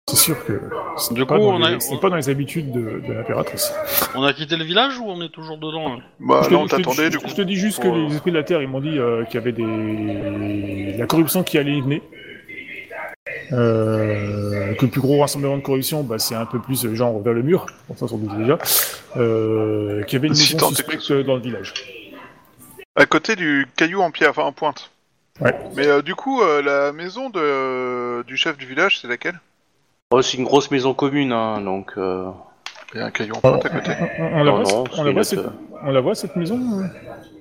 C'est 0.09 0.17
sûr 0.17 0.45
que 0.47 0.61
ce 0.97 1.13
Du 1.13 1.21
n'est 1.21 1.27
pas, 1.27 1.37
coup, 1.37 1.43
on 1.43 1.59
les- 1.59 1.79
pas 2.01 2.09
dans 2.09 2.17
les 2.17 2.29
habitudes 2.31 2.73
de, 2.73 3.01
de 3.07 3.13
l'impératrice. 3.13 3.73
On 4.15 4.23
a 4.23 4.33
quitté 4.33 4.57
le 4.57 4.65
village 4.65 4.99
ou 4.99 5.05
on 5.07 5.21
est 5.23 5.29
toujours 5.29 5.59
dedans 5.59 5.99
Bah 6.19 6.41
je, 6.45 6.49
te, 6.49 6.55
là, 6.55 6.61
on 6.61 6.65
je 6.67 6.71
te- 6.71 6.77
t'attendait 6.77 7.05
je- 7.07 7.11
du 7.11 7.19
coup. 7.19 7.29
je 7.29 7.35
te 7.35 7.43
dis 7.43 7.57
juste 7.57 7.81
pour, 7.83 7.93
que 7.93 7.99
euh, 7.99 8.07
les 8.09 8.15
esprits 8.15 8.31
de 8.33 8.37
la 8.39 8.43
Terre, 8.45 8.63
ils 8.63 8.69
m'ont 8.69 8.81
dit 8.81 8.99
euh, 8.99 9.25
qu'il 9.25 9.35
y 9.35 9.39
avait 9.39 9.53
des... 9.53 10.97
la 10.97 11.07
corruption 11.07 11.43
qui 11.43 11.59
allait 11.59 11.77
y 11.77 11.81
venir. 11.83 12.01
Euh, 13.53 14.75
que 14.75 14.85
le 14.87 14.91
plus 14.91 15.01
gros 15.01 15.21
rassemblement 15.21 15.57
de 15.57 15.63
corruption, 15.63 16.03
bah, 16.03 16.19
c'est 16.19 16.35
un 16.35 16.47
peu 16.47 16.59
plus 16.59 16.85
euh, 16.85 16.95
genre 16.95 17.21
vers 17.23 17.33
le 17.35 17.43
mur, 17.43 17.67
bon, 17.89 17.97
ça 17.97 18.07
on 18.15 18.37
déjà. 18.39 18.59
Euh, 19.17 20.03
qu'il 20.05 20.15
y 20.15 20.17
avait 20.17 20.29
une 20.29 20.35
Si 20.35 20.55
maison 20.55 20.69
suspecte 20.69 21.13
dans 21.13 21.37
le 21.37 21.43
village. 21.43 21.75
À 22.97 23.07
côté 23.07 23.37
du 23.37 23.67
caillou 23.77 24.01
en 24.01 24.11
pierre, 24.11 24.31
enfin 24.31 24.43
en 24.43 24.53
pointe. 24.53 24.91
Ouais. 25.41 25.55
Mais 25.77 25.87
euh, 25.87 26.03
du 26.03 26.15
coup, 26.15 26.43
euh, 26.43 26.63
la 26.63 26.93
maison 26.93 27.31
de, 27.31 28.23
du 28.25 28.37
chef 28.37 28.57
du 28.57 28.67
village, 28.67 28.99
c'est 29.01 29.09
laquelle? 29.09 29.39
Oh, 30.11 30.23
c'est 30.23 30.37
une 30.39 30.45
grosse 30.45 30.71
maison 30.71 30.95
commune, 30.95 31.33
hein, 31.33 31.61
donc. 31.61 31.93
euh, 31.97 32.29
Il 32.95 32.99
y 32.99 33.03
a 33.03 33.07
un 33.07 33.11
caillou 33.11 33.35
en 33.37 33.41
pointe 33.41 33.65
à 33.67 33.69
côté. 33.69 33.93
On, 34.19 34.39
la 34.39 34.45
Non, 34.45 34.63
voit, 34.63 34.63
non, 34.63 34.85
cette- 34.85 34.95
c'est 34.95 35.01
on 35.01 35.05
la 35.05 35.11
voit 35.11 35.21
notre- 35.21 35.29
cette, 35.29 35.47
on 35.85 35.91
la 35.93 36.01
voit 36.01 36.15
cette 36.15 36.37
maison 36.37 36.57
euh 36.81 36.87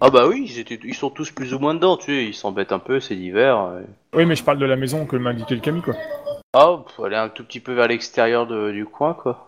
Ah 0.01 0.09
bah 0.09 0.27
oui, 0.27 0.45
ils, 0.47 0.59
étaient, 0.59 0.79
ils 0.83 0.93
sont 0.93 1.09
tous 1.09 1.31
plus 1.31 1.53
ou 1.53 1.59
moins 1.59 1.73
dedans, 1.73 1.97
tu 1.97 2.05
sais, 2.05 2.25
ils 2.25 2.33
s'embêtent 2.35 2.71
un 2.73 2.79
peu, 2.79 2.99
c'est 2.99 3.15
l'hiver. 3.15 3.57
euh. 3.57 3.81
Oui, 4.13 4.25
mais 4.25 4.35
je 4.35 4.43
parle 4.43 4.59
de 4.59 4.65
la 4.65 4.75
maison 4.75 5.05
que 5.05 5.15
m'a 5.15 5.29
indiqué 5.31 5.55
le 5.55 5.61
Camille, 5.61 5.81
quoi. 5.81 5.95
Ah, 6.53 6.77
pff, 6.85 6.99
elle 7.05 7.13
est 7.13 7.17
un 7.17 7.29
tout 7.29 7.43
petit 7.45 7.59
peu 7.61 7.73
vers 7.73 7.87
l'extérieur 7.87 8.45
de- 8.45 8.71
du 8.71 8.85
coin, 8.85 9.13
quoi. 9.13 9.47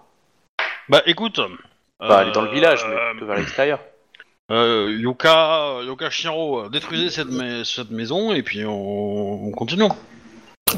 Bah 0.88 1.02
écoute. 1.06 1.40
Bah, 2.00 2.20
elle 2.22 2.30
est 2.30 2.32
dans 2.32 2.42
le 2.42 2.50
village, 2.52 2.84
mais 2.90 2.96
euh, 2.96 3.12
plutôt 3.12 3.26
vers 3.28 3.36
l'extérieur. 3.36 3.80
Euh, 4.52 4.96
Yuka, 5.00 5.82
Yuka 5.86 6.10
Shiro, 6.10 6.62
euh, 6.62 6.70
détruisez 6.70 7.10
cette, 7.10 7.32
ma- 7.32 7.64
cette 7.64 7.92
maison 7.92 8.34
et 8.34 8.42
puis 8.44 8.66
on, 8.66 9.48
on 9.48 9.52
continue. 9.52 9.84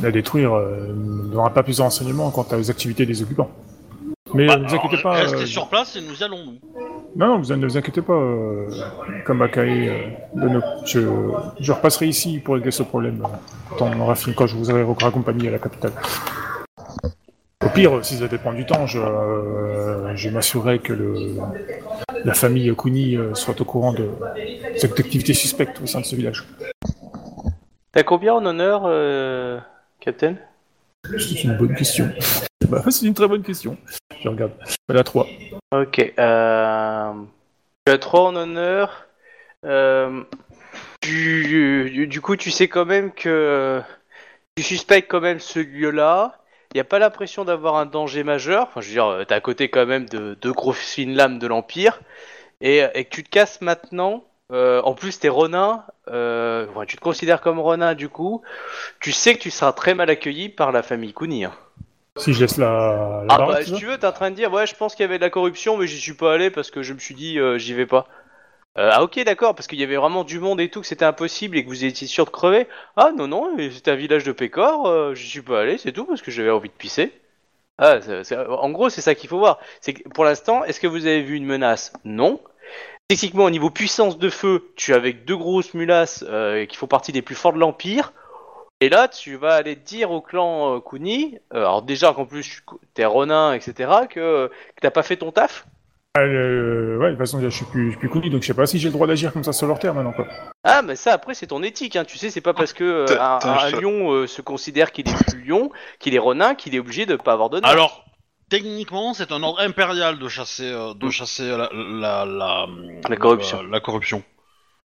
La 0.02 0.12
détruire 0.12 0.54
euh, 0.54 0.88
ne 0.94 1.30
donnera 1.30 1.50
pas 1.50 1.64
plus 1.64 1.78
de 1.78 1.82
renseignements 1.82 2.32
quant 2.32 2.46
aux 2.54 2.70
activités 2.72 3.06
des 3.06 3.22
occupants. 3.22 3.52
Mais 4.34 4.48
Bah, 4.48 4.54
euh, 4.54 4.58
ne 4.60 4.68
vous 4.68 4.76
inquiétez 4.76 5.02
pas. 5.04 5.12
Restez 5.14 5.36
euh, 5.42 5.46
sur 5.46 5.68
place 5.68 5.96
et 5.98 6.02
nous 6.02 6.16
y 6.16 6.24
allons 6.24 6.46
nous. 6.46 6.58
Non, 7.18 7.28
non, 7.28 7.40
vous 7.42 7.54
ne 7.54 7.66
vous 7.66 7.78
inquiétez 7.78 8.02
pas, 8.02 8.14
euh, 8.14 8.70
comme 9.26 9.42
Akae, 9.42 9.90
euh. 10.38 10.60
Je, 10.86 11.02
je 11.60 11.72
repasserai 11.74 12.08
ici 12.08 12.40
pour 12.40 12.56
régler 12.56 12.72
ce 12.72 12.84
problème 12.84 13.22
euh, 13.26 13.76
quand, 13.78 13.90
on 13.94 14.00
aura 14.00 14.16
fini, 14.16 14.34
quand 14.34 14.48
je 14.48 14.56
vous 14.56 14.72
aurai 14.72 14.84
raccompagné 14.84 15.50
à 15.50 15.52
la 15.52 15.60
capitale. 15.60 15.92
Au 17.64 17.70
pire, 17.70 18.04
si 18.04 18.18
ça 18.18 18.28
dépend 18.28 18.54
du 18.54 18.66
temps, 18.66 18.88
je, 18.88 19.00
euh, 19.00 20.16
je 20.16 20.30
m'assurerai 20.30 20.80
que 20.80 20.94
le, 20.94 21.14
la 22.26 22.34
famille 22.34 22.74
Kuni 22.76 23.16
euh, 23.16 23.36
soit 23.36 23.60
au 23.62 23.66
courant 23.66 23.94
de 23.94 24.10
cette 24.78 25.00
activité 25.00 25.34
suspecte 25.34 25.80
au 25.82 25.86
sein 25.86 26.02
de 26.02 26.06
ce 26.06 26.16
village. 26.16 26.44
T'as 27.92 28.04
combien 28.04 28.34
en 28.34 28.46
honneur, 28.46 28.84
euh, 28.86 29.60
Captain? 30.00 30.36
C'est 31.06 31.44
une 31.44 31.58
bonne 31.58 31.76
question. 31.76 32.10
Bah, 32.70 32.82
c'est 32.90 33.06
une 33.06 33.14
très 33.14 33.28
bonne 33.28 33.42
question. 33.44 33.76
Je 34.22 34.30
regarde. 34.30 34.54
Elle 34.88 34.98
a 34.98 35.04
3. 35.04 35.28
Ok, 35.72 36.14
euh... 36.18 37.14
Tu 37.86 37.92
as 37.92 37.98
3 37.98 38.22
en 38.22 38.36
honneur. 38.38 39.08
Euh... 39.66 40.24
Tu... 41.02 42.08
Du 42.08 42.22
coup, 42.22 42.38
tu 42.38 42.50
sais 42.50 42.70
quand 42.70 42.86
même 42.86 43.12
que... 43.12 43.82
Tu 44.56 44.64
suspectes 44.64 45.12
quand 45.12 45.20
même 45.20 45.42
ce 45.42 45.60
lieu-là. 45.60 46.41
Il 46.74 46.78
n'y 46.78 46.82
a 46.82 46.86
pas 46.86 47.00
l'impression 47.00 47.44
d'avoir 47.46 47.76
un 47.76 47.86
danger 47.86 48.24
majeur. 48.24 48.64
Enfin, 48.64 48.82
je 48.82 48.88
veux 48.88 48.94
dire, 48.94 49.06
euh, 49.08 49.24
t'es 49.26 49.34
à 49.34 49.42
côté 49.42 49.70
quand 49.70 49.86
même 49.86 50.08
de 50.08 50.38
deux 50.42 50.54
grosses 50.54 50.78
fines 50.78 51.16
lames 51.16 51.38
de 51.40 51.48
l'Empire. 51.48 52.00
Et, 52.62 52.84
et 52.94 53.06
que 53.06 53.10
tu 53.10 53.24
te 53.24 53.30
casses 53.30 53.62
maintenant. 53.62 54.24
euh, 54.52 54.82
en 54.84 54.94
plus, 54.94 55.20
t'es 55.20 55.30
Ronin. 55.30 55.84
Euh... 56.10 56.68
enfin, 56.70 56.86
tu 56.86 56.98
te 56.98 57.02
considères 57.02 57.42
comme 57.42 57.60
Ronin, 57.60 57.94
du 57.96 58.10
coup. 58.10 58.42
Tu 59.00 59.12
sais 59.12 59.36
que 59.36 59.40
tu 59.40 59.52
seras 59.52 59.74
très 59.74 59.96
mal 59.96 60.10
accueilli 60.10 60.50
par 60.50 60.72
la 60.72 60.84
famille 60.84 61.14
Kuni. 61.14 61.46
hein. 61.46 61.54
Si 62.18 62.34
je 62.34 62.42
laisse 62.42 62.58
la, 62.58 63.24
la 63.26 63.34
Ah 63.36 63.38
bah 63.48 63.64
si 63.64 63.72
tu 63.74 63.86
veux, 63.86 63.98
t'es 63.98 64.06
en 64.06 64.12
train 64.12 64.32
de 64.32 64.36
dire 64.36 64.52
ouais 64.52 64.68
je 64.68 64.76
pense 64.76 64.96
qu'il 64.96 65.04
y 65.04 65.08
avait 65.08 65.18
de 65.18 65.24
la 65.24 65.30
corruption 65.30 65.78
mais 65.78 65.88
j'y 65.88 65.98
suis 65.98 66.14
pas 66.14 66.34
allé 66.34 66.50
parce 66.52 66.70
que 66.70 66.84
je 66.84 66.94
me 66.94 67.00
suis 67.00 67.16
dit 67.16 67.40
euh, 67.40 67.58
j'y 67.58 67.74
vais 67.74 67.86
pas. 67.86 68.06
Euh, 68.78 68.90
ah 68.94 69.04
ok 69.04 69.22
d'accord 69.26 69.54
parce 69.54 69.68
qu'il 69.68 69.80
y 69.80 69.84
avait 69.84 69.98
vraiment 69.98 70.24
du 70.24 70.40
monde 70.40 70.62
et 70.62 70.70
tout 70.70 70.80
que 70.80 70.88
c'était 70.88 71.04
impossible 71.04 71.58
et 71.58 71.64
que 71.64 71.70
vous 71.70 71.84
étiez 71.84 72.08
sûr 72.08 72.26
de 72.26 72.30
crever. 72.30 72.68
Ah 72.96 73.12
non 73.16 73.28
non 73.28 73.56
c'était 73.58 73.92
un 73.92 73.96
village 73.96 74.24
de 74.24 74.32
Pécor, 74.32 74.88
euh, 74.88 75.14
j'y 75.14 75.28
suis 75.28 75.42
pas 75.42 75.62
allé 75.62 75.78
c'est 75.78 75.92
tout 75.92 76.06
parce 76.06 76.22
que 76.22 76.32
j'avais 76.32 76.50
envie 76.50 76.70
de 76.70 76.74
pisser. 76.74 77.12
Ah, 77.78 78.00
en 78.50 78.70
gros 78.72 78.90
c'est 78.90 79.02
ça 79.02 79.16
qu'il 79.16 79.30
faut 79.30 79.40
voir. 79.40 79.60
C'est 79.82 79.94
pour 80.14 80.24
l'instant 80.26 80.64
est-ce 80.64 80.80
que 80.80 80.88
vous 80.88 81.06
avez 81.06 81.22
vu 81.22 81.36
une 81.36 81.46
menace? 81.46 81.94
Non. 82.06 82.40
Techniquement 83.10 83.46
au 83.46 83.50
niveau 83.50 83.70
puissance 83.70 84.18
de 84.18 84.30
feu 84.30 84.72
tu 84.78 84.92
es 84.92 84.96
avec 84.96 85.26
deux 85.26 85.38
grosses 85.38 85.74
mulasses 85.74 86.24
euh, 86.28 86.66
qui 86.66 86.78
font 86.78 86.88
partie 86.88 87.12
des 87.12 87.22
plus 87.22 87.36
forts 87.36 87.54
de 87.54 87.60
l'Empire. 87.60 88.14
Et 88.82 88.90
là, 88.90 89.08
tu 89.08 89.36
vas 89.36 89.54
aller 89.54 89.76
dire 89.76 90.10
au 90.12 90.22
clan 90.22 90.78
euh, 90.78 90.80
Kuni, 90.80 91.38
euh, 91.54 91.58
alors 91.58 91.84
déjà 91.84 92.14
qu'en 92.14 92.26
plus 92.26 92.64
t'es 92.96 93.06
Ronin, 93.06 93.54
etc., 93.54 93.92
que, 94.10 94.48
que 94.48 94.82
t'as 94.82 94.90
pas 94.90 95.04
fait 95.04 95.18
ton 95.18 95.32
taf. 95.32 95.68
Ah, 96.14 96.24
euh, 96.24 96.98
ouais, 96.98 97.06
de 97.06 97.10
toute 97.12 97.20
façon, 97.20 97.40
je 97.40 97.48
suis 97.48 97.64
plus, 97.64 97.86
je 97.86 97.90
suis 97.92 98.00
plus 98.00 98.10
connu, 98.10 98.30
donc 98.30 98.42
je 98.42 98.48
sais 98.48 98.54
pas 98.54 98.66
si 98.66 98.80
j'ai 98.80 98.90
le 98.90 98.94
droit 98.94 99.08
d'agir 99.08 99.32
comme 99.32 99.46
ça 99.46 99.54
sur 99.54 99.66
leur 99.68 99.80
terre 99.80 99.94
maintenant, 99.94 100.12
quoi. 100.12 100.28
Ah, 100.66 100.82
mais 100.82 100.98
ça, 100.98 101.14
après, 101.14 101.34
c'est 101.34 101.48
ton 101.48 101.64
éthique. 101.64 101.96
Hein. 101.96 102.04
Tu 102.04 102.18
sais, 102.18 102.30
c'est 102.30 102.42
pas 102.42 102.54
parce 102.54 102.74
que 102.74 102.84
euh, 102.84 103.06
un, 103.18 103.40
un 103.42 103.58
un 103.58 103.72
lion 103.80 104.12
euh, 104.12 104.28
se 104.28 104.42
considère 104.42 104.92
qu'il 104.92 105.08
est 105.08 105.24
plus 105.26 105.42
lion, 105.42 105.72
qu'il 106.00 106.14
est 106.14 106.20
renin, 106.20 106.54
qu'il 106.54 106.76
est 106.76 106.80
obligé 106.80 107.06
de 107.06 107.16
pas 107.16 107.32
avoir 107.32 107.50
d'honneur. 107.50 107.70
Alors, 107.70 108.04
techniquement, 108.50 109.14
c'est 109.14 109.32
un 109.32 109.42
ordre 109.42 109.62
impérial 109.62 110.20
de 110.20 110.28
chasser, 110.28 110.70
euh, 110.70 110.94
de 110.94 111.10
chasser 111.10 111.48
la, 111.48 111.70
la, 111.72 112.26
la, 112.26 112.66
La 113.08 113.16
corruption. 113.16 113.62
La, 113.62 113.70
la 113.70 113.80
corruption. 113.80 114.22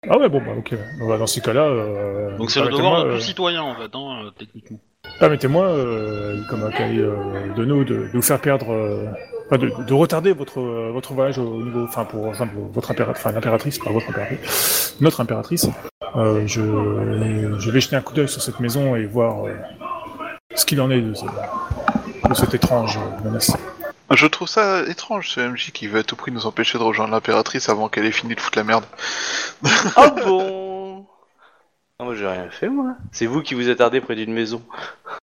Ah 0.09 0.17
ouais, 0.17 0.27
bon, 0.27 0.39
bah 0.39 0.51
ok. 0.57 0.75
Bah, 1.07 1.17
dans 1.17 1.27
ces 1.27 1.39
cas-là... 1.39 1.63
Euh, 1.63 2.37
Donc 2.37 2.51
c'est 2.51 2.59
le 2.59 2.67
devoir 2.67 3.05
de 3.05 3.11
euh, 3.11 3.15
tout 3.15 3.21
citoyen 3.21 3.63
en 3.63 3.75
fait, 3.75 3.95
hein, 3.95 4.25
euh, 4.25 4.31
techniquement. 4.37 4.79
Permettez-moi, 5.21 5.67
euh, 5.67 6.41
comme 6.49 6.65
Akai 6.65 6.97
euh, 6.97 7.53
de 7.55 7.63
nous, 7.63 7.85
de, 7.85 7.93
de 7.95 8.09
vous 8.11 8.21
faire 8.21 8.41
perdre, 8.41 8.73
euh, 8.73 9.05
enfin, 9.53 9.65
de, 9.65 9.83
de 9.83 9.93
retarder 9.93 10.33
votre 10.33 10.59
euh, 10.59 10.89
votre 10.91 11.13
voyage 11.13 11.37
au 11.37 11.61
niveau, 11.61 11.83
enfin 11.83 12.05
pour 12.05 12.25
rejoindre 12.27 12.51
votre 12.73 12.91
impératrice, 12.91 13.23
enfin 13.25 13.33
l'impératrice, 13.33 13.79
pas 13.79 13.91
votre 13.91 14.09
impératrice, 14.09 14.95
notre 15.01 15.21
impératrice. 15.21 15.69
Euh, 16.15 16.43
je, 16.45 16.61
je 17.59 17.71
vais 17.71 17.81
jeter 17.81 17.95
un 17.95 18.01
coup 18.01 18.13
d'œil 18.13 18.29
sur 18.29 18.41
cette 18.41 18.59
maison 18.59 18.95
et 18.95 19.05
voir 19.05 19.45
euh, 19.47 19.53
ce 20.55 20.65
qu'il 20.65 20.79
en 20.81 20.91
est 20.91 21.01
de, 21.01 21.13
ce- 21.13 21.25
de 21.25 22.33
cette 22.33 22.53
étrange 22.53 22.99
menace. 23.23 23.51
Je 24.11 24.27
trouve 24.27 24.47
ça 24.47 24.83
étrange, 24.87 25.29
ce 25.29 25.39
MJ 25.39 25.71
qui 25.71 25.87
veut 25.87 25.99
à 25.99 26.03
tout 26.03 26.15
prix 26.15 26.31
nous 26.31 26.45
empêcher 26.45 26.77
de 26.77 26.83
rejoindre 26.83 27.11
l'impératrice 27.11 27.67
avant 27.69 27.89
qu'elle 27.89 28.05
ait 28.05 28.11
fini 28.11 28.35
de 28.35 28.39
foutre 28.39 28.59
la 28.59 28.63
merde. 28.63 28.83
Oh 29.97 30.01
bon? 30.23 31.05
Ah, 31.99 32.03
moi, 32.03 32.15
j'ai 32.15 32.27
rien 32.27 32.49
fait, 32.51 32.69
moi. 32.69 32.95
C'est 33.11 33.25
vous 33.25 33.41
qui 33.41 33.53
vous 33.55 33.69
attardez 33.69 34.01
près 34.01 34.15
d'une 34.15 34.33
maison. 34.33 34.61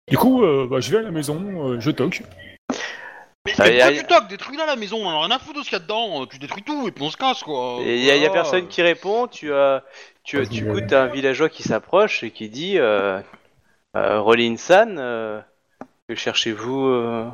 Du 0.09 0.17
coup, 0.17 0.43
euh, 0.43 0.67
bah, 0.69 0.81
je 0.81 0.91
vais 0.91 0.99
à 0.99 1.03
la 1.03 1.11
maison, 1.11 1.41
euh, 1.69 1.81
je 1.81 1.91
toque. 1.91 2.23
Mais, 3.47 3.53
Ah, 3.59 3.65
mais 3.65 3.77
y 3.77 3.81
a- 3.81 3.87
pourquoi 3.87 4.03
tu 4.03 4.07
toques 4.07 4.29
Détruis-la 4.29 4.67
la 4.67 4.77
maison, 4.77 4.99
on 5.03 5.09
a 5.09 5.21
rien 5.27 5.31
à 5.35 5.39
foutre 5.39 5.61
de 5.61 5.65
ce 5.65 5.71
qu'il 5.71 5.79
y 5.79 5.81
a 5.81 5.83
dedans, 5.83 6.23
euh, 6.23 6.27
tu 6.31 6.39
détruis 6.39 6.63
tout 6.63 6.87
et 6.89 6.91
puis 6.91 7.03
on 7.03 7.09
se 7.11 7.17
casse 7.17 7.43
quoi. 7.43 7.79
Et 7.83 7.97
il 7.97 8.05
y, 8.05 8.11
a- 8.11 8.17
y 8.17 8.19
a 8.25 8.29
Voilà. 8.29 8.43
personne 8.43 8.69
qui 8.69 8.83
répond. 8.83 9.29
Tu, 9.29 9.53
as 9.55 9.83
tu, 10.25 10.37
Vas-y, 10.37 10.49
tu 10.49 10.65
vas-y. 10.65 10.75
goûtes 10.83 10.93
un 10.93 11.07
villageois 11.07 11.49
qui 11.49 11.63
s'approche 11.63 12.23
et 12.23 12.31
qui 12.33 12.51
dit 12.51 12.79
euh, 12.79 13.19
euh, 13.97 14.21
Rolin 14.21 14.57
San, 14.59 14.97
euh, 14.99 15.41
que 16.07 16.15
cherchez-vous 16.15 16.87
euh 16.89 17.25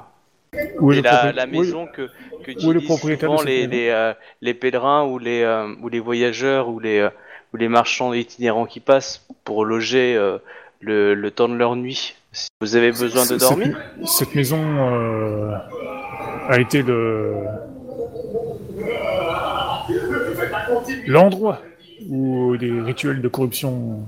Où 0.78 0.92
est 0.92 0.98
Et 0.98 0.98
le 0.98 1.02
la, 1.02 1.10
propriétaire 1.10 1.34
la 1.34 1.42
où 1.44 1.46
est- 1.48 1.58
maison 1.58 1.86
que, 1.88 2.02
que 2.02 2.10
où 2.10 2.10
est 2.50 2.54
le 2.54 2.54
utilisent 2.54 2.84
propriétaire 2.86 3.30
de 3.30 3.36
souvent 3.36 3.38
cette 3.38 3.48
les, 3.48 3.66
maison 3.66 3.70
les, 3.72 3.88
euh, 3.90 4.14
les 4.42 4.54
pèlerins 4.54 5.04
ou 5.06 5.18
les, 5.18 5.42
euh, 5.42 5.74
ou 5.82 5.88
les 5.88 5.98
voyageurs 6.00 6.68
ou 6.68 6.78
les, 6.78 7.00
euh, 7.00 7.10
ou 7.52 7.56
les 7.56 7.68
marchands 7.68 8.12
itinérants 8.12 8.66
qui 8.66 8.78
passent 8.78 9.26
pour 9.44 9.64
loger 9.64 10.14
euh, 10.14 10.38
le, 10.80 11.14
le 11.14 11.30
temps 11.32 11.48
de 11.48 11.56
leur 11.56 11.74
nuit. 11.74 12.14
Si 12.32 12.48
vous 12.60 12.76
avez 12.76 12.90
besoin 12.90 13.22
de 13.22 13.28
Cette- 13.28 13.40
dormir, 13.40 13.76
Cette, 14.04 14.08
cette 14.08 14.34
maison 14.34 14.60
euh, 14.62 15.56
a 16.48 16.60
été 16.60 16.82
le 16.82 17.36
l'endroit 21.06 21.60
où 22.08 22.56
des 22.56 22.70
rituels 22.80 23.20
de 23.22 23.28
corruption 23.28 24.00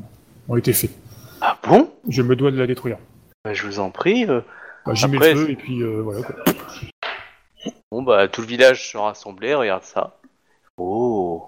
ont 0.49 0.57
été 0.57 0.73
faits. 0.73 0.91
ah 1.41 1.57
bon? 1.67 1.91
Je 2.09 2.23
me 2.23 2.37
dois 2.37 2.51
de 2.51 2.59
la 2.59 2.67
détruire. 2.67 2.99
Bah, 3.45 3.55
Je 3.55 3.67
vous 3.67 3.79
en 3.81 3.91
prie. 3.91 4.25
euh. 4.29 4.41
Bah, 4.87 4.95
J'y 4.95 5.07
mets 5.09 5.17
Après, 5.17 5.35
le 5.35 5.47
feu 5.47 5.51
et 5.51 5.57
puis 5.57 5.83
euh, 5.83 6.01
voilà. 6.03 6.23
Quoi. 6.23 6.35
Bon 7.91 8.03
bah 8.03 8.29
tout 8.29 8.43
le 8.43 8.47
village 8.47 8.91
se 8.93 8.97
rassemblé, 8.99 9.55
regarde 9.55 9.83
ça. 9.83 10.19
Oh. 10.77 11.45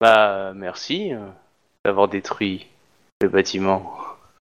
Bah 0.00 0.52
merci 0.54 1.12
euh, 1.12 1.18
d'avoir 1.84 2.08
détruit 2.08 2.66
le 3.20 3.28
bâtiment. 3.28 3.92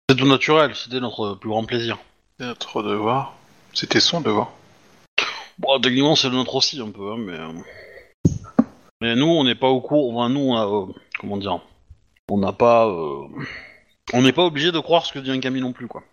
C'est 0.09 0.15
tout 0.15 0.27
naturel, 0.27 0.73
c'était 0.75 0.99
notre 0.99 1.35
plus 1.35 1.49
grand 1.49 1.65
plaisir. 1.65 1.97
C'est 2.39 2.45
notre 2.45 2.83
devoir. 2.83 3.33
C'était 3.73 3.99
son 3.99 4.21
devoir. 4.21 4.51
Bon, 5.61 5.79
techniquement 5.79 6.15
c'est 6.15 6.29
le 6.29 6.35
nôtre 6.35 6.55
aussi 6.55 6.81
un 6.81 6.89
peu, 6.89 7.11
hein, 7.11 7.17
mais... 7.19 7.33
euh, 7.37 8.33
Mais 8.99 9.15
nous 9.15 9.27
on 9.27 9.43
n'est 9.43 9.55
pas 9.55 9.67
au 9.69 9.79
cours, 9.79 10.15
enfin 10.15 10.29
nous 10.29 10.39
on 10.39 10.55
a... 10.55 10.65
euh, 10.65 10.91
comment 11.19 11.37
dire 11.37 11.59
On 12.29 12.37
n'a 12.39 12.51
pas... 12.51 12.87
euh, 12.87 13.27
On 14.13 14.21
n'est 14.23 14.31
pas 14.33 14.43
obligé 14.43 14.71
de 14.71 14.79
croire 14.79 15.05
ce 15.05 15.13
que 15.13 15.19
dit 15.19 15.29
un 15.31 15.39
Camille 15.39 15.61
non 15.61 15.71
plus 15.73 15.87
quoi. 15.87 16.03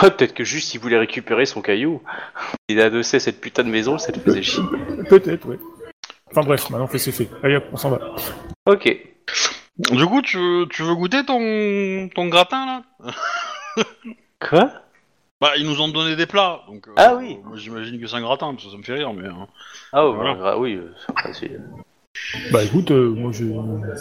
Ah, 0.00 0.10
Peut-être 0.10 0.34
que 0.34 0.44
juste 0.44 0.74
il 0.74 0.80
voulait 0.80 0.98
récupérer 0.98 1.46
son 1.46 1.60
caillou. 1.62 2.02
Il 2.68 2.80
a 2.80 2.84
adossé 2.86 3.18
cette 3.20 3.40
putain 3.40 3.64
de 3.64 3.68
maison, 3.70 3.96
ça 3.98 4.12
le 4.12 4.20
faisait 4.20 4.42
chier. 4.42 4.62
Peut-être, 5.08 5.46
oui. 5.48 5.56
Enfin 6.30 6.42
bref, 6.42 6.68
maintenant 6.70 6.86
fait 6.86 6.98
c'est 6.98 7.12
fait. 7.12 7.28
Allez 7.42 7.56
hop, 7.56 7.64
on 7.72 7.76
s'en 7.76 7.90
va. 7.90 8.14
Ok. 8.66 8.96
Du 9.90 10.06
coup 10.06 10.22
tu 10.22 10.36
veux, 10.38 10.66
tu 10.68 10.82
veux 10.82 10.94
goûter 10.94 11.24
ton, 11.24 12.08
ton 12.14 12.28
gratin 12.28 12.64
là? 12.66 13.12
Quoi? 14.40 14.70
Bah 15.44 15.52
ils 15.58 15.66
nous 15.66 15.78
ont 15.82 15.88
donné 15.88 16.16
des 16.16 16.24
plats, 16.24 16.62
donc... 16.68 16.88
euh, 16.88 16.92
Ah 16.96 17.14
oui. 17.16 17.36
Moi 17.44 17.58
j'imagine 17.58 18.00
que 18.00 18.06
c'est 18.06 18.16
un 18.16 18.22
gratin, 18.22 18.52
parce 18.54 18.64
que 18.64 18.70
ça 18.70 18.78
me 18.78 18.82
fait 18.82 18.94
rire, 18.94 19.12
mais... 19.12 19.28
euh, 19.28 19.32
Ah 19.92 20.06
oh, 20.06 20.14
Voilà. 20.14 20.34
bah, 20.36 20.56
oui, 20.56 20.76
euh, 20.76 20.90
c'est 21.06 21.20
facile. 21.20 21.60
Bah 22.50 22.62
écoute, 22.62 22.90
euh, 22.92 23.10
moi 23.10 23.30
je 23.30 23.44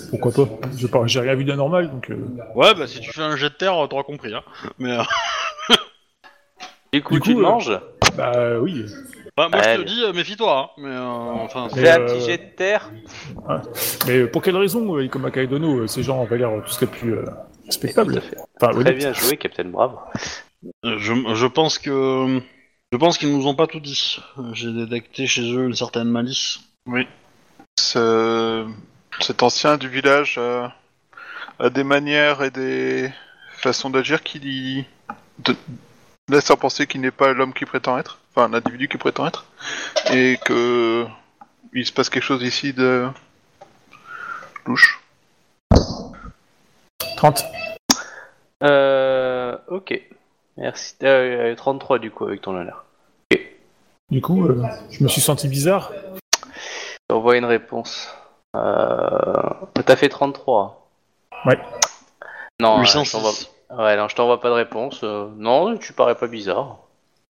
pourquoi 0.10 0.32
pas. 0.32 0.68
J'ai 0.78 0.88
pas, 0.88 1.06
j'ai 1.06 1.20
rien 1.20 1.36
vu 1.36 1.44
d'anormal 1.44 1.92
donc. 1.92 2.10
euh, 2.12 2.16
Ouais, 2.56 2.74
bah 2.74 2.88
si 2.88 3.02
tu 3.02 3.12
fais 3.12 3.24
un 3.24 3.36
jet 3.36 3.50
de 3.50 3.56
terre, 3.56 3.74
t'auras 3.90 4.04
compris, 4.04 4.34
hein. 4.34 4.44
Mais... 4.80 4.98
euh, 4.98 5.04
Du 6.94 7.04
coup, 7.04 7.20
tu 7.20 7.34
le 7.34 7.40
euh, 7.40 7.42
manges? 7.42 7.78
Bah 8.16 8.60
oui. 8.62 8.86
Bah, 9.36 9.50
moi 9.52 9.62
je 9.64 9.68
Allez. 9.68 9.84
te 9.84 9.90
dis, 9.90 10.02
euh, 10.04 10.14
méfie-toi, 10.14 10.58
hein. 10.58 10.70
Mais 10.78 10.92
euh, 10.96 11.02
enfin... 11.02 11.68
c'est- 11.74 11.82
Fais 11.82 11.90
un 11.90 12.00
euh, 12.00 12.06
petit 12.06 12.22
jet 12.26 12.38
de 12.38 12.56
terre. 12.56 12.90
Mais 14.08 14.28
pour 14.28 14.42
quelle 14.44 14.56
raison, 14.56 14.96
euh, 14.96 15.08
comme 15.10 15.26
à 15.26 15.32
Kaidono, 15.32 15.80
euh, 15.80 15.88
ces 15.88 16.04
gens 16.04 16.22
avaient 16.22 16.38
l'air 16.38 16.52
tout 16.66 16.72
ce 16.72 16.80
qu'il 16.80 16.88
y 16.88 16.92
a 16.92 16.94
de 16.94 17.00
plus 17.00 17.14
euh, 17.16 17.26
respectable? 17.66 18.14
Tout 18.14 18.18
à 18.20 18.22
fait. 18.22 18.38
Enfin, 18.62 18.72
Très 18.72 18.80
honnête. 18.80 18.96
bien 18.98 19.12
joué, 19.14 19.36
Captain 19.38 19.66
Brave. 19.66 19.96
Je, 20.84 21.36
je 21.36 21.46
pense 21.48 21.78
que... 21.78 22.42
Je 22.92 22.98
pense 22.98 23.18
qu'ils 23.18 23.32
nous 23.36 23.48
ont 23.48 23.56
pas 23.56 23.66
tout 23.68 23.80
dit. 23.80 24.20
J'ai 24.54 24.72
détecté 24.72 25.26
chez 25.26 25.42
eux 25.52 25.66
une 25.66 25.74
certaine 25.76 26.10
malice. 26.10 26.60
Ce- 27.80 28.68
Cet 29.20 29.42
ancien 29.44 29.78
du 29.78 29.90
village 29.90 30.36
euh, 30.38 30.68
a 31.60 31.70
des 31.70 31.84
manières 31.84 32.44
et 32.44 32.52
des 32.52 33.12
façons 33.58 33.90
d'agir 33.90 34.22
qui 34.22 34.40
lui 34.40 34.86
de- 35.40 35.56
laissent 36.30 36.52
à 36.52 36.56
penser 36.56 36.86
qu'il 36.86 37.02
n'est 37.02 37.12
pas 37.12 37.34
l'homme 37.34 37.54
qui 37.54 37.66
prétend 37.66 37.98
être, 37.98 38.20
enfin 38.36 38.48
l'individu 38.48 38.88
qui 38.88 38.98
prétend 38.98 39.26
être, 39.28 39.46
et 40.12 40.38
que 40.46 41.06
il 41.74 41.86
se 41.86 41.92
passe 41.92 42.10
quelque 42.10 42.24
chose 42.24 42.44
ici 42.44 42.74
de 42.74 43.08
louche. 44.68 45.02
30. 47.18 47.44
Euh, 48.64 49.58
ok. 49.68 50.00
Merci. 50.58 50.96
Euh, 51.04 51.56
33 51.56 52.00
du 52.00 52.12
coup 52.12 52.26
avec 52.26 52.42
ton 52.42 52.56
honneur. 52.56 52.86
Du 54.10 54.22
coup, 54.22 54.46
euh, 54.46 54.64
je 54.92 55.04
me 55.04 55.08
suis 55.10 55.22
senti 55.22 55.48
bizarre. 55.48 55.92
T'envoies 57.08 57.38
une 57.38 57.46
réponse. 57.46 58.16
Euh... 58.56 59.34
T'as 59.86 59.96
fait 59.96 60.10
33. 60.10 60.88
Ouais. 61.46 61.58
Non, 62.62 62.78
euh, 62.78 62.82
806. 62.82 63.06
je 63.06 63.12
t'envoie- 63.12 63.84
Ouais, 63.86 63.98
non, 63.98 64.08
je 64.08 64.16
t'envoie 64.16 64.40
pas 64.40 64.50
de 64.50 64.54
réponse. 64.54 65.00
euh, 65.04 65.30
Non, 65.38 65.78
tu 65.78 65.94
parais 65.94 66.14
pas 66.16 66.28
bizarre. 66.28 66.78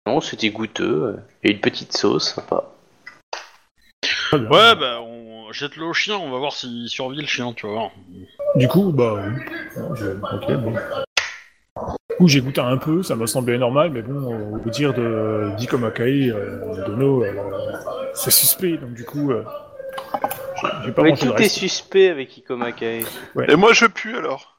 Non, 0.05 0.19
c'était 0.19 0.49
goûteux. 0.49 1.03
euh, 1.15 1.17
Et 1.43 1.51
une 1.51 1.61
petite 1.61 1.95
sauce, 1.95 2.33
sympa. 2.33 2.65
Ouais, 4.33 4.75
bah 4.75 4.99
on 5.01 5.51
jette 5.53 5.75
le 5.77 5.85
au 5.85 5.93
chien, 5.93 6.17
on 6.17 6.31
va 6.31 6.39
voir 6.39 6.51
s'il 6.53 6.89
survit 6.89 7.21
le 7.21 7.27
chien, 7.27 7.53
tu 7.53 7.67
voir. 7.67 7.91
Du 8.55 8.67
coup, 8.67 8.91
bah, 8.91 9.13
oui. 9.15 9.43
Bon, 9.77 9.95
je- 9.95 10.07
ok, 10.09 10.51
bon. 10.53 10.73
Coup, 12.23 12.29
j'ai 12.29 12.39
goûté 12.39 12.61
un 12.61 12.77
peu, 12.77 13.03
ça 13.03 13.17
m'a 13.17 13.27
semblé 13.27 13.57
normal, 13.57 13.91
mais 13.91 14.01
bon, 14.01 14.33
euh, 14.33 14.65
au 14.65 14.69
dire 14.69 14.93
de 14.93 15.49
dit 15.57 15.67
comme 15.67 15.83
Akai, 15.83 16.29
euh, 16.31 16.85
Dono, 16.87 17.21
euh, 17.21 17.33
c'est 18.13 18.31
suspect, 18.31 18.77
donc 18.77 18.93
du 18.93 19.03
coup, 19.03 19.31
euh, 19.31 19.43
j'ai- 20.85 20.93
pas 20.93 21.03
Mais 21.03 21.17
tout 21.17 21.33
est 21.37 21.49
suspect 21.49 22.07
avec 22.07 22.37
Ikomakai. 22.37 23.03
Et 23.49 23.55
moi 23.57 23.73
je 23.73 23.87
pue 23.87 24.15
alors. 24.15 24.57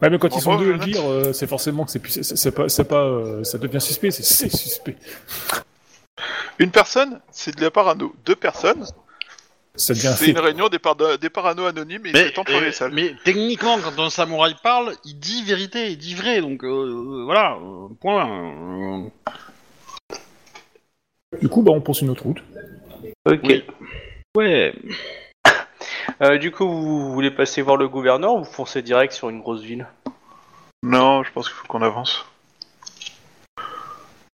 Ouais, 0.00 0.08
mais 0.08 0.20
quand 0.20 0.28
ils 0.36 0.40
sont 0.40 0.52
bon, 0.52 0.58
deux 0.60 0.68
à 0.74 0.76
le 0.76 0.78
dire, 0.78 1.00
euh, 1.04 1.32
c'est 1.32 1.48
forcément 1.48 1.84
que 1.84 1.90
c'est 1.90 1.98
plus- 1.98 2.12
c'est 2.12 2.36
c'est 2.36 2.52
pas, 2.52 2.68
c'est 2.68 2.84
pas, 2.86 3.02
euh, 3.02 3.42
ça 3.42 3.58
devient 3.58 3.80
suspect, 3.80 4.12
c'est 4.12 4.22
c'est 4.22 4.48
suspect. 4.48 4.94
Une 6.60 6.70
personne, 6.70 7.18
c'est 7.32 7.56
de 7.56 7.60
la 7.60 7.72
parano. 7.72 8.14
Deux 8.24 8.36
personnes, 8.36 8.84
Ça 9.78 9.94
devient 9.94 10.12
c'est 10.16 10.24
fait. 10.26 10.30
une 10.32 10.38
réunion 10.40 10.68
des, 10.68 10.78
par- 10.78 10.96
des 10.96 11.30
parano 11.30 11.64
anonymes 11.64 12.04
et 12.06 12.10
il 12.10 12.12
Mais, 12.12 12.32
euh, 12.50 12.60
les 12.60 12.72
salles. 12.72 12.92
mais 12.92 13.14
techniquement, 13.24 13.78
quand 13.78 14.02
un 14.02 14.10
samouraï 14.10 14.54
parle, 14.62 14.92
il 15.04 15.18
dit 15.18 15.42
vérité, 15.44 15.90
il 15.92 15.96
dit 15.98 16.14
vrai, 16.14 16.40
donc 16.40 16.64
euh, 16.64 16.68
euh, 16.68 17.22
voilà, 17.24 17.52
euh, 17.56 17.88
point. 18.00 18.28
euh. 18.28 19.08
Du 21.40 21.48
coup, 21.48 21.62
bah, 21.62 21.72
on 21.72 21.80
poursuit 21.80 22.06
notre 22.06 22.24
route. 22.24 22.42
Ok. 23.24 23.40
Oui. 23.44 23.64
Ouais. 24.36 24.74
Euh, 26.20 26.36
du 26.38 26.50
coup, 26.50 26.66
vous 26.66 27.12
voulez 27.12 27.30
passer 27.30 27.62
voir 27.62 27.76
le 27.76 27.86
gouverneur 27.88 28.34
ou 28.34 28.38
vous 28.38 28.44
foncez 28.50 28.82
direct 28.82 29.12
sur 29.12 29.28
une 29.28 29.38
grosse 29.40 29.60
ville? 29.62 29.86
Non, 30.82 31.22
je 31.22 31.30
pense 31.30 31.46
qu'il 31.48 31.54
faut 31.56 31.68
qu'on 31.68 31.82
avance. 31.82 32.24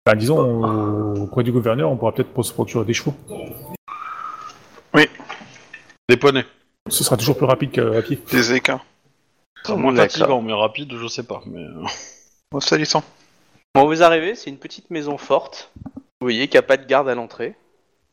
Bah, 0.06 0.14
disons, 0.14 0.38
au- 0.38 1.22
auprès 1.24 1.42
du 1.42 1.52
gouverneur, 1.52 1.90
on 1.90 1.96
pourra 1.96 2.12
peut-être 2.12 2.42
se 2.42 2.52
procurer 2.54 2.86
des 2.86 2.94
chevaux. 2.94 3.14
Des 6.08 6.16
poneys. 6.16 6.44
Ce 6.88 7.02
sera 7.04 7.16
toujours 7.16 7.36
plus 7.36 7.46
rapide 7.46 7.70
qu'à 7.70 8.02
pied. 8.02 8.18
Des 8.30 8.52
équins. 8.54 8.80
C'est 9.64 9.74
moins 9.76 9.94
fatigant, 9.96 10.42
mais 10.42 10.52
rapide, 10.52 10.92
je 10.94 11.06
sais 11.06 11.22
pas. 11.22 11.42
Mais... 11.46 11.60
euh, 11.62 11.84
Bon, 12.52 12.60
salissant. 12.60 13.02
Bon, 13.74 13.86
vous 13.86 14.02
arrivez, 14.02 14.34
c'est 14.34 14.50
une 14.50 14.58
petite 14.58 14.90
maison 14.90 15.16
forte. 15.16 15.72
Vous 15.84 16.26
voyez 16.26 16.46
qu'il 16.48 16.54
n'y 16.58 16.64
a 16.64 16.68
pas 16.68 16.76
de 16.76 16.84
garde 16.86 17.08
à 17.08 17.14
l'entrée. 17.14 17.48
La 17.48 17.54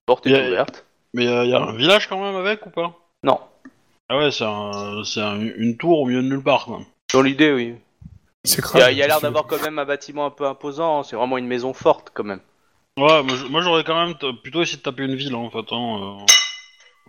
porte 0.06 0.26
est 0.28 0.36
a- 0.36 0.48
ouverte. 0.48 0.86
Mais 1.14 1.26
il 1.26 1.50
y 1.50 1.54
a 1.54 1.62
un 1.62 1.76
village 1.76 2.08
quand 2.08 2.24
même 2.24 2.36
avec 2.38 2.66
ou 2.66 2.70
pas? 2.70 2.98
Non. 3.24 3.40
Ah 4.08 4.18
ouais, 4.18 4.32
c'est 4.32 4.44
un, 4.46 5.40
une 5.40 5.76
tour 5.78 6.00
au 6.00 6.06
milieu 6.06 6.22
de 6.24 6.28
nulle 6.30 6.42
part, 6.44 6.66
quoi. 6.66 6.80
Dans 7.14 7.22
l'idée, 7.22 7.52
oui. 7.52 7.76
C'est 8.46 8.56
Il 8.56 8.60
y 8.60 8.62
crade. 8.62 8.82
a, 8.84 8.92
il 8.92 8.98
y 8.98 9.04
a 9.04 9.08
l'air 9.08 9.20
d'avoir 9.22 9.46
quand 9.46 9.62
même 9.62 9.78
un 9.78 9.86
bâtiment 9.86 10.26
un 10.26 10.32
peu 10.32 10.46
imposant. 10.48 11.00
hein. 11.00 11.04
C'est 11.04 11.18
vraiment 11.18 11.38
une 11.38 11.48
maison 11.48 11.74
forte 11.74 12.12
quand 12.14 12.24
même. 12.24 12.40
Ouais, 12.98 13.22
moi, 13.50 13.62
j'aurais 13.62 13.84
quand 13.84 14.06
même 14.06 14.16
plutôt 14.42 14.62
essayé 14.62 14.78
de 14.78 14.82
taper 14.84 15.04
une 15.04 15.16
ville, 15.16 15.36
en 15.36 15.50
fait, 15.50 15.72
hein, 15.72 16.18
euh, 16.22 16.26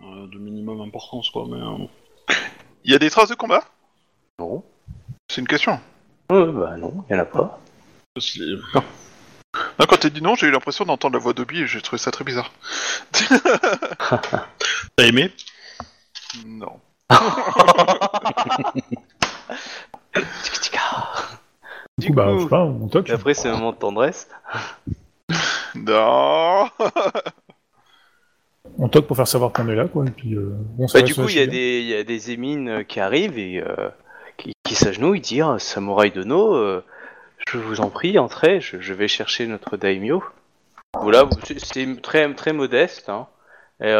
euh, 0.01 0.27
de 0.27 0.37
minimum 0.39 0.81
importance, 0.81 1.29
quoi, 1.29 1.45
mais... 1.47 1.57
euh, 1.61 1.87
Il 2.83 2.91
y 2.91 2.95
a 2.95 2.99
des 2.99 3.09
traces 3.09 3.29
de 3.29 3.35
combat? 3.35 3.63
Non. 4.39 4.63
C'est 5.29 5.41
une 5.41 5.47
question. 5.47 5.79
Euh, 6.31 6.51
bah 6.51 6.77
non, 6.77 7.03
il 7.09 7.13
y 7.13 7.15
en 7.15 7.21
a 7.21 7.25
pas. 7.25 7.59
Non, 9.79 9.85
quand 9.87 9.97
t'as 9.97 10.09
dit 10.09 10.21
non, 10.21 10.33
j'ai 10.33 10.47
eu 10.47 10.51
l'impression 10.51 10.83
d'entendre 10.83 11.13
la 11.13 11.19
voix 11.19 11.33
d'Obi 11.33 11.61
et 11.61 11.67
j'ai 11.67 11.79
trouvé 11.79 11.99
ça 11.99 12.09
très 12.09 12.23
bizarre. 12.23 12.51
T'as 14.95 15.05
aimé? 15.05 15.31
Non. 16.45 16.79
Du 21.99 22.07
coup, 22.07 22.13
bah, 22.13 22.33
je 22.35 22.43
sais 22.43 22.49
pas, 22.49 22.63
on 22.63 22.87
toque. 22.87 23.09
Après, 23.11 23.33
c'est 23.35 23.49
un 23.49 23.53
moment 23.53 23.71
de 23.71 23.77
tendresse. 23.77 24.27
Non. 25.75 26.67
On 28.79 28.89
toque 28.89 29.07
pour 29.07 29.15
faire 29.17 29.27
savoir 29.27 29.51
qu'on 29.51 29.67
est 29.69 29.75
là, 29.75 29.87
quoi. 29.87 30.05
Et 30.05 30.11
puis, 30.11 30.33
euh, 30.35 30.51
Bah, 30.93 31.01
du 31.01 31.13
coup, 31.15 31.29
il 31.29 31.35
y, 31.35 31.39
a 31.39 31.47
des- 31.47 31.79
il 31.81 31.87
y 31.87 31.95
a 31.95 32.03
des 32.03 32.31
émines 32.31 32.69
euh, 32.69 32.83
qui 32.83 32.99
arrivent 32.99 33.37
et 33.37 33.61
euh, 33.61 33.89
qui, 34.37 34.53
qui 34.63 34.75
s'agenouillent, 34.75 35.21
dire 35.21 35.55
Samouraï 35.59 36.11
Dono, 36.11 36.55
euh, 36.55 36.83
je 37.47 37.57
vous 37.57 37.81
en 37.81 37.89
prie, 37.89 38.17
entrez, 38.17 38.61
je, 38.61 38.79
je 38.79 38.93
vais 38.93 39.07
chercher 39.07 39.45
notre 39.47 39.77
daimyo. 39.77 40.23
Voilà, 40.99 41.27
c'est- 41.43 42.01
très, 42.01 42.31
très 42.33 42.53
modeste. 42.53 43.09
Hein. 43.09 43.27
Et, 43.83 43.93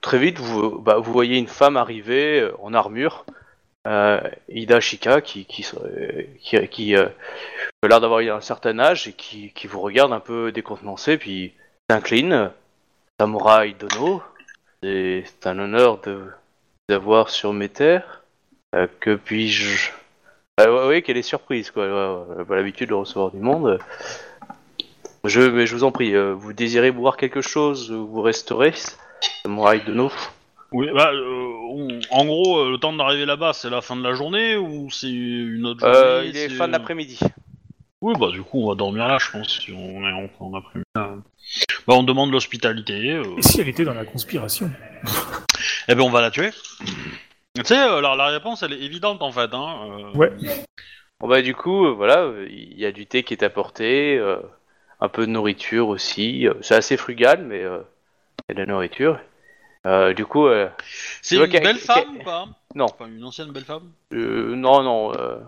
très 0.00 0.18
vite, 0.18 0.38
vous, 0.38 0.78
bah, 0.78 0.98
vous 0.98 1.12
voyez 1.12 1.36
une 1.38 1.48
femme 1.48 1.76
arriver 1.76 2.48
en 2.62 2.72
armure, 2.74 3.24
Ida 4.48 4.80
Shika, 4.80 5.20
qui, 5.20 5.44
qui, 5.46 5.62
serait- 5.62 6.30
qui, 6.40 6.68
qui, 6.68 6.96
a 6.96 7.10
l'air 7.88 8.00
d'avoir 8.00 8.20
un 8.20 8.40
certain 8.40 8.78
âge 8.78 9.08
et 9.08 9.12
qui, 9.12 9.52
qui 9.52 9.66
vous 9.66 9.80
regarde 9.80 10.12
un 10.12 10.20
peu 10.20 10.50
décontenancé, 10.52 11.18
puis 11.18 11.52
s'incline. 11.90 12.50
Samouraï 13.18 13.74
Dono, 13.74 14.22
c'est 14.82 15.24
un 15.46 15.58
honneur 15.58 16.02
de 16.02 16.26
d'avoir 16.88 17.30
sur 17.30 17.54
mes 17.54 17.70
terres. 17.70 18.22
Euh, 18.74 18.86
que 19.00 19.14
puis-je 19.14 19.90
ah, 20.58 20.70
ouais, 20.70 20.86
ouais, 20.86 21.02
qu'elle 21.02 21.16
est 21.16 21.22
surprise, 21.22 21.70
quoi. 21.70 22.26
Ouais, 22.26 22.44
pas 22.44 22.56
l'habitude 22.56 22.90
de 22.90 22.94
recevoir 22.94 23.30
du 23.30 23.38
monde. 23.38 23.78
Je, 25.24 25.40
mais 25.40 25.66
je 25.66 25.74
vous 25.74 25.84
en 25.84 25.92
prie, 25.92 26.14
euh, 26.14 26.34
vous 26.34 26.52
désirez 26.52 26.90
boire 26.90 27.16
quelque 27.16 27.40
chose, 27.40 27.90
vous 27.90 28.20
resterez. 28.20 28.74
Samouraï 29.44 29.82
Dono? 29.84 30.10
Oui, 30.72 30.88
bah, 30.92 31.12
euh, 31.12 31.52
on- 31.70 32.00
en 32.10 32.24
gros, 32.26 32.70
le 32.70 32.76
temps 32.76 32.92
d'arriver 32.92 33.24
là-bas, 33.24 33.54
c'est 33.54 33.70
la 33.70 33.80
fin 33.80 33.96
de 33.96 34.02
la 34.02 34.12
journée 34.12 34.56
ou 34.56 34.90
c'est 34.90 35.10
une 35.10 35.64
autre 35.64 35.80
journée? 35.80 36.28
Il 36.28 36.36
est 36.36 36.48
fin 36.50 36.66
de 36.66 36.72
l'après-midi. 36.72 37.18
Oui, 38.02 38.14
bah 38.20 38.28
du 38.30 38.42
coup, 38.42 38.62
on 38.62 38.68
va 38.68 38.74
dormir 38.74 39.08
là, 39.08 39.16
je 39.18 39.30
pense, 39.30 39.58
si 39.58 39.72
on 39.72 40.06
est 40.06 40.12
en, 40.12 40.28
en 40.38 40.54
après-midi. 40.54 41.22
Bah, 41.86 41.94
on 41.94 42.02
demande 42.02 42.32
l'hospitalité. 42.32 43.12
euh, 43.12 43.24
Et 43.38 43.42
si 43.42 43.60
elle 43.60 43.68
était 43.68 43.84
dans 43.84 43.94
la 43.94 44.04
conspiration 44.04 44.70
Eh 45.88 45.94
ben, 45.94 46.02
on 46.02 46.10
va 46.10 46.20
la 46.20 46.30
tuer. 46.30 46.50
Tu 47.54 47.64
sais, 47.64 47.78
euh, 47.78 48.00
la, 48.00 48.16
la 48.16 48.26
réponse, 48.26 48.62
elle 48.62 48.72
est 48.72 48.82
évidente, 48.82 49.22
en 49.22 49.30
fait. 49.32 49.52
Hein. 49.54 49.76
euh, 50.14 50.16
Ouais. 50.18 50.32
Bon 51.18 51.28
bah 51.28 51.40
du 51.40 51.54
coup, 51.54 51.86
euh, 51.86 51.92
voilà, 51.92 52.18
euh, 52.24 52.46
il 52.50 52.78
y 52.78 52.84
a 52.84 52.92
du 52.92 53.06
thé 53.06 53.22
qui 53.22 53.32
est 53.32 53.42
apporté, 53.42 54.18
euh, 54.18 54.36
un 55.00 55.08
peu 55.08 55.24
de 55.26 55.30
nourriture 55.30 55.88
aussi. 55.88 56.46
euh, 56.46 56.52
C'est 56.60 56.74
assez 56.74 56.98
frugal, 56.98 57.42
mais 57.42 57.62
euh, 57.62 57.78
il 58.50 58.52
y 58.56 58.60
a 58.60 58.62
de 58.62 58.66
la 58.68 58.74
nourriture. 58.74 59.18
Euh, 59.86 60.12
du 60.12 60.26
coup, 60.26 60.46
euh, 60.46 60.68
C'est 61.22 61.36
Tu 61.36 61.36
vois 61.36 61.46
une 61.46 61.52
qu'elle- 61.52 61.62
belle 61.62 61.76
qu'elle- 61.76 61.84
femme 61.86 62.16
ou 62.20 62.22
pas? 62.22 62.44
Non. 62.74 62.84
Enfin, 62.84 63.06
une 63.06 63.24
ancienne 63.24 63.50
belle 63.50 63.64
femme? 63.64 63.90
Euh, 64.12 64.54
non, 64.56 64.82
non, 64.82 65.14
euh, 65.18 65.38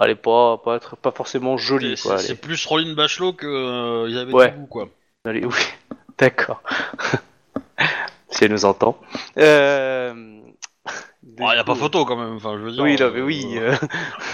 elle 0.00 0.10
est 0.10 0.14
pas, 0.14 0.58
pas, 0.58 0.78
pas 0.78 1.10
forcément 1.10 1.56
jolie, 1.56 1.96
C'est- 1.96 2.02
quoi. 2.08 2.18
C'est 2.18 2.30
elle 2.30 2.36
c'est 2.36 2.40
plus 2.40 2.64
Roline 2.66 2.94
Bachelot 2.94 3.32
que 3.32 3.46
euh, 3.48 4.20
avait 4.20 4.32
Ouais. 4.32 4.54
quoi. 4.70 4.88
Est- 5.30 5.44
oui, 5.44 5.52
d'accord. 6.18 6.62
si 8.30 8.44
elle 8.44 8.52
nous 8.52 8.64
entend. 8.64 8.98
Euh... 9.38 10.38
Il 11.38 11.44
n'y 11.44 11.56
a 11.56 11.64
pas 11.64 11.74
photo, 11.74 12.04
quand 12.04 12.16
même. 12.16 12.36
Enfin, 12.36 12.56
je 12.58 12.64
veux 12.64 12.72
dire. 12.72 12.82
Oui, 12.82 12.96
non, 12.98 13.06
euh, 13.06 13.12
mais 13.14 13.20
oui. 13.22 13.46
euh. 13.56 13.74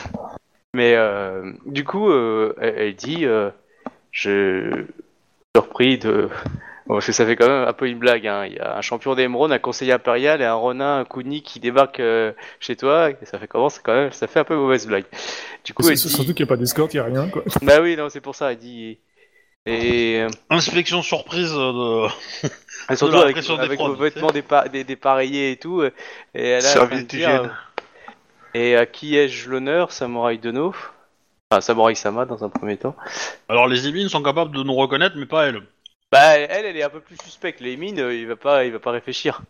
mais 0.75 0.95
euh, 0.95 1.53
du 1.67 1.85
coup, 1.85 2.11
euh, 2.11 2.55
elle, 2.61 2.75
elle 2.79 2.95
dit, 2.97 3.25
euh, 3.25 3.51
je 4.11 4.71
suis 4.71 4.87
surpris 5.55 5.99
de... 5.99 6.29
Bon, 6.87 6.95
parce 6.95 7.07
que 7.07 7.13
ça 7.13 7.27
fait 7.27 7.37
quand 7.37 7.47
même 7.49 7.69
un 7.69 7.73
peu 7.75 7.87
une 7.87 7.99
blague. 7.99 8.27
Hein. 8.27 8.47
Il 8.47 8.55
y 8.55 8.59
a 8.59 8.79
un 8.79 8.81
champion 8.81 9.15
d'émeraude, 9.15 9.53
un 9.53 9.59
conseiller 9.59 9.93
impérial 9.93 10.41
et 10.41 10.47
un 10.47 10.55
Ronin, 10.55 11.01
un 11.01 11.05
Kuni 11.05 11.43
qui 11.43 11.61
débarquent 11.61 12.01
euh, 12.01 12.33
chez 12.61 12.77
toi. 12.77 13.11
Et 13.11 13.17
ça 13.25 13.39
fait 13.39 13.47
comment? 13.47 13.69
Quand 13.85 13.93
même, 13.95 14.13
ça 14.13 14.27
fait 14.27 14.41
un 14.41 14.45
peu 14.45 14.57
mauvaise 14.57 14.87
blague. 14.87 15.05
Du 15.65 15.75
coup, 15.75 15.87
elle 15.87 15.95
dit, 15.97 16.09
Surtout 16.09 16.33
qu'il 16.33 16.47
n'y 16.47 16.49
a 16.49 16.55
pas 16.55 16.57
d'escorte, 16.57 16.95
il 16.95 16.97
n'y 16.97 17.01
a 17.01 17.05
rien, 17.05 17.29
quoi. 17.29 17.43
bah 17.63 17.81
oui, 17.83 17.95
non, 17.97 18.09
c'est 18.09 18.23
pour 18.23 18.35
ça. 18.35 18.53
Elle 18.53 18.59
dit. 18.59 18.99
Et, 19.69 20.21
euh, 20.21 20.29
Inspection 20.51 21.03
surprise 21.03 21.53
de. 21.53 22.07
et 22.91 22.97
surtout 22.97 23.17
la 23.17 23.23
avec, 23.23 23.79
vos 23.79 23.95
vêtements 23.95 24.31
dépa- 24.31 24.69
dé- 24.69 24.85
dépareillés 24.85 25.53
et 25.53 25.57
tout. 25.57 25.81
euh, 25.83 25.91
Et 26.35 26.49
elle 26.49 26.65
a 26.65 26.69
Service 26.69 27.07
d'hygiène. 27.07 27.51
euh, 27.51 27.79
Et 28.55 28.77
à 28.77 28.87
qui 28.87 29.17
ai-je 29.17 29.51
l'honneur, 29.51 29.93
Samouraï 29.93 30.39
Dono? 30.39 30.75
Enfin, 31.51 31.61
Samouraï 31.61 31.97
Sama 31.97 32.25
dans 32.25 32.45
un 32.45 32.49
premier 32.49 32.77
temps. 32.77 32.97
Alors, 33.49 33.69
les 33.69 33.87
émines 33.89 34.09
sont 34.09 34.23
capables 34.23 34.55
de 34.55 34.63
nous 34.63 34.75
reconnaître, 34.75 35.17
mais 35.17 35.27
pas 35.27 35.47
elle. 35.47 35.63
Bah, 36.11 36.39
elle, 36.39 36.65
elle 36.67 36.77
est 36.77 36.83
un 36.83 36.89
peu 36.91 37.01
plus 37.01 37.17
suspecte. 37.23 37.61
Les 37.61 37.77
mines, 37.77 38.01
euh, 38.01 38.15
il 38.15 38.27
va 38.27 38.37
pas, 38.37 38.65
il 38.65 38.73
va 38.73 38.79
pas 38.79 38.91
réfléchir. 38.91 39.43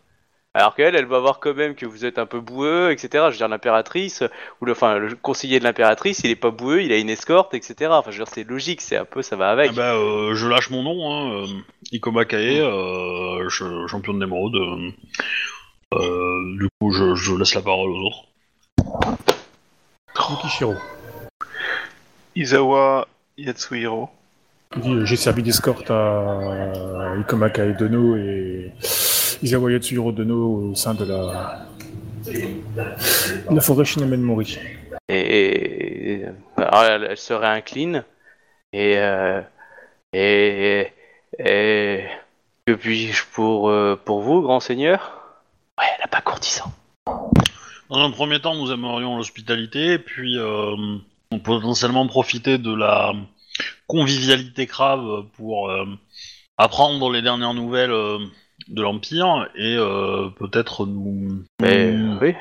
Alors 0.59 0.75
qu'elle, 0.75 0.95
elle 0.95 1.05
va 1.05 1.19
voir 1.19 1.39
quand 1.39 1.55
même 1.55 1.73
que 1.73 1.85
vous 1.85 2.03
êtes 2.05 2.19
un 2.19 2.25
peu 2.25 2.41
boueux, 2.41 2.91
etc. 2.91 3.09
Je 3.27 3.31
veux 3.31 3.37
dire, 3.37 3.47
l'impératrice, 3.47 4.23
ou 4.59 4.65
le, 4.65 4.73
enfin, 4.73 4.97
le 4.97 5.15
conseiller 5.15 5.57
de 5.59 5.63
l'impératrice, 5.63 6.19
il 6.25 6.31
est 6.31 6.35
pas 6.35 6.51
boueux, 6.51 6.81
il 6.81 6.91
a 6.91 6.97
une 6.97 7.09
escorte, 7.09 7.53
etc. 7.53 7.91
Enfin, 7.93 8.11
je 8.11 8.17
veux 8.19 8.25
dire, 8.25 8.33
c'est 8.33 8.43
logique, 8.43 8.81
c'est 8.81 8.97
un 8.97 9.05
peu, 9.05 9.21
ça 9.21 9.37
va 9.37 9.49
avec. 9.51 9.69
Ah 9.71 9.75
bah, 9.75 9.93
euh, 9.95 10.35
je 10.35 10.47
lâche 10.49 10.69
mon 10.69 10.83
nom, 10.83 11.11
hein, 11.13 11.43
euh, 11.43 11.47
Ikoma 11.93 12.25
Kae, 12.25 12.59
euh, 12.59 13.47
je- 13.47 13.87
champion 13.87 14.13
de 14.13 14.19
l'émeraude. 14.19 14.55
euh, 14.55 14.91
euh, 15.93 16.57
du 16.59 16.67
coup, 16.79 16.91
je, 16.91 17.15
je 17.15 17.33
laisse 17.35 17.55
la 17.55 17.61
parole 17.61 17.91
aux 17.91 18.07
autres. 18.07 18.25
Yukishiro. 20.29 20.75
Izawa 22.35 23.07
Yatsuhiro. 23.37 24.09
J'ai 25.03 25.15
servi 25.15 25.41
d'escorte 25.41 25.89
à 25.89 27.15
Ikomaka 27.19 27.65
et 27.65 27.73
Dono 27.73 28.15
et 28.17 28.71
Izawa 29.41 29.71
Yatsuhiro 29.71 30.11
Dono 30.11 30.69
au 30.71 30.75
sein 30.75 30.93
de 30.93 31.05
la, 31.05 31.65
de 32.25 33.55
la 33.55 33.61
forêt 33.61 33.85
Shinamen 33.85 34.21
Mori. 34.21 34.57
Et, 35.07 36.21
et- 36.21 36.25
alors, 36.57 36.83
elle, 36.83 37.07
elle 37.11 37.17
se 37.17 37.33
réincline 37.33 38.03
et 38.73 38.97
euh, 38.97 39.41
et 40.13 40.87
et 41.39 42.03
que 42.65 42.73
puis-je 42.73 43.23
pour 43.33 43.69
euh, 43.69 43.95
pour 44.03 44.21
vous, 44.21 44.41
grand 44.41 44.59
seigneur? 44.59 44.99
Ouais, 45.79 45.85
elle 45.97 46.03
a 46.03 46.07
pas 46.07 46.21
courtisan. 46.21 46.65
Dans 47.89 47.99
un 48.03 48.11
premier 48.11 48.39
temps, 48.41 48.55
nous 48.55 48.71
aimerions 48.71 49.17
l'hospitalité, 49.17 49.97
puis 49.97 50.37
euh, 50.37 50.75
potentiellement 51.43 52.05
profiter 52.07 52.57
de 52.57 52.73
la 52.75 53.13
convivialité 53.87 54.67
crave 54.67 55.23
pour 55.37 55.69
euh, 55.69 55.85
apprendre 56.57 57.09
les 57.09 57.21
dernières 57.21 57.53
nouvelles 57.53 57.91
euh, 57.91 58.19
de 58.69 58.81
l'Empire 58.81 59.49
et 59.55 59.75
euh, 59.77 60.29
peut-être 60.37 60.85
nous, 60.85 61.43
Mais 61.61 61.91
nous- 61.91 62.17
oui. 62.21 62.35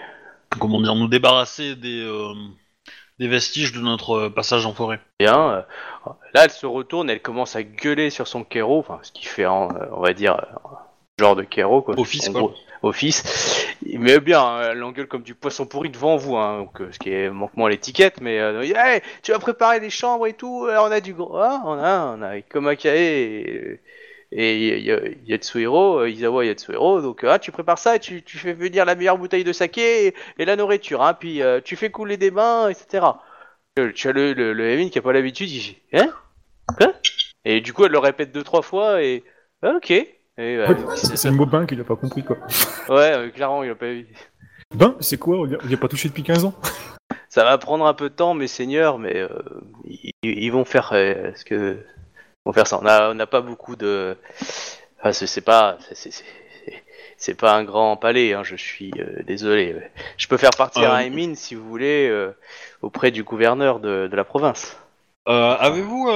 comment 0.59 0.81
dire, 0.81 0.95
nous 0.95 1.09
débarrasser 1.09 1.75
des, 1.75 2.03
euh, 2.03 2.33
des 3.19 3.29
vestiges 3.29 3.73
de 3.73 3.81
notre 3.81 4.29
passage 4.29 4.67
en 4.67 4.75
forêt. 4.75 5.01
Bien. 5.19 5.51
euh, 5.51 5.63
Là, 6.35 6.45
elle 6.45 6.51
se 6.51 6.67
retourne, 6.67 7.11
elle 7.11 7.21
commence 7.23 7.57
à 7.57 7.63
gueuler 7.63 8.11
sur 8.11 8.27
son 8.29 8.45
kéro, 8.45 8.79
enfin, 8.79 8.99
ce 9.03 9.13
qui 9.13 9.25
fait, 9.27 9.45
euh, 9.45 9.49
on 9.93 10.01
va 10.01 10.13
dire, 10.13 10.35
euh, 10.37 10.69
genre 11.19 11.35
de 11.37 11.43
kéro, 11.43 11.83
quoi. 11.83 11.99
Office, 11.99 12.29
En 12.29 12.33
quoi. 12.33 12.41
gros, 12.43 12.55
Office. 12.83 13.67
Mais 13.85 14.21
bien, 14.21 14.41
hein, 14.41 14.69
elle 14.71 14.79
l'engueule 14.79 15.09
comme 15.09 15.23
du 15.23 15.35
poisson 15.35 15.67
pourri 15.67 15.91
devant 15.91 16.17
vous, 16.17 16.37
hein, 16.37 16.59
donc, 16.59 16.81
euh, 16.81 16.89
ce 16.93 16.99
qui 16.99 17.11
est 17.11 17.31
manquement 17.31 17.67
à 17.67 17.71
l'étiquette, 17.71 18.21
mais 18.21 18.39
euh, 18.39 18.63
Hey, 18.63 19.01
tu 19.23 19.33
vas 19.33 19.39
préparer 19.39 19.81
des 19.81 19.91
chambres 19.91 20.27
et 20.27 20.35
tout, 20.35 20.67
on 20.69 20.91
a 20.91 21.01
du 21.01 21.15
gros, 21.15 21.37
ah, 21.39 21.61
on 21.65 21.73
a, 21.79 22.17
on 22.17 22.23
a 22.23 22.41
Komakae 22.43 22.89
et, 22.97 23.81
et 24.33 24.79
y- 24.79 24.91
y- 24.91 25.19
Yatsuhiro, 25.27 26.01
euh, 26.01 26.11
Izawa 26.11 26.45
Yatsuhiro, 26.45 27.01
donc 27.01 27.25
ah, 27.25 27.39
tu 27.39 27.51
prépares 27.53 27.79
ça 27.79 27.97
et 27.97 27.99
tu, 27.99 28.23
tu 28.23 28.39
fais 28.39 28.53
venir 28.53 28.85
la 28.85 28.95
meilleure 28.95 29.19
bouteille 29.19 29.45
de 29.45 29.53
saké 29.53 30.07
et, 30.09 30.15
et 30.39 30.45
la 30.45 30.57
nourriture, 30.57 31.03
hein, 31.03 31.15
puis 31.15 31.43
euh, 31.43 31.61
tu 31.65 31.77
fais 31.77 31.91
couler 31.91 32.17
des 32.17 32.31
bains, 32.31 32.69
etc. 32.69 33.07
Euh, 33.79 33.93
Tu 33.95 34.09
as 34.09 34.13
le, 34.13 34.33
le, 34.35 34.53
le 34.53 34.71
Emin 34.71 34.89
qui 34.91 34.99
a 34.99 35.03
pas 35.03 35.13
l'habitude, 35.13 35.51
il 35.51 35.61
dit 35.61 35.79
Hein? 35.93 36.11
Quoi? 36.77 36.93
Et 37.45 37.61
du 37.61 37.73
coup, 37.73 37.85
elle 37.87 37.93
le 37.93 37.99
répète 37.99 38.33
deux, 38.33 38.43
trois 38.45 38.63
fois 38.63 39.03
et. 39.03 39.25
Ah, 39.63 39.73
ok. 39.77 39.91
Euh, 40.39 40.69
Ouais, 40.69 40.77
c'est 40.95 41.31
le 41.31 41.35
mot 41.35 41.47
bain 41.47 41.65
qu'il 41.67 41.81
a 41.81 41.85
pas 41.85 41.97
compris, 41.97 42.23
quoi. 42.23 42.37
ouais, 42.89 43.13
euh, 43.17 43.31
clairement, 43.31 43.65
il 43.65 43.71
a 43.71 43.75
pas 43.75 43.89
eu. 43.91 44.07
Bain, 44.75 44.95
c'est 45.01 45.19
quoi? 45.19 45.39
On 45.39 45.47
n'y 45.47 45.75
a 45.75 45.77
pas 45.79 45.89
touché 45.89 46.09
depuis 46.09 46.23
15 46.23 46.45
ans? 46.45 46.55
Ça 47.31 47.45
va 47.45 47.57
prendre 47.59 47.87
un 47.87 47.95
peu 47.95 48.11
de 48.11 48.15
temps, 48.15 48.35
mes 48.35 48.47
seigneurs, 48.49 48.99
mais 48.99 49.17
euh, 49.17 49.29
ils, 49.85 50.13
ils 50.23 50.51
vont 50.53 50.65
faire 50.65 50.91
euh, 50.93 51.33
ce 51.35 51.45
que. 51.45 51.79
Vont 52.49 52.55
faire 52.55 52.67
ça. 52.67 52.81
On 52.81 53.15
n'a 53.15 53.27
pas 53.27 53.43
beaucoup 53.43 53.77
de. 53.77 54.17
Enfin, 54.99 55.13
c'est 55.13 55.43
pas. 55.43 55.77
c'est 57.19 57.35
pas 57.35 57.55
un 57.55 57.63
grand 57.63 57.99
palais. 57.99 58.33
Hein, 58.33 58.43
je 58.43 58.57
suis 58.57 58.91
euh, 58.99 59.23
désolé. 59.25 59.77
Je 60.17 60.27
peux 60.29 60.39
faire 60.39 60.53
partir 60.57 60.91
Euh, 60.91 60.95
un 60.95 61.01
Emin 61.01 61.35
si 61.35 61.55
vous 61.55 61.69
voulez 61.69 62.09
euh, 62.09 62.33
auprès 62.81 63.11
du 63.11 63.23
gouverneur 63.23 63.81
de, 63.81 64.09
de 64.11 64.17
la 64.17 64.25
province. 64.25 64.79
Avez-vous 65.27 66.09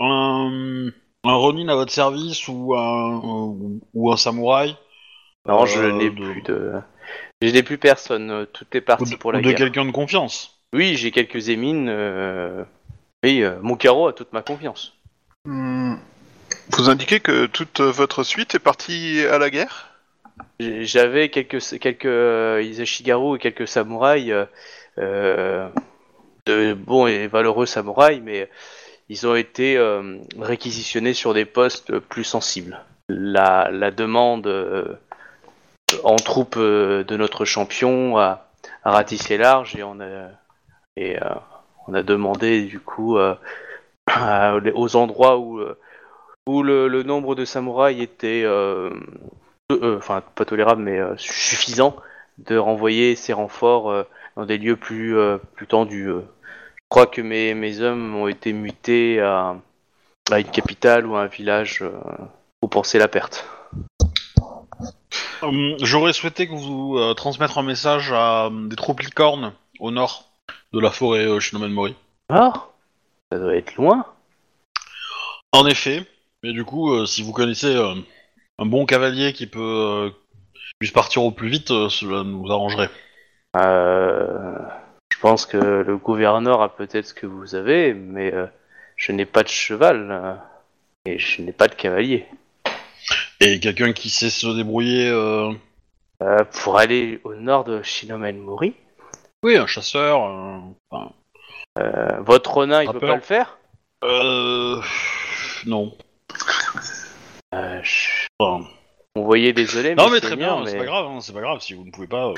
un, 0.00 0.90
un 1.24 1.34
Ronin 1.36 1.68
à 1.68 1.76
votre 1.76 1.92
service 1.92 2.48
ou 2.48 2.74
un, 2.74 3.14
ou, 3.22 3.80
ou 3.94 4.10
un 4.12 4.16
samouraï? 4.16 4.74
Non, 5.46 5.64
je 5.64 5.80
n'ai 5.80 6.10
de- 6.10 6.16
plus 6.16 6.42
de. 6.42 6.72
Je 7.40 7.50
n'ai 7.50 7.62
plus 7.62 7.78
personne. 7.78 8.46
Tout 8.52 8.66
est 8.72 8.80
parti 8.80 9.12
de, 9.12 9.16
pour 9.16 9.30
la 9.30 9.38
de 9.38 9.44
guerre. 9.44 9.54
quelqu'un 9.58 9.84
de 9.84 9.92
confiance 9.92 10.58
Oui, 10.72 10.96
j'ai 10.96 11.12
quelques 11.12 11.50
émines. 11.50 11.88
euh, 11.88 12.64
Oui, 13.22 13.42
euh, 13.44 13.56
mon 13.62 13.76
carreau 13.76 14.08
a 14.08 14.12
toute 14.12 14.32
ma 14.32 14.42
confiance. 14.42 14.93
Hmm. 15.44 15.96
Vous 16.70 16.88
indiquez 16.88 17.20
que 17.20 17.46
toute 17.46 17.80
votre 17.80 18.24
suite 18.24 18.54
est 18.54 18.58
partie 18.60 19.20
à 19.30 19.38
la 19.38 19.50
guerre? 19.50 19.90
J'avais 20.58 21.28
quelques 21.28 21.60
quelques 21.78 22.06
euh, 22.06 22.60
et 22.60 23.38
quelques 23.38 23.68
samouraïs, 23.68 24.32
euh, 24.98 25.68
de 26.46 26.74
bons 26.74 27.06
et 27.06 27.26
valeureux 27.26 27.66
samouraïs, 27.66 28.22
mais 28.22 28.48
ils 29.08 29.26
ont 29.26 29.34
été 29.34 29.76
euh, 29.76 30.18
réquisitionnés 30.38 31.14
sur 31.14 31.34
des 31.34 31.44
postes 31.44 31.98
plus 31.98 32.24
sensibles. 32.24 32.80
La, 33.08 33.90
demande 33.90 34.46
euh, 34.46 34.94
en 36.04 36.16
troupes 36.16 36.56
euh, 36.56 37.04
de 37.04 37.16
notre 37.16 37.44
champion 37.44 38.18
a, 38.18 38.48
ratissé 38.82 39.36
large 39.36 39.76
et 39.76 39.82
on 39.82 40.00
a 41.94 42.02
demandé 42.02 42.64
du 42.64 42.80
coup 42.80 43.16
aux 44.74 44.96
endroits 44.96 45.38
où 45.38 45.58
euh, 45.58 45.78
où 46.46 46.62
le, 46.62 46.88
le 46.88 47.02
nombre 47.02 47.34
de 47.34 47.44
samouraïs 47.44 48.02
était 48.02 48.42
euh, 48.44 48.90
euh, 49.72 49.96
enfin 49.96 50.22
pas 50.34 50.44
tolérable 50.44 50.82
mais 50.82 50.98
euh, 50.98 51.14
suffisant 51.16 51.96
de 52.38 52.56
renvoyer 52.56 53.16
ces 53.16 53.32
renforts 53.32 53.90
euh, 53.90 54.02
dans 54.36 54.44
des 54.44 54.58
lieux 54.58 54.76
plus 54.76 55.16
euh, 55.16 55.38
plus 55.54 55.66
tendus. 55.66 56.08
euh. 56.10 56.20
Je 56.20 56.88
crois 56.90 57.06
que 57.06 57.22
mes, 57.22 57.54
mes 57.54 57.80
hommes 57.80 58.14
ont 58.14 58.28
été 58.28 58.52
mutés 58.52 59.20
à, 59.20 59.56
à 60.30 60.40
une 60.40 60.50
capitale 60.50 61.06
ou 61.06 61.16
à 61.16 61.22
un 61.22 61.26
village 61.26 61.80
euh, 61.82 61.90
pour 62.60 62.70
penser 62.70 62.98
la 62.98 63.08
perte. 63.08 63.48
J'aurais 65.80 66.12
souhaité 66.12 66.46
que 66.46 66.54
vous 66.54 66.96
euh, 66.98 67.14
transmettre 67.14 67.58
un 67.58 67.62
message 67.62 68.12
à 68.12 68.46
euh, 68.46 68.68
des 68.68 68.76
troupes 68.76 69.00
licornes 69.00 69.52
au 69.80 69.90
nord 69.90 70.24
de 70.72 70.80
la 70.80 70.90
forêt 70.90 71.26
euh, 71.26 71.40
Shinomen 71.40 71.70
Mori. 71.72 71.94
Ah 72.28 72.52
Ça 73.32 73.38
doit 73.38 73.56
être 73.56 73.74
loin. 73.76 74.06
En 75.52 75.66
effet, 75.66 76.04
mais 76.42 76.52
du 76.52 76.64
coup, 76.64 76.92
euh, 76.92 77.06
si 77.06 77.22
vous 77.22 77.32
connaissez 77.32 77.74
euh, 77.74 77.94
un 78.58 78.66
bon 78.66 78.86
cavalier 78.86 79.32
qui 79.32 79.46
peut 79.46 79.60
euh, 79.60 80.10
puisse 80.78 80.90
partir 80.92 81.22
au 81.24 81.30
plus 81.30 81.48
vite, 81.48 81.70
euh, 81.70 81.88
cela 81.88 82.22
nous 82.24 82.50
arrangerait. 82.50 82.90
Euh, 83.56 84.58
je 85.12 85.18
pense 85.20 85.46
que 85.46 85.56
le 85.56 85.96
gouverneur 85.96 86.60
a 86.62 86.74
peut-être 86.74 87.06
ce 87.06 87.14
que 87.14 87.26
vous 87.26 87.54
avez, 87.54 87.94
mais 87.94 88.32
euh, 88.34 88.46
je 88.96 89.12
n'ai 89.12 89.24
pas 89.26 89.42
de 89.42 89.48
cheval 89.48 90.08
euh, 90.10 90.34
et 91.06 91.18
je 91.18 91.42
n'ai 91.42 91.52
pas 91.52 91.68
de 91.68 91.74
cavalier. 91.74 92.26
Et 93.40 93.60
quelqu'un 93.60 93.92
qui 93.92 94.10
sait 94.10 94.30
se 94.30 94.46
débrouiller. 94.56 95.08
euh, 95.08 95.52
Euh, 96.22 96.44
pour 96.62 96.78
aller 96.78 97.20
au 97.24 97.34
nord 97.34 97.64
de 97.64 97.82
Shinomen 97.82 98.38
Mori, 98.38 98.74
Oui, 99.42 99.56
un 99.56 99.66
chasseur. 99.66 100.22
euh, 100.24 100.58
enfin, 100.90 101.12
euh, 101.78 102.20
votre 102.20 102.52
Ronin 102.52 102.82
il 102.82 102.90
peut 102.90 103.00
pas 103.00 103.14
le 103.16 103.20
faire? 103.20 103.58
Euh, 104.04 104.80
non. 105.66 105.92
Euh, 107.54 107.80
je- 107.82 108.24
Enfin, 108.40 108.66
Vous 109.14 109.24
voyez, 109.24 109.52
désolé, 109.52 109.94
non, 109.94 110.10
mais 110.10 110.20
très 110.20 110.34
bien, 110.34 110.64
c'est 110.66 110.76
pas 110.78 110.84
grave, 110.84 111.06
hein, 111.06 111.20
c'est 111.20 111.32
pas 111.32 111.40
grave. 111.40 111.60
Si 111.60 111.72
vous 111.74 111.84
ne 111.84 111.90
pouvez 111.92 112.08
pas, 112.08 112.32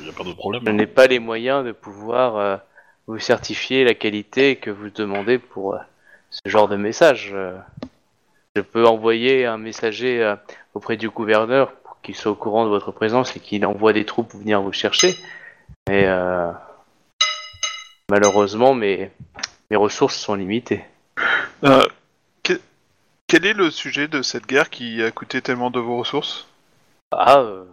il 0.00 0.04
n'y 0.04 0.08
a 0.10 0.12
pas 0.14 0.24
de 0.24 0.32
problème. 0.32 0.62
je 0.64 0.70
n'ai 0.70 0.86
pas 0.86 1.06
les 1.06 1.18
moyens 1.18 1.62
de 1.64 1.72
pouvoir 1.72 2.36
euh, 2.36 2.56
vous 3.06 3.18
certifier 3.18 3.84
la 3.84 3.92
qualité 3.94 4.56
que 4.56 4.70
vous 4.70 4.88
demandez 4.88 5.38
pour 5.38 5.74
euh, 5.74 5.78
ce 6.30 6.48
genre 6.48 6.68
de 6.68 6.76
message. 6.76 7.32
euh. 7.34 7.58
je 8.56 8.62
peux 8.62 8.86
envoyer 8.86 9.44
un 9.44 9.58
messager 9.58 10.22
euh, 10.22 10.34
auprès 10.74 10.96
du 10.96 11.10
gouverneur 11.10 11.72
pour 11.84 12.00
qu'il 12.00 12.14
soit 12.16 12.32
au 12.32 12.36
courant 12.36 12.64
de 12.64 12.70
votre 12.70 12.92
présence 12.92 13.36
et 13.36 13.40
qu'il 13.40 13.66
envoie 13.66 13.92
des 13.92 14.06
troupes 14.06 14.28
pour 14.30 14.40
venir 14.40 14.62
vous 14.62 14.72
chercher. 14.72 15.14
Mais 15.86 16.06
euh, 16.06 16.50
malheureusement, 18.10 18.74
mes, 18.74 19.10
mes 19.70 19.76
ressources 19.76 20.16
sont 20.16 20.34
limitées. 20.34 20.84
Euh, 21.64 21.86
que- 22.42 22.60
Quel 23.26 23.46
est 23.46 23.54
le 23.54 23.70
sujet 23.70 24.08
de 24.08 24.22
cette 24.22 24.46
guerre 24.46 24.70
qui 24.70 25.02
a 25.02 25.10
coûté 25.10 25.40
tellement 25.42 25.70
de 25.70 25.80
vos 25.80 25.98
ressources? 25.98 26.46
Ah, 27.12 27.40
euh, 27.40 27.64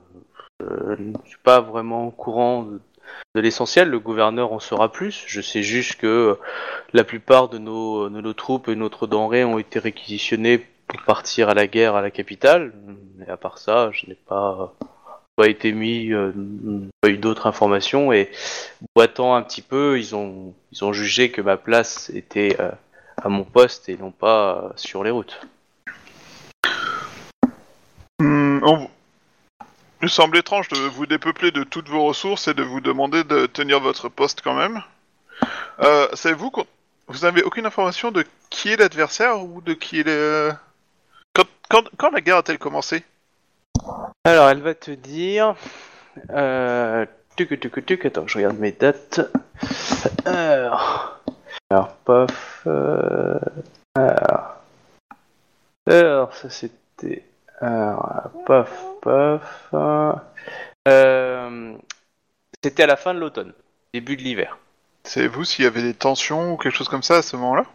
euh, 0.61 0.95
je 0.97 1.03
ne 1.03 1.13
suis 1.25 1.37
pas 1.43 1.59
vraiment 1.61 2.07
au 2.07 2.11
courant 2.11 2.63
de, 2.63 2.79
de 3.35 3.41
l'essentiel. 3.41 3.89
Le 3.89 3.99
gouverneur 3.99 4.53
en 4.53 4.59
saura 4.59 4.91
plus. 4.91 5.23
Je 5.27 5.41
sais 5.41 5.63
juste 5.63 5.95
que 5.95 6.37
la 6.93 7.03
plupart 7.03 7.49
de 7.49 7.57
nos, 7.57 8.09
de 8.09 8.21
nos 8.21 8.33
troupes 8.33 8.67
et 8.67 8.75
notre 8.75 9.07
denrées 9.07 9.43
ont 9.45 9.59
été 9.59 9.79
réquisitionnées 9.79 10.59
pour 10.87 11.01
partir 11.03 11.49
à 11.49 11.53
la 11.53 11.67
guerre 11.67 11.95
à 11.95 12.01
la 12.01 12.11
capitale. 12.11 12.73
Et 13.25 13.29
à 13.29 13.37
part 13.37 13.57
ça, 13.57 13.91
je 13.91 14.07
n'ai 14.07 14.15
pas, 14.15 14.73
pas 15.39 15.47
été 15.47 15.71
mis, 15.71 16.11
euh, 16.11 16.33
pas 16.99 17.07
eu 17.07 17.17
d'autres 17.17 17.47
informations. 17.47 18.11
Et 18.11 18.29
boitant 18.93 19.35
un 19.35 19.41
petit 19.41 19.61
peu, 19.61 19.97
ils 19.97 20.13
ont, 20.13 20.53
ils 20.73 20.83
ont 20.83 20.91
jugé 20.91 21.31
que 21.31 21.41
ma 21.41 21.55
place 21.55 22.09
était 22.09 22.57
euh, 22.59 22.71
à 23.15 23.29
mon 23.29 23.45
poste 23.45 23.87
et 23.87 23.95
non 23.95 24.11
pas 24.11 24.57
euh, 24.57 24.69
sur 24.75 25.01
les 25.01 25.11
routes. 25.11 25.39
Hmm, 28.19 28.59
Il 30.01 30.03
me 30.03 30.07
semble 30.09 30.37
étrange 30.37 30.67
de 30.67 30.75
vous 30.75 31.05
dépeupler 31.05 31.51
de 31.51 31.63
toutes 31.63 31.87
vos 31.87 32.03
ressources 32.03 32.49
et 32.49 32.53
de 32.53 32.63
vous 32.63 32.81
demander 32.81 33.23
de 33.23 33.45
tenir 33.45 33.79
votre 33.79 34.09
poste 34.09 34.41
quand 34.43 34.55
même. 34.55 34.83
Savez-vous 36.15 36.51
qu'on... 36.51 36.65
Vous 37.07 37.19
n'avez 37.19 37.43
aucune 37.43 37.65
information 37.65 38.11
de 38.11 38.25
qui 38.49 38.73
est 38.73 38.75
l'adversaire 38.75 39.41
ou 39.41 39.61
de 39.61 39.73
qui 39.73 40.01
est 40.01 40.03
le... 40.03 40.51
Quand, 41.69 41.85
quand 41.97 42.11
la 42.11 42.19
guerre 42.19 42.37
a-t-elle 42.37 42.59
commencé? 42.59 43.05
Alors, 44.23 44.49
elle 44.49 44.61
va 44.61 44.73
te 44.73 44.91
dire. 44.91 45.55
Euh, 46.31 47.05
tuc, 47.35 47.59
tuc, 47.59 47.85
tuc, 47.85 48.05
attends, 48.05 48.27
je 48.27 48.37
regarde 48.37 48.57
mes 48.57 48.71
dates. 48.71 49.21
Alors, 50.25 51.19
alors 51.69 51.93
paf. 52.05 52.63
Euh, 52.67 53.39
alors, 53.95 54.55
alors, 55.87 56.33
ça 56.35 56.49
c'était. 56.49 57.23
Alors, 57.61 58.31
paf, 58.45 58.71
paf. 59.01 59.73
Euh, 60.87 61.75
c'était 62.63 62.83
à 62.83 62.87
la 62.87 62.97
fin 62.97 63.13
de 63.13 63.19
l'automne, 63.19 63.53
début 63.93 64.17
de 64.17 64.21
l'hiver. 64.21 64.57
Savez-vous 65.03 65.45
s'il 65.45 65.63
y 65.63 65.67
avait 65.67 65.81
des 65.81 65.93
tensions 65.93 66.53
ou 66.53 66.57
quelque 66.57 66.75
chose 66.75 66.89
comme 66.89 67.03
ça 67.03 67.17
à 67.17 67.21
ce 67.21 67.35
moment-là? 67.37 67.65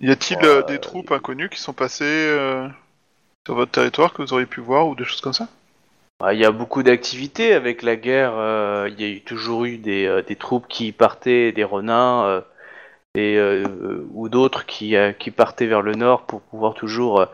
Y 0.00 0.10
a-t-il 0.10 0.44
euh, 0.44 0.62
des 0.62 0.78
troupes 0.78 1.10
inconnues 1.10 1.48
qui 1.48 1.58
sont 1.58 1.72
passées 1.72 2.04
euh, 2.04 2.68
sur 3.46 3.54
votre 3.54 3.70
territoire 3.70 4.12
que 4.12 4.22
vous 4.22 4.32
auriez 4.32 4.44
pu 4.44 4.60
voir 4.60 4.88
ou 4.88 4.96
des 4.96 5.04
choses 5.04 5.20
comme 5.20 5.32
ça? 5.32 5.46
Ah, 6.18 6.34
Il 6.34 6.40
y 6.40 6.44
a 6.44 6.50
beaucoup 6.50 6.82
d'activités 6.82 7.52
avec 7.52 7.82
la 7.82 7.94
guerre. 7.94 8.32
euh, 8.34 8.88
Il 8.90 9.00
y 9.00 9.04
a 9.04 9.08
eu 9.08 9.20
toujours 9.20 9.66
eu 9.66 9.78
des, 9.78 10.04
euh, 10.04 10.20
des 10.20 10.34
troupes 10.34 10.66
qui 10.66 10.90
partaient, 10.90 11.52
des 11.52 11.62
renins, 11.62 12.24
euh, 12.24 12.40
et, 13.14 13.38
ou 14.12 14.28
d'autres 14.28 14.66
qui, 14.66 14.96
qui 15.20 15.30
partaient 15.30 15.66
vers 15.66 15.80
le 15.80 15.94
nord 15.94 16.22
pour 16.22 16.40
pouvoir 16.40 16.74
toujours 16.74 17.24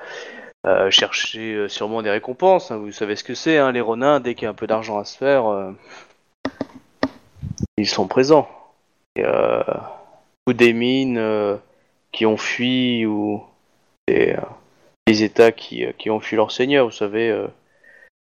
chercher 0.91 1.67
sûrement 1.69 2.03
des 2.03 2.11
récompenses. 2.11 2.71
hein. 2.71 2.77
Vous 2.77 2.93
savez 2.93 3.17
ce 3.17 3.25
que 3.25 3.35
c'est, 3.35 3.57
hein, 3.57 3.73
les 3.73 3.81
renins, 3.81 4.21
dès 4.21 4.35
qu'il 4.35 4.45
y 4.45 4.47
a 4.47 4.51
un 4.51 4.55
peu 4.55 4.69
d'argent 4.69 4.99
à 4.99 5.05
se 5.05 5.17
faire, 5.19 5.73
ils 7.77 7.89
sont 7.89 8.07
présents. 8.07 8.49
Ou 9.19 10.53
des 10.53 10.73
mines 10.73 11.59
qui 12.13 12.27
ont 12.27 12.37
fui, 12.37 13.07
ou 13.07 13.43
des, 14.07 14.37
des 15.13 15.23
États 15.25 15.53
qui, 15.53 15.85
euh, 15.85 15.93
qui 15.99 16.11
ont 16.11 16.21
fui 16.21 16.37
leur 16.37 16.51
seigneur, 16.53 16.87
vous 16.87 16.91
savez. 16.93 17.29
euh, 17.31 17.47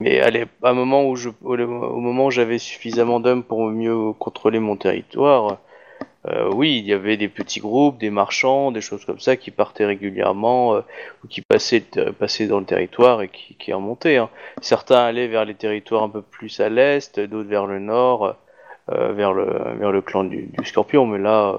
mais 0.01 0.20
à, 0.20 0.28
à 0.64 0.70
un 0.70 0.74
moment 0.74 1.07
où 1.09 1.16
je, 1.16 1.30
au, 1.43 1.57
moment 1.57 2.26
où 2.26 2.30
j'avais 2.30 2.59
suffisamment 2.59 3.20
d'hommes 3.20 3.45
pour 3.45 3.66
mieux 3.68 4.12
contrôler 4.18 4.59
mon 4.59 4.76
territoire, 4.76 5.59
euh, 6.26 6.51
oui, 6.55 6.78
il 6.78 6.86
y 6.86 6.93
avait 6.93 7.16
des 7.16 7.28
petits 7.28 7.61
groupes, 7.61 7.99
des 7.99 8.11
marchands, 8.11 8.72
des 8.72 8.80
choses 8.80 9.05
comme 9.05 9.20
ça 9.20 9.36
qui 9.36 9.51
partaient 9.51 9.86
régulièrement 9.86 10.76
ou 11.22 11.26
qui 11.28 11.40
passaient, 11.43 11.84
passaient 12.18 12.47
dans 12.47 12.61
le 12.61 12.66
territoire 12.66 13.22
et 13.22 13.28
qui, 13.28 13.55
qui 13.57 13.72
remontaient. 13.72 14.16
hein. 14.18 14.28
Certains 14.61 15.03
allaient 15.05 15.28
vers 15.28 15.45
les 15.45 15.55
territoires 15.55 16.03
un 16.05 16.09
peu 16.09 16.22
plus 16.22 16.61
à 16.61 16.68
l'est, 16.68 17.18
d'autres 17.20 17.49
vers 17.49 17.66
le 17.66 17.78
nord, 17.78 18.36
vers 18.88 19.32
le 19.32 19.47
vers 19.80 19.93
le 19.93 20.01
clan 20.03 20.24
du, 20.24 20.51
Scorpion. 20.64 21.07
Mais 21.07 21.18
là, 21.18 21.57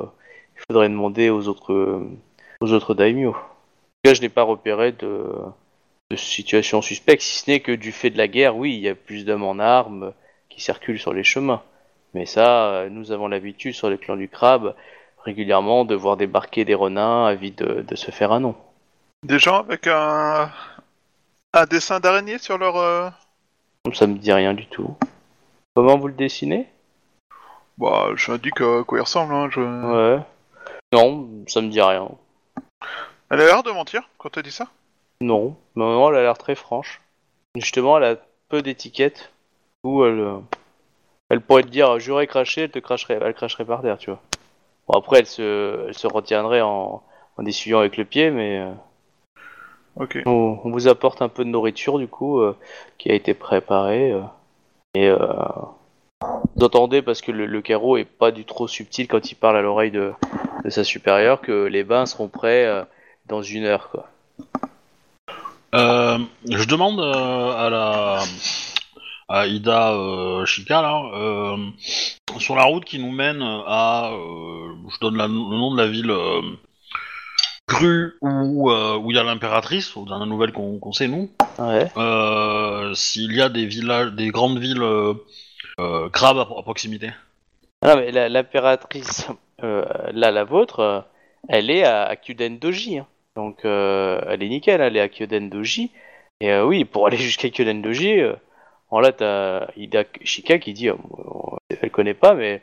il 0.58 0.62
faudrait 0.68 0.90
demander 0.90 1.30
aux 1.30 1.48
autres 1.48 1.74
aux 2.62 2.72
autres 2.74 2.94
daimyo. 2.94 3.36
Cas, 4.04 4.14
je 4.14 4.22
n'ai 4.22 4.30
pas 4.30 4.44
repéré 4.44 4.92
de 4.92 5.26
de 6.12 6.16
situation 6.18 6.82
suspecte, 6.84 7.22
si 7.24 7.40
ce 7.40 7.50
n'est 7.50 7.60
que 7.62 7.72
du 7.72 7.92
fait 7.92 8.12
de 8.12 8.18
la 8.18 8.28
guerre, 8.28 8.56
oui, 8.56 8.76
il 8.76 8.82
y 8.82 8.90
a 8.90 8.94
plus 8.94 9.26
d'hommes 9.26 9.44
en 9.46 9.58
armes 9.58 10.14
qui 10.50 10.62
circulent 10.62 11.00
sur 11.00 11.14
les 11.14 11.24
chemins. 11.24 11.64
Mais 12.14 12.28
ça, 12.28 12.68
euh, 12.68 12.90
nous 12.90 13.12
avons 13.12 13.28
l'habitude 13.28 13.74
sur 13.74 13.90
le 13.90 13.98
clan 13.98 14.16
du 14.16 14.30
crabe 14.30 14.76
régulièrement 15.24 15.86
de 15.86 15.96
voir 15.96 16.18
débarquer 16.18 16.66
des 16.66 16.76
renins 16.76 17.26
avides 17.26 17.56
de, 17.56 17.82
de 17.82 17.96
se 17.96 18.12
faire 18.12 18.32
un 18.32 18.42
nom. 18.42 18.56
Des 19.24 19.40
gens 19.40 19.60
avec 19.60 19.88
un... 19.88 20.52
un 21.54 21.66
dessin 21.66 22.00
d'araignée 22.00 22.38
sur 22.38 22.58
leur. 22.60 22.76
euh, 22.76 23.10
Ça 23.94 24.06
me 24.06 24.18
dit 24.18 24.34
rien 24.34 24.54
du 24.54 24.68
tout. 24.68 24.96
Comment 25.76 25.98
vous 25.98 26.10
le 26.10 26.14
dessinez? 26.14 26.68
Bah, 27.80 28.10
j'indique 28.16 28.62
à 28.62 28.84
quoi 28.84 29.00
il 29.00 29.02
ressemble. 29.02 29.34
Hein, 29.34 29.50
je... 29.50 29.62
Ouais. 29.62 30.22
Non, 30.92 31.28
ça 31.48 31.62
me 31.62 31.70
dit 31.70 31.82
rien. 31.82 32.10
Elle 33.34 33.42
a 33.42 33.46
l'air 33.46 33.64
de 33.64 33.72
mentir 33.72 34.08
quand 34.20 34.38
elle 34.38 34.44
dit 34.44 34.52
ça? 34.52 34.68
Non, 35.20 35.58
non, 35.76 35.92
non, 35.92 36.10
elle 36.12 36.18
a 36.18 36.22
l'air 36.22 36.38
très 36.38 36.54
franche. 36.54 37.02
Justement, 37.56 37.98
elle 37.98 38.04
a 38.04 38.16
peu 38.48 38.62
d'étiquettes. 38.62 39.32
Ou 39.84 40.06
elle, 40.06 40.20
euh, 40.20 40.38
elle 41.32 41.42
pourrait 41.42 41.64
te 41.64 41.70
dire, 41.70 42.00
j'aurais 42.00 42.28
craché, 42.28 42.62
elle 42.62 42.70
te 42.70 42.78
cracherait, 42.78 43.18
elle 43.20 43.34
cracherait 43.34 43.66
par 43.66 43.82
terre, 43.82 43.98
tu 43.98 44.12
vois. 44.12 44.22
Bon, 44.88 45.00
après, 45.00 45.18
elle 45.18 45.26
se, 45.26 45.88
elle 45.88 45.96
se 45.96 46.06
retiendrait 46.06 46.62
en, 46.62 47.02
en 47.38 47.46
essuyant 47.48 47.80
avec 47.80 47.98
le 47.98 48.06
pied, 48.06 48.30
mais 48.30 48.60
euh, 48.60 48.72
Ok. 49.96 50.20
on, 50.28 50.60
on 50.64 50.70
vous 50.70 50.88
apporte 50.88 51.24
un 51.24 51.30
peu 51.30 51.44
de 51.44 51.50
nourriture, 51.50 51.98
du 51.98 52.08
coup, 52.08 52.40
euh, 52.40 52.56
qui 53.00 53.10
a 53.10 53.16
été 53.16 53.34
préparée. 53.34 54.12
euh, 54.12 54.22
et 54.94 55.08
euh, 55.10 55.18
vous 56.56 56.64
entendez, 56.64 57.02
parce 57.02 57.22
que 57.22 57.32
le, 57.32 57.48
le 57.48 57.62
carreau 57.64 57.98
est 57.98 58.06
pas 58.06 58.30
du 58.30 58.46
trop 58.46 58.68
subtil 58.68 59.08
quand 59.08 59.32
il 59.32 59.36
parle 59.36 59.58
à 59.58 59.64
l'oreille 59.64 59.90
de, 59.90 60.14
de 60.64 60.70
sa 60.70 60.84
supérieure, 60.84 61.42
que 61.42 61.66
les 61.66 61.84
bains 61.84 62.06
seront 62.06 62.28
prêts 62.28 62.68
euh, 62.68 62.84
dans 63.34 63.42
une 63.42 63.66
heure, 63.66 63.90
quoi. 63.90 64.08
Euh, 65.74 66.20
je 66.48 66.66
demande 66.66 67.00
euh, 67.00 67.52
à 67.66 67.70
la 67.72 68.20
à 69.28 69.48
Ida 69.48 69.94
euh, 69.94 70.46
Chica 70.46 70.84
là, 70.84 71.02
euh, 71.16 71.58
sur 72.38 72.56
la 72.56 72.66
route 72.66 72.86
qui 72.86 73.00
nous 73.00 73.12
mène 73.12 73.42
à, 73.42 74.12
je 74.14 75.00
donne 75.02 75.18
la- 75.18 75.26
le 75.28 75.34
nom 75.34 75.74
de 75.74 75.78
la 75.82 75.88
ville 75.88 76.14
Grue 77.68 78.14
où 78.22 78.70
où 78.72 79.10
il 79.12 79.16
y 79.16 79.20
a 79.20 79.24
l'impératrice, 79.24 79.98
aux 79.98 80.06
dernières 80.06 80.28
nouvelles 80.28 80.52
qu'on 80.52 80.92
sait 80.92 81.08
nous. 81.08 81.32
Ouais. 81.58 81.88
S'il 82.94 83.34
y 83.34 83.42
a 83.42 83.50
des 83.50 83.66
villages, 83.66 84.12
des 84.12 84.28
grandes 84.28 84.60
villes 84.60 84.86
crabes 86.12 86.38
à, 86.38 86.42
à 86.42 86.62
proximité. 86.62 87.10
Ah 87.82 87.96
mais 87.96 88.12
la- 88.12 88.30
l'impératrice, 88.30 89.28
là, 89.62 90.30
la 90.32 90.44
vôtre, 90.44 91.06
elle 91.50 91.72
est 91.72 91.84
à, 91.84 92.04
à 92.04 92.16
Kyuden 92.16 92.60
Doji. 92.60 93.00
hein. 93.00 93.08
Donc, 93.36 93.66
euh, 93.66 94.22
elle 94.28 94.44
est 94.44 94.50
nickel, 94.50 94.82
elle 94.82 94.96
est 94.98 95.02
à 95.02 95.10
Kyuden 95.10 95.50
Doji. 95.50 95.92
Et 96.40 96.52
euh, 96.52 96.66
oui, 96.66 96.86
pour 96.86 97.08
aller 97.08 97.18
jusqu'à 97.18 97.50
Kyuden 97.50 97.82
Doji, 97.82 98.20
euh, 98.20 98.34
bon, 98.92 99.00
là, 99.00 99.12
t'as 99.12 99.68
Ida 99.76 100.04
Shika 100.24 100.60
qui 100.60 100.74
dit, 100.74 100.90
elle 101.70 101.92
connaît 101.92 102.14
pas, 102.14 102.34
mais 102.36 102.62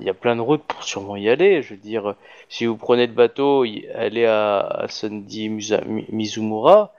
il 0.00 0.06
y 0.06 0.10
a 0.10 0.14
plein 0.14 0.36
de 0.36 0.40
routes 0.40 0.64
pour 0.64 0.82
sûrement 0.84 1.16
y 1.16 1.28
aller. 1.28 1.62
Je 1.62 1.70
veux 1.70 1.80
dire, 1.80 2.14
si 2.48 2.66
vous 2.66 2.76
prenez 2.76 3.06
le 3.06 3.12
bateau, 3.12 3.64
aller 3.94 4.26
à, 4.26 4.58
à 4.60 4.88
Sundi 4.88 5.48
Musa- 5.48 5.84
Mi- 5.86 6.06
Mizumura. 6.10 6.92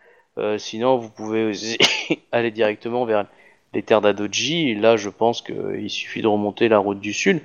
Sinon, 0.57 0.97
vous 0.97 1.09
pouvez 1.09 1.43
aussi 1.45 1.77
aller 2.31 2.51
directement 2.51 3.05
vers 3.05 3.25
les 3.73 3.83
terres 3.83 4.01
d'Adoji. 4.01 4.75
Là, 4.75 4.97
je 4.97 5.09
pense 5.09 5.41
qu'il 5.41 5.89
suffit 5.89 6.21
de 6.21 6.27
remonter 6.27 6.69
la 6.69 6.79
route 6.79 6.99
du 6.99 7.13
sud. 7.13 7.41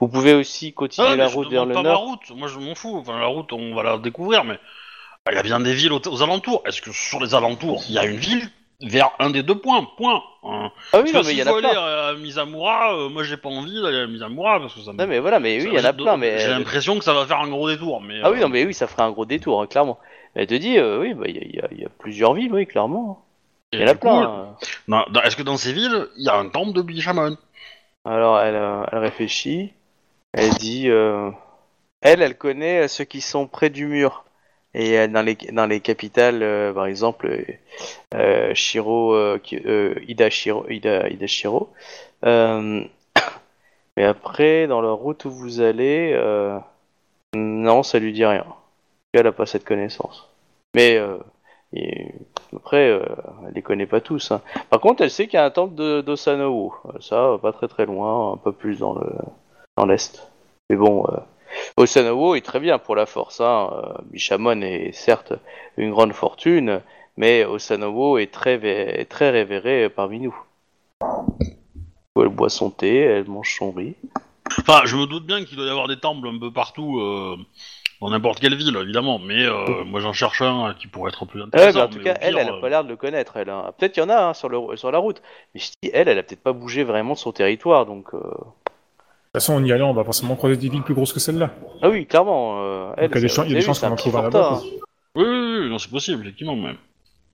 Vous 0.00 0.08
pouvez 0.08 0.32
aussi 0.32 0.72
continuer 0.72 1.08
Ah, 1.08 1.10
mais 1.12 1.16
la 1.18 1.28
route 1.28 1.50
vers 1.50 1.66
le 1.66 1.74
pas 1.74 1.82
ma 1.82 1.90
nord. 1.90 2.06
route. 2.06 2.30
Moi, 2.34 2.48
je 2.48 2.58
m'en 2.58 2.74
fous. 2.74 2.96
Enfin, 2.96 3.18
la 3.20 3.26
route, 3.26 3.52
on 3.52 3.74
va 3.74 3.82
la 3.82 3.98
découvrir, 3.98 4.44
mais 4.44 4.58
il 5.32 5.36
y 5.36 5.38
a 5.38 5.42
bien 5.42 5.60
des 5.60 5.72
villes 5.74 5.92
aux, 5.92 6.00
aux 6.08 6.22
alentours. 6.22 6.62
Est-ce 6.66 6.80
que 6.82 6.92
sur 6.92 7.20
les 7.20 7.34
alentours, 7.34 7.82
il 7.88 7.94
y 7.94 7.98
a 7.98 8.04
une 8.04 8.16
ville 8.16 8.48
vers 8.82 9.10
un 9.18 9.28
des 9.30 9.42
deux 9.42 9.58
points 9.58 9.86
Point. 9.96 10.22
Hein. 10.42 10.70
Ah 10.92 11.00
oui, 11.04 11.12
non, 11.12 11.20
mais 11.24 11.32
il 11.32 11.38
y 11.38 11.42
en 11.42 11.46
a 11.46 11.50
aller 11.50 11.68
plein. 11.68 11.82
à 11.82 12.14
Mizamura, 12.14 12.94
euh, 12.96 13.08
moi 13.10 13.24
j'ai 13.24 13.36
pas 13.36 13.50
envie 13.50 13.80
d'aller 13.82 13.98
à 14.00 14.06
Mizamura 14.06 14.58
parce 14.60 14.74
que 14.74 14.80
ça 14.80 14.92
me. 14.92 14.96
Non, 14.98 15.06
mais 15.06 15.18
voilà, 15.18 15.38
mais 15.38 15.60
oui, 15.60 15.68
il 15.72 15.78
y 15.78 15.80
en 15.80 15.84
a 15.84 15.92
plein, 15.92 16.16
mais. 16.16 16.38
J'ai 16.38 16.48
l'impression 16.48 16.98
que 16.98 17.04
ça 17.04 17.12
va 17.12 17.26
faire 17.26 17.40
un 17.40 17.48
gros 17.48 17.68
détour. 17.68 18.00
Mais, 18.00 18.20
Ah 18.22 18.30
oui, 18.30 18.38
euh, 18.38 18.42
non, 18.42 18.48
mais 18.48 18.64
oui, 18.64 18.72
ça 18.72 18.86
ferait 18.86 19.02
un 19.02 19.10
gros 19.10 19.26
détour, 19.26 19.60
hein, 19.60 19.66
clairement. 19.66 19.98
Elle 20.34 20.46
te 20.46 20.54
dit, 20.54 20.78
euh, 20.78 21.00
oui, 21.00 21.12
bah, 21.14 21.24
il 21.28 21.36
y, 21.36 21.38
a- 21.38 21.42
il 21.44 21.54
y 21.56 21.60
a- 21.60 21.68
il 21.72 21.80
y 21.80 21.84
a 21.84 21.88
plusieurs 21.98 22.32
villes, 22.34 22.52
oui, 22.52 22.66
clairement. 22.66 23.24
Il 23.72 23.80
y 23.80 23.84
en 23.84 23.88
a 23.88 23.94
coup, 23.94 24.00
plein. 24.08 24.56
hein. 24.88 25.04
Est-ce 25.24 25.36
que 25.36 25.42
dans 25.42 25.56
ces 25.56 25.72
villes, 25.72 26.06
il 26.16 26.24
y 26.24 26.28
a 26.28 26.36
un 26.36 26.48
temple 26.48 26.72
de 26.72 26.82
Bishamon 26.82 27.36
Alors, 28.04 28.40
elle, 28.40 28.54
euh, 28.56 28.82
elle 28.92 28.98
réfléchit. 28.98 29.72
Elle 30.32 30.50
dit, 30.54 30.88
euh, 30.88 31.30
elle, 32.00 32.22
elle 32.22 32.36
connaît 32.38 32.84
euh, 32.84 32.88
ceux 32.88 33.04
qui 33.04 33.20
sont 33.20 33.46
près 33.46 33.68
du 33.70 33.86
mur. 33.86 34.24
Et 34.74 34.98
euh, 34.98 35.08
dans 35.08 35.22
les 35.22 35.34
dans 35.34 35.66
les 35.66 35.80
capitales, 35.80 36.42
euh, 36.42 36.72
par 36.72 36.86
exemple, 36.86 37.44
euh, 38.14 38.54
Shiro, 38.54 39.14
euh, 39.14 39.38
euh, 39.66 39.94
Ida 40.06 40.30
Shiro, 40.30 40.66
Ida, 40.68 41.08
Ida 41.08 41.26
Shiro. 41.26 41.70
Mais 43.96 44.04
après, 44.04 44.66
dans 44.66 44.80
la 44.80 44.92
route 44.92 45.24
où 45.24 45.30
vous 45.30 45.60
allez, 45.60 46.14
non, 47.34 47.82
ça 47.82 47.98
lui 47.98 48.12
dit 48.12 48.24
rien. 48.24 48.46
Elle 49.12 49.26
a 49.26 49.32
pas 49.32 49.46
cette 49.46 49.64
connaissance. 49.64 50.28
Mais 50.74 51.00
et 51.72 52.12
après, 52.56 52.88
elle 52.90 53.54
les 53.54 53.62
connaît 53.62 53.86
pas 53.86 54.00
tous. 54.00 54.32
hein. 54.32 54.40
Par 54.70 54.80
contre, 54.80 55.02
elle 55.02 55.10
sait 55.10 55.26
qu'il 55.26 55.34
y 55.34 55.40
a 55.40 55.44
un 55.44 55.50
temple 55.50 55.74
de 55.74 56.00
d'Osanowo. 56.00 56.74
Euh, 56.86 57.00
Ça, 57.00 57.38
pas 57.40 57.52
très 57.52 57.68
très 57.68 57.86
loin, 57.86 58.32
un 58.32 58.36
peu 58.36 58.52
plus 58.52 58.78
dans 58.78 58.94
le 58.94 59.06
dans 59.76 59.86
l'est. 59.86 60.28
Mais 60.68 60.76
bon, 60.76 61.04
Osanowo 61.76 62.34
est 62.34 62.40
très 62.44 62.60
bien 62.60 62.78
pour 62.78 62.96
la 62.96 63.06
force. 63.06 63.40
Hein. 63.40 63.70
Euh, 63.72 63.92
Bishamon 64.10 64.60
est 64.62 64.92
certes 64.92 65.32
une 65.76 65.90
grande 65.90 66.12
fortune, 66.12 66.80
mais 67.16 67.44
Osanowo 67.44 68.18
est 68.18 68.32
très 68.32 68.54
est 68.64 69.04
très 69.08 69.30
révéré 69.30 69.88
parmi 69.88 70.20
nous. 70.20 70.36
Elle 72.16 72.28
boit 72.28 72.50
son 72.50 72.70
thé, 72.70 72.96
elle 72.96 73.28
mange 73.28 73.54
son 73.58 73.70
riz. 73.72 73.94
Enfin, 74.58 74.82
je 74.84 74.96
me 74.96 75.06
doute 75.06 75.24
bien 75.26 75.44
qu'il 75.44 75.56
doit 75.56 75.66
y 75.66 75.70
avoir 75.70 75.88
des 75.88 75.98
temples 75.98 76.26
un 76.28 76.38
peu 76.38 76.50
partout, 76.52 76.98
euh, 77.00 77.36
dans 78.00 78.10
n'importe 78.10 78.40
quelle 78.40 78.54
ville, 78.56 78.76
évidemment. 78.82 79.18
Mais 79.18 79.44
euh, 79.46 79.84
moi 79.84 80.00
j'en 80.00 80.12
cherche 80.12 80.42
un 80.42 80.74
qui 80.78 80.86
pourrait 80.86 81.10
être 81.10 81.24
plus 81.24 81.40
Ouais, 81.40 81.46
intéressant. 81.46 81.78
bah, 81.78 81.84
en 81.86 81.88
tout 81.88 82.00
cas, 82.00 82.16
elle, 82.20 82.36
elle 82.36 82.48
a 82.48 82.54
euh, 82.54 82.60
pas 82.60 82.68
l'air 82.68 82.84
de 82.84 82.88
le 82.90 82.96
connaître. 82.96 83.36
Elle, 83.36 83.48
hein. 83.48 83.72
Peut-être 83.78 83.92
qu'il 83.92 84.02
y 84.02 84.06
en 84.06 84.10
a 84.10 84.22
hein, 84.28 84.34
sur, 84.34 84.48
le, 84.48 84.76
sur 84.76 84.90
la 84.90 84.98
route, 84.98 85.22
mais 85.54 85.60
je 85.60 85.70
dis, 85.82 85.90
elle, 85.94 86.08
elle 86.08 86.18
a 86.18 86.22
peut-être 86.22 86.42
pas 86.42 86.52
bougé 86.52 86.82
vraiment 86.84 87.14
de 87.14 87.18
son 87.18 87.32
territoire, 87.32 87.86
donc. 87.86 88.12
euh, 88.12 88.20
De 89.32 89.38
toute 89.38 89.42
façon, 89.46 89.54
en 89.54 89.64
y 89.64 89.70
allant, 89.70 89.90
on 89.90 89.94
va 89.94 90.02
forcément 90.02 90.34
croiser 90.34 90.56
des 90.56 90.68
villes 90.68 90.82
plus 90.82 90.92
grosses 90.94 91.12
que 91.12 91.20
celle-là. 91.20 91.54
Ah 91.82 91.88
oui, 91.88 92.04
clairement. 92.04 92.60
euh, 92.64 92.92
elle, 92.96 93.10
Donc, 93.10 93.14
il 93.14 93.14
y 93.14 93.18
a 93.18 93.20
des 93.22 93.28
ça- 93.28 93.34
chan- 93.36 93.44
il 93.44 93.50
y 93.50 93.54
a 93.54 93.58
des 93.60 93.64
chances 93.64 93.78
qu'on 93.78 93.86
en 93.86 93.94
petit 93.94 94.10
trouve 94.10 94.16
un 94.16 94.22
là-bas. 94.22 94.60
Oui, 95.14 95.24
oui, 95.24 95.58
oui, 95.62 95.70
non, 95.70 95.78
c'est 95.78 95.90
possible, 95.90 96.22
effectivement, 96.22 96.56
même. 96.56 96.76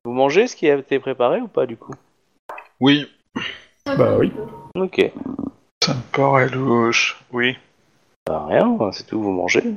Vous 0.04 0.12
mangez 0.12 0.46
ce 0.46 0.54
qui 0.54 0.68
a 0.68 0.76
été 0.76 0.98
préparé 0.98 1.40
ou 1.40 1.48
pas 1.48 1.64
du 1.64 1.78
coup? 1.78 1.94
Oui. 2.80 3.06
Bah 3.86 4.16
oui. 4.18 4.30
Ok. 4.74 5.10
Ça 5.82 5.94
me 5.94 6.00
paraît 6.12 6.50
louche. 6.50 7.18
Oui. 7.32 7.56
Bah 8.26 8.44
rien, 8.46 8.76
c'est 8.92 9.06
tout, 9.06 9.22
vous 9.22 9.32
mangez. 9.32 9.62
Ça 9.62 9.68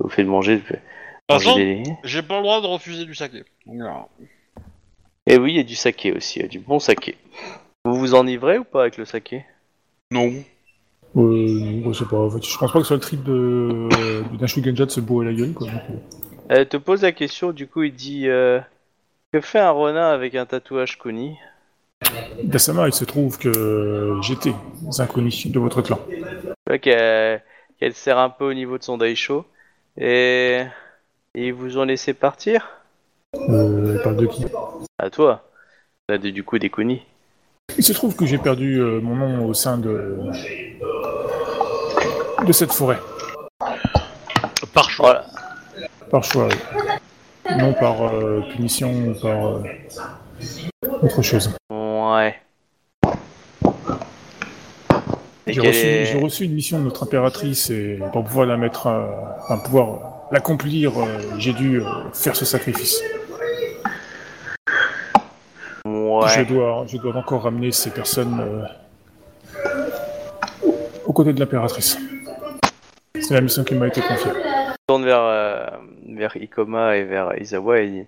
vous 0.00 0.08
fait 0.08 0.24
de 0.24 0.28
manger. 0.28 0.56
de- 0.56 0.62
manger 1.30 1.44
façon, 1.44 1.54
des... 1.56 1.82
j'ai 2.02 2.22
pas 2.22 2.38
le 2.38 2.42
droit 2.42 2.60
de 2.60 2.66
refuser 2.66 3.04
du 3.04 3.14
saké. 3.14 3.44
Donc. 3.66 4.08
Et 5.28 5.38
oui, 5.38 5.52
il 5.52 5.56
y 5.58 5.60
a 5.60 5.64
du 5.64 5.76
saké 5.76 6.12
aussi, 6.12 6.40
il 6.40 6.42
y 6.42 6.44
a 6.44 6.48
du 6.48 6.58
bon 6.58 6.80
saké. 6.80 7.16
Vous 7.84 7.94
vous 7.94 8.14
enivrez 8.14 8.58
ou 8.58 8.64
pas 8.64 8.80
avec 8.82 8.96
le 8.96 9.04
saké? 9.04 9.44
Non. 10.10 10.32
Euh, 11.16 11.82
je 11.86 11.92
sais 11.92 12.04
pas. 12.04 12.16
En 12.18 12.30
fait, 12.30 12.44
je 12.44 12.58
pense 12.58 12.72
pas 12.72 12.78
que 12.78 12.84
soit 12.84 12.96
le 12.96 13.02
trip 13.02 13.22
de, 13.24 13.88
d'un 14.36 14.46
Shugenja 14.46 14.86
de 14.86 14.90
se 14.90 15.00
bourrer 15.00 15.26
la 15.26 15.32
gueule, 15.32 15.52
quoi. 15.52 15.66
donc, 15.66 15.80
euh. 15.90 15.94
Elle 16.50 16.68
te 16.68 16.76
pose 16.78 17.02
la 17.02 17.12
question, 17.12 17.52
du 17.52 17.66
coup 17.66 17.82
il 17.82 17.94
dit 17.94 18.26
euh, 18.28 18.58
Que 19.32 19.40
fait 19.40 19.58
un 19.58 19.70
renard 19.70 20.12
avec 20.12 20.34
un 20.34 20.46
tatouage 20.46 20.98
Kuni 20.98 21.36
Dasama, 22.42 22.86
il 22.86 22.94
se 22.94 23.04
trouve 23.04 23.38
que 23.38 24.16
j'étais 24.22 24.54
un 24.98 25.06
connu 25.06 25.30
de 25.46 25.58
votre 25.58 25.82
clan. 25.82 25.98
Tu 26.08 26.24
vois 26.66 26.78
qu'elle 26.78 27.42
qu'elle 27.78 27.94
serre 27.94 28.18
un 28.18 28.30
peu 28.30 28.48
au 28.48 28.54
niveau 28.54 28.78
de 28.78 28.82
son 28.82 28.96
daisho. 28.96 29.44
Et... 29.96 30.62
et 31.34 31.46
ils 31.48 31.52
vous 31.52 31.76
ont 31.78 31.84
laissé 31.84 32.14
partir? 32.14 32.68
Euh, 33.34 33.94
elle 33.96 34.02
parle 34.02 34.16
de 34.16 34.26
qui? 34.26 34.44
À 34.98 35.10
toi. 35.10 35.44
Là, 36.08 36.18
de- 36.18 36.30
du 36.30 36.44
coup 36.44 36.58
des 36.58 36.70
Kuni. 36.70 37.02
Il 37.76 37.84
se 37.84 37.92
trouve 37.92 38.16
que 38.16 38.24
j'ai 38.24 38.38
perdu 38.38 38.80
euh, 38.80 39.00
mon 39.00 39.16
nom 39.16 39.46
au 39.46 39.54
sein 39.54 39.76
de 39.76 40.16
de 42.48 42.52
cette 42.54 42.72
forêt, 42.72 42.98
Par 44.72 44.88
choix. 44.90 45.22
Par 46.10 46.24
choix, 46.24 46.48
oui. 46.48 47.54
non 47.58 47.74
par 47.74 48.02
euh, 48.08 48.42
punition 48.50 48.90
ou 48.90 49.12
par 49.20 49.46
euh, 49.48 49.62
autre 51.02 51.20
chose. 51.22 51.54
Ouais. 51.70 52.34
J'ai 55.46 55.60
reçu, 55.60 55.78
est- 55.86 56.04
j'ai 56.06 56.18
reçu 56.20 56.44
une 56.44 56.54
mission 56.54 56.78
de 56.78 56.84
notre 56.84 57.02
impératrice 57.04 57.68
et 57.70 57.98
pour 58.12 58.24
pouvoir 58.24 58.46
la 58.46 58.56
mettre, 58.56 58.86
à, 58.86 59.36
enfin 59.44 59.58
pouvoir 59.58 60.28
l'accomplir, 60.30 60.92
euh, 60.98 61.04
j'ai 61.38 61.52
dû 61.52 61.80
euh, 61.80 61.84
faire 62.14 62.34
ce 62.34 62.44
sacrifice. 62.46 62.98
Je 65.84 65.90
Ouais. 66.40 66.44
dois, 66.46 66.84
je 66.86 66.96
dois 66.98 67.14
encore 67.16 67.42
ramener 67.44 67.70
ces 67.72 67.90
personnes 67.90 68.40
euh, 68.40 68.64
aux 71.06 71.12
côtés 71.12 71.32
de 71.32 71.40
l'impératrice. 71.40 71.98
C'est 73.28 73.34
la 73.34 73.42
mission 73.42 73.62
qui 73.62 73.74
m'a 73.74 73.88
été 73.88 74.00
confiée. 74.00 74.30
tourne 74.86 75.04
vers, 75.04 75.20
euh, 75.20 75.66
vers 76.06 76.34
Ikoma 76.34 76.96
et 76.96 77.04
vers 77.04 77.38
Izawa 77.38 77.80
et 77.80 77.88
dit 77.90 78.06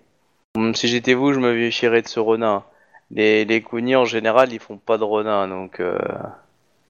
Hum, 0.57 0.75
Si 0.75 0.89
j'étais 0.89 1.13
vous, 1.13 1.35
je 1.35 1.39
me 1.39 1.53
méfierais 1.53 2.01
de 2.01 2.09
ce 2.09 2.19
Ronin. 2.21 2.65
Les, 3.11 3.45
les 3.45 3.61
Kuni 3.61 3.97
en 3.97 4.07
général, 4.07 4.51
ils 4.51 4.61
font 4.61 4.79
pas 4.79 4.97
de 4.97 5.05
Ronin, 5.05 5.47
donc 5.47 5.79
euh, 5.81 5.99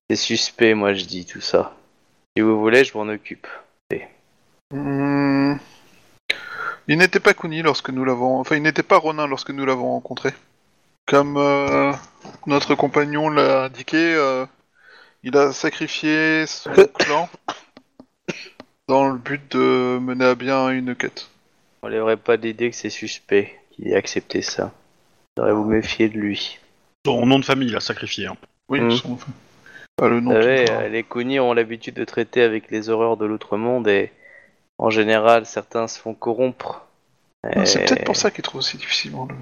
c'est 0.08 0.14
suspect, 0.14 0.74
moi 0.74 0.94
je 0.94 1.06
dis 1.06 1.26
tout 1.26 1.40
ça. 1.40 1.74
Si 2.36 2.42
vous 2.42 2.60
voulez, 2.60 2.84
je 2.84 2.96
m'en 2.96 3.12
occupe. 3.12 3.48
Hmm. 4.72 5.56
Il 6.86 6.98
n'était 6.98 7.18
pas 7.18 7.34
Kuni 7.34 7.62
lorsque 7.62 7.90
nous 7.90 8.04
l'avons. 8.04 8.38
Enfin, 8.38 8.54
il 8.54 8.62
n'était 8.62 8.84
pas 8.84 8.98
Ronin 8.98 9.26
lorsque 9.26 9.50
nous 9.50 9.66
l'avons 9.66 9.90
rencontré. 9.90 10.30
Comme 11.04 11.36
euh, 11.36 11.92
notre 12.46 12.76
compagnon 12.76 13.28
l'a 13.28 13.64
indiqué, 13.64 14.14
euh, 14.14 14.46
il 15.24 15.36
a 15.36 15.50
sacrifié 15.50 16.46
son 16.46 16.70
clan 16.96 17.28
dans 18.90 19.08
le 19.08 19.18
but 19.18 19.40
de 19.56 19.98
mener 20.00 20.24
à 20.24 20.34
bien 20.34 20.68
une 20.70 20.96
quête. 20.96 21.28
On 21.82 21.88
n'aurait 21.88 22.16
pas 22.16 22.36
d'idée 22.36 22.70
que 22.70 22.76
c'est 22.76 22.90
suspect 22.90 23.54
qu'il 23.70 23.86
ait 23.86 23.94
accepté 23.94 24.42
ça. 24.42 24.72
Vous 25.36 25.44
devriez 25.44 25.54
vous 25.54 25.64
méfier 25.64 26.08
de 26.08 26.18
lui. 26.18 26.58
Son 27.06 27.24
nom 27.24 27.38
de 27.38 27.44
famille, 27.44 27.68
il 27.68 27.76
a 27.76 27.80
sacrifié. 27.80 28.26
hein. 28.26 28.36
Oui, 28.68 28.80
Mhm. 28.80 28.90
son- 28.90 29.18
pas 29.96 30.08
le 30.08 30.18
nom. 30.20 30.34
Vous 30.34 30.42
savez, 30.42 30.88
les 30.90 31.04
Kuni 31.04 31.38
ont 31.38 31.52
l'habitude 31.54 31.94
de 31.94 32.04
traiter 32.04 32.42
avec 32.42 32.70
les 32.72 32.88
horreurs 32.88 33.16
de 33.16 33.26
l'autre 33.26 33.56
monde 33.56 33.86
et 33.86 34.10
en 34.78 34.90
général, 34.90 35.46
certains 35.46 35.86
se 35.86 36.00
font 36.00 36.14
corrompre. 36.14 36.84
C'est 37.64 37.84
peut-être 37.86 38.04
pour 38.04 38.16
ça 38.16 38.30
qu'il 38.32 38.42
trouve 38.42 38.58
aussi 38.58 38.76
difficilement 38.76 39.28
le... 39.30 39.36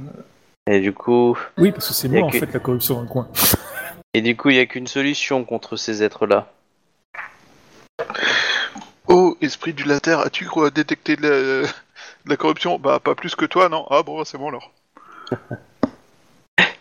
Et 0.72 0.80
du 0.80 0.92
coup, 0.92 1.38
Oui, 1.56 1.72
parce 1.72 1.88
que 1.88 1.94
c'est 1.94 2.08
moi, 2.08 2.26
en 2.26 2.30
que- 2.30 2.38
fait, 2.38 2.52
la 2.52 2.60
corruption 2.60 2.96
dans 2.96 3.00
le 3.02 3.08
coin. 3.08 3.28
et 4.14 4.20
du 4.20 4.36
coup, 4.36 4.50
il 4.50 4.56
n'y 4.56 4.60
a 4.60 4.66
qu'une 4.66 4.86
solution 4.86 5.42
contre 5.44 5.76
ces 5.76 6.02
êtres-là. 6.02 6.52
Esprit 9.40 9.72
du 9.72 9.84
later, 9.84 10.20
as-tu 10.20 10.46
cru 10.46 10.70
détecté 10.70 11.16
de 11.16 11.22
la... 11.22 11.30
de 11.62 12.30
la 12.30 12.36
corruption? 12.36 12.78
Bah, 12.78 13.00
pas 13.00 13.14
plus 13.14 13.34
que 13.34 13.44
toi, 13.44 13.68
non? 13.68 13.86
Ah 13.90 14.02
bon, 14.02 14.24
c'est 14.24 14.38
bon 14.38 14.48
alors. 14.48 14.72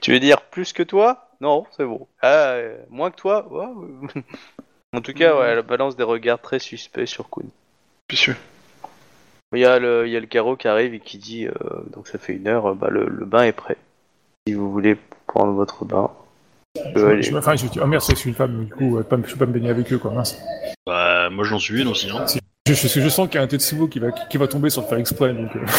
Tu 0.01 0.12
veux 0.12 0.20
dire 0.20 0.41
plus 0.41 0.74
que 0.74 0.84
toi? 0.84 1.30
Non, 1.41 1.66
c'est 1.76 1.84
bon. 1.84 2.08
Ah, 2.22 2.53
euh, 2.53 2.78
moins 2.89 3.12
que 3.12 3.18
toi? 3.18 3.45
En 4.93 5.01
tout 5.01 5.14
cas, 5.14 5.38
ouais, 5.38 5.47
elle 5.47 5.62
balance 5.64 5.97
des 5.97 6.03
regards 6.03 6.41
très 6.41 6.60
suspects 6.60 7.05
sur 7.05 7.30
Kun. 7.30 7.43
Vicieux. 8.10 8.38
Il 9.53 9.60
y 9.60 9.66
a 9.66 9.80
le, 9.80 10.08
il 10.08 10.14
y 10.14 10.18
a 10.18 10.20
le 10.20 10.28
carreau 10.28 10.55
qui 10.55 10.68
arrive 10.68 10.93
et 10.93 10.99
qui 10.99 11.18
dit, 11.18 11.45
euh, 11.45 11.53
donc 11.91 12.08
ça 12.08 12.18
fait 12.18 12.34
une 12.34 12.47
heure, 12.47 12.68
euh, 12.68 12.74
bah, 12.74 12.88
le, 12.89 13.05
le 13.05 13.26
bain 13.26 13.43
est 13.43 13.51
prêt. 13.51 13.78
Si 14.47 14.53
vous 14.53 14.72
voulez 14.72 14.97
prendre 15.28 15.51
votre 15.51 15.84
bain. 15.84 16.10
Je 16.96 17.36
enfin, 17.38 17.56
je 17.56 17.68
dis, 17.68 17.80
oh 17.82 17.86
merde, 17.88 18.02
c'est 18.04 18.26
une 18.26 18.34
femme, 18.34 18.66
du 18.66 18.74
coup, 18.74 18.98
euh, 18.98 19.04
pas, 19.04 19.18
je 19.26 19.32
peux 19.34 19.40
pas 19.40 19.46
me 19.46 19.54
baigner 19.54 19.70
avec 19.70 19.92
eux, 19.92 19.98
quoi. 19.98 20.12
Mince. 20.12 20.38
Bah, 20.86 21.30
moi 21.30 21.44
j'en 21.44 21.60
suis 21.60 21.82
une 21.82 21.88
aussi. 21.90 22.10
Hein. 22.10 22.26
Je, 22.68 22.74
je, 22.74 22.88
je 22.88 23.10
sens 23.10 23.28
qu'il 23.28 23.36
y 23.36 23.38
a 23.40 23.44
un 23.44 23.48
Tetsubo 23.48 23.88
qui 23.88 24.00
va, 24.00 24.12
qui, 24.12 24.38
va 24.38 24.48
tomber 24.48 24.70
sans 24.70 24.82
le 24.82 24.88
faire 24.88 24.98
exprès, 24.98 25.34
donc. 25.34 25.56
euh, 25.56 25.60
De 25.60 25.66
toute 25.66 25.72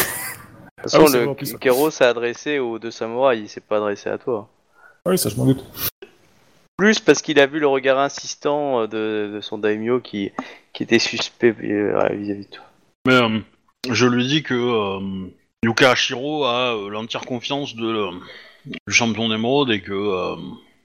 Ah 0.77 0.83
façon, 0.83 1.01
oui, 1.01 1.07
c'est 1.09 1.19
le 1.19 1.25
bon, 1.25 1.35
plus, 1.35 1.53
carreau 1.57 1.91
s'est 1.91 2.05
adressé 2.05 2.59
aux 2.59 2.79
deux 2.79 2.91
samouraïs, 2.91 3.41
il 3.43 3.49
s'est 3.49 3.61
pas 3.61 3.77
adressé 3.77 4.09
à 4.09 4.17
toi. 4.17 4.47
Oui, 5.05 5.17
ça, 5.17 5.29
je 5.29 5.35
m'en 5.35 5.45
doute. 5.45 5.63
Plus 6.77 6.99
parce 6.99 7.21
qu'il 7.21 7.39
a 7.39 7.45
vu 7.45 7.59
le 7.59 7.67
regard 7.67 7.99
insistant 7.99 8.81
euh, 8.81 8.87
de, 8.87 9.35
de 9.35 9.41
son 9.41 9.57
daimyo 9.57 9.99
qui, 9.99 10.31
qui 10.73 10.83
était 10.83 10.99
suspect 10.99 11.51
vis-à-vis 11.51 12.45
de 12.45 12.49
toi. 12.51 12.63
Mais 13.05 13.13
euh, 13.15 13.39
je 13.89 14.05
lui 14.07 14.25
dis 14.25 14.43
que 14.43 14.53
euh, 14.53 15.27
Yuka 15.63 15.91
Hashiro 15.91 16.45
a 16.45 16.75
euh, 16.75 16.89
l'entière 16.89 17.25
confiance 17.25 17.75
de, 17.75 17.89
le- 17.89 18.09
du 18.65 18.77
champion 18.93 19.27
d'émeraude 19.29 19.71
et 19.71 19.81
que, 19.81 19.91
euh, 19.91 20.35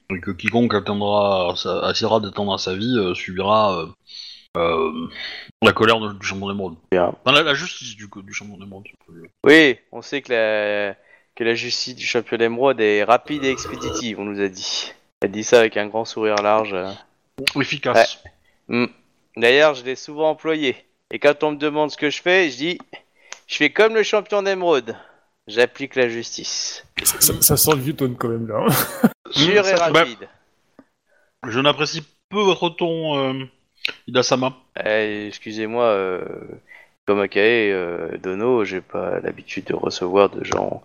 et 0.09 0.19
que 0.19 0.31
quiconque 0.31 0.73
attendra, 0.73 1.53
sa- 1.55 1.89
essaiera 1.91 2.19
d'attendre 2.19 2.53
à 2.53 2.57
sa 2.57 2.75
vie 2.75 2.95
euh, 2.97 3.13
subira 3.13 3.79
euh, 3.79 3.85
euh, 4.57 5.07
la 5.61 5.71
colère 5.73 5.99
de- 5.99 6.13
du 6.13 6.25
champion 6.25 6.47
d'émeraude. 6.49 6.75
Bien. 6.91 7.13
Enfin, 7.25 7.35
la, 7.35 7.43
la 7.43 7.53
justice 7.53 7.95
du, 7.95 8.07
du 8.23 8.33
champion 8.33 8.57
d'émeraude. 8.57 8.85
Oui, 9.43 9.77
on 9.91 10.01
sait 10.01 10.21
que 10.21 10.31
la, 10.31 10.95
que 11.35 11.43
la 11.43 11.55
justice 11.55 11.95
du 11.95 12.05
champion 12.05 12.37
d'émeraude 12.37 12.79
est 12.79 13.03
rapide 13.03 13.43
et 13.43 13.49
expéditive, 13.49 14.19
on 14.19 14.25
nous 14.25 14.39
a 14.41 14.47
dit. 14.47 14.93
Elle 15.21 15.31
dit 15.31 15.43
ça 15.43 15.59
avec 15.59 15.75
un 15.77 15.87
grand 15.87 16.05
sourire 16.05 16.35
large. 16.35 16.75
Efficace. 17.59 18.23
Hmm. 18.67 18.85
D'ailleurs, 19.35 19.73
je 19.73 19.83
l'ai 19.83 19.95
souvent 19.95 20.29
employé. 20.29 20.77
Et 21.11 21.19
quand 21.19 21.43
on 21.43 21.51
me 21.51 21.57
demande 21.57 21.91
ce 21.91 21.97
que 21.97 22.09
je 22.09 22.21
fais, 22.21 22.49
je 22.49 22.57
dis 22.57 22.77
je 23.47 23.55
fais 23.57 23.69
comme 23.69 23.93
le 23.93 24.03
champion 24.03 24.41
d'émeraude. 24.41 24.95
J'applique 25.47 25.95
la 25.95 26.09
justice. 26.09 26.85
Ça, 27.03 27.21
ça- 27.21 27.41
ça 27.41 27.57
sent 27.57 27.71
le 27.75 27.81
vieux 27.81 27.95
tone 27.95 28.15
quand 28.17 28.29
même, 28.29 28.47
là. 28.47 28.65
hein. 28.67 29.09
Sûr 29.31 29.51
et 29.59 29.63
ça- 29.63 29.91
bah- 29.91 29.99
rapide. 29.99 30.27
Je 31.47 31.59
n'apprécie 31.59 32.03
peu 32.29 32.39
votre 32.41 32.69
ton, 32.69 33.17
euh, 33.17 33.45
Hidasama. 34.07 34.53
Eh, 34.83 35.27
Excusez-moi, 35.27 35.83
euh, 35.85 36.25
comme 37.05 37.19
Akae, 37.19 37.71
euh, 37.71 38.17
Dono, 38.17 38.65
j'ai 38.65 38.81
pas 38.81 39.19
l'habitude 39.19 39.65
de 39.65 39.75
recevoir 39.75 40.29
de 40.31 40.43
gens 40.43 40.81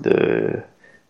de, 0.00 0.52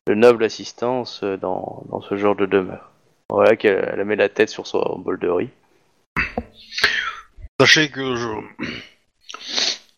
de 0.06 0.14
noble 0.14 0.44
assistance 0.44 1.22
euh, 1.24 1.36
dans, 1.36 1.82
dans 1.90 2.00
ce 2.02 2.16
genre 2.16 2.36
de 2.36 2.46
demeure. 2.46 2.92
Voilà 3.28 3.56
qu'elle 3.56 3.92
elle 3.98 4.04
met 4.04 4.14
la 4.14 4.28
tête 4.28 4.48
sur 4.50 4.68
son 4.68 4.98
bol 5.00 5.18
de 5.18 5.28
riz. 5.28 5.50
Sachez 7.60 7.90
que 7.90 8.14
je. 8.14 8.28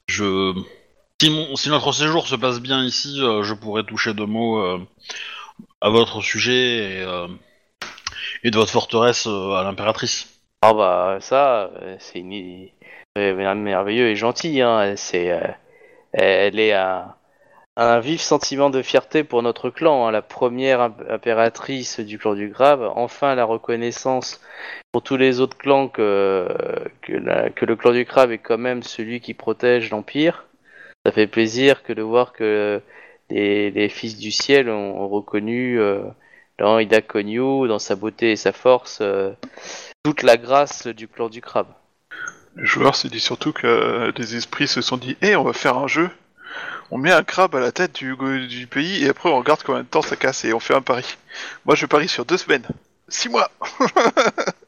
Je. 0.06 0.54
Si, 1.20 1.30
mon- 1.30 1.56
si 1.56 1.68
notre 1.68 1.90
séjour 1.92 2.28
se 2.28 2.36
passe 2.36 2.60
bien 2.60 2.84
ici, 2.84 3.20
euh, 3.20 3.42
je 3.42 3.52
pourrais 3.52 3.82
toucher 3.82 4.14
deux 4.14 4.26
mots 4.26 4.60
euh, 4.60 4.78
à 5.80 5.90
votre 5.90 6.20
sujet 6.22 6.52
et, 6.52 7.02
euh, 7.02 7.26
de 8.44 8.56
votre 8.56 8.70
forteresse 8.70 9.26
à 9.26 9.64
l'impératrice. 9.64 10.40
Ah 10.62 10.74
bah 10.74 11.18
ça, 11.20 11.70
c'est 11.98 12.22
merveilleux 12.22 14.08
et 14.08 14.14
gentil. 14.14 14.60
Hein. 14.60 14.94
C'est, 14.96 15.36
elle 16.12 16.60
est 16.60 16.72
un, 16.72 17.14
vif 18.00 18.20
sentiment 18.20 18.70
de 18.70 18.80
fierté 18.82 19.24
pour 19.24 19.42
notre 19.42 19.70
clan. 19.70 20.06
hein. 20.06 20.12
La 20.12 20.22
première 20.22 20.80
imp- 20.80 21.02
impératrice 21.10 21.98
du 21.98 22.18
clan 22.18 22.34
du 22.34 22.48
Grave. 22.48 22.92
Enfin 22.94 23.34
la 23.34 23.44
reconnaissance 23.44 24.40
pour 24.92 25.02
tous 25.02 25.16
les 25.16 25.40
autres 25.40 25.58
clans 25.58 25.88
que, 25.88 26.48
que, 27.02 27.64
le 27.64 27.76
clan 27.76 27.90
du 27.90 28.04
Crabe 28.04 28.30
est 28.30 28.38
quand 28.38 28.58
même 28.58 28.84
celui 28.84 29.20
qui 29.20 29.34
protège 29.34 29.90
l'Empire. 29.90 30.47
Ça 31.04 31.12
fait 31.12 31.26
plaisir 31.26 31.82
que 31.82 31.92
de 31.92 32.02
voir 32.02 32.32
que 32.32 32.82
les, 33.30 33.70
les 33.70 33.88
fils 33.88 34.16
du 34.16 34.30
ciel 34.30 34.68
ont, 34.68 35.08
reconnu 35.08 35.78
euh, 35.80 36.02
dans 36.58 36.78
Ida 36.78 37.00
Konyu, 37.00 37.68
dans 37.68 37.78
sa 37.78 37.96
beauté 37.96 38.32
et 38.32 38.36
sa 38.36 38.52
force, 38.52 38.98
euh, 39.00 39.32
toute 40.02 40.22
la 40.22 40.36
grâce 40.36 40.86
du 40.86 41.08
clan 41.08 41.28
du 41.28 41.40
crabe. 41.40 41.68
Le 42.54 42.64
joueur 42.64 42.96
se 42.96 43.06
dit 43.08 43.20
surtout 43.20 43.52
que 43.52 43.66
euh, 43.66 44.12
les 44.16 44.34
esprits 44.34 44.68
se 44.68 44.80
sont 44.80 44.96
dit 44.96 45.16
Eh, 45.22 45.36
on 45.36 45.44
va 45.44 45.52
faire 45.52 45.76
un 45.76 45.86
jeu. 45.86 46.10
On 46.90 46.98
met 46.98 47.12
un 47.12 47.22
crabe 47.22 47.54
à 47.54 47.60
la 47.60 47.70
tête 47.70 47.94
du, 47.94 48.16
du 48.48 48.66
pays 48.66 49.04
et 49.04 49.10
après 49.10 49.28
on 49.28 49.38
regarde 49.38 49.62
combien 49.62 49.82
de 49.82 49.88
temps 49.88 50.02
ça 50.02 50.16
casse 50.16 50.44
et 50.44 50.54
on 50.54 50.60
fait 50.60 50.74
un 50.74 50.80
pari. 50.80 51.16
Moi 51.66 51.74
je 51.74 51.86
parie 51.86 52.08
sur 52.08 52.24
deux 52.24 52.38
semaines. 52.38 52.66
Six 53.08 53.28
mois 53.28 53.50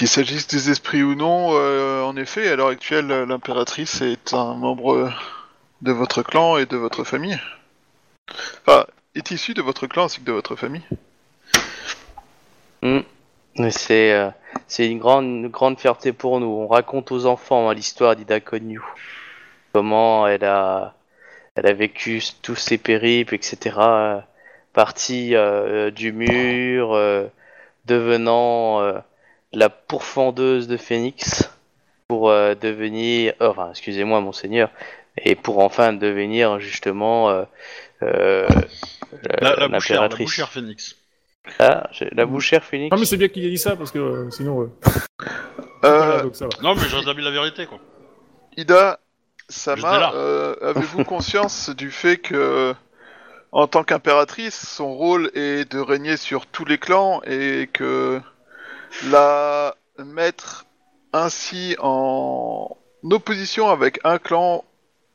Qu'il 0.00 0.08
s'agisse 0.08 0.46
des 0.46 0.70
esprits 0.70 1.02
ou 1.02 1.14
non, 1.14 1.50
euh, 1.52 2.00
en 2.00 2.16
effet, 2.16 2.48
à 2.48 2.56
l'heure 2.56 2.68
actuelle, 2.68 3.08
l'impératrice 3.08 4.00
est 4.00 4.32
un 4.32 4.54
membre 4.54 5.12
de 5.82 5.92
votre 5.92 6.22
clan 6.22 6.56
et 6.56 6.64
de 6.64 6.78
votre 6.78 7.04
famille. 7.04 7.38
Enfin, 8.64 8.86
est 9.14 9.30
issu 9.30 9.52
de 9.52 9.60
votre 9.60 9.86
clan 9.86 10.04
ainsi 10.04 10.20
que 10.20 10.24
de 10.24 10.32
votre 10.32 10.56
famille. 10.56 10.80
C'est 13.68 14.12
euh, 14.14 14.30
c'est 14.68 14.90
une 14.90 15.00
grande, 15.00 15.50
grande 15.50 15.78
fierté 15.78 16.14
pour 16.14 16.40
nous. 16.40 16.48
On 16.48 16.66
raconte 16.66 17.12
aux 17.12 17.26
enfants 17.26 17.68
hein, 17.68 17.74
l'histoire 17.74 18.16
d'Ida 18.16 18.40
Konyu. 18.40 18.80
Comment 19.74 20.26
elle 20.26 20.44
a, 20.44 20.94
elle 21.56 21.66
a 21.66 21.74
vécu 21.74 22.22
tous 22.40 22.56
ses 22.56 22.78
périples, 22.78 23.34
etc. 23.34 23.76
euh, 23.76 24.20
Partie 24.72 25.34
du 25.94 26.12
mur, 26.12 26.98
devenant 27.84 29.02
la 29.52 29.68
pourfendeuse 29.68 30.68
de 30.68 30.76
Phénix 30.76 31.50
pour 32.08 32.30
euh, 32.30 32.54
devenir, 32.54 33.34
euh, 33.40 33.48
enfin, 33.50 33.70
excusez-moi, 33.70 34.20
monseigneur, 34.20 34.70
et 35.16 35.34
pour 35.34 35.58
enfin 35.58 35.92
devenir 35.92 36.60
justement 36.60 37.30
euh, 37.30 37.44
euh, 38.02 38.46
La, 39.40 39.56
la 39.56 39.68
bouchère, 39.68 39.96
la 39.96 40.02
l'impératrice. 40.08 40.26
bouchère 40.26 40.48
phénix. 40.50 40.96
Ah, 41.58 41.88
la 42.12 42.26
bouchère 42.26 42.62
Phénix. 42.64 42.92
Non, 42.92 42.98
mais 43.00 43.06
c'est 43.06 43.16
bien 43.16 43.28
qu'il 43.28 43.44
ait 43.44 43.50
dit 43.50 43.58
ça, 43.58 43.74
parce 43.74 43.90
que 43.90 43.98
euh, 43.98 44.30
sinon. 44.30 44.60
euh, 44.62 44.66
Euh, 45.84 45.96
voilà, 45.98 46.22
donc 46.22 46.36
ça 46.36 46.44
va. 46.44 46.50
Non, 46.62 46.74
mais 46.74 46.82
je 46.88 46.94
rétablis 46.96 47.24
la 47.24 47.30
vérité, 47.30 47.66
quoi. 47.66 47.78
Ida, 48.56 49.00
Sama, 49.48 50.12
euh, 50.14 50.54
avez-vous 50.62 51.04
conscience 51.16 51.70
du 51.70 51.90
fait 51.90 52.18
que, 52.18 52.74
en 53.52 53.66
tant 53.66 53.82
qu'impératrice, 53.84 54.54
son 54.68 54.94
rôle 54.94 55.30
est 55.34 55.70
de 55.72 55.78
régner 55.80 56.16
sur 56.18 56.46
tous 56.46 56.64
les 56.66 56.78
clans 56.78 57.20
et 57.26 57.68
que 57.72 58.20
la 59.08 59.74
mettre 59.98 60.66
ainsi 61.12 61.76
en 61.80 62.76
opposition 63.10 63.68
avec 63.68 64.00
un 64.04 64.18
clan 64.18 64.64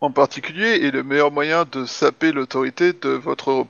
en 0.02 0.12
particulier 0.12 0.86
est 0.86 0.92
le 0.92 1.04
meilleur 1.04 1.32
moyen 1.32 1.66
de 1.72 1.86
saper 1.86 2.32
l'autorité 2.32 2.94
de 2.94 3.10
votre... 3.10 3.66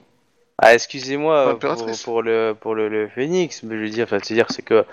Ah, 0.57 0.73
excusez-moi 0.73 1.59
pour, 1.59 2.21
le 2.23 2.53
pour 2.53 2.75
le, 2.75 2.87
le 2.87 3.07
Phénix, 3.09 3.61
mais 3.63 3.75
je 3.75 3.81
veux 3.81 3.89
dire, 3.89 4.05
enfin, 4.05 4.19
c'est 4.23 4.33
dire, 4.33 4.47
c'est 4.49 4.61
que 4.61 4.85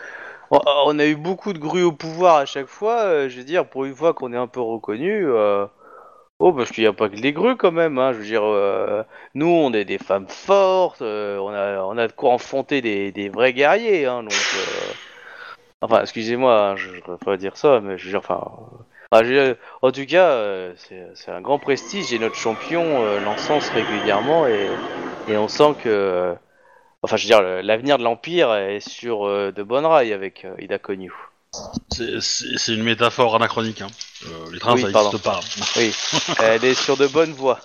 on, 0.50 0.60
on 0.86 0.98
a 0.98 1.06
eu 1.06 1.14
beaucoup 1.16 1.52
de 1.52 1.58
grues 1.58 1.84
au 1.84 1.92
pouvoir 1.92 2.36
à 2.38 2.46
chaque 2.46 2.66
fois. 2.66 3.02
euh, 3.02 3.28
je 3.28 3.38
veux 3.38 3.44
dire, 3.44 3.66
pour 3.66 3.84
une 3.84 3.94
fois 3.94 4.12
qu'on 4.12 4.32
est 4.32 4.36
un 4.36 4.48
peu 4.48 4.60
reconnu, 4.60 5.24
euh, 5.24 5.66
oh, 6.42 6.52
parce 6.52 6.72
qu'il 6.72 6.82
n'y 6.82 6.88
a 6.88 6.92
pas 6.92 7.08
que 7.08 7.16
les 7.16 7.32
grues 7.32 7.56
quand 7.56 7.72
même. 7.72 7.98
Hein, 7.98 8.12
je 8.12 8.18
veux 8.18 8.24
dire, 8.24 8.42
euh, 8.44 9.04
nous, 9.34 9.46
on 9.46 9.72
est 9.72 9.84
des 9.84 9.98
femmes 9.98 10.28
fortes, 10.28 11.02
euh, 11.02 11.38
on 11.38 11.50
a 11.50 11.82
on 11.84 11.96
a 11.96 12.08
de 12.08 12.12
quoi 12.12 12.32
enfanter 12.32 12.80
des, 12.82 13.12
des 13.12 13.28
vrais 13.28 13.52
guerriers. 13.52 14.06
Hein, 14.06 14.24
euh, 14.26 14.92
enfin, 15.80 16.02
excusez-moi, 16.02 16.70
hein, 16.70 16.76
je 16.76 16.90
ne 16.90 17.16
pas 17.16 17.36
dire 17.36 17.56
ça, 17.56 17.80
mais 17.80 17.96
je 17.96 18.04
veux 18.04 18.10
dire, 18.10 18.18
enfin, 18.18 18.42
en 19.82 19.92
tout 19.92 20.06
cas, 20.06 20.72
c'est 21.14 21.30
un 21.30 21.40
grand 21.40 21.58
prestige 21.58 22.12
et 22.12 22.18
notre 22.18 22.36
champion 22.36 23.04
l'encense 23.20 23.68
régulièrement 23.70 24.46
et, 24.46 24.68
et 25.28 25.36
on 25.36 25.48
sent 25.48 25.74
que, 25.82 26.34
enfin, 27.02 27.16
je 27.16 27.24
veux 27.24 27.28
dire, 27.28 27.42
l'avenir 27.62 27.98
de 27.98 28.04
l'Empire 28.04 28.54
est 28.54 28.80
sur 28.80 29.26
de 29.28 29.62
bonnes 29.62 29.86
rails 29.86 30.14
avec 30.14 30.46
Ida 30.58 30.78
Konyu. 30.78 31.12
C'est- 31.90 32.72
une 32.72 32.82
métaphore 32.82 33.34
anachronique. 33.36 33.82
Hein. 33.82 33.88
Euh, 34.26 34.50
les 34.52 34.58
trains, 34.58 34.74
Oui, 34.74 34.82
ça 34.82 34.88
n'existe 34.88 35.22
pas. 35.22 35.40
Oui, 35.76 35.94
elle 36.42 36.64
est 36.64 36.74
sur 36.74 36.96
de 36.96 37.06
bonnes 37.06 37.32
voies. 37.32 37.60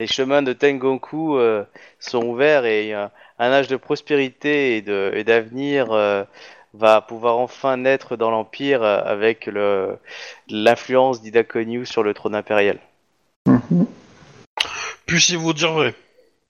Les 0.00 0.06
chemins 0.06 0.42
de 0.42 0.52
Tengoku 0.52 1.36
euh, 1.36 1.64
sont 1.98 2.24
ouverts 2.24 2.64
et 2.64 2.94
euh, 2.94 3.06
un 3.38 3.50
âge 3.52 3.68
de 3.68 3.76
prospérité 3.76 4.76
et 4.78 5.22
d'avenir 5.24 5.92
euh, 5.92 6.24
va 6.72 7.00
pouvoir 7.02 7.38
enfin 7.38 7.76
naître 7.76 8.16
dans 8.16 8.30
l'Empire 8.30 8.82
euh, 8.82 9.00
avec 9.04 9.46
le- 9.46 9.98
l'influence 10.48 11.20
d'Ida 11.20 11.44
Konyu 11.44 11.84
sur 11.86 12.02
le 12.02 12.14
trône 12.14 12.34
impérial. 12.34 12.78
Puissiez-vous 15.06 15.52
dire 15.52 15.72
vrai 15.72 15.94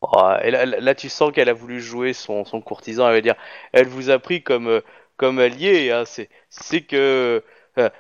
Oh, 0.03 0.31
et 0.43 0.51
là, 0.51 0.65
là, 0.65 0.81
là, 0.81 0.95
tu 0.95 1.11
sens 1.11 1.31
qu'elle 1.31 1.51
a 1.51 1.53
voulu 1.53 1.79
jouer 1.83 2.15
son, 2.15 2.47
son 2.47 2.63
courtisan. 2.63 3.07
Elle 3.09 3.15
va 3.17 3.21
dire, 3.21 3.35
elle 3.73 3.87
vous 3.87 4.09
a 4.09 4.19
pris 4.19 4.43
comme 4.43 4.67
euh, 4.67 4.81
comme 5.21 5.39
allié. 5.39 5.91
Hein. 5.91 6.05
C'est 6.07 6.31
c'est 6.49 6.81
que 6.81 7.45
euh, 7.79 7.91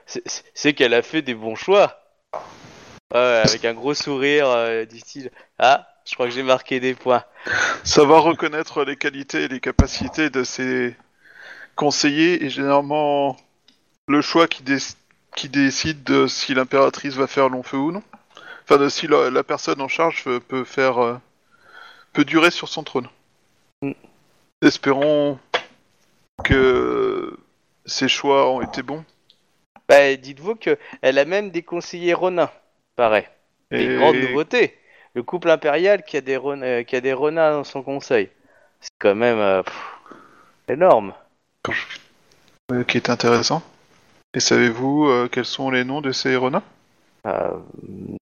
c'est- 0.54 0.72
qu'elle 0.72 0.94
a 0.94 1.02
fait 1.02 1.20
des 1.20 1.34
bons 1.34 1.54
choix. 1.54 2.00
Ouais, 3.12 3.42
avec 3.44 3.64
un 3.66 3.74
gros 3.74 3.92
sourire 3.92 4.48
euh, 4.48 4.86
style. 4.96 5.30
Ah, 5.58 5.86
je 6.06 6.14
crois 6.14 6.26
que 6.26 6.32
j'ai 6.32 6.42
marqué 6.42 6.80
des 6.80 6.94
points. 6.94 7.24
Savoir 7.84 8.22
reconnaître 8.22 8.84
les 8.84 8.96
qualités 8.96 9.42
et 9.42 9.48
les 9.48 9.60
capacités 9.60 10.30
de 10.30 10.44
ses 10.44 10.96
conseillers 11.76 12.42
est 12.46 12.50
généralement 12.50 13.36
le 14.08 14.22
choix 14.22 14.48
qui, 14.48 14.62
dé- 14.62 14.78
qui 15.36 15.48
décide 15.50 16.02
de 16.04 16.26
si 16.26 16.54
l'impératrice 16.54 17.14
va 17.14 17.26
faire 17.26 17.50
long 17.50 17.62
feu 17.62 17.76
ou 17.76 17.92
non. 17.92 18.02
Enfin, 18.64 18.78
de 18.78 18.88
si 18.88 19.06
la, 19.08 19.28
la 19.30 19.42
personne 19.44 19.80
en 19.82 19.88
charge 19.88 20.24
peut 20.48 20.64
faire 20.64 20.98
euh, 21.04 21.18
peut 22.14 22.24
durer 22.24 22.50
sur 22.50 22.68
son 22.68 22.82
trône. 22.82 23.08
Mm. 23.82 23.92
Espérons 24.62 25.38
que 26.44 27.36
ces 27.86 28.08
choix 28.08 28.50
ont 28.50 28.62
été 28.62 28.82
bons. 28.82 29.04
Bah, 29.88 30.14
dites-vous 30.16 30.54
que 30.56 30.78
elle 31.02 31.18
a 31.18 31.24
même 31.24 31.50
des 31.50 31.62
conseillers 31.62 32.14
Ronin, 32.14 32.50
paraît. 32.96 33.30
Et 33.70 33.84
Et 33.84 33.96
grande 33.96 34.16
nouveauté, 34.16 34.76
le 35.14 35.22
couple 35.22 35.50
impérial 35.50 36.02
qui 36.04 36.16
a 36.16 36.20
des 36.20 36.36
Ron- 36.36 36.62
euh, 36.62 36.82
qui 36.82 36.96
a 36.96 37.00
des 37.00 37.12
Ronin 37.12 37.52
dans 37.52 37.64
son 37.64 37.82
conseil. 37.82 38.28
C'est 38.80 38.90
quand 38.98 39.14
même 39.14 39.38
euh, 39.38 39.62
pff, 39.62 39.74
énorme. 40.68 41.12
euh, 42.72 42.84
qui 42.84 42.96
est 42.96 43.10
intéressant. 43.10 43.62
Et 44.34 44.40
savez-vous 44.40 45.06
euh, 45.08 45.28
quels 45.30 45.44
sont 45.44 45.70
les 45.70 45.82
noms 45.84 46.00
de 46.00 46.12
ces 46.12 46.36
renards 46.36 46.62
Euh, 47.26 47.50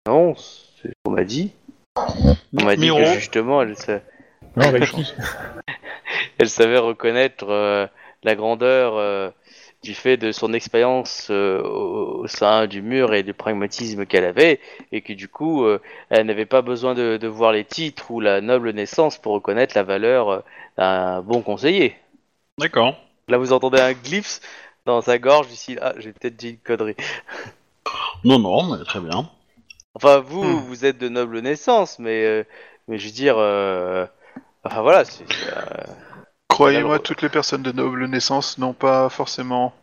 non, 0.07 0.35
c'est 0.37 0.89
ce 0.89 0.93
qu'on 1.05 1.13
m'a 1.13 1.25
dit. 1.25 1.53
On 1.97 2.65
m'a 2.65 2.77
dit 2.77 2.83
Miro. 2.83 2.99
que 2.99 3.05
justement, 3.13 3.61
elle, 3.63 3.77
sa- 3.77 4.01
Non, 4.57 4.69
avec 4.69 4.85
qui? 4.91 5.13
Elle 6.39 6.49
savait 6.49 6.79
reconnaître 6.79 7.47
euh, 7.51 7.87
la 8.23 8.35
grandeur 8.35 8.97
euh, 8.97 9.31
du 9.83 9.95
fait 9.95 10.17
de 10.17 10.33
son 10.33 10.53
expérience 10.53 11.29
euh, 11.31 11.63
au, 11.63 12.23
au 12.25 12.27
sein 12.27 12.67
du 12.67 12.83
mur 12.83 13.15
et 13.15 13.23
du 13.23 13.33
pragmatisme 13.33 14.07
qu'elle 14.07 14.25
avait, 14.25 14.61
et 14.93 15.03
que 15.03 15.13
du 15.13 15.29
coup, 15.29 15.65
euh, 15.65 15.81
elle 16.11 16.27
n'avait 16.27 16.47
pas 16.47 16.63
besoin 16.63 16.95
de, 16.95 17.17
de 17.17 17.29
voir 17.29 17.53
les 17.53 17.65
titres 17.65 18.11
ou 18.11 18.21
la 18.21 18.41
noble 18.41 18.71
naissance 18.73 19.19
pour 19.19 19.35
reconnaître 19.35 19.77
la 19.77 19.85
valeur 19.85 20.29
euh, 20.31 20.41
d'un 20.77 21.23
bon 21.23 21.43
conseiller. 21.43 21.95
D'accord. 22.59 22.97
Là, 23.29 23.39
vous 23.39 23.53
entendez 23.53 23.81
un 23.81 23.93
glyph 23.93 24.41
dans 24.85 25.01
sa 25.03 25.19
gorge, 25.19 25.53
ici, 25.53 25.77
ah, 25.81 25.93
j'ai 25.99 26.13
peut-être 26.13 26.37
dit 26.37 26.51
une 26.51 26.59
connerie. 26.59 26.97
Non, 28.25 28.39
non, 28.39 28.77
mais 28.77 28.85
très 28.85 29.01
bien. 29.01 29.29
Enfin, 29.95 30.19
vous, 30.19 30.43
Hmm. 30.43 30.61
vous 30.61 30.85
êtes 30.85 30.99
de 30.99 31.09
noble 31.09 31.41
naissance, 31.41 31.99
mais, 31.99 32.25
euh, 32.25 32.45
mais 32.89 32.99
je 32.99 33.07
veux 33.07 33.13
dire, 33.13 33.37
euh, 33.39 34.07
enfin 34.65 34.83
voilà, 34.83 35.05
c'est, 35.05 35.25
c'est, 35.29 35.49
euh, 35.51 35.85
Croyez-moi, 36.49 36.99
toutes 36.99 37.23
les 37.23 37.29
personnes 37.29 37.63
de 37.63 37.73
noble 37.73 38.07
naissance 38.07 38.59
n'ont 38.59 38.73
pas 38.73 39.09
forcément 39.09 39.75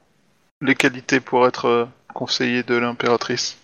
les 0.61 0.75
qualités 0.75 1.19
pour 1.19 1.47
être 1.47 1.65
euh, 1.65 1.85
conseillers 2.13 2.63
de 2.63 2.75
l'impératrice. 2.75 3.57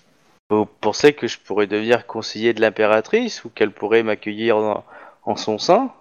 Vous 0.49 0.65
pensez 0.65 1.13
que 1.13 1.27
je 1.27 1.37
pourrais 1.37 1.67
devenir 1.67 2.05
conseiller 2.05 2.53
de 2.53 2.61
l'impératrice 2.61 3.43
ou 3.43 3.49
qu'elle 3.49 3.71
pourrait 3.71 4.03
m'accueillir 4.03 4.57
en, 4.57 4.85
en 5.23 5.35
son 5.35 5.57
sein? 5.57 5.91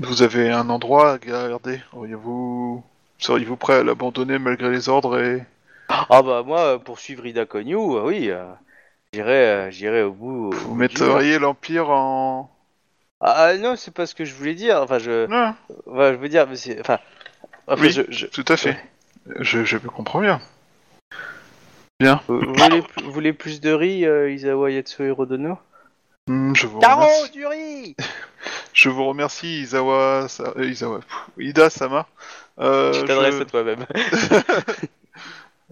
Vous 0.00 0.22
avez 0.22 0.50
un 0.50 0.68
endroit 0.70 1.12
à 1.12 1.18
garder. 1.18 1.80
Auriez-vous... 1.92 2.82
Seriez-vous 3.18 3.56
prêt 3.56 3.74
à 3.74 3.82
l'abandonner 3.84 4.38
malgré 4.38 4.70
les 4.70 4.88
ordres 4.88 5.20
et... 5.20 5.44
Ah 5.88 6.22
bah 6.22 6.42
moi, 6.44 6.78
pour 6.78 6.98
suivre 6.98 7.26
Ida 7.26 7.46
Konyu, 7.46 7.76
oui, 7.76 8.30
euh, 8.30 8.44
j'irai, 9.12 9.46
euh, 9.46 9.70
j'irai 9.70 10.02
au 10.02 10.12
bout. 10.12 10.48
au 10.48 10.50
Vous 10.50 10.68
bout 10.70 10.74
metteriez 10.74 11.38
l'Empire 11.38 11.90
en... 11.90 12.50
Ah 13.20 13.54
non, 13.58 13.76
c'est 13.76 13.92
pas 13.94 14.06
ce 14.06 14.14
que 14.14 14.24
je 14.24 14.34
voulais 14.34 14.54
dire. 14.54 14.80
Enfin, 14.82 14.98
je, 14.98 15.26
Non, 15.26 15.54
ouais, 15.86 16.12
je 16.12 16.18
veux 16.18 16.28
dire, 16.28 16.46
mais 16.48 16.56
c'est, 16.56 16.78
enfin, 16.80 16.98
Oui. 17.68 17.90
je, 17.90 18.02
je- 18.08 18.26
tout 18.26 18.44
à 18.48 18.56
fait. 18.56 18.76
Je, 19.40 19.64
je 19.64 19.78
comprends 19.78 20.20
bien. 20.20 20.40
vous, 22.00 22.40
vous 22.40 22.54
voulez, 22.54 22.82
vous 23.02 23.12
voulez 23.12 23.32
plus 23.32 23.60
de 23.60 23.72
riz, 23.72 24.04
euh, 24.04 24.30
Isawa 24.30 24.70
Yatsu 24.70 25.06
Hirodono 25.06 25.58
Hmm, 26.26 26.54
je 26.54 26.66
vous 26.66 26.78
Caro, 26.80 27.02
remercie. 27.02 27.30
du 27.32 27.46
riz 27.46 27.96
Je 28.72 28.88
vous 28.88 29.04
remercie, 29.06 29.60
Isawa... 29.62 30.26
Sa- 30.28 30.52
euh, 30.56 30.66
Isawa... 30.68 31.00
Ida 31.38 31.70
Sama. 31.70 32.06
Euh, 32.58 32.92
Je 32.92 33.00
t'adresse 33.02 33.36
je- 33.36 33.42
à 33.42 33.44
toi-même. 33.44 33.86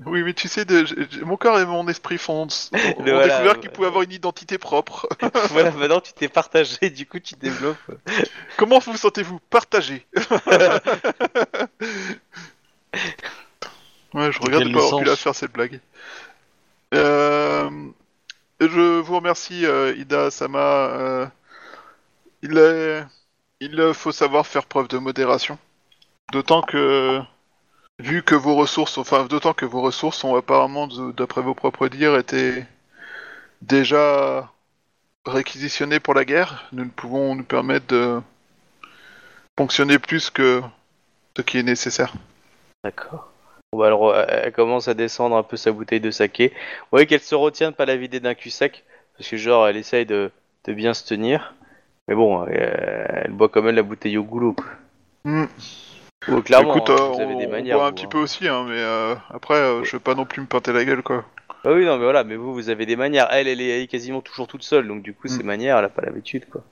Oui, 0.07 0.23
mais 0.23 0.33
tu 0.33 0.49
sais, 0.49 0.65
de... 0.65 1.25
mon 1.25 1.37
corps 1.37 1.61
et 1.61 1.67
mon 1.67 1.87
esprit 1.89 2.19
font... 2.19 2.43
ont 2.47 2.49
voilà, 2.99 3.29
découvert 3.29 3.61
qu'ils 3.61 3.71
pouvaient 3.71 3.89
avoir 3.89 4.03
une 4.03 4.13
identité 4.13 4.59
propre. 4.59 5.07
voilà, 5.51 5.71
maintenant 5.73 6.01
tu 6.01 6.13
t'es 6.13 6.29
partagé, 6.29 6.91
du 6.91 7.07
coup 7.07 7.21
tu 7.21 7.35
développes. 7.35 7.77
Comment 8.57 8.79
vous 8.79 8.97
sentez-vous 8.97 9.39
Partagé. 9.51 10.07
ouais, 14.15 14.33
je 14.33 14.39
regarde 14.41 14.73
pas 14.73 14.79
avoir 14.79 15.01
pu 15.01 15.05
la 15.05 15.13
sens 15.13 15.23
faire 15.23 15.35
cette 15.35 15.53
blague. 15.53 15.81
Euh, 16.95 17.71
je 18.61 19.01
vous 19.01 19.17
remercie, 19.17 19.67
euh, 19.67 19.95
Ida 19.97 20.31
Sama. 20.31 20.59
euh, 20.59 21.27
il, 22.43 22.57
est... 22.59 23.05
il 23.61 23.95
faut 23.95 24.13
savoir 24.13 24.47
faire 24.47 24.67
preuve 24.67 24.89
de 24.89 24.99
modération. 24.99 25.59
D'autant 26.33 26.63
que, 26.63 27.21
vu 28.03 28.23
que 28.23 28.35
vos 28.35 28.57
ressources, 28.57 28.99
enfin, 28.99 29.25
d'autant 29.27 29.55
que 29.55 29.65
vos 29.65 29.81
ressources 29.81 30.25
ont 30.25 30.35
apparemment, 30.35 30.89
d'après 31.17 31.41
vos 31.41 31.55
propres 31.55 31.89
dires, 31.89 32.19
été 32.19 32.65
déjà 33.63 34.51
réquisitionnées 35.25 36.01
pour 36.01 36.15
la 36.15 36.25
guerre, 36.25 36.69
nous 36.73 36.85
ne 36.85 36.91
pouvons 36.91 37.37
nous 37.37 37.45
permettre 37.45 37.87
de 37.87 38.21
fonctionner 39.57 39.99
plus 40.01 40.31
que 40.31 40.61
ce 41.37 41.43
qui 41.43 41.59
est 41.59 41.63
nécessaire. 41.63 42.13
D'accord. 42.83 43.31
Bon, 43.73 43.79
bah, 43.79 43.87
alors, 43.87 44.17
elle 44.17 44.53
commence 44.53 44.89
à 44.89 44.95
descendre 44.95 45.37
un 45.37 45.45
peu 45.45 45.57
sa 45.57 45.71
bouteille 45.71 46.01
de 46.01 46.11
saké. 46.11 46.49
Vous 46.49 46.89
voyez 46.91 47.07
qu'elle 47.07 47.21
se 47.21 47.37
retient 47.37 47.71
de 47.71 47.77
pas 47.77 47.87
la 47.87 47.97
vider 47.97 48.19
d'un 48.19 48.35
cul-sec, 48.35 48.85
parce 49.17 49.29
que 49.29 49.37
genre 49.37 49.69
elle 49.69 49.77
essaye 49.77 50.07
de, 50.07 50.33
de 50.65 50.73
bien 50.73 50.93
se 50.93 51.07
tenir. 51.07 51.55
Mais 52.09 52.17
bon, 52.17 52.45
elle 52.47 53.31
boit 53.31 53.49
quand 53.49 53.63
même 53.63 53.77
la 53.77 53.85
bouteille 53.85 54.19
au 54.19 54.25
goulot. 54.25 54.57
Oh, 56.29 56.41
clairement, 56.43 56.77
Écoute, 56.77 56.91
hein, 56.91 56.97
euh, 56.99 57.09
vous 57.09 57.21
avez 57.21 57.35
on, 57.35 57.39
des 57.39 57.47
on 57.47 57.51
manières. 57.51 57.77
boit 57.79 57.87
un 57.87 57.89
vous, 57.89 57.95
petit 57.95 58.07
hein. 58.07 58.09
peu 58.11 58.19
aussi, 58.19 58.49
hein, 58.49 58.65
mais 58.69 58.79
euh, 58.79 59.15
après, 59.31 59.55
euh, 59.57 59.83
je 59.85 59.93
vais 59.93 60.01
pas 60.01 60.15
non 60.15 60.25
plus 60.25 60.41
me 60.41 60.47
pinter 60.47 60.73
la 60.73 60.85
gueule, 60.85 61.03
quoi. 61.03 61.25
Ah 61.65 61.71
oui, 61.73 61.85
non, 61.85 61.97
mais 61.97 62.05
voilà, 62.05 62.25
mais 62.25 62.37
vous, 62.37 62.53
vous 62.55 62.69
avez 62.71 62.87
des 62.87 62.97
manières. 62.97 63.29
Elle, 63.31 63.49
elle 63.49 63.61
est, 63.61 63.69
elle 63.69 63.83
est 63.83 63.87
quasiment 63.87 64.21
toujours 64.21 64.47
toute 64.47 64.63
seule, 64.63 64.87
donc 64.89 65.03
du 65.03 65.15
coup, 65.15 65.27
Mm. 65.29 65.31
ses 65.31 65.43
manières, 65.43 65.79
elle 65.79 65.85
a 65.85 65.89
pas 65.89 66.03
l'habitude, 66.03 66.49
quoi. 66.51 66.63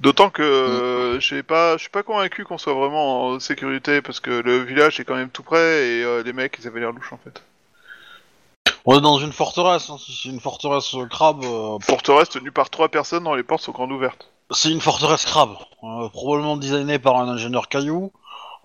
D'autant 0.00 0.30
que 0.30 0.42
euh, 0.42 1.20
j'ai 1.20 1.42
pas, 1.42 1.76
je 1.76 1.82
suis 1.82 1.90
pas 1.90 2.02
convaincu 2.02 2.44
qu'on 2.44 2.58
soit 2.58 2.72
vraiment 2.74 3.26
en 3.28 3.38
sécurité 3.40 4.02
parce 4.02 4.18
que 4.18 4.30
le 4.30 4.58
village 4.58 4.98
est 4.98 5.04
quand 5.04 5.14
même 5.14 5.28
tout 5.28 5.44
près 5.44 5.86
et 5.86 6.02
euh, 6.02 6.24
les 6.24 6.32
mecs 6.32 6.56
ils 6.58 6.66
avaient 6.66 6.80
l'air 6.80 6.90
louches 6.90 7.12
en 7.12 7.18
fait. 7.22 7.40
On 8.84 8.98
est 8.98 9.00
dans 9.00 9.18
une 9.18 9.30
forteresse, 9.32 9.90
hein. 9.90 9.96
si 9.98 10.12
c'est 10.12 10.28
une 10.28 10.40
forteresse 10.40 10.92
euh, 10.96 11.06
crabe. 11.06 11.44
euh, 11.44 11.78
Forteresse 11.80 12.30
tenue 12.30 12.50
par 12.50 12.68
trois 12.68 12.88
personnes 12.88 13.22
dont 13.22 13.34
les 13.34 13.44
portes 13.44 13.62
sont 13.62 13.70
grandes 13.70 13.92
ouvertes. 13.92 14.28
c'est 14.50 14.72
une 14.72 14.80
forteresse 14.80 15.24
crabe, 15.24 15.54
euh, 15.84 16.08
probablement 16.08 16.56
designée 16.56 16.98
par 16.98 17.18
un 17.18 17.28
ingénieur 17.28 17.68
caillou. 17.68 18.10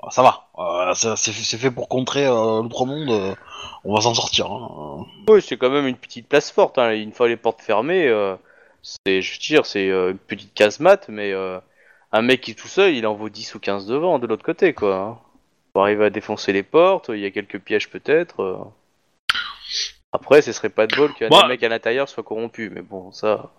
Euh, 0.04 0.10
Ça 0.12 0.22
va, 0.22 0.48
euh, 0.60 0.94
ça- 0.94 1.16
c'est 1.16 1.32
c'est 1.32 1.58
fait 1.58 1.72
pour 1.72 1.90
contrer 1.90 2.26
euh, 2.26 2.62
l'outre-monde, 2.62 3.10
euh, 3.10 3.36
on 3.84 3.96
va 3.96 4.02
s'en 4.02 4.14
sortir. 4.14 4.46
hein. 4.52 5.06
Oui, 5.28 5.42
c'est 5.42 5.58
quand 5.58 5.70
même 5.70 5.88
une 5.88 5.98
petite 5.98 6.28
place 6.28 6.52
forte. 6.52 6.78
Hein. 6.78 6.92
Une 6.92 7.12
fois 7.14 7.28
les 7.28 7.38
portes 7.38 7.62
fermées, 7.62 8.08
euh, 8.08 8.36
c'est, 8.82 9.22
je 9.22 9.62
c'est 9.64 9.90
euh, 9.90 10.12
une 10.12 10.18
petite 10.20 10.54
casemate, 10.54 11.10
mais 11.10 11.32
euh, 11.32 11.60
un 12.12 12.22
mec 12.22 12.42
qui 12.42 12.52
est 12.52 12.54
tout 12.56 12.68
seul, 12.68 12.94
il 12.96 13.06
en 13.08 13.16
vaut 13.16 13.30
10 13.30 13.56
ou 13.56 13.60
15 13.60 13.88
devant, 13.88 14.20
de 14.20 14.28
l'autre 14.28 14.44
côté, 14.46 14.74
quoi. 14.74 14.96
Hein. 14.96 15.18
Pour 15.74 15.84
arriver 15.84 16.06
à 16.06 16.10
défoncer 16.10 16.54
les 16.54 16.64
portes, 16.64 17.10
il 17.10 17.20
y 17.20 17.26
a 17.26 17.32
quelques 17.32 17.60
pièges 17.60 17.90
peut-être. 17.90 18.42
euh. 18.42 18.58
Après, 20.14 20.42
ce 20.42 20.52
serait 20.52 20.70
pas 20.70 20.88
de 20.88 20.96
bol 20.96 21.14
qu'un 21.14 21.30
Bah. 21.30 21.48
mecs 21.48 21.62
à 21.64 21.70
l'intérieur 21.70 22.08
soit 22.08 22.24
corrompu, 22.24 22.70
mais 22.70 22.82
bon, 22.82 23.12
ça. 23.12 23.52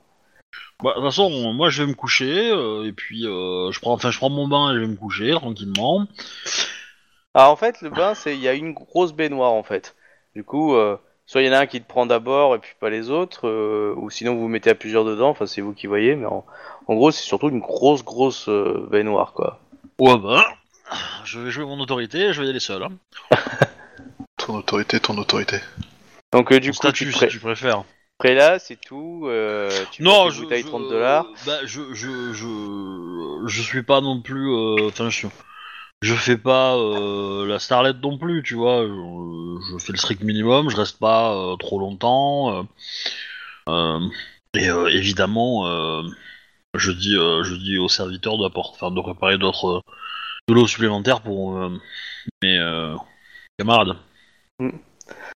Bah, 0.82 0.90
de 0.90 0.94
toute 0.94 1.04
façon, 1.04 1.52
moi 1.54 1.70
je 1.70 1.82
vais 1.82 1.88
me 1.88 1.94
coucher, 1.94 2.50
euh, 2.50 2.86
et 2.86 2.92
puis 2.92 3.26
euh, 3.26 3.72
je 3.72 3.80
prends, 3.80 3.92
enfin, 3.92 4.10
je 4.10 4.18
prends 4.18 4.30
mon 4.30 4.46
bain 4.46 4.70
et 4.70 4.74
je 4.76 4.80
vais 4.80 4.86
me 4.86 4.96
coucher 4.96 5.30
tranquillement. 5.32 6.06
Ah, 7.34 7.50
en 7.50 7.56
fait, 7.56 7.82
le 7.82 7.90
bain, 7.90 8.14
c'est 8.14 8.34
il 8.34 8.40
y 8.40 8.48
a 8.48 8.54
une 8.54 8.72
grosse 8.72 9.12
baignoire 9.12 9.52
en 9.52 9.62
fait. 9.62 9.96
Du 10.34 10.44
coup, 10.44 10.74
euh, 10.74 10.96
soit 11.26 11.42
il 11.42 11.46
y 11.46 11.50
en 11.50 11.52
a 11.52 11.58
un 11.58 11.66
qui 11.66 11.80
te 11.80 11.86
prend 11.86 12.06
d'abord 12.06 12.54
et 12.54 12.58
puis 12.58 12.72
pas 12.80 12.90
les 12.90 13.10
autres, 13.10 13.48
euh, 13.48 13.94
ou 13.96 14.08
sinon 14.10 14.34
vous 14.34 14.42
vous 14.42 14.48
mettez 14.48 14.70
à 14.70 14.74
plusieurs 14.74 15.04
dedans, 15.04 15.28
enfin 15.30 15.46
c'est 15.46 15.60
vous 15.60 15.72
qui 15.74 15.86
voyez, 15.86 16.16
mais 16.16 16.26
en, 16.26 16.44
en 16.86 16.94
gros 16.94 17.10
c'est 17.10 17.22
surtout 17.22 17.48
une 17.48 17.60
grosse 17.60 18.04
grosse 18.04 18.48
euh, 18.48 18.86
baignoire 18.90 19.32
quoi. 19.32 19.60
Ouais, 19.98 20.16
bah. 20.16 20.44
Je 21.24 21.40
vais 21.40 21.50
jouer 21.50 21.64
mon 21.66 21.78
autorité, 21.80 22.32
je 22.32 22.40
vais 22.40 22.46
y 22.46 22.50
aller 22.50 22.60
seul. 22.60 22.82
Hein. 22.82 22.92
Ton 24.38 24.56
autorité, 24.56 24.98
ton 25.00 25.18
autorité. 25.18 25.58
Donc 26.32 26.52
euh, 26.52 26.60
du 26.60 26.68
Mon 26.68 26.72
coup 26.72 26.76
statut, 26.76 27.06
tu 27.06 27.12
si 27.12 27.26
tu 27.26 27.38
préfères. 27.40 27.84
Prêt 28.18 28.34
là, 28.34 28.58
c'est 28.58 28.76
tout, 28.76 29.22
euh, 29.26 29.84
tu 29.92 30.02
Non, 30.02 30.10
prends 30.20 30.30
je. 30.30 30.34
une 30.34 30.40
bouteille 30.40 30.62
je- 30.62 30.68
30 30.68 30.88
dollars. 30.88 31.32
Bah, 31.46 31.58
je, 31.64 31.94
je, 31.94 32.32
je, 32.32 33.46
je 33.46 33.62
suis 33.62 33.82
pas 33.82 34.00
non 34.00 34.20
plus. 34.20 34.48
euh, 34.50 34.88
Enfin, 34.88 35.10
je, 35.10 35.26
je 36.02 36.14
fais 36.14 36.36
pas 36.38 36.76
euh, 36.76 37.46
la 37.46 37.58
starlette 37.58 38.00
non 38.02 38.18
plus, 38.18 38.42
tu 38.42 38.54
vois. 38.54 38.86
Je, 38.86 39.58
je 39.72 39.78
fais 39.84 39.92
le 39.92 39.98
strict 39.98 40.22
minimum, 40.22 40.70
je 40.70 40.76
reste 40.76 40.98
pas 40.98 41.34
euh, 41.34 41.56
trop 41.56 41.78
longtemps. 41.78 42.58
euh, 42.58 42.62
euh, 43.68 44.00
et 44.54 44.68
euh, 44.70 44.88
évidemment, 44.88 45.66
euh, 45.66 46.02
je 46.74 46.92
dis, 46.92 47.16
euh, 47.16 47.42
je 47.44 47.54
dis 47.56 47.78
aux 47.78 47.88
serviteurs 47.88 48.38
d'apporter, 48.38 48.78
enfin, 48.80 48.90
de 48.94 49.00
préparer 49.00 49.38
d'autres 49.38 49.66
euh, 49.86 49.92
de 50.48 50.54
l'eau 50.54 50.66
supplémentaire 50.66 51.22
pour 51.22 51.58
euh, 51.58 51.70
mes 52.42 52.58
euh, 52.58 52.96
camarades. 53.58 53.96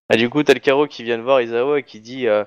Ah, 0.09 0.17
du 0.17 0.29
coup, 0.29 0.43
t'as 0.43 0.53
le 0.53 0.59
carreau 0.59 0.87
qui 0.87 1.03
vient 1.03 1.17
de 1.17 1.23
voir 1.23 1.41
Isawa 1.41 1.79
et 1.79 1.83
qui 1.83 1.99
dit 2.01 2.27
euh, 2.27 2.43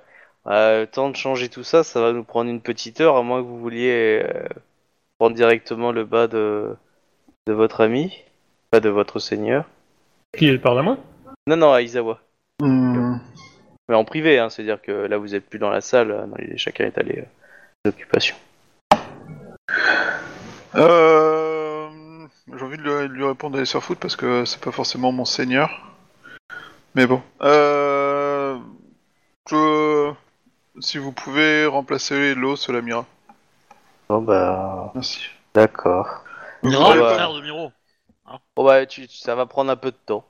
euh, 0.49 0.87
temps 0.87 1.11
de 1.11 1.17
changer 1.17 1.49
tout 1.49 1.65
ça, 1.65 1.83
ça 1.83 2.01
va 2.01 2.13
nous 2.13 2.25
prendre 2.25 2.51
une 2.51 2.61
petite 2.61 3.01
heure, 3.01 3.17
à 3.17 3.23
moins 3.23 3.43
que 3.43 3.47
vous 3.47 3.59
vouliez 3.59 4.23
euh, 4.25 4.49
prendre 5.19 5.35
directement 5.35 5.93
le 5.93 6.05
bas 6.05 6.29
de, 6.29 6.77
de 7.47 7.53
votre 7.53 7.81
ami, 7.81 8.13
pas 8.71 8.81
de 8.81 8.89
votre 8.89 9.19
seigneur. 9.19 9.65
Qui 10.37 10.47
elle 10.47 10.61
parle 10.61 10.81
à 10.81 10.83
moi 10.83 10.99
Non, 11.47 11.57
non, 11.57 11.73
à 11.73 11.83
Isawa. 11.83 12.21
Hmm. 12.61 13.17
Mais 13.89 13.95
en 13.95 14.05
privé, 14.05 14.39
hein, 14.39 14.51
c'est-à-dire 14.51 14.83
que 14.83 14.93
là, 14.93 15.17
vous 15.17 15.35
êtes 15.35 15.49
plus 15.49 15.59
dans 15.59 15.71
la 15.71 15.81
salle, 15.81 16.11
euh, 16.11 16.57
chacun 16.57 16.85
est 16.85 16.99
allé 16.99 17.21
euh, 17.21 17.25
d'occupation. 17.85 18.37
Euh, 20.75 21.89
J'ai 22.57 22.65
envie 22.65 22.77
de 22.77 22.83
lui, 22.83 23.09
lui 23.09 23.25
répondre 23.25 23.55
d'aller 23.55 23.67
sur 23.67 23.83
foot 23.83 23.99
parce 23.99 24.17
que 24.17 24.45
c'est 24.45 24.61
pas 24.61 24.73
forcément 24.73 25.13
mon 25.13 25.25
seigneur. 25.25 25.95
Mais 26.95 27.07
bon. 27.07 27.23
Euh, 27.43 28.59
je... 29.49 29.86
Si 30.81 30.97
vous 30.97 31.13
pouvez 31.13 31.67
remplacer 31.67 32.35
l'eau, 32.35 32.57
cela 32.57 32.81
m'ira. 32.81 33.05
Bon, 34.09 34.23
bah, 34.23 34.93
Merci. 34.95 35.21
d'accord. 35.55 36.25
Mira, 36.63 36.91
Ouais, 36.91 36.97
le 36.97 37.03
bah. 37.03 37.07
frère 37.07 37.33
de 37.35 37.41
Miro. 37.41 37.73
Bon, 38.57 38.65
bah, 38.65 38.87
tu, 38.87 39.09
ça 39.09 39.35
va 39.35 39.47
prendre 39.47 39.71
un 39.71 39.77
peu 39.77 39.93
de 39.93 39.97
temps. 39.97 40.27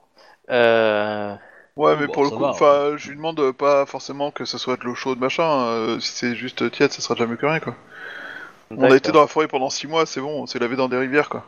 Euh, 0.50 1.36
Ouais, 1.76 1.96
mais 1.96 2.06
Bon, 2.06 2.08
pour 2.08 2.24
le 2.24 2.30
ça 2.30 2.36
coup, 2.36 2.44
va. 2.44 2.50
enfin, 2.50 2.96
je 2.98 3.08
lui 3.10 3.16
demande 3.16 3.52
pas 3.52 3.86
forcément 3.86 4.30
que 4.30 4.44
ça 4.44 4.58
soit 4.58 4.76
de 4.76 4.84
l'eau 4.84 4.94
chaude, 4.94 5.18
machin. 5.18 5.64
euh, 5.66 6.00
si 6.00 6.12
c'est 6.12 6.34
juste 6.34 6.70
tiède, 6.70 6.92
ça 6.92 7.00
sera 7.00 7.14
déjà 7.14 7.26
mieux 7.26 7.36
que 7.36 7.46
rien, 7.46 7.60
quoi. 7.60 7.74
On 8.76 8.90
a 8.90 8.96
été 8.96 9.12
dans 9.12 9.20
la 9.22 9.26
forêt 9.26 9.48
pendant 9.48 9.70
6 9.70 9.86
mois, 9.88 10.06
c'est 10.06 10.20
bon, 10.20 10.42
on 10.42 10.46
s'est 10.46 10.58
lavé 10.60 10.76
dans 10.76 10.88
des 10.88 10.98
rivières, 10.98 11.28
quoi. 11.28 11.46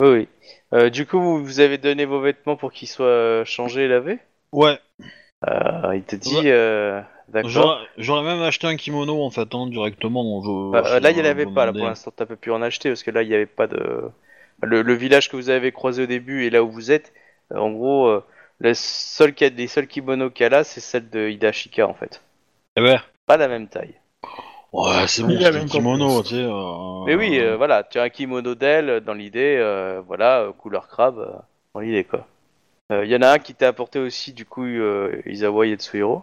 Oui, 0.00 0.08
oui. 0.08 0.28
Euh, 0.74 0.90
du 0.90 1.06
coup, 1.06 1.20
vous, 1.20 1.44
vous 1.44 1.60
avez 1.60 1.78
donné 1.78 2.04
vos 2.04 2.20
vêtements 2.20 2.56
pour 2.56 2.72
qu'ils 2.72 2.88
soient 2.88 3.06
euh, 3.06 3.44
changés 3.44 3.84
et 3.84 3.88
lavés? 3.88 4.18
Ouais. 4.52 4.78
Euh, 5.48 5.96
Il 5.96 6.04
te 6.04 6.16
dit, 6.16 6.48
Ouais. 6.48 6.50
euh. 6.50 7.02
J'aurais 7.98 8.22
même 8.22 8.42
acheté 8.42 8.66
un 8.66 8.76
kimono 8.76 9.22
en 9.22 9.30
fait, 9.30 9.54
hein, 9.54 9.66
directement. 9.66 10.42
Euh, 10.74 10.82
je- 10.84 10.98
là, 11.02 11.10
il 11.10 11.16
n'y 11.16 11.22
en 11.22 11.24
avait 11.24 11.46
pas. 11.46 11.66
Là, 11.66 11.72
pour 11.72 11.86
l'instant, 11.88 12.12
t'as 12.14 12.26
pas 12.26 12.36
pu 12.36 12.50
en 12.50 12.62
acheter 12.62 12.88
parce 12.90 13.02
que 13.02 13.10
là, 13.10 13.22
il 13.22 13.28
n'y 13.28 13.34
avait 13.34 13.46
pas 13.46 13.66
de. 13.66 14.10
Le, 14.62 14.82
le 14.82 14.92
village 14.94 15.28
que 15.30 15.36
vous 15.36 15.48
avez 15.48 15.72
croisé 15.72 16.02
au 16.02 16.06
début 16.06 16.44
et 16.44 16.50
là 16.50 16.62
où 16.62 16.70
vous 16.70 16.90
êtes, 16.90 17.12
euh, 17.52 17.58
en 17.58 17.70
gros, 17.70 18.06
euh, 18.08 18.22
le 18.58 18.74
seul 18.74 19.32
qui 19.34 19.44
a 19.44 19.48
les 19.48 19.66
seuls 19.68 19.86
kimonos 19.86 20.30
qu'il 20.30 20.44
y 20.44 20.46
a 20.46 20.50
là, 20.50 20.64
c'est 20.64 20.80
celle 20.80 21.08
de 21.08 21.28
Hidashika 21.30 21.88
en 21.88 21.94
fait. 21.94 22.20
Eh 22.76 22.82
ouais. 22.82 22.98
Pas 23.26 23.38
la 23.38 23.48
même 23.48 23.68
taille. 23.68 23.94
Ouais, 24.72 25.06
c'est 25.08 25.22
bon, 25.22 25.30
Il 25.30 25.38
a 25.38 25.46
c'est 25.46 25.52
même 25.52 25.62
un 25.62 25.66
kimono, 25.66 26.22
tu 26.22 26.28
sais. 26.28 26.42
euh, 26.42 27.04
Mais 27.06 27.14
oui, 27.14 27.38
euh, 27.40 27.56
voilà, 27.56 27.84
tu 27.84 27.98
as 27.98 28.02
un 28.02 28.08
kimono 28.10 28.54
d'elle 28.54 28.90
euh, 28.90 29.00
dans 29.00 29.14
l'idée, 29.14 29.56
euh, 29.58 30.02
voilà, 30.06 30.42
euh, 30.42 30.52
couleur 30.52 30.86
crabe, 30.88 31.18
euh, 31.18 31.32
dans 31.74 31.80
l'idée 31.80 32.04
quoi. 32.04 32.26
Il 32.90 33.06
y 33.08 33.14
en 33.16 33.22
a 33.22 33.30
un 33.30 33.38
qui 33.38 33.54
t'a 33.54 33.68
apporté 33.68 33.98
aussi 34.00 34.32
du 34.32 34.44
coup 34.44 34.64
euh, 34.64 35.22
Izawa 35.24 35.66
Yetsuhiro. 35.66 36.22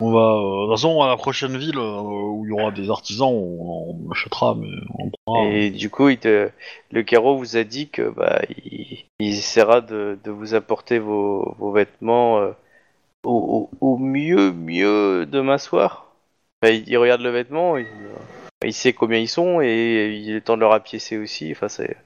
On 0.00 0.12
va. 0.12 0.20
euh, 0.20 0.62
De 0.62 0.66
toute 0.72 0.76
façon, 0.78 1.02
à 1.02 1.08
la 1.08 1.16
prochaine 1.16 1.56
ville 1.56 1.76
euh, 1.78 2.00
où 2.00 2.44
il 2.46 2.48
y 2.48 2.52
aura 2.52 2.70
des 2.70 2.90
artisans, 2.90 3.28
on, 3.28 3.96
on 4.06 4.10
achètera, 4.10 4.54
mais 4.54 4.68
on 4.98 5.10
prendra. 5.26 5.54
Et 5.56 5.70
du 5.70 5.90
coup, 5.90 6.08
il 6.08 6.18
te... 6.18 6.50
le 6.90 7.02
carreau 7.02 7.36
vous 7.36 7.56
a 7.56 7.64
dit 7.64 7.88
que 7.88 8.08
bah, 8.10 8.40
il, 8.64 9.04
il 9.18 9.28
essaiera 9.38 9.80
de, 9.80 10.18
de 10.24 10.30
vous 10.30 10.54
apporter 10.54 10.98
vos, 10.98 11.54
vos 11.58 11.72
vêtements 11.72 12.38
euh, 12.40 12.52
au, 13.24 13.68
au- 13.80 13.94
au 13.94 13.98
mieux, 13.98 14.52
mieux 14.52 15.26
demain 15.26 15.58
soir. 15.58 16.06
Enfin, 16.62 16.72
il, 16.74 16.88
il 16.88 16.96
regarde 16.98 17.20
le 17.22 17.30
vêtement, 17.30 17.76
il, 17.78 17.84
euh, 17.86 18.66
il 18.66 18.72
sait 18.74 18.92
combien 18.92 19.18
ils 19.18 19.28
sont 19.28 19.60
et 19.62 20.16
il 20.22 20.34
est 20.36 20.40
temps 20.42 20.56
de 20.56 20.60
le 20.60 20.66
rapiécer 20.66 21.18
aussi. 21.18 21.52
Enfin, 21.52 21.68
c'est, 21.68 21.96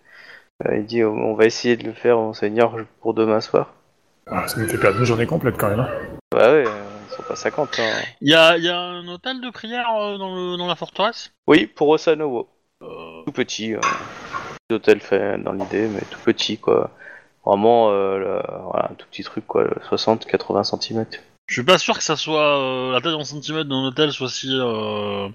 euh, 0.67 0.77
il 0.79 0.85
dit 0.87 1.05
on 1.05 1.35
va 1.35 1.47
essayer 1.47 1.77
de 1.77 1.85
le 1.85 1.93
faire, 1.93 2.17
monseigneur, 2.19 2.77
pour 3.01 3.15
demain 3.15 3.41
soir. 3.41 3.73
Ah, 4.27 4.49
Ça 4.49 4.61
nous 4.61 4.69
fait 4.69 4.79
perdre 4.79 4.99
une 4.99 5.05
journée 5.05 5.27
complète 5.27 5.57
quand 5.59 5.69
même. 5.71 5.81
hein. 5.81 5.89
Bah 6.33 6.53
ouais, 6.53 6.65
euh, 6.67 6.94
ils 7.11 7.15
sont 7.15 7.23
pas 7.23 7.37
50. 7.37 7.79
hein. 7.79 8.03
Il 8.21 8.31
y 8.31 8.35
a, 8.35 8.57
il 8.57 8.65
y 8.65 8.69
a 8.69 8.79
un 8.79 9.07
hôtel 9.09 9.41
de 9.41 9.51
prière 9.51 9.89
euh, 9.97 10.19
dans, 10.19 10.35
le, 10.35 10.57
dans 10.57 10.67
la 10.67 10.77
forteresse? 10.77 11.33
Oui, 11.47 11.67
pour 11.67 11.89
Osanowo. 11.89 12.49
Euh, 12.83 13.23
tout 13.27 13.33
petit. 13.33 13.75
Euh, 13.75 13.81
petit 14.69 14.75
hôtel 14.75 15.01
fait 15.01 15.39
dans 15.39 15.53
l'idée, 15.53 15.87
mais 15.89 16.01
tout 16.11 16.21
petit 16.25 16.59
quoi. 16.59 16.91
Vraiment, 17.45 17.91
euh, 17.91 18.19
le- 18.19 18.63
voilà, 18.71 18.89
un 18.91 18.95
tout 18.95 19.07
petit 19.11 19.23
truc 19.23 19.47
quoi, 19.47 19.65
60-80 19.91 20.65
cm. 20.65 21.05
Je 21.47 21.55
suis 21.55 21.63
pas 21.63 21.77
sûr 21.79 21.97
que 21.99 22.03
ça 22.05 22.17
soit. 22.17 22.59
euh, 22.59 22.93
la 22.93 23.01
taille 23.03 23.13
en 23.15 23.25
centimètres 23.25 23.69
d'un 23.69 23.85
hôtel 23.87 24.13
soit 24.13 24.31
si. 24.31 24.49
euh, 24.51 25.29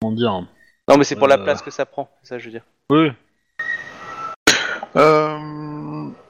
Comment 0.00 0.12
dire 0.14 0.32
Non, 0.88 0.96
mais 0.98 1.04
c'est 1.04 1.14
pour 1.16 1.28
la 1.28 1.36
Euh. 1.38 1.44
place 1.44 1.62
que 1.62 1.70
ça 1.70 1.86
prend, 1.86 2.10
c'est 2.22 2.28
ça 2.30 2.36
que 2.36 2.40
je 2.40 2.46
veux 2.46 2.52
dire. 2.52 2.64
Oui. 2.90 3.10
Euh, 4.96 5.38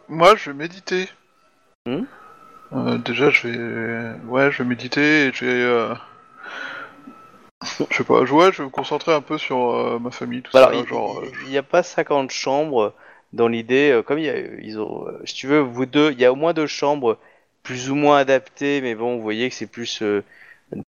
moi, 0.09 0.37
je 0.37 0.51
vais 0.51 0.57
méditer. 0.57 1.09
Hmm? 1.87 2.05
Euh, 2.73 2.99
déjà, 2.99 3.31
je 3.31 3.49
vais, 3.49 4.21
ouais, 4.27 4.51
je 4.51 4.63
vais 4.63 4.69
méditer 4.69 5.27
et 5.27 5.33
je 5.33 5.45
vais, 5.45 5.53
euh... 5.63 5.95
je 7.91 7.97
sais 7.97 8.05
pas, 8.05 8.25
je- 8.25 8.33
ouais, 8.33 8.53
je 8.53 8.59
vais 8.59 8.65
me 8.65 8.71
concentrer 8.71 9.13
un 9.15 9.21
peu 9.21 9.39
sur 9.39 9.71
euh, 9.71 9.99
ma 9.99 10.11
famille, 10.11 10.43
tout 10.43 10.57
Alors, 10.57 10.71
ça, 10.71 10.77
il 11.45 11.51
n'y 11.51 11.59
a 11.59 11.63
pas 11.63 11.83
50 11.83 12.31
chambres 12.31 12.93
dans 13.33 13.49
l'idée. 13.49 13.91
euh, 13.93 14.03
Comme 14.03 14.19
il 14.19 14.25
y 14.27 14.31
a, 14.31 14.39
ils 14.39 14.79
ont, 14.81 15.07
si 15.25 15.35
tu 15.35 15.47
veux, 15.47 15.61
vous 15.61 15.87
deux, 15.87 16.13
il 16.13 16.21
y 16.21 16.25
a 16.25 16.33
au 16.33 16.37
moins 16.37 16.53
deux 16.53 16.67
chambres 16.67 17.19
plus 17.63 17.91
ou 17.91 17.95
moins 17.95 18.19
adaptées, 18.19 18.81
mais 18.81 18.95
bon, 18.95 19.17
vous 19.17 19.23
voyez 19.23 19.49
que 19.49 19.55
c'est 19.55 19.67
plus 19.67 20.03
euh, 20.03 20.23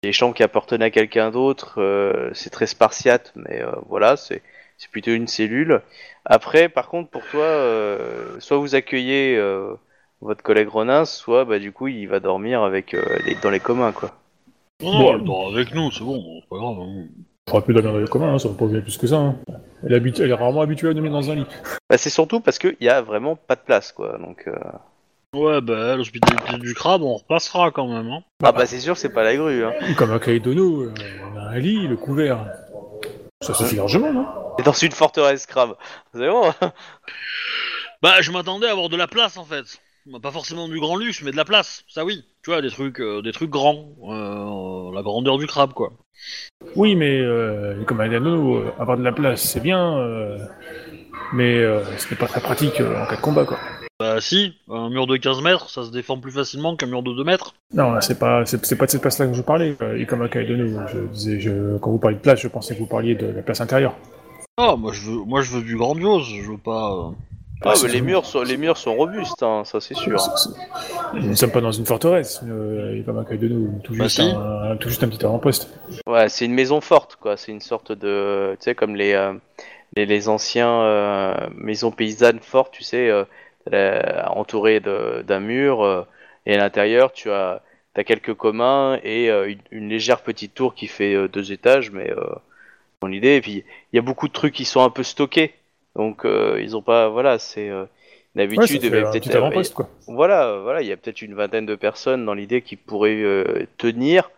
des 0.02 0.12
chambres 0.12 0.34
qui 0.34 0.42
appartenaient 0.42 0.86
à 0.86 0.90
quelqu'un 0.90 1.30
d'autre. 1.30 1.80
euh, 1.80 2.30
c'est 2.34 2.51
très 2.51 2.66
spartiate, 2.66 3.32
mais 3.36 3.62
euh, 3.62 3.72
voilà, 3.88 4.16
c'est 4.16 4.42
c'est 4.78 4.90
plutôt 4.90 5.12
une 5.12 5.28
cellule. 5.28 5.82
Après, 6.24 6.68
par 6.68 6.88
contre, 6.88 7.09
pour 7.10 7.26
toi, 7.28 7.44
euh, 7.44 8.40
soit 8.40 8.56
vous 8.59 8.74
accueillez 8.74 9.36
euh, 9.36 9.74
votre 10.20 10.42
collègue 10.42 10.68
Ronin, 10.68 11.04
soit 11.04 11.44
bah, 11.44 11.58
du 11.58 11.72
coup, 11.72 11.88
il 11.88 12.06
va 12.08 12.20
dormir 12.20 12.62
avec 12.62 12.94
euh, 12.94 13.02
les, 13.26 13.34
dans 13.36 13.50
les 13.50 13.60
communs, 13.60 13.92
quoi. 13.92 14.12
Non, 14.82 15.14
elle 15.14 15.24
dort 15.24 15.48
avec 15.52 15.74
nous, 15.74 15.90
c'est 15.92 16.02
bon, 16.04 16.22
c'est 16.42 16.48
pas 16.48 16.56
grave. 16.56 16.76
hein. 16.80 17.04
On 17.48 17.52
aurait 17.52 17.62
pu 17.62 17.74
dormir 17.74 17.92
dans 17.92 17.98
les 17.98 18.08
communs, 18.08 18.34
hein, 18.34 18.38
ça 18.38 18.48
va 18.48 18.54
pas 18.54 18.66
bien 18.66 18.80
plus 18.80 18.96
que 18.96 19.06
ça. 19.06 19.16
hein. 19.16 19.36
Elle, 19.84 19.92
est 19.92 19.96
habitu- 20.00 20.22
elle 20.22 20.30
est 20.30 20.34
rarement 20.34 20.62
habituée 20.62 20.88
à 20.88 20.94
dormir 20.94 21.12
dans 21.12 21.30
un 21.30 21.34
lit. 21.34 21.46
Bah, 21.90 21.98
c'est 21.98 22.10
surtout 22.10 22.40
parce 22.40 22.58
qu'il 22.58 22.76
y 22.80 22.88
a 22.88 23.02
vraiment 23.02 23.36
pas 23.36 23.54
de 23.54 23.60
place, 23.60 23.92
quoi. 23.92 24.18
Donc, 24.18 24.44
euh, 24.46 24.54
Ouais, 25.36 25.60
bah, 25.60 25.96
l'hospitalité 25.96 26.58
du 26.58 26.74
crabe, 26.74 27.02
on 27.02 27.14
repassera 27.16 27.70
quand 27.72 27.88
même. 27.88 28.06
Hein. 28.08 28.22
ah 28.44 28.52
bah 28.52 28.66
c'est 28.66 28.78
sûr, 28.78 28.96
c'est 28.96 29.08
pas 29.12 29.24
la 29.24 29.34
grue. 29.36 29.64
Hein. 29.64 29.72
Comme 29.96 30.12
à 30.12 30.20
Kaidono, 30.20 30.82
euh, 30.82 30.94
on 31.34 31.36
a 31.36 31.42
un 31.48 31.58
lit, 31.58 31.88
le 31.88 31.96
couvert. 31.96 32.46
Ça 33.40 33.52
suffit 33.52 33.74
largement, 33.76 34.12
non? 34.12 34.26
Et 34.60 34.62
dans 34.62 34.72
une 34.72 34.92
forteresse 34.92 35.46
crabe. 35.46 35.74
C'est 36.14 36.28
bon. 36.28 36.52
Bah, 38.00 38.20
je 38.20 38.30
m'attendais 38.30 38.68
à 38.68 38.72
avoir 38.72 38.88
de 38.88 38.96
la 38.96 39.08
place 39.08 39.36
en 39.36 39.44
fait. 39.44 39.64
Bah, 40.06 40.18
Pas 40.22 40.31
forcément 40.31 40.68
du 40.68 40.78
grand 40.78 40.97
luxe, 40.97 41.22
mais 41.22 41.31
de 41.31 41.36
la 41.36 41.44
place, 41.44 41.85
ça 41.89 42.05
oui. 42.05 42.24
Tu 42.43 42.51
vois, 42.51 42.60
des 42.60 42.70
trucs, 42.70 43.01
euh, 43.01 43.22
des 43.22 43.32
trucs 43.32 43.51
grands. 43.51 43.89
Euh, 44.02 44.94
la 44.94 45.02
grandeur 45.02 45.39
du 45.39 45.47
crabe, 45.47 45.72
quoi. 45.72 45.93
Oui, 46.76 46.94
mais 46.94 47.20
euh, 47.20 47.82
comme 47.85 48.01
à 48.01 48.09
Kaidono, 48.09 48.56
euh, 48.56 48.72
avoir 48.78 48.97
de 48.97 49.02
la 49.02 49.12
place, 49.12 49.43
c'est 49.43 49.60
bien, 49.60 49.98
mais 51.32 51.59
euh, 51.59 51.85
ce 51.98 52.10
n'est 52.10 52.16
pas 52.16 52.26
très 52.26 52.40
pratique 52.40 52.81
en 52.81 53.06
cas 53.06 53.16
de 53.16 53.20
combat, 53.20 53.44
quoi. 53.44 53.59
Bah, 54.01 54.20
si, 54.20 54.55
un 54.68 54.90
mur 54.90 55.06
de 55.06 55.16
15 55.16 55.43
mètres, 55.43 55.70
ça 55.70 55.85
se 55.85 55.90
défend 55.90 56.18
plus 56.18 56.32
facilement 56.32 56.74
qu'un 56.74 56.86
mur 56.86 57.02
de 57.02 57.12
2 57.12 57.22
mètres. 57.22 57.55
Non, 57.72 58.01
c'est 58.01 58.18
pas, 58.18 58.44
c'est, 58.44 58.76
pas 58.76 58.86
de 58.86 58.90
cette 58.90 59.01
place-là 59.01 59.28
que 59.28 59.35
je 59.35 59.43
parlais. 59.43 59.76
Et 59.97 60.06
comme 60.06 60.22
à 60.22 60.28
Kaidono, 60.28 60.81
je 60.93 60.98
disais, 61.12 61.40
je, 61.40 61.76
quand 61.78 61.90
vous 61.90 61.98
parliez 61.98 62.16
de 62.16 62.22
place, 62.22 62.40
je 62.40 62.48
pensais 62.48 62.74
que 62.74 62.81
vous 62.81 62.86
parliez 62.86 63.14
de 63.14 63.26
la 63.26 63.43
place 63.43 63.60
intérieure. 63.60 63.94
Ah, 64.56 64.76
moi 64.76 64.93
je 64.93 65.10
veux, 65.10 65.24
moi 65.24 65.43
je 65.43 65.51
veux 65.51 65.62
du 65.62 65.76
grandiose, 65.76 66.26
je 66.26 66.51
veux 66.51 66.59
pas. 66.59 67.12
Ah, 67.64 67.74
mais 67.82 67.88
les 67.88 68.00
murs, 68.02 68.26
sont, 68.26 68.42
les 68.42 68.56
murs 68.56 68.76
sont 68.76 68.94
robustes, 68.94 69.42
hein, 69.42 69.62
ça 69.64 69.80
c'est 69.80 69.94
sûr. 69.94 70.18
Nous 71.12 71.30
ne 71.30 71.34
sommes 71.34 71.50
pas 71.50 71.60
dans 71.60 71.72
une 71.72 71.86
forteresse, 71.86 72.40
euh, 72.44 72.98
et 72.98 73.02
comme 73.04 73.18
à 73.18 73.24
Kaidono, 73.24 73.68
tout 73.82 73.94
Bah 73.94 74.04
juste, 74.04 74.16
si. 74.16 74.22
un, 74.22 74.72
un- 74.72 74.76
tout 74.76 74.88
juste 74.88 75.02
un 75.02 75.08
petit 75.08 75.24
avant-poste. 75.24 75.68
Ouais, 76.06 76.28
c'est 76.28 76.44
une 76.44 76.54
maison 76.54 76.80
forte, 76.80 77.16
quoi. 77.16 77.36
C'est 77.36 77.52
une 77.52 77.60
sorte 77.60 77.92
de, 77.92 78.56
tu 78.60 78.64
sais, 78.64 78.74
comme 78.74 78.96
les 78.96 79.12
euh, 79.14 79.32
les, 79.96 80.06
les 80.06 80.28
anciens 80.28 80.82
euh, 80.82 81.34
maisons 81.56 81.90
paysannes 81.92 82.40
fortes, 82.40 82.72
tu 82.72 82.82
sais, 82.82 83.10
euh, 83.72 84.22
entourées 84.26 84.80
de- 84.80 85.22
d'un 85.26 85.40
mur. 85.40 86.06
Et 86.46 86.54
à 86.54 86.58
l'intérieur, 86.58 87.12
tu 87.12 87.30
as, 87.30 87.62
as 87.96 88.04
quelques 88.04 88.34
communs 88.34 88.98
et 89.04 89.28
une, 89.30 89.58
une 89.70 89.88
légère 89.88 90.20
petite 90.22 90.52
tour 90.54 90.74
qui 90.74 90.88
fait 90.88 91.28
deux 91.28 91.52
étages, 91.52 91.90
mais 91.90 92.12
dans 93.00 93.08
l'idée. 93.08 93.36
Et 93.36 93.40
puis, 93.40 93.64
il 93.92 93.96
y 93.96 93.98
a 93.98 94.02
beaucoup 94.02 94.28
de 94.28 94.32
trucs 94.32 94.52
qui 94.54 94.64
sont 94.64 94.82
un 94.82 94.90
peu 94.90 95.02
stockés. 95.02 95.54
Donc, 95.96 96.24
euh, 96.24 96.60
ils 96.62 96.76
ont 96.76 96.82
pas. 96.82 97.08
Voilà, 97.08 97.38
c'est. 97.38 97.68
euh, 97.70 97.86
Ouais, 98.56 98.66
D'habitude, 98.66 98.82
il 98.82 98.86
y 98.86 98.90
fait 98.90 98.96
avait 98.96 99.06
un 99.06 99.18
peut-être. 99.20 99.74
Voilà, 100.06 100.46
euh, 100.48 100.62
voilà, 100.62 100.82
il 100.82 100.88
y 100.88 100.92
a 100.92 100.96
peut-être 100.96 101.22
une 101.22 101.34
vingtaine 101.34 101.66
de 101.66 101.74
personnes 101.76 102.24
dans 102.26 102.34
l'idée 102.34 102.62
qui 102.62 102.76
pourraient 102.76 103.22
euh, 103.22 103.66
tenir 103.78 104.30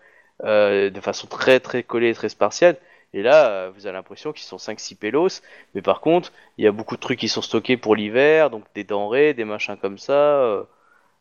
euh, 0.45 0.91
de 0.91 1.01
façon 1.01 1.27
très 1.27 1.61
très 1.61 1.83
collée 1.83 2.11
et 2.11 2.15
très 2.15 2.29
spartiate. 2.29 2.81
Et 3.15 3.23
là, 3.23 3.49
euh, 3.51 3.71
vous 3.75 3.87
avez 3.87 3.95
l'impression 3.97 4.33
qu'ils 4.33 4.45
sont 4.47 4.59
5-6 4.59 4.95
pélos, 4.97 5.43
mais 5.75 5.83
par 5.83 6.01
contre, 6.01 6.33
il 6.59 6.65
y 6.65 6.69
a 6.69 6.73
beaucoup 6.73 6.97
de 6.97 7.01
trucs 7.01 7.19
qui 7.19 7.29
sont 7.29 7.43
stockés 7.43 7.77
pour 7.79 7.97
l'hiver, 7.97 8.51
donc 8.51 8.65
des 8.75 8.85
denrées, 8.85 9.35
des 9.35 9.45
machins 9.45 9.77
comme 9.79 9.99
ça, 9.99 10.13
euh, 10.43 10.65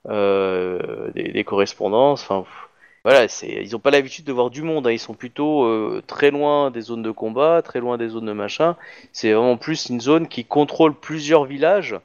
euh, 0.10 1.12
des, 1.12 1.32
des 1.32 1.44
correspondances, 1.44 2.24
enfin 2.24 2.42
pff, 2.44 2.70
voilà, 3.06 3.28
ils 3.44 3.72
n'ont 3.72 3.80
pas 3.80 3.92
l'habitude 3.92 4.26
de 4.26 4.34
voir 4.34 4.50
du 4.50 4.64
monde, 4.64 4.88
hein, 4.88 4.92
ils 4.92 4.98
sont 4.98 5.14
plutôt 5.14 5.64
euh, 5.66 6.02
très 6.08 6.32
loin 6.32 6.72
des 6.72 6.82
zones 6.82 7.04
de 7.04 7.12
combat, 7.12 7.62
très 7.62 7.80
loin 7.80 8.00
des 8.00 8.08
zones 8.10 8.26
de 8.26 8.34
machin. 8.34 8.76
C'est 9.14 9.32
vraiment 9.32 9.58
plus 9.58 9.90
une 9.90 10.02
zone 10.02 10.28
qui 10.28 10.44
contrôle 10.44 10.96
plusieurs 10.96 11.46
villages 11.46 11.96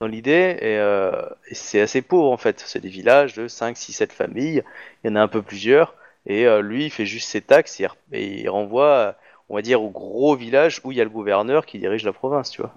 dans 0.00 0.06
l'idée, 0.06 0.56
et, 0.62 0.78
euh, 0.78 1.12
c'est 1.52 1.82
assez 1.82 2.00
pauvre 2.00 2.30
en 2.30 2.38
fait. 2.38 2.64
C'est 2.66 2.80
des 2.80 2.88
villages 2.88 3.34
de 3.34 3.48
5, 3.48 3.76
6, 3.76 3.92
7 3.92 4.12
familles, 4.14 4.62
il 5.04 5.10
y 5.10 5.12
en 5.12 5.16
a 5.16 5.20
un 5.20 5.28
peu 5.28 5.42
plusieurs, 5.42 5.94
et 6.24 6.46
euh, 6.46 6.62
lui 6.62 6.86
il 6.86 6.90
fait 6.90 7.04
juste 7.04 7.28
ses 7.28 7.42
taxes 7.42 7.78
et, 8.12 8.40
il 8.40 8.48
renvoie, 8.48 9.14
on 9.50 9.56
va 9.56 9.62
dire, 9.62 9.82
au 9.82 9.90
gros 9.90 10.36
village 10.36 10.80
où 10.84 10.90
il 10.90 10.96
y 10.96 11.02
a 11.02 11.04
le 11.04 11.10
gouverneur 11.10 11.66
qui 11.66 11.78
dirige 11.78 12.04
la 12.06 12.14
province, 12.14 12.50
tu 12.50 12.62
vois. 12.62 12.72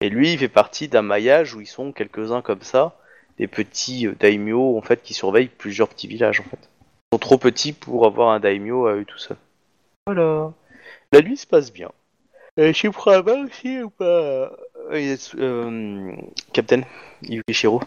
Et 0.00 0.08
lui 0.08 0.34
il 0.34 0.38
fait 0.38 0.46
partie 0.48 0.86
d'un 0.86 1.02
maillage 1.02 1.52
où 1.56 1.60
ils 1.60 1.66
sont 1.66 1.90
quelques-uns 1.90 2.42
comme 2.42 2.62
ça, 2.62 2.96
des 3.38 3.48
petits 3.48 4.06
daimyo 4.20 4.78
en 4.78 4.82
fait 4.82 5.02
qui 5.02 5.14
surveillent 5.14 5.48
plusieurs 5.48 5.88
petits 5.88 6.06
villages 6.06 6.38
en 6.38 6.44
fait. 6.44 6.68
Sont 7.12 7.18
trop 7.18 7.38
petits 7.38 7.72
pour 7.72 8.04
avoir 8.06 8.30
un 8.30 8.40
daimyo 8.40 8.86
à 8.86 8.94
eux 8.94 9.04
tout 9.04 9.18
seuls. 9.18 9.36
Voilà. 10.06 10.52
La 11.12 11.22
nuit 11.22 11.36
se 11.38 11.46
passe 11.46 11.72
bien. 11.72 11.90
Euh, 12.58 12.68
je 12.68 12.72
suis 12.72 12.90
prêt 12.90 13.14
à 13.14 13.22
bas 13.22 13.38
aussi 13.44 13.82
ou 13.82 13.88
pas? 13.88 14.04
Euh, 14.04 15.16
euh, 15.38 16.12
Captain 16.52 16.82
Yukishiro 17.22 17.80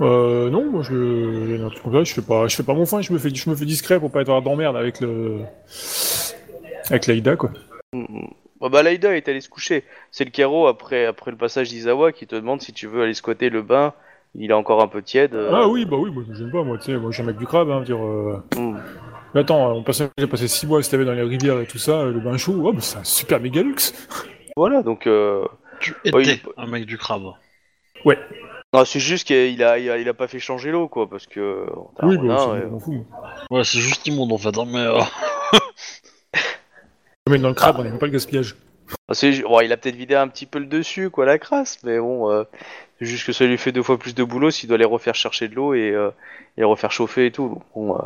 Euh, 0.00 0.48
non, 0.50 0.70
moi 0.70 0.82
je, 0.82 1.68
je 2.04 2.14
fais 2.14 2.22
pas, 2.22 2.46
je 2.46 2.56
fais 2.56 2.62
pas 2.62 2.74
mon 2.74 2.86
fin, 2.86 3.00
je 3.02 3.12
me 3.12 3.18
fais, 3.18 3.34
je 3.34 3.50
me 3.50 3.54
fais 3.54 3.64
discret 3.64 3.98
pour 3.98 4.10
pas 4.10 4.20
avoir 4.20 4.42
d'emmerde 4.42 4.76
avec 4.76 5.00
le, 5.00 5.40
avec 6.88 7.06
l'Aïda 7.06 7.36
quoi. 7.36 7.50
Bah, 8.60 8.68
bah 8.68 8.82
Laïda 8.82 9.16
est 9.16 9.28
allé 9.28 9.40
se 9.40 9.48
coucher. 9.48 9.84
C'est 10.10 10.24
le 10.24 10.30
Kero 10.30 10.68
après, 10.68 11.04
après 11.04 11.30
le 11.30 11.36
passage 11.36 11.68
d'Izawa 11.68 12.12
qui 12.12 12.26
te 12.26 12.36
demande 12.36 12.62
si 12.62 12.72
tu 12.72 12.86
veux 12.86 13.02
aller 13.02 13.14
squatter 13.14 13.50
le 13.50 13.62
bain. 13.62 13.92
Il 14.34 14.50
est 14.50 14.54
encore 14.54 14.82
un 14.82 14.88
peu 14.88 15.02
tiède. 15.02 15.34
euh. 15.34 15.50
Ah 15.52 15.68
oui, 15.68 15.84
bah 15.84 15.96
oui, 15.98 16.10
moi 16.10 16.22
j'aime 16.32 16.50
pas, 16.50 16.62
moi 16.62 16.78
tu 16.78 16.84
sais, 16.84 16.96
moi 16.96 17.10
je 17.10 17.16
suis 17.16 17.22
un 17.22 17.26
mec 17.26 17.36
du 17.36 17.46
crabe, 17.46 17.70
hein, 17.70 17.82
dire. 17.82 18.02
Euh... 18.02 18.42
Mm. 18.56 18.78
Mais 19.34 19.40
attends, 19.40 19.72
on 19.72 19.82
passait, 19.82 20.08
j'ai 20.18 20.26
passé 20.26 20.48
6 20.48 20.66
mois 20.66 20.78
à 20.80 20.82
se 20.82 20.92
laver 20.92 21.04
dans 21.06 21.12
les 21.12 21.22
rivières 21.22 21.60
et 21.60 21.66
tout 21.66 21.78
ça, 21.78 22.04
le 22.04 22.20
bain 22.20 22.36
chaud, 22.36 22.60
oh, 22.64 22.72
bah, 22.72 22.80
c'est 22.80 22.98
un 22.98 23.04
super 23.04 23.40
méga 23.40 23.62
luxe. 23.62 23.92
Voilà, 24.54 24.82
donc. 24.82 25.06
Euh... 25.06 25.46
Tu 25.80 25.94
un 26.58 26.66
mec 26.66 26.84
du 26.84 26.98
crabe. 26.98 27.32
Non, 28.74 28.86
c'est 28.86 29.00
juste 29.00 29.26
qu'il 29.26 29.62
a, 29.62 29.78
il 29.78 29.90
a, 29.90 29.98
il 29.98 30.08
a 30.08 30.14
pas 30.14 30.28
fait 30.28 30.38
changer 30.38 30.70
l'eau, 30.70 30.88
quoi, 30.88 31.08
parce 31.08 31.26
que. 31.26 31.66
Oui, 32.02 32.16
bah, 32.16 32.36
c'est- 32.38 32.48
euh, 32.50 32.60
je 32.62 32.66
m'en 32.68 32.78
fous. 32.80 33.06
Ouais, 33.50 33.64
c'est 33.64 33.80
juste 33.80 34.06
immonde 34.06 34.32
en 34.32 34.38
fait, 34.38 34.56
hein, 34.56 34.64
mais. 34.66 34.78
euh, 34.78 35.00
Mais 37.28 37.38
dans 37.38 37.48
le 37.48 37.54
crabe, 37.54 37.76
on 37.78 37.84
n'aime 37.84 37.98
pas 37.98 38.06
le 38.06 38.12
gaspillage. 38.12 38.56
Ah, 39.08 39.14
bon, 39.44 39.60
il 39.60 39.72
a 39.72 39.76
peut-être 39.76 39.96
vidé 39.96 40.14
un 40.14 40.28
petit 40.28 40.46
peu 40.46 40.58
le 40.58 40.66
dessus, 40.66 41.10
quoi, 41.10 41.26
la 41.26 41.38
crasse, 41.38 41.78
mais 41.84 41.98
bon, 41.98 42.30
euh, 42.30 42.44
c'est 43.02 43.08
juste 43.08 43.26
que 43.26 43.32
ça 43.32 43.44
lui 43.46 43.58
fait 43.58 43.72
deux 43.72 43.82
fois 43.82 43.98
plus 43.98 44.14
de 44.14 44.22
boulot 44.22 44.52
s'il 44.52 44.68
doit 44.68 44.78
les 44.78 44.84
refaire 44.84 45.16
chercher 45.16 45.48
de 45.48 45.56
l'eau 45.56 45.74
et, 45.74 45.90
euh, 45.90 46.10
et 46.56 46.60
les 46.60 46.64
refaire 46.64 46.92
chauffer 46.92 47.26
et 47.26 47.32
tout. 47.32 47.60
Bon, 47.74 47.96
euh, 47.96 48.02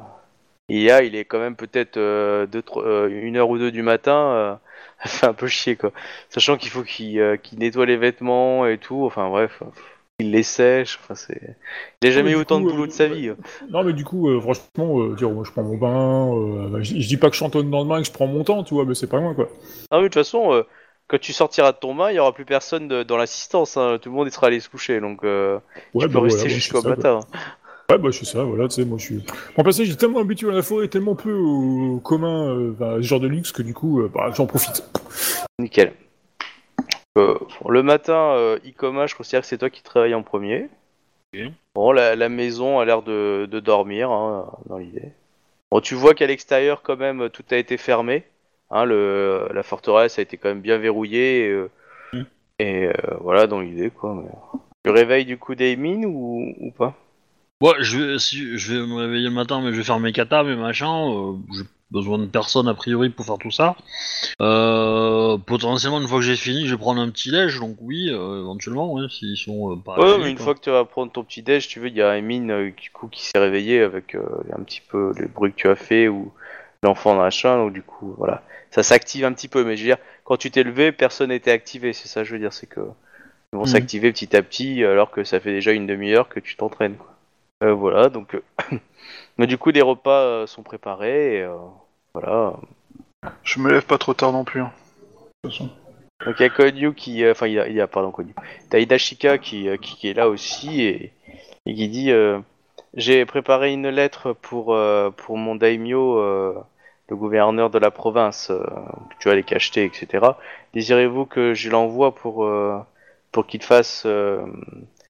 il 0.70 0.86
est 0.88 1.24
quand 1.26 1.38
même 1.38 1.54
peut-être 1.54 1.98
euh, 1.98 2.46
euh, 2.76 3.08
une 3.10 3.36
heure 3.36 3.50
ou 3.50 3.58
deux 3.58 3.70
du 3.70 3.82
matin, 3.82 4.16
euh, 4.16 4.54
ça 5.04 5.08
fait 5.08 5.26
un 5.26 5.34
peu 5.34 5.48
chier, 5.48 5.76
quoi. 5.76 5.92
Sachant 6.30 6.56
qu'il 6.56 6.70
faut 6.70 6.82
qu'il 6.82 7.20
euh, 7.20 7.36
qu'il 7.36 7.58
nettoie 7.58 7.84
les 7.84 7.98
vêtements 7.98 8.66
et 8.66 8.78
tout, 8.78 9.04
enfin 9.04 9.28
bref, 9.28 9.58
euh, 9.62 9.66
il 10.18 10.30
les 10.30 10.42
sèche, 10.42 10.98
enfin 11.02 11.14
c'est. 11.14 11.56
Il 12.00 12.08
a 12.08 12.10
jamais 12.10 12.30
mais 12.30 12.36
eu 12.36 12.40
autant 12.40 12.58
coup, 12.62 12.68
de 12.68 12.70
boulot 12.70 12.84
euh, 12.84 12.86
de 12.86 12.92
sa 12.92 13.06
vie. 13.06 13.30
Non, 13.68 13.84
mais 13.84 13.92
du 13.92 14.04
coup, 14.04 14.30
euh, 14.30 14.40
franchement, 14.40 15.02
euh, 15.02 15.14
dire, 15.14 15.30
moi 15.30 15.44
je 15.46 15.52
prends 15.52 15.62
mon 15.62 15.76
bain, 15.76 16.34
euh, 16.34 16.82
je, 16.82 16.94
dis 16.94 17.18
pas 17.18 17.28
que 17.28 17.34
je 17.34 17.40
chantonne 17.40 17.70
dans 17.70 17.82
le 17.82 17.88
bain 17.88 17.98
et 17.98 18.00
que 18.00 18.08
je 18.08 18.12
prends 18.12 18.26
mon 18.26 18.44
temps, 18.44 18.64
tu 18.64 18.72
vois, 18.72 18.86
mais 18.86 18.94
c'est 18.94 19.08
pas 19.08 19.18
loin 19.18 19.34
quoi. 19.34 19.50
Ah 19.90 19.98
oui, 19.98 20.04
de 20.04 20.08
toute 20.08 20.14
façon, 20.14 20.54
euh, 20.54 20.62
quand 21.08 21.20
tu 21.20 21.32
sortiras 21.32 21.72
de 21.72 21.78
ton 21.78 21.94
bain, 21.94 22.10
il 22.10 22.16
y 22.16 22.18
aura 22.18 22.32
plus 22.32 22.44
personne 22.44 22.88
de- 22.88 23.02
dans 23.02 23.16
l'assistance, 23.16 23.76
hein. 23.76 23.98
tout 24.00 24.08
le 24.10 24.14
monde 24.16 24.26
il 24.28 24.32
sera 24.32 24.48
allé 24.48 24.60
se 24.60 24.68
coucher, 24.68 25.00
donc 25.00 25.24
euh, 25.24 25.58
Ouais, 25.94 26.06
tu 26.06 26.08
peux 26.08 26.14
bah, 26.14 26.20
rester 26.22 26.40
voilà, 26.42 26.54
jusqu'au 26.54 26.82
matin. 26.82 27.20
Ouais, 27.88 27.98
bah 27.98 28.10
je 28.10 28.24
ça, 28.24 28.42
voilà, 28.42 28.66
tu 28.66 28.74
sais, 28.74 28.84
moi 28.84 28.98
je 28.98 29.04
suis. 29.04 29.24
En 29.56 29.62
passé, 29.62 29.84
j'ai 29.84 29.96
tellement 29.96 30.18
habitué 30.18 30.50
à 30.50 30.54
la 30.54 30.62
forêt, 30.62 30.88
tellement 30.88 31.14
peu 31.14 31.32
au 31.32 32.00
commun, 32.00 32.48
euh, 32.48 32.72
bah, 32.76 32.94
ce 32.96 33.02
genre 33.02 33.20
de 33.20 33.28
luxe 33.28 33.52
que 33.52 33.62
du 33.62 33.74
coup, 33.74 34.00
euh, 34.00 34.10
bah, 34.12 34.30
j'en 34.34 34.46
profite. 34.46 34.82
Nickel. 35.60 35.92
Euh, 37.16 37.38
le 37.68 37.82
matin, 37.82 38.32
euh, 38.34 38.58
Ikoma, 38.64 39.06
je 39.06 39.14
considère 39.14 39.42
que 39.42 39.46
c'est 39.46 39.58
toi 39.58 39.70
qui 39.70 39.82
travailles 39.82 40.14
en 40.14 40.22
premier. 40.22 40.68
Bon, 41.74 41.92
la, 41.92 42.16
la 42.16 42.28
maison 42.28 42.78
a 42.80 42.84
l'air 42.84 43.02
de, 43.02 43.46
de 43.50 43.60
dormir, 43.60 44.10
hein, 44.10 44.50
dans 44.66 44.78
l'idée. 44.78 45.12
Bon, 45.70 45.80
tu 45.80 45.94
vois 45.94 46.14
qu'à 46.14 46.26
l'extérieur, 46.26 46.82
quand 46.82 46.96
même, 46.96 47.28
tout 47.30 47.44
a 47.50 47.56
été 47.56 47.76
fermé. 47.76 48.24
Hein, 48.70 48.84
le, 48.84 49.48
la 49.54 49.62
forteresse 49.62 50.18
a 50.18 50.22
été 50.22 50.36
quand 50.36 50.48
même 50.48 50.60
bien 50.60 50.78
verrouillée. 50.78 51.46
Et, 51.46 51.50
euh, 51.50 51.70
Mm. 52.12 52.22
et, 52.60 52.86
euh, 52.86 52.92
voilà, 53.20 53.46
dans 53.46 53.60
l'idée, 53.60 53.90
quoi. 53.90 54.14
mais- 54.14 54.30
Tu 54.84 54.90
réveilles 54.90 55.24
du 55.24 55.36
coup 55.38 55.54
Daimin 55.54 56.04
ou, 56.04 56.52
ou 56.60 56.70
pas? 56.70 56.94
Ouais, 57.62 57.74
je 57.80 57.98
vais, 57.98 58.18
si, 58.18 58.56
je 58.58 58.74
vais 58.74 58.86
me 58.86 58.94
réveiller 58.96 59.28
le 59.28 59.34
matin, 59.34 59.60
mais 59.60 59.72
je 59.72 59.78
vais 59.78 59.82
faire 59.82 59.98
mes 59.98 60.12
katas, 60.12 60.42
mes 60.44 60.56
machins. 60.56 60.86
Euh, 60.86 61.32
J'ai 61.56 61.64
besoin 61.90 62.18
de 62.18 62.26
personne 62.26 62.68
a 62.68 62.74
priori 62.74 63.08
pour 63.10 63.24
faire 63.24 63.38
tout 63.38 63.50
ça. 63.50 63.76
Potentiellement, 65.46 66.00
une 66.00 66.06
fois 66.08 66.18
que 66.18 66.24
j'ai 66.24 66.36
fini, 66.36 66.66
je 66.66 66.74
vais 66.74 66.78
prendre 66.80 67.00
un 67.00 67.08
petit 67.10 67.30
déj, 67.30 67.58
donc 67.60 67.76
oui, 67.80 68.08
éventuellement, 68.10 68.92
ouais, 68.92 69.06
s'ils 69.10 69.36
sont 69.36 69.76
pas. 69.78 69.92
Ouais, 69.96 70.04
réveillés, 70.04 70.24
mais 70.24 70.30
une 70.30 70.36
quoi. 70.36 70.44
fois 70.46 70.54
que 70.54 70.60
tu 70.60 70.70
vas 70.70 70.84
prendre 70.84 71.12
ton 71.12 71.24
petit 71.24 71.42
déj, 71.42 71.68
tu 71.68 71.80
veux, 71.80 71.88
il 71.88 71.96
y 71.96 72.02
a 72.02 72.16
Emine 72.18 72.70
du 72.76 72.90
coup, 72.92 73.08
qui 73.08 73.24
s'est 73.24 73.38
réveillée 73.38 73.80
avec 73.82 74.14
un 74.16 74.62
petit 74.62 74.82
peu 74.88 75.12
les 75.18 75.26
bruits 75.26 75.52
que 75.52 75.56
tu 75.56 75.68
as 75.68 75.76
fait 75.76 76.08
ou 76.08 76.32
l'enfant 76.82 77.14
machin, 77.16 77.56
donc 77.56 77.72
du 77.72 77.82
coup, 77.82 78.14
voilà. 78.18 78.42
Ça 78.70 78.82
s'active 78.82 79.24
un 79.24 79.32
petit 79.32 79.48
peu, 79.48 79.64
mais 79.64 79.76
je 79.76 79.82
veux 79.82 79.88
dire, 79.88 79.98
quand 80.24 80.36
tu 80.36 80.50
t'es 80.50 80.62
levé, 80.62 80.92
personne 80.92 81.28
n'était 81.30 81.50
activé, 81.52 81.92
c'est 81.92 82.08
ça, 82.08 82.24
je 82.24 82.32
veux 82.32 82.38
dire, 82.38 82.52
c'est 82.52 82.66
que 82.66 82.80
ils 83.52 83.56
vont 83.56 83.62
Mhm. 83.62 83.66
s'activer 83.68 84.12
petit 84.12 84.36
à 84.36 84.42
petit 84.42 84.84
alors 84.84 85.10
que 85.10 85.24
ça 85.24 85.40
fait 85.40 85.52
déjà 85.52 85.72
une 85.72 85.86
demi-heure 85.86 86.28
que 86.28 86.40
tu 86.40 86.56
t'entraînes, 86.56 86.96
quoi. 86.96 87.14
Euh, 87.64 87.72
voilà, 87.72 88.08
donc. 88.08 88.34
euh, 88.34 88.42
mais 89.38 89.46
du 89.46 89.56
coup, 89.56 89.70
les 89.70 89.82
repas 89.82 90.20
euh, 90.22 90.46
sont 90.46 90.62
préparés, 90.62 91.38
et 91.38 91.48
voilà. 92.12 92.54
Je 93.44 93.60
me 93.60 93.70
lève 93.70 93.86
pas 93.86 93.98
trop 93.98 94.14
tard 94.14 94.32
non 94.32 94.44
plus. 94.44 94.60
hein. 94.60 94.72
De 95.44 95.48
toute 95.48 95.58
façon. 95.58 95.70
Donc 96.24 96.36
il 96.40 96.42
y 96.42 96.46
a 96.46 96.50
Konyu 96.50 96.94
qui, 96.94 97.22
euh, 97.24 97.32
enfin 97.32 97.46
il 97.46 97.52
y 97.54 97.60
a, 97.60 97.68
il 97.68 97.74
y 97.74 97.80
a 97.80 97.86
pardon 97.86 98.10
Konyu, 98.10 98.34
t'as 98.70 98.78
Hidashika 98.78 99.36
qui, 99.38 99.68
euh, 99.68 99.76
qui, 99.76 99.96
qui 99.96 100.08
est 100.08 100.14
là 100.14 100.28
aussi 100.30 100.82
et, 100.82 101.12
et 101.66 101.74
qui 101.74 101.88
dit 101.88 102.10
euh, 102.10 102.38
j'ai 102.94 103.24
préparé 103.26 103.72
une 103.72 103.88
lettre 103.90 104.32
pour 104.32 104.76
pour 105.16 105.36
mon 105.36 105.54
daimyo, 105.56 106.18
le 107.08 107.16
gouverneur 107.16 107.70
de 107.70 107.78
la 107.78 107.90
province, 107.90 108.50
euh, 108.50 108.64
tu 109.20 109.28
vas 109.28 109.34
les 109.34 109.44
cacheter, 109.44 109.84
etc. 109.84 110.38
Désirez-vous 110.74 111.24
que 111.24 111.54
je 111.54 111.70
l'envoie 111.70 112.14
pour 112.14 112.44
euh, 112.44 112.78
pour 113.32 113.46
qu'il 113.46 113.62
fasse 113.62 114.04
euh, 114.06 114.44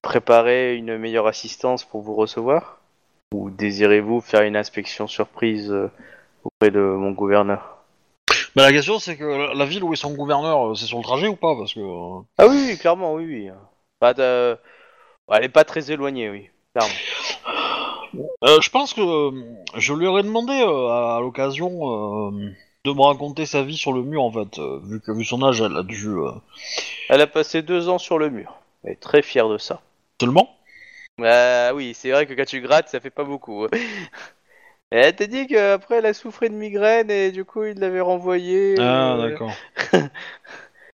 préparer 0.01 0.75
une 0.75 0.97
meilleure 0.97 1.27
assistance 1.27 1.83
pour 1.83 2.01
vous 2.01 2.15
recevoir? 2.15 2.79
Ou 3.33 3.49
désirez-vous 3.49 4.21
faire 4.21 4.43
une 4.43 4.55
inspection 4.55 5.07
surprise 5.07 5.71
euh, 5.71 5.91
auprès 6.43 6.71
de 6.71 6.79
mon 6.79 7.11
gouverneur? 7.11 7.77
Bah, 8.55 8.63
la 8.63 8.71
question, 8.71 8.99
c'est 8.99 9.17
que 9.17 9.55
la, 9.55 9.65
ville 9.65 9.83
où 9.83 9.93
est 9.93 9.97
son 9.97 10.13
gouverneur, 10.13 10.71
euh, 10.71 10.75
c'est 10.75 10.85
sur 10.85 10.97
le 10.97 11.03
trajet 11.03 11.27
ou 11.27 11.35
pas? 11.35 11.55
Parce 11.55 11.73
que. 11.73 11.79
Ah 12.37 12.47
oui, 12.47 12.67
oui, 12.69 12.77
clairement, 12.77 13.13
oui, 13.13 13.25
oui. 13.25 13.49
Bah, 13.99 14.13
t'as- 14.13 14.57
Elle 15.31 15.43
est 15.43 15.49
pas 15.49 15.63
très 15.63 15.91
éloignée, 15.91 16.29
oui. 16.29 16.49
Clairement. 16.73 16.93
Euh, 18.43 18.61
je 18.61 18.69
pense 18.69 18.93
que 18.93 19.01
euh, 19.01 19.31
je 19.75 19.93
lui 19.93 20.07
aurais 20.07 20.23
demandé 20.23 20.53
euh, 20.53 20.87
à, 20.89 21.17
à 21.17 21.19
l'occasion 21.21 22.31
de 22.31 22.93
me 22.93 23.01
raconter 23.01 23.45
sa 23.45 23.63
vie 23.63 23.75
sur 23.77 23.91
le 23.93 24.01
mur 24.03 24.23
en 24.23 24.31
fait, 24.31 24.59
vu 24.83 25.01
que 25.01 25.11
vu 25.11 25.25
son 25.25 25.43
âge, 25.43 25.61
elle 25.61 25.75
a 25.75 25.83
dû 25.83 26.15
Elle 27.09 27.21
a 27.21 27.27
passé 27.27 27.61
deux 27.61 27.89
ans 27.89 27.97
sur 27.97 28.17
le 28.17 28.29
mur. 28.29 28.53
Elle 28.83 28.93
est 28.93 29.01
très 29.01 29.21
fière 29.21 29.49
de 29.49 29.57
ça. 29.57 29.81
seulement. 30.21 30.49
Bah 31.19 31.73
oui, 31.73 31.93
c'est 31.95 32.11
vrai 32.11 32.25
que 32.27 32.33
quand 32.33 32.45
tu 32.45 32.61
grattes, 32.61 32.89
ça 32.89 32.99
fait 32.99 33.09
pas 33.09 33.23
beaucoup. 33.23 33.63
hein. 33.65 33.69
Et 33.73 33.79
Elle 34.91 35.15
t'a 35.15 35.25
dit 35.27 35.47
qu'après 35.47 35.97
elle 35.97 36.05
a 36.05 36.13
souffert 36.13 36.49
de 36.49 36.55
migraine 36.55 37.11
et 37.11 37.31
du 37.31 37.43
coup 37.43 37.63
il 37.65 37.77
l'avait 37.79 37.99
renvoyée. 38.01 38.75
Ah 38.79 39.17
d'accord. 39.19 39.51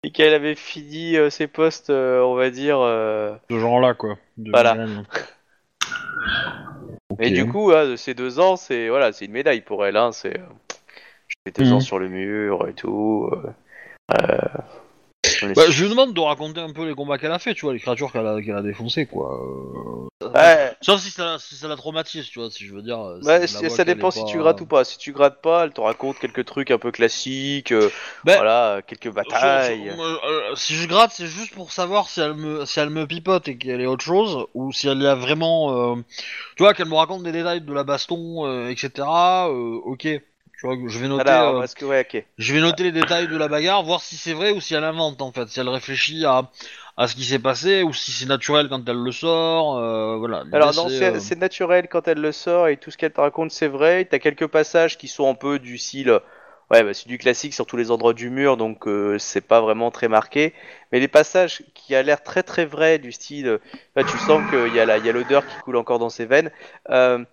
Et 0.04 0.12
qu'elle 0.12 0.34
avait 0.34 0.54
fini 0.54 1.16
ses 1.30 1.46
postes, 1.48 1.90
on 1.90 2.34
va 2.34 2.50
dire. 2.50 2.78
euh, 2.80 3.34
Ce 3.50 3.58
genre-là 3.58 3.94
quoi. 3.94 4.16
de 4.36 4.50
Voilà. 4.50 4.76
Et 7.20 7.30
du 7.30 7.46
coup, 7.46 7.72
hein, 7.72 7.86
de 7.90 7.96
ces 7.96 8.14
deux 8.14 8.38
ans, 8.40 8.56
c'est 8.56 8.88
voilà, 8.88 9.12
c'est 9.12 9.24
une 9.26 9.32
médaille 9.32 9.60
pour 9.62 9.84
elle. 9.86 9.96
Hein, 9.96 10.12
c'est. 10.12 10.38
euh, 10.38 10.46
Je 11.28 11.36
fais 11.46 11.52
deux 11.52 11.72
Mhm. 11.72 11.74
ans 11.74 11.80
sur 11.80 11.98
le 11.98 12.08
mur 12.08 12.68
et 12.68 12.74
tout. 12.74 13.30
euh, 14.12 14.46
les- 15.46 15.54
Bah, 15.54 15.70
je 15.70 15.82
lui 15.82 15.90
demande 15.90 16.14
de 16.14 16.20
raconter 16.20 16.60
un 16.60 16.72
peu 16.72 16.86
les 16.86 16.94
combats 16.94 17.18
qu'elle 17.18 17.32
a 17.32 17.38
fait, 17.38 17.54
tu 17.54 17.62
vois, 17.66 17.72
les 17.74 17.80
créatures 17.80 18.12
qu'elle 18.12 18.26
a, 18.26 18.40
qu'elle 18.42 18.56
a 18.56 18.62
défoncées, 18.62 19.06
quoi. 19.06 19.40
Euh, 19.40 20.08
Ouais, 20.34 20.72
Sauf 20.80 21.00
si 21.00 21.10
ça, 21.10 21.38
si 21.38 21.54
ça 21.54 21.68
la 21.68 21.76
traumatise, 21.76 22.26
tu 22.28 22.40
vois, 22.40 22.50
si 22.50 22.66
je 22.66 22.74
veux 22.74 22.82
dire. 22.82 22.98
si 23.22 23.54
vois 23.54 23.70
ça 23.70 23.84
dépend 23.84 24.10
si 24.10 24.20
pas- 24.20 24.26
tu 24.26 24.38
grattes 24.38 24.60
ou 24.60 24.66
pas. 24.66 24.84
Si 24.84 24.98
tu 24.98 25.12
grattes 25.12 25.40
pas, 25.40 25.64
elle 25.64 25.72
te 25.72 25.80
raconte 25.80 26.18
quelques 26.18 26.44
trucs 26.44 26.70
un 26.72 26.78
peu 26.78 26.90
classiques, 26.90 27.70
euh, 27.70 27.88
Ben, 28.24 28.34
voilà, 28.34 28.80
quelques 28.86 29.12
batailles. 29.12 29.90
euh, 29.90 30.56
si 30.56 30.74
je 30.74 30.88
gratte, 30.88 31.12
c'est 31.14 31.28
juste 31.28 31.54
pour 31.54 31.70
savoir 31.72 32.08
si 32.08 32.20
elle 32.20 32.34
me, 32.34 32.64
si 32.66 32.80
elle 32.80 32.90
me 32.90 33.06
pipote 33.06 33.46
et 33.46 33.56
qu'elle 33.58 33.80
est 33.80 33.86
autre 33.86 34.04
chose, 34.04 34.46
ou 34.54 34.72
si 34.72 34.88
elle 34.88 35.00
y 35.00 35.06
a 35.06 35.14
vraiment, 35.14 35.94
euh, 35.94 36.02
tu 36.56 36.64
vois, 36.64 36.74
qu'elle 36.74 36.88
me 36.88 36.94
raconte 36.96 37.22
des 37.22 37.32
détails 37.32 37.60
de 37.60 37.72
la 37.72 37.84
baston, 37.84 38.44
euh, 38.46 38.68
etc. 38.70 39.48
euh, 39.50 39.80
ok, 39.84 40.08
vois, 40.66 40.76
je 40.88 40.98
vais 40.98 41.08
noter, 41.08 41.34
Alors, 41.34 41.44
euh, 41.44 41.62
parce 41.62 41.74
que 41.74 41.84
ouais, 41.84 42.00
ok. 42.08 42.24
je 42.38 42.54
vais 42.54 42.60
noter 42.60 42.84
les 42.84 42.92
détails 42.92 43.28
de 43.28 43.36
la 43.36 43.48
bagarre, 43.48 43.82
voir 43.84 44.02
si 44.02 44.16
c'est 44.16 44.34
vrai 44.34 44.52
ou 44.52 44.60
si 44.60 44.74
elle 44.74 44.84
invente 44.84 45.22
en 45.22 45.32
fait, 45.32 45.48
si 45.48 45.60
elle 45.60 45.68
réfléchit 45.68 46.24
à, 46.26 46.50
à 46.96 47.08
ce 47.08 47.14
qui 47.16 47.24
s'est 47.24 47.38
passé 47.40 47.82
ou 47.84 47.92
si 47.94 48.12
c'est 48.12 48.26
naturel 48.26 48.68
quand 48.68 48.88
elle 48.88 48.96
le 49.02 49.12
sort, 49.12 49.78
euh, 49.78 50.16
voilà. 50.18 50.44
L'idée, 50.44 50.52
Alors 50.52 50.72
non, 50.74 50.88
c'est, 50.88 51.18
euh, 51.18 51.20
c'est 51.20 51.36
naturel 51.38 51.88
quand 51.88 52.08
elle 52.08 52.20
le 52.20 52.32
sort 52.32 52.68
et 52.68 52.76
tout 52.78 52.90
ce 52.90 52.96
qu'elle 52.96 53.12
te 53.12 53.20
raconte 53.20 53.50
c'est 53.50 53.68
vrai. 53.68 54.04
T'as 54.06 54.18
quelques 54.18 54.46
passages 54.46 54.96
qui 54.98 55.08
sont 55.08 55.28
un 55.28 55.34
peu 55.34 55.58
du 55.58 55.76
style, 55.78 56.10
ouais, 56.70 56.82
bah, 56.84 56.94
c'est 56.94 57.08
du 57.08 57.18
classique 57.18 57.52
sur 57.54 57.66
tous 57.66 57.76
les 57.76 57.90
endroits 57.90 58.14
du 58.14 58.30
mur, 58.30 58.56
donc 58.56 58.86
euh, 58.88 59.18
c'est 59.18 59.40
pas 59.42 59.60
vraiment 59.60 59.90
très 59.90 60.08
marqué. 60.08 60.54
Mais 60.92 61.00
les 61.00 61.08
passages 61.08 61.62
qui 61.74 61.94
a 61.94 62.02
l'air 62.02 62.22
très 62.22 62.42
très 62.42 62.64
vrai 62.64 62.98
du 62.98 63.12
style, 63.12 63.46
euh, 63.48 63.58
là, 63.96 64.04
tu 64.04 64.18
sens 64.18 64.42
qu'il 64.48 64.68
y 64.68 64.80
a 64.80 64.86
la- 64.86 64.98
il 64.98 65.04
y 65.04 65.08
a 65.10 65.12
l'odeur 65.12 65.44
qui 65.46 65.58
coule 65.58 65.76
encore 65.76 65.98
dans 65.98 66.10
ses 66.10 66.24
veines. 66.26 66.50
Euh, 66.90 67.24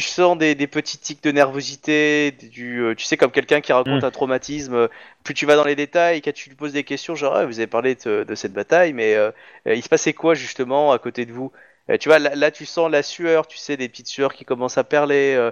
tu 0.00 0.08
sens 0.08 0.36
des, 0.38 0.54
des 0.54 0.66
petits 0.66 0.98
tics 0.98 1.22
de 1.22 1.30
nervosité, 1.32 2.30
du, 2.32 2.80
euh, 2.82 2.94
tu 2.94 3.04
sais 3.04 3.16
comme 3.16 3.30
quelqu'un 3.30 3.60
qui 3.60 3.72
raconte 3.72 4.02
Mm. 4.02 4.04
un 4.04 4.10
traumatisme. 4.10 4.74
euh, 4.74 4.88
Plus 5.24 5.34
tu 5.34 5.46
vas 5.46 5.56
dans 5.56 5.64
les 5.64 5.74
détails, 5.76 6.20
quand 6.22 6.32
tu 6.34 6.48
lui 6.50 6.56
poses 6.56 6.72
des 6.72 6.84
questions, 6.84 7.14
genre 7.14 7.34
Ah, 7.36 7.46
vous 7.46 7.58
avez 7.58 7.66
parlé 7.66 7.94
de, 7.96 8.24
de 8.24 8.34
cette 8.34 8.52
bataille, 8.52 8.92
mais 8.92 9.14
euh, 9.14 9.30
euh, 9.66 9.74
il 9.74 9.82
se 9.82 9.88
passait 9.88 10.12
quoi 10.12 10.34
justement 10.34 10.92
à 10.92 10.98
côté 10.98 11.24
de 11.26 11.32
vous? 11.32 11.52
Euh, 11.90 11.96
tu 11.98 12.08
vois, 12.08 12.18
là, 12.18 12.34
là, 12.34 12.50
tu 12.50 12.66
sens 12.66 12.90
la 12.90 13.02
sueur, 13.02 13.46
tu 13.46 13.58
sais, 13.58 13.76
des 13.76 13.88
petites 13.88 14.08
sueurs 14.08 14.34
qui 14.34 14.44
commencent 14.44 14.76
à 14.78 14.84
perler, 14.84 15.34
euh, 15.36 15.50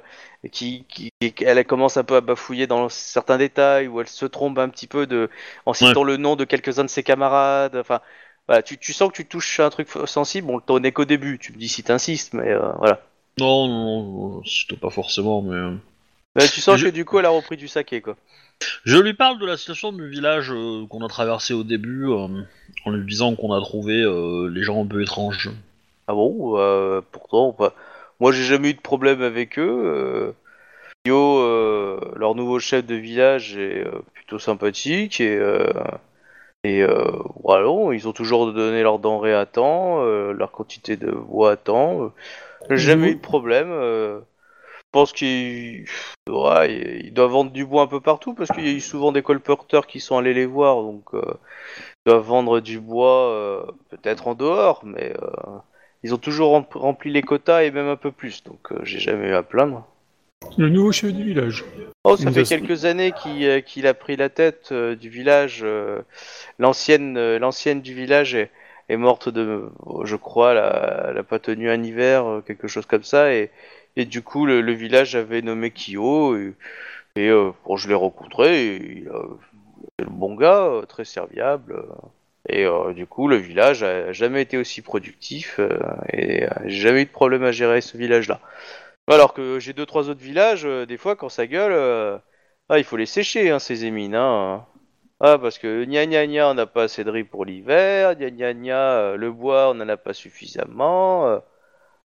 qui, 0.53 0.85
qui, 0.89 1.13
elle 1.43 1.65
commence 1.65 1.97
un 1.97 2.05
peu 2.05 2.17
à 2.17 2.21
bafouiller 2.21 2.67
dans 2.67 2.89
certains 2.89 3.39
détails, 3.39 3.89
où 3.89 4.01
elle 4.01 4.09
se 4.09 4.27
trompe 4.27 4.59
un 4.59 4.69
petit 4.69 4.87
peu 4.89 5.07
de, 5.07 5.31
en 5.67 5.73
citant 5.75 6.03
le 6.05 6.17
nom 6.17 6.37
de 6.37 6.45
quelques-uns 6.45 6.85
de 6.85 6.91
ses 6.91 7.03
camarades. 7.05 7.77
Enfin, 7.77 8.01
voilà, 8.49 8.63
tu, 8.63 8.79
tu 8.79 8.93
sens 8.93 9.11
que 9.11 9.17
tu 9.17 9.27
touches 9.27 9.61
un 9.61 9.71
truc 9.71 9.89
sensible. 10.07 10.47
Bon, 10.49 10.61
t'en 10.61 10.83
es 10.83 10.93
qu'au 10.93 11.05
début. 11.05 11.39
Tu 11.39 11.53
me 11.53 11.59
dis 11.59 11.69
si 11.69 11.83
t'insistes, 11.83 12.35
mais 12.35 12.51
euh, 12.51 12.73
voilà. 12.79 13.01
Non, 13.39 13.67
non, 13.69 14.03
non, 14.43 14.77
pas 14.81 14.91
forcément, 14.91 15.43
mais. 15.43 15.55
euh, 15.55 15.73
Mais 16.37 16.49
tu 16.49 16.61
sens 16.61 16.79
Je- 16.79 16.87
que 16.87 16.91
du 16.91 17.05
coup, 17.05 17.19
elle 17.19 17.27
a 17.27 17.31
repris 17.31 17.57
du 17.57 17.69
saké, 17.69 18.01
quoi. 18.01 18.17
Je 18.85 18.97
lui 18.99 19.15
parle 19.15 19.39
de 19.39 19.47
la 19.47 19.57
situation 19.57 19.93
du 19.93 20.09
village 20.09 20.51
euh, 20.53 20.87
qu'on 20.89 21.05
a 21.05 21.09
traversé 21.09 21.55
au 21.55 21.65
début, 21.65 22.07
euh, 22.09 22.29
en 22.85 22.91
lui 22.91 23.05
disant 23.07 23.35
qu'on 23.35 23.53
a 23.53 23.61
trouvé 23.61 24.01
euh, 24.03 24.49
les 24.49 24.63
gens 24.63 24.83
un 24.83 24.87
peu 24.87 25.03
étranges. 25.03 25.51
Ah 26.07 26.15
bon 26.15 27.03
Pourtant, 27.13 27.55
bah, 27.59 27.73
moi, 28.21 28.31
j'ai 28.33 28.45
jamais 28.45 28.71
eu 28.71 28.75
de 28.75 28.81
problème 28.81 29.23
avec 29.23 29.59
eux. 29.59 30.35
Yo, 31.07 32.01
leur 32.17 32.35
nouveau 32.35 32.59
chef 32.61 32.87
de 32.87 32.95
village 32.95 33.57
est 33.57 33.85
plutôt 34.15 34.39
sympathique 34.39 35.21
et 35.21 35.39
et 36.67 36.83
euh, 36.83 36.95
voilà, 37.43 37.95
ils 37.95 38.09
ont 38.09 38.13
toujours 38.15 38.51
donné 38.53 38.83
leurs 38.83 38.99
denrées 38.99 39.35
à 39.35 39.45
temps, 39.45 40.03
euh, 40.03 40.33
leur 40.33 40.51
quantité 40.51 40.97
de 40.97 41.11
bois 41.11 41.53
à 41.53 41.57
temps. 41.57 42.11
J'ai 42.71 42.77
jamais 42.79 43.11
eu 43.11 43.15
de 43.17 43.21
problème. 43.21 43.69
euh, 43.71 44.21
je 44.21 44.83
pense 44.93 45.13
qu'ils 45.13 45.87
ouais, 46.29 47.01
ils 47.05 47.13
doivent 47.13 47.31
vendre 47.33 47.51
du 47.51 47.67
bois 47.67 47.83
un 47.83 47.87
peu 47.87 48.01
partout 48.01 48.35
parce 48.35 48.51
qu'il 48.51 48.65
y 48.67 48.71
a 48.71 48.73
eu 48.73 48.81
souvent 48.81 49.13
des 49.13 49.23
colporteurs 49.23 49.87
qui 49.87 50.01
sont 50.01 50.17
allés 50.17 50.35
les 50.35 50.47
voir, 50.47 50.77
donc 50.83 51.03
euh, 51.15 51.23
ils 52.07 52.11
doivent 52.11 52.25
vendre 52.27 52.61
du 52.61 52.81
bois 52.81 53.31
euh, 53.31 53.63
peut-être 53.91 54.29
en 54.29 54.35
dehors, 54.35 54.83
mais 54.85 55.15
ils 56.03 56.15
ont 56.15 56.19
toujours 56.19 56.53
rem- 56.53 56.67
rempli 56.75 57.11
les 57.11 57.23
quotas 57.23 57.65
et 57.65 57.71
même 57.71 57.89
un 57.89 57.97
peu 57.97 58.13
plus, 58.13 58.45
donc 58.45 58.73
j'ai 58.83 59.01
jamais 59.01 59.29
eu 59.29 59.35
à 59.35 59.43
plaindre. 59.43 59.87
Le 60.59 60.69
nouveau 60.69 60.93
chef 60.93 61.13
du 61.13 61.25
village. 61.25 61.65
Oh, 62.05 62.17
ça 62.17 62.27
Nous 62.27 62.33
fait 62.33 62.43
a- 62.43 62.45
quelques 62.45 62.85
années 62.85 63.13
qu'il 63.13 63.87
a 63.87 63.95
pris 63.95 64.17
la 64.17 64.29
tête 64.29 64.73
du 64.73 65.09
village. 65.09 65.65
L'ancienne 66.59 67.37
l'ancienne 67.39 67.81
du 67.81 67.95
village 67.95 68.35
est, 68.35 68.51
est 68.89 68.97
morte 68.97 69.29
de, 69.29 69.71
je 70.05 70.17
crois, 70.17 70.53
elle 70.53 71.15
n'a 71.15 71.23
pas 71.23 71.39
tenu 71.39 71.71
un 71.71 71.83
hiver, 71.83 72.27
euh, 72.27 72.41
quelque 72.41 72.69
chose 72.69 72.87
comme 72.87 73.03
ça, 73.03 73.33
et, 73.35 73.51
et 73.97 74.05
du 74.05 74.23
coup 74.23 74.47
le, 74.47 74.61
village 74.73 75.15
avait 75.17 75.43
nommé 75.43 75.71
Kyo, 75.71 76.37
et, 76.37 77.29
euh, 77.31 77.53
bon, 77.65 77.77
je 77.77 77.89
l'ai 77.89 77.95
rencontré, 77.95 78.67
et 78.67 78.77
il 78.77 79.11
c'est 79.99 80.07
le 80.07 80.11
bon 80.11 80.35
gars, 80.35 80.65
euh, 80.65 80.83
très 80.83 81.05
serviable, 81.05 81.75
euh, 81.75 81.83
et 82.49 82.65
euh, 82.67 82.93
du 82.93 83.07
coup 83.07 83.29
le 83.29 83.37
village 83.37 83.83
a 83.83 84.13
jamais 84.13 84.43
été 84.43 84.57
aussi 84.59 84.83
productif, 84.83 85.57
euh, 85.61 85.79
et 86.13 86.45
euh, 86.45 86.49
j'ai 86.65 86.81
jamais 86.81 87.03
eu 87.03 87.07
de 87.07 87.11
problème 87.11 87.45
à 87.45 87.53
gérer 87.53 87.81
ce 87.81 87.97
village-là. 87.97 88.41
Alors 89.09 89.35
que 89.35 89.61
j'ai 89.61 89.73
deux 89.73 89.87
trois 89.87 90.09
autres 90.09 90.23
villages, 90.23 90.65
euh, 90.67 90.87
des 90.87 90.97
fois 90.97 91.17
quand 91.17 91.29
ça 91.29 91.47
gueule, 91.47 91.73
euh, 91.73 92.19
ah, 92.69 92.79
il 92.79 92.85
faut 92.85 92.97
les 92.97 93.07
sécher 93.07 93.51
hein, 93.51 93.59
ces 93.59 93.85
émines. 93.85 94.15
Hein. 94.15 94.67
Ah 95.21 95.39
parce 95.39 95.59
que 95.59 95.85
gna 95.85 96.07
gna 96.07 96.27
gna, 96.27 96.51
on 96.51 96.55
n'a 96.55 96.67
pas 96.67 96.85
assez 96.85 97.05
de 97.05 97.11
riz 97.11 97.25
pour 97.25 97.45
l'hiver, 97.45 98.15
gna 98.17 98.31
gna 98.31 98.53
gna, 98.53 98.77
euh, 98.99 99.17
le 99.17 99.31
bois 99.33 99.71
on 99.71 99.81
en 99.81 99.89
a 99.89 99.97
pas 99.97 100.13
suffisamment. 100.13 101.29
Euh... 101.29 101.39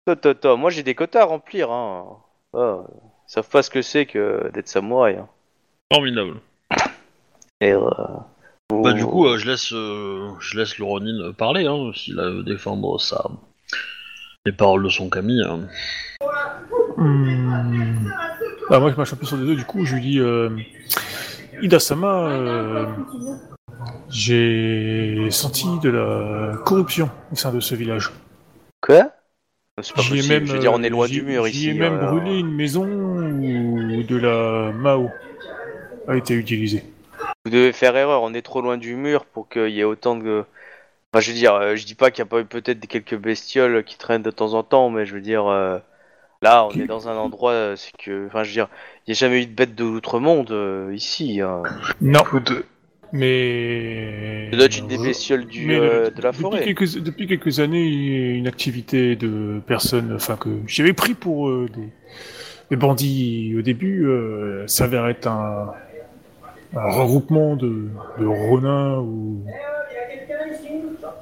Ta, 0.07 0.17
ta, 0.17 0.35
ta. 0.35 0.57
Moi 0.57 0.71
j'ai 0.71 0.83
des 0.83 0.95
quotas 0.95 1.23
à 1.23 1.25
remplir. 1.25 1.71
Hein. 1.71 2.05
Ah, 2.55 2.79
ils 3.29 3.33
savent 3.33 3.49
pas 3.49 3.63
ce 3.63 3.71
que 3.71 3.83
c'est 3.83 4.07
que 4.07 4.51
d'être 4.53 4.69
samouraï. 4.69 5.17
Hein. 5.17 5.29
Formidable. 5.93 6.37
Et, 7.61 7.73
euh, 7.73 7.81
Bah, 8.71 8.93
du 8.93 9.01
faut- 9.03 9.09
coup, 9.09 9.27
euh, 9.27 9.37
je 9.39 9.51
laisse, 9.51 9.73
euh, 9.73 10.29
je 10.41 10.59
laisse 10.59 10.79
le 10.79 10.85
Ronin 10.85 11.33
parler, 11.33 11.67
hein, 11.67 11.91
s'il 11.95 12.19
a 12.21 12.29
veut 12.31 12.43
défendre 12.45 13.01
ça. 13.01 13.25
Les 14.47 14.53
paroles 14.53 14.85
de 14.85 14.89
son 14.91 15.11
Camille. 15.11 15.43
hein. 15.43 15.67
Hmm. 16.97 18.09
Ah, 18.71 18.79
moi, 18.81 18.91
je 18.93 18.97
marche 18.97 19.13
un 19.13 19.17
peu 19.17 19.27
sur 19.27 19.37
les 19.37 19.47
deux. 19.47 19.57
Du 19.57 19.65
coup, 19.65 19.85
je 19.85 19.95
lui 19.97 20.03
dis 20.03 20.21
euh, 21.59 21.65
Ida-sama, 21.65 22.29
euh, 22.29 22.87
j'ai 24.09 25.29
senti 25.31 25.67
de 25.81 25.91
la 25.91 26.57
corruption 26.65 27.11
au 27.33 27.37
sein 27.37 27.53
de 27.53 27.61
ce 27.61 27.75
village. 27.75 28.11
Quoi? 28.81 29.11
C'est 29.83 29.95
pas 29.95 30.03
J'y 30.03 30.15
ai 30.15 30.17
possible. 30.17 30.35
même, 30.35 30.47
Je 30.47 30.53
veux 30.55 30.59
dire, 30.59 30.73
on 30.73 30.81
euh, 30.83 30.87
est 30.87 30.89
loin 30.91 31.07
du 31.07 31.23
mur 31.23 31.47
ici. 31.47 31.69
ai 31.71 31.75
même 31.75 31.95
euh, 31.99 32.07
brûlé 32.11 32.39
une 32.39 32.53
maison 32.55 32.85
où 32.85 34.03
de 34.03 34.17
la 34.17 34.73
Mao 34.73 35.11
a 36.09 36.17
été 36.17 36.35
utilisée. 36.35 36.83
Vous 37.45 37.51
devez 37.51 37.73
faire 37.73 37.97
erreur, 37.97 38.23
on 38.23 38.35
est 38.35 38.43
trop 38.43 38.61
loin 38.61 38.77
du 38.77 38.95
mur 38.97 39.25
pour 39.25 39.49
qu'il 39.49 39.69
y 39.71 39.81
ait 39.81 39.85
autant 39.85 40.17
de. 40.17 40.45
Enfin, 41.13 41.21
je 41.21 41.31
veux 41.31 41.37
dire, 41.37 41.55
euh, 41.55 41.77
je 41.77 41.87
dis 41.87 41.95
pas 41.95 42.11
qu'il 42.11 42.23
n'y 42.25 42.29
a 42.29 42.31
pas 42.31 42.41
eu 42.41 42.45
peut-être 42.45 42.87
quelques 42.87 43.17
bestioles 43.17 43.85
qui 43.85 43.97
traînent 43.97 44.23
de 44.23 44.31
temps 44.31 44.55
en 44.55 44.63
temps, 44.63 44.91
mais 44.91 45.07
je 45.07 45.15
veux 45.15 45.21
dire, 45.21 45.47
euh, 45.47 45.79
là, 46.43 46.67
on 46.67 46.71
est 46.71 46.87
dans 46.87 47.09
un 47.09 47.17
endroit, 47.17 47.53
euh, 47.53 47.77
c'est 47.77 47.93
que. 47.97 48.27
Enfin, 48.27 48.43
je 48.45 48.49
veux 48.49 48.55
dire, 48.55 48.69
il 49.07 49.11
n'y 49.11 49.13
a 49.13 49.15
jamais 49.19 49.43
eu 49.43 49.47
de 49.47 49.55
bête 49.55 49.75
de 49.75 49.85
l'outre-monde 49.85 50.51
euh, 50.51 50.93
ici. 50.95 51.41
Hein. 51.41 51.63
Non, 52.01 52.23
mais. 53.13 54.49
Ça 54.51 54.57
doit 54.57 54.67
être 54.67 54.79
une 54.79 54.87
des 54.89 54.99
bestioles 54.99 55.47
du, 55.47 55.67
Mais 55.67 55.77
euh, 55.79 56.05
le- 56.05 56.11
de 56.11 56.23
la 56.23 56.31
depuis 56.31 56.43
forêt. 56.43 56.65
Quelques, 56.65 56.99
depuis 56.99 57.27
quelques 57.27 57.61
années, 57.61 57.85
il 57.85 58.05
y 58.11 58.33
a 58.33 58.35
une 58.37 58.47
activité 58.47 59.17
de 59.17 59.61
personnes, 59.67 60.13
enfin 60.15 60.37
que 60.37 60.49
j'avais 60.67 60.93
pris 60.93 61.15
pour 61.15 61.49
euh, 61.49 61.69
des, 61.75 61.89
des 62.71 62.77
bandits 62.77 63.55
au 63.59 63.63
début, 63.63 64.07
euh, 64.07 64.67
s'avère 64.67 65.07
être 65.09 65.27
un, 65.27 65.73
un 66.77 66.91
regroupement 66.91 67.57
de, 67.57 67.89
de 68.19 68.27
ronins 68.27 68.99
ou, 68.99 69.43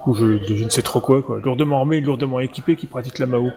ou 0.06 0.14
je, 0.14 0.24
de 0.24 0.56
je 0.56 0.64
ne 0.64 0.68
sais 0.70 0.82
trop 0.82 1.00
quoi, 1.00 1.22
quoi, 1.22 1.40
lourdement 1.42 1.78
armés, 1.78 2.00
lourdement 2.00 2.40
équipés, 2.40 2.74
qui 2.76 2.86
pratiquent 2.86 3.18
la 3.20 3.26
Mao. 3.26 3.50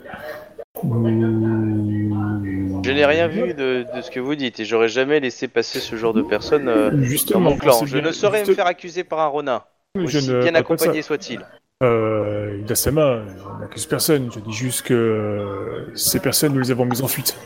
Ou- 0.84 2.82
Je 2.84 2.92
n'ai 2.92 3.06
rien 3.06 3.28
vu 3.28 3.54
de, 3.54 3.86
de 3.96 4.02
ce 4.02 4.10
que 4.12 4.20
vous 4.20 4.36
dites 4.36 4.60
et 4.60 4.66
j'aurais 4.66 4.88
jamais 4.88 5.20
laissé 5.20 5.48
passer 5.48 5.80
ce 5.80 5.96
genre 5.96 6.14
de 6.14 6.22
personnes 6.22 6.68
euh, 6.70 6.92
dans 6.92 7.04
Justement, 7.04 7.52
mon 7.52 7.58
clan. 7.58 7.86
Je 7.86 7.98
bien- 7.98 8.08
ne 8.08 8.12
saurais 8.12 8.46
me 8.46 8.54
faire 8.54 8.66
accuser 8.68 9.04
par 9.04 9.20
un 9.20 9.28
ronin, 9.28 9.64
je 9.96 10.02
aussi 10.02 10.30
ne 10.30 10.42
bien 10.42 10.56
accompagné 10.56 11.02
soit-il. 11.02 11.42
Euh, 11.84 12.58
Idasama, 12.62 13.20
je 13.38 13.62
n'accuse 13.62 13.86
personne, 13.86 14.30
je 14.34 14.40
dis 14.40 14.54
juste 14.54 14.82
que 14.84 14.94
euh, 14.94 15.92
ces 15.96 16.20
personnes, 16.20 16.54
nous 16.54 16.60
les 16.60 16.72
avons 16.72 16.86
mises 16.86 17.02
en 17.02 17.08
fuite. 17.08 17.38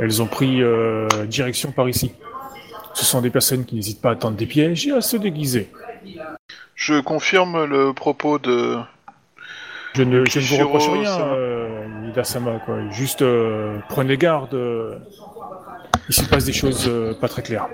Elles 0.00 0.20
ont 0.22 0.26
pris 0.26 0.62
euh, 0.62 1.06
direction 1.26 1.70
par 1.72 1.88
ici. 1.88 2.12
Ce 2.94 3.04
sont 3.04 3.20
des 3.20 3.30
personnes 3.30 3.64
qui 3.64 3.74
n'hésitent 3.76 4.00
pas 4.00 4.10
à 4.12 4.16
tendre 4.16 4.36
des 4.36 4.46
pièges 4.46 4.86
et 4.88 4.92
à 4.92 5.00
se 5.00 5.16
déguiser. 5.16 5.70
Je 6.74 7.00
confirme 7.00 7.64
le 7.64 7.92
propos 7.92 8.38
de. 8.38 8.76
Je 9.94 10.02
ne, 10.02 10.24
je 10.26 10.38
ne 10.38 10.44
vous 10.44 10.56
reproche 10.64 10.88
rien, 10.90 11.20
euh, 11.20 12.08
Idasama. 12.08 12.60
Juste 12.90 13.22
euh, 13.22 13.78
prenez 13.88 14.16
garde, 14.16 14.54
euh, 14.54 14.98
il 16.08 16.14
s'y 16.14 16.24
passe 16.26 16.44
des 16.44 16.52
choses 16.52 16.86
euh, 16.88 17.14
pas 17.14 17.28
très 17.28 17.42
claires. 17.42 17.68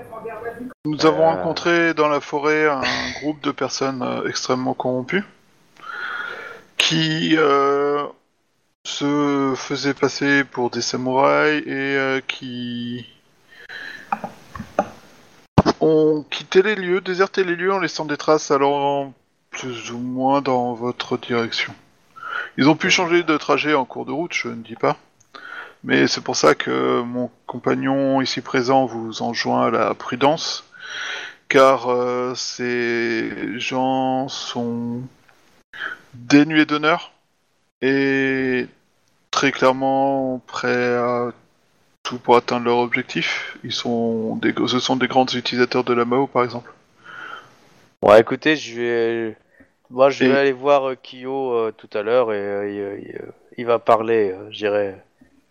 Nous 0.85 1.05
avons 1.05 1.25
rencontré 1.25 1.93
dans 1.93 2.07
la 2.07 2.21
forêt 2.21 2.67
un 2.67 2.81
groupe 3.19 3.41
de 3.43 3.51
personnes 3.51 4.03
extrêmement 4.27 4.73
corrompues 4.73 5.23
qui 6.77 7.35
se 8.85 9.53
faisaient 9.55 9.93
passer 9.95 10.43
pour 10.43 10.69
des 10.69 10.81
samouraïs 10.81 11.63
et 11.67 12.21
qui 12.27 13.05
ont 15.81 16.23
quitté 16.29 16.61
les 16.61 16.75
lieux, 16.75 17.01
déserté 17.01 17.43
les 17.43 17.55
lieux 17.55 17.73
en 17.73 17.79
laissant 17.79 18.05
des 18.05 18.17
traces 18.17 18.51
allant 18.51 19.13
plus 19.49 19.91
ou 19.91 19.97
moins 19.97 20.41
dans 20.41 20.73
votre 20.73 21.17
direction. 21.17 21.73
Ils 22.57 22.69
ont 22.69 22.75
pu 22.75 22.89
changer 22.89 23.23
de 23.23 23.37
trajet 23.37 23.73
en 23.73 23.85
cours 23.85 24.05
de 24.05 24.11
route, 24.11 24.33
je 24.33 24.49
ne 24.49 24.63
dis 24.63 24.75
pas. 24.75 24.97
Mais 25.83 26.07
c'est 26.07 26.21
pour 26.21 26.35
ça 26.35 26.55
que 26.55 27.01
mon 27.01 27.29
compagnon 27.45 28.21
ici 28.21 28.41
présent 28.41 28.85
vous 28.85 29.21
enjoint 29.21 29.67
à 29.67 29.71
la 29.71 29.93
prudence, 29.93 30.63
car 31.47 31.91
euh, 31.91 32.33
ces 32.35 33.59
gens 33.59 34.27
sont 34.27 35.01
dénués 36.13 36.65
d'honneur 36.65 37.11
et 37.81 38.67
très 39.31 39.51
clairement 39.51 40.41
prêts 40.47 40.95
à 40.95 41.31
tout 42.03 42.17
pour 42.19 42.37
atteindre 42.37 42.65
leur 42.65 42.77
objectif. 42.77 43.57
Ils 43.63 43.73
sont 43.73 44.37
des, 44.37 44.53
ce 44.67 44.79
sont 44.79 44.95
des 44.95 45.07
grands 45.07 45.25
utilisateurs 45.25 45.83
de 45.83 45.93
la 45.93 46.05
Mao, 46.05 46.27
par 46.27 46.43
exemple. 46.43 46.71
Bon, 48.01 48.13
écoutez, 48.15 48.55
je 48.55 48.75
vais, 48.75 49.37
moi, 49.89 50.09
je 50.09 50.25
vais 50.25 50.37
aller 50.37 50.51
voir 50.51 50.89
euh, 50.89 50.95
Kyo 50.95 51.53
euh, 51.53 51.71
tout 51.75 51.89
à 51.97 52.01
l'heure 52.01 52.31
et 52.33 52.37
euh, 52.37 52.69
il, 52.99 53.09
il- 53.09 53.21
il 53.57 53.65
va 53.65 53.79
parler, 53.79 54.31
euh, 54.31 54.51
je 54.51 54.57
dirais. 54.57 55.01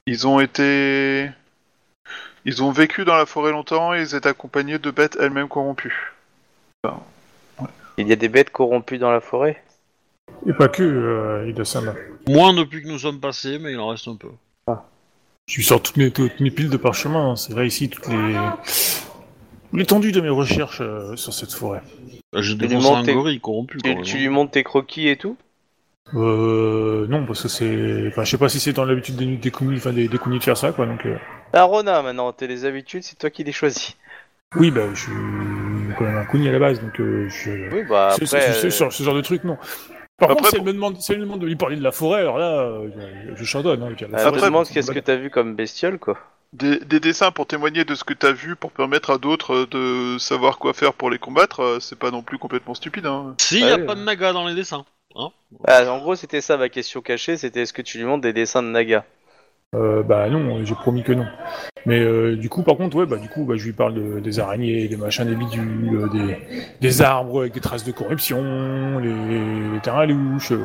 Ils 0.06 0.26
ont 0.26 0.38
été, 0.38 1.30
ils 2.44 2.62
ont 2.62 2.70
vécu 2.70 3.04
dans 3.06 3.16
la 3.16 3.24
forêt 3.24 3.50
longtemps 3.52 3.94
et 3.94 4.02
ils 4.02 4.14
étaient 4.14 4.28
accompagnés 4.28 4.78
de 4.78 4.90
bêtes 4.90 5.16
elles-mêmes 5.18 5.48
corrompues. 5.48 6.12
Il 7.96 8.08
y 8.08 8.12
a 8.12 8.16
des 8.16 8.28
bêtes 8.28 8.50
corrompues 8.50 8.98
dans 8.98 9.10
la 9.10 9.20
forêt? 9.20 9.62
Et 10.46 10.52
pas 10.52 10.68
que, 10.68 10.82
euh, 10.82 11.48
Ida-sama. 11.48 11.94
Moins 12.28 12.52
depuis 12.52 12.82
que 12.82 12.88
nous 12.88 12.98
sommes 12.98 13.20
passés, 13.20 13.58
mais 13.58 13.72
il 13.72 13.78
en 13.78 13.88
reste 13.88 14.08
un 14.08 14.16
peu. 14.16 14.28
Je 15.46 15.56
lui 15.56 15.64
sors 15.64 15.80
toutes 15.82 15.96
mes, 15.96 16.10
toutes 16.10 16.40
mes 16.40 16.50
piles 16.50 16.70
de 16.70 16.76
parchemin. 16.76 17.30
hein. 17.32 17.36
C'est 17.36 17.52
vrai 17.52 17.66
ici, 17.66 17.88
toutes 17.88 18.08
les... 18.08 18.36
L'étendue 19.74 20.12
de 20.12 20.20
mes 20.20 20.28
recherches 20.28 20.80
euh, 20.80 21.16
sur 21.16 21.32
cette 21.32 21.52
forêt. 21.52 21.82
Bah, 22.32 22.40
un 22.40 23.02
tes- 23.04 23.14
gorille 23.14 23.40
corrompu. 23.40 23.78
quand 23.78 23.88
Tu, 23.88 23.94
même, 23.94 24.04
tu 24.04 24.16
hein. 24.16 24.20
lui 24.20 24.28
montres 24.28 24.52
tes 24.52 24.62
croquis 24.64 25.08
et 25.08 25.16
tout? 25.16 25.36
Euh, 26.14 27.06
non, 27.08 27.24
parce 27.26 27.42
que 27.42 27.48
c'est... 27.48 28.08
Enfin, 28.08 28.24
je 28.24 28.30
sais 28.30 28.38
pas 28.38 28.48
si 28.48 28.60
c'est 28.60 28.72
dans 28.72 28.84
l'habitude 28.84 29.16
des, 29.16 29.36
des 29.36 29.50
Kuni, 29.50 29.76
enfin, 29.76 29.92
des, 29.92 30.06
des 30.08 30.18
Kuni 30.18 30.38
de 30.38 30.44
faire 30.44 30.56
ça, 30.56 30.72
quoi, 30.72 30.86
donc... 30.86 31.04
euh, 31.06 31.16
Ah, 31.52 31.64
Rona, 31.64 32.02
maintenant, 32.02 32.32
t'es 32.32 32.46
les 32.46 32.64
habitudes, 32.64 33.02
c'est 33.02 33.18
toi 33.18 33.30
qui 33.30 33.42
les 33.42 33.52
choisis. 33.52 33.96
Oui, 34.56 34.70
bah, 34.70 34.82
je 34.94 35.00
suis 35.00 35.12
quand 35.98 36.04
même 36.04 36.16
un 36.16 36.24
Kuni 36.26 36.48
à 36.48 36.52
la 36.52 36.58
base, 36.58 36.80
donc 36.80 37.00
euh, 37.00 37.28
je... 37.28 37.74
Oui, 37.74 37.82
bah 37.88 38.10
C'est- 38.16 38.24
après. 38.24 38.26
c'est- 38.26 38.52
c'est- 38.52 38.66
euh, 38.66 38.70
ce, 38.70 38.78
genre- 38.84 38.92
ce 38.92 39.02
genre 39.02 39.14
de 39.14 39.22
truc, 39.22 39.44
non. 39.44 39.56
Par 40.18 40.30
Après, 40.30 40.36
contre, 40.36 40.50
si 40.50 40.56
elle, 40.56 40.62
me 40.62 40.72
demande, 40.72 41.00
si 41.00 41.12
elle 41.12 41.18
me 41.18 41.24
demande 41.24 41.40
de 41.40 41.46
lui 41.46 41.56
parler 41.56 41.76
de 41.76 41.82
la 41.82 41.90
forêt, 41.90 42.20
alors 42.20 42.38
là, 42.38 42.60
euh, 42.60 42.88
je, 43.30 43.36
je 43.36 43.44
chardonne. 43.44 43.82
Hein, 43.82 43.94
je 43.98 44.04
la 44.04 44.18
forêt, 44.18 44.28
Après, 44.28 44.46
demande 44.46 44.66
c'est- 44.66 44.74
qu'est-ce 44.74 44.92
que 44.92 44.98
t'as 45.00 45.16
vu 45.16 45.30
comme 45.30 45.56
bestiole, 45.56 45.98
quoi. 45.98 46.18
Des, 46.54 46.78
des 46.78 47.00
dessins 47.00 47.32
pour 47.32 47.46
témoigner 47.46 47.84
de 47.84 47.94
ce 47.94 48.04
que 48.04 48.14
t'as 48.14 48.32
vu, 48.32 48.54
pour 48.56 48.70
permettre 48.70 49.10
à 49.10 49.18
d'autres 49.18 49.66
de 49.70 50.16
savoir 50.18 50.58
quoi 50.58 50.72
faire 50.72 50.94
pour 50.94 51.10
les 51.10 51.18
combattre, 51.18 51.60
euh, 51.60 51.80
c'est 51.80 51.98
pas 51.98 52.10
non 52.12 52.22
plus 52.22 52.38
complètement 52.38 52.74
stupide. 52.74 53.06
Hein. 53.06 53.34
Si, 53.40 53.60
y 53.60 53.72
a 53.72 53.78
Ouais, 53.78 53.82
pas 53.84 53.94
ouais. 53.94 53.96
de 53.96 54.02
naga 54.04 54.32
dans 54.32 54.46
les 54.46 54.54
dessins. 54.54 54.84
Hein 55.14 55.30
Ah, 55.66 55.84
en 55.92 55.98
gros, 55.98 56.16
c'était 56.16 56.40
ça 56.40 56.56
ma 56.56 56.68
question 56.68 57.02
cachée, 57.02 57.36
c'était 57.36 57.62
est-ce 57.62 57.72
que 57.72 57.82
tu 57.82 57.98
lui 57.98 58.04
montres 58.04 58.22
des 58.22 58.32
dessins 58.32 58.62
de 58.62 58.68
Naga? 58.68 59.04
Euh, 59.74 60.04
bah 60.04 60.30
non, 60.30 60.64
j'ai 60.64 60.74
promis 60.76 61.02
que 61.02 61.12
non. 61.12 61.26
Mais 61.84 61.98
euh, 62.00 62.36
du 62.36 62.48
coup, 62.48 62.62
par 62.62 62.76
contre, 62.76 62.96
ouais, 62.96 63.06
bah 63.06 63.16
du 63.18 63.28
coup, 63.28 63.44
bah, 63.44 63.54
je 63.56 63.64
lui 63.64 63.72
parle 63.72 63.94
de- 63.94 64.20
des 64.20 64.38
araignées, 64.38 64.86
des 64.86 64.96
machins, 64.96 65.24
des 65.24 65.34
bidules, 65.34 65.94
euh, 65.96 66.08
des, 66.08 66.38
des 66.80 67.02
arbres 67.02 67.40
avec 67.40 67.54
des 67.54 67.60
traces 67.60 67.84
de 67.84 67.90
corruption, 67.92 68.98
les, 69.00 69.10
les 69.72 69.80
terrains 69.80 70.06
louches. 70.06 70.52
euh, 70.52 70.64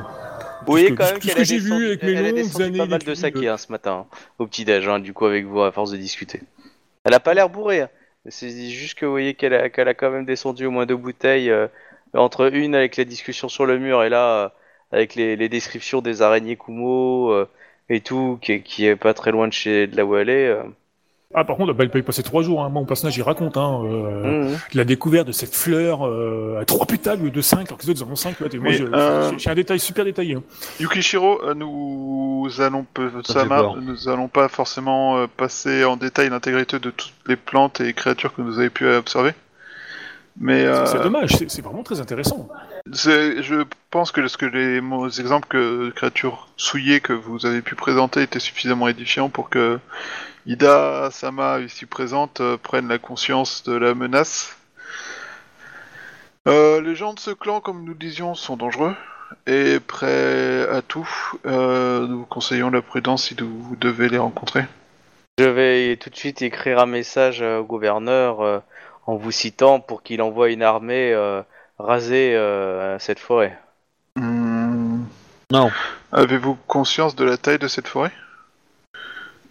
Vous 0.70 0.76
voyez 0.76 0.90
que- 0.90 0.94
quand 0.94 1.06
tout 1.08 1.14
même 1.14 1.22
ce 1.22 1.28
qu'elle 1.28 1.36
que 1.36 1.42
a 1.42 1.44
j'ai 1.44 1.58
vu 1.58 1.86
avec 1.88 2.04
mes 2.04 2.12
elle 2.12 2.40
a 2.40 2.78
pas 2.78 2.86
mal 2.86 3.02
de 3.02 3.16
saké 3.16 3.48
hein, 3.48 3.58
ce 3.58 3.72
matin, 3.72 4.06
hein, 4.12 4.18
au 4.38 4.46
petit-déj, 4.46 4.88
hein, 4.88 5.00
du 5.00 5.14
coup, 5.14 5.26
avec 5.26 5.46
vous, 5.46 5.62
à 5.62 5.72
force 5.72 5.92
de 5.92 5.98
discuter. 5.98 6.42
Elle 7.04 7.14
a 7.16 7.20
pas 7.20 7.34
l'air 7.34 7.50
bourrée, 7.50 7.82
hein. 7.82 7.90
c'est 8.28 8.70
juste 8.70 8.98
que 8.98 9.06
vous 9.06 9.12
voyez 9.12 9.34
qu'elle 9.34 9.54
a, 9.56 9.70
quand 9.70 10.12
même 10.12 10.26
descendu 10.26 10.68
au 10.68 10.72
moins 10.72 10.86
deux 10.86 10.96
bouteilles, 10.96 11.50
euh, 11.50 11.68
entre 12.14 12.54
une 12.54 12.76
avec 12.76 12.98
la 12.98 13.04
discussion 13.04 13.50
sur 13.50 13.66
le 13.66 13.80
mur 13.80 14.04
et 14.04 14.10
là, 14.10 14.44
euh, 14.46 14.50
avec 14.92 15.16
les, 15.16 15.36
les 15.36 15.50
descriptions 15.50 16.02
des 16.02 16.22
araignées 16.22 16.56
Kumo 16.56 17.32
euh, 17.32 17.50
et 17.90 18.02
tout, 18.02 18.38
qui, 18.42 18.62
qui 18.62 18.86
est 18.86 18.96
pas 18.96 19.16
très 19.16 19.32
loin 19.32 19.48
de 19.48 19.54
chez 19.54 19.88
de 19.88 19.98
là 19.98 20.06
où 20.06 20.16
elle 20.18 20.30
est. 20.30 20.56
Ah, 21.36 21.44
par 21.44 21.58
contre, 21.58 21.74
bah, 21.74 21.84
il 21.84 21.92
peut 21.92 22.00
y 22.00 22.02
passer 22.02 22.24
trois 22.24 22.42
jours. 22.42 22.64
Hein. 22.64 22.70
Moi, 22.70 22.82
mon 22.82 22.88
personnage, 22.88 23.16
il 23.16 23.22
raconte 23.22 23.56
hein, 23.56 23.82
euh, 23.84 24.48
Mhm. 24.50 24.58
la 24.74 24.84
découverte 24.84 25.28
de 25.28 25.32
cette 25.32 25.54
fleur 25.54 26.08
euh, 26.08 26.58
à 26.60 26.66
trois 26.66 26.88
pétales 26.88 27.20
au 27.22 27.26
lieu 27.26 27.30
de 27.30 27.42
cinq, 27.42 27.68
alors 27.68 27.78
que 27.78 27.84
les 27.84 27.92
autres 27.92 28.04
en 28.08 28.12
ont 28.12 28.16
cinq. 28.16 28.40
Ouais, 28.42 28.50
moi, 28.56 28.64
Mais, 28.72 28.74
je- 28.74 28.86
euh, 28.86 29.38
j'ai- 29.38 29.52
un 29.52 29.54
détail 29.54 29.80
super 29.80 30.06
détaillé. 30.06 30.34
hein. 30.38 30.44
Yukishiro, 30.80 31.40
euh, 31.44 31.54
nous 31.54 32.50
allons 32.58 32.84
Sama, 33.26 33.62
nous 33.80 34.10
allons 34.10 34.28
pas 34.28 34.48
forcément 34.48 35.18
euh, 35.20 35.28
passer 35.28 35.84
en 35.86 35.98
détail 35.98 36.30
l'intégrité 36.30 36.80
de 36.80 36.90
toutes 36.90 37.14
les 37.28 37.36
plantes 37.36 37.80
et 37.80 37.94
créatures 37.94 38.34
que 38.34 38.42
vous 38.42 38.58
avez 38.58 38.72
pu 38.72 38.88
observer. 38.88 39.34
Mais 40.42 40.66
euh, 40.66 40.86
C'est 40.88 41.04
dommage, 41.04 41.36
c'est 41.38 41.52
c'est 41.52 41.62
vraiment 41.62 41.84
très 41.84 42.00
intéressant. 42.02 42.48
c'est- 42.92 43.44
je 43.44 43.66
pense 43.92 44.12
que 44.12 44.28
ce 44.28 44.38
que 44.38 44.46
les 44.48 44.78
exemples 45.22 45.48
que 45.48 45.90
créatures 45.92 46.48
souillées 46.58 47.02
que 47.02 47.14
vous 47.14 47.46
avez 47.46 47.62
pu 47.62 47.76
présenter 47.76 48.24
étaient 48.24 48.40
suffisamment 48.40 48.88
édifiants 48.88 49.30
pour 49.30 49.50
que 49.50 49.80
Ida 50.50 51.12
Sama 51.12 51.60
ici 51.60 51.86
présente 51.86 52.42
euh, 52.42 52.58
prenne 52.58 52.88
la 52.88 52.98
conscience 52.98 53.62
de 53.62 53.74
la 53.74 53.94
menace. 53.94 54.58
Euh, 56.48 56.82
les 56.82 56.96
gens 56.96 57.14
de 57.14 57.20
ce 57.20 57.30
clan, 57.30 57.62
comme 57.62 57.84
nous 57.84 57.94
disions, 57.94 58.34
sont 58.34 58.58
dangereux 58.58 58.96
et 59.46 59.80
prêts 59.80 60.68
à 60.68 60.82
tout. 60.82 61.08
Euh, 61.46 62.08
nous 62.08 62.22
vous 62.22 62.26
conseillons 62.26 62.72
la 62.72 62.82
prudence 62.82 63.26
si 63.26 63.36
vous 63.40 63.76
devez 63.76 64.10
les 64.10 64.18
rencontrer. 64.18 64.66
Je 65.38 65.46
vais 65.46 65.98
tout 65.98 66.10
de 66.10 66.16
suite 66.16 66.42
écrire 66.42 66.80
un 66.80 66.88
message 66.88 67.44
au 67.44 67.64
gouverneur 67.64 68.42
euh, 68.42 68.58
en 69.06 69.18
vous 69.18 69.30
citant 69.30 69.80
pour 69.80 70.02
qu'il 70.02 70.20
envoie 70.20 70.50
une 70.50 70.64
armée 70.64 71.14
euh, 71.14 71.44
raser 71.78 72.36
euh, 72.36 72.98
cette 72.98 73.20
forêt. 73.20 73.56
Hmm, 74.16 75.04
Non. 75.52 75.70
Avez-vous 76.12 76.58
conscience 76.66 77.16
de 77.16 77.24
la 77.24 77.38
taille 77.38 77.60
de 77.60 77.68
cette 77.68 77.88
forêt? 77.88 78.12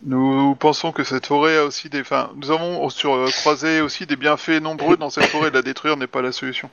Nous 0.04 0.54
pensons 0.54 0.92
que 0.92 1.02
cette 1.04 1.26
forêt 1.26 1.58
a 1.58 1.64
aussi 1.64 1.88
des. 1.88 2.00
Enfin, 2.00 2.30
nous 2.36 2.50
avons 2.50 2.88
sur 2.88 3.14
euh, 3.14 3.26
croisé 3.40 3.80
aussi 3.80 4.06
des 4.06 4.16
bienfaits 4.16 4.60
nombreux 4.62 4.96
dans 4.96 5.10
cette 5.10 5.26
forêt. 5.26 5.50
La 5.50 5.62
détruire 5.62 5.96
n'est 5.96 6.06
pas 6.06 6.22
la 6.22 6.32
solution, 6.32 6.70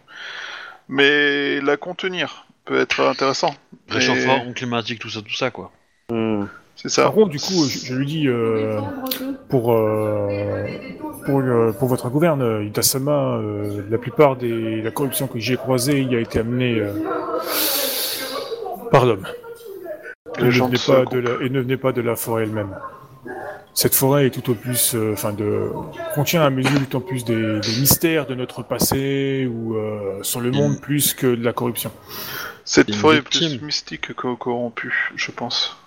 mais 0.89 1.60
la 1.61 1.76
contenir 1.77 2.45
peut 2.65 2.80
être 2.80 3.02
intéressant. 3.02 3.56
Et 3.89 3.93
Réchauffement 3.93 4.53
climatique, 4.53 4.99
tout 4.99 5.10
ça, 5.10 5.22
tout 5.22 5.34
ça, 5.35 5.49
quoi. 5.49 5.72
Hmm. 6.11 6.45
C'est 6.76 6.89
ça. 6.89 7.03
Par 7.03 7.14
contre, 7.14 7.30
du 7.30 7.39
coup, 7.39 7.65
je, 7.68 7.80
je 7.85 7.95
lui 7.95 8.06
dis 8.06 8.27
euh, 8.27 8.80
pour 9.49 9.72
euh, 9.73 10.65
pour, 11.26 11.39
euh, 11.39 11.72
pour 11.80 11.88
votre 11.88 12.10
gouverne, 12.10 12.41
euh, 12.41 12.64
Itasama, 12.65 13.38
euh, 13.38 13.81
la 13.89 13.97
plupart 13.97 14.35
des 14.35 14.81
la 14.81 14.91
corruption 14.91 15.27
que 15.27 15.39
j'ai 15.39 15.56
croisée, 15.57 15.99
il 16.02 16.14
a 16.15 16.19
été 16.19 16.39
amenée 16.39 16.80
euh, 16.80 16.91
par 18.91 19.06
l'homme. 19.06 19.26
Et 20.38 20.41
Les 20.41 20.45
ne, 20.47 20.52
gens 20.52 20.65
venait 20.65 20.73
de 20.76 20.77
ce 20.77 20.91
pas 20.91 21.02
groupe. 21.03 21.15
de 21.15 21.19
la, 21.19 21.45
et 21.45 21.49
ne 21.49 21.61
venait 21.61 21.77
pas 21.77 21.91
de 21.91 22.02
la 22.02 22.15
forêt 22.15 22.43
elle-même. 22.43 22.76
Cette 23.73 23.93
forêt 23.93 24.27
est 24.27 24.30
tout 24.30 24.49
au 24.52 24.56
plus, 24.56 24.95
euh, 24.95 25.14
enfin 25.14 25.34
de 25.34 25.69
contient 26.14 26.43
à 26.43 26.49
mes 26.49 26.64
yeux 26.64 26.80
tout 26.89 26.97
au 26.97 26.99
plus 27.02 27.26
des, 27.26 27.60
des 27.60 27.80
mystères 27.80 28.26
de 28.26 28.35
notre 28.35 28.64
passé 28.64 29.49
ou 29.52 29.76
euh, 29.76 30.23
sur 30.23 30.39
le 30.39 30.52
monde 30.52 30.80
plus 30.80 31.14
que 31.14 31.27
de 31.35 31.43
la 31.43 31.53
corruption. 31.53 31.91
Cette 32.64 32.88
Une 32.89 32.95
forêt 32.95 33.18
est 33.18 33.22
plus 33.22 33.61
mystique 33.61 34.14
que 34.14 34.34
corrompue, 34.35 35.11
je 35.15 35.31
pense. 35.31 35.77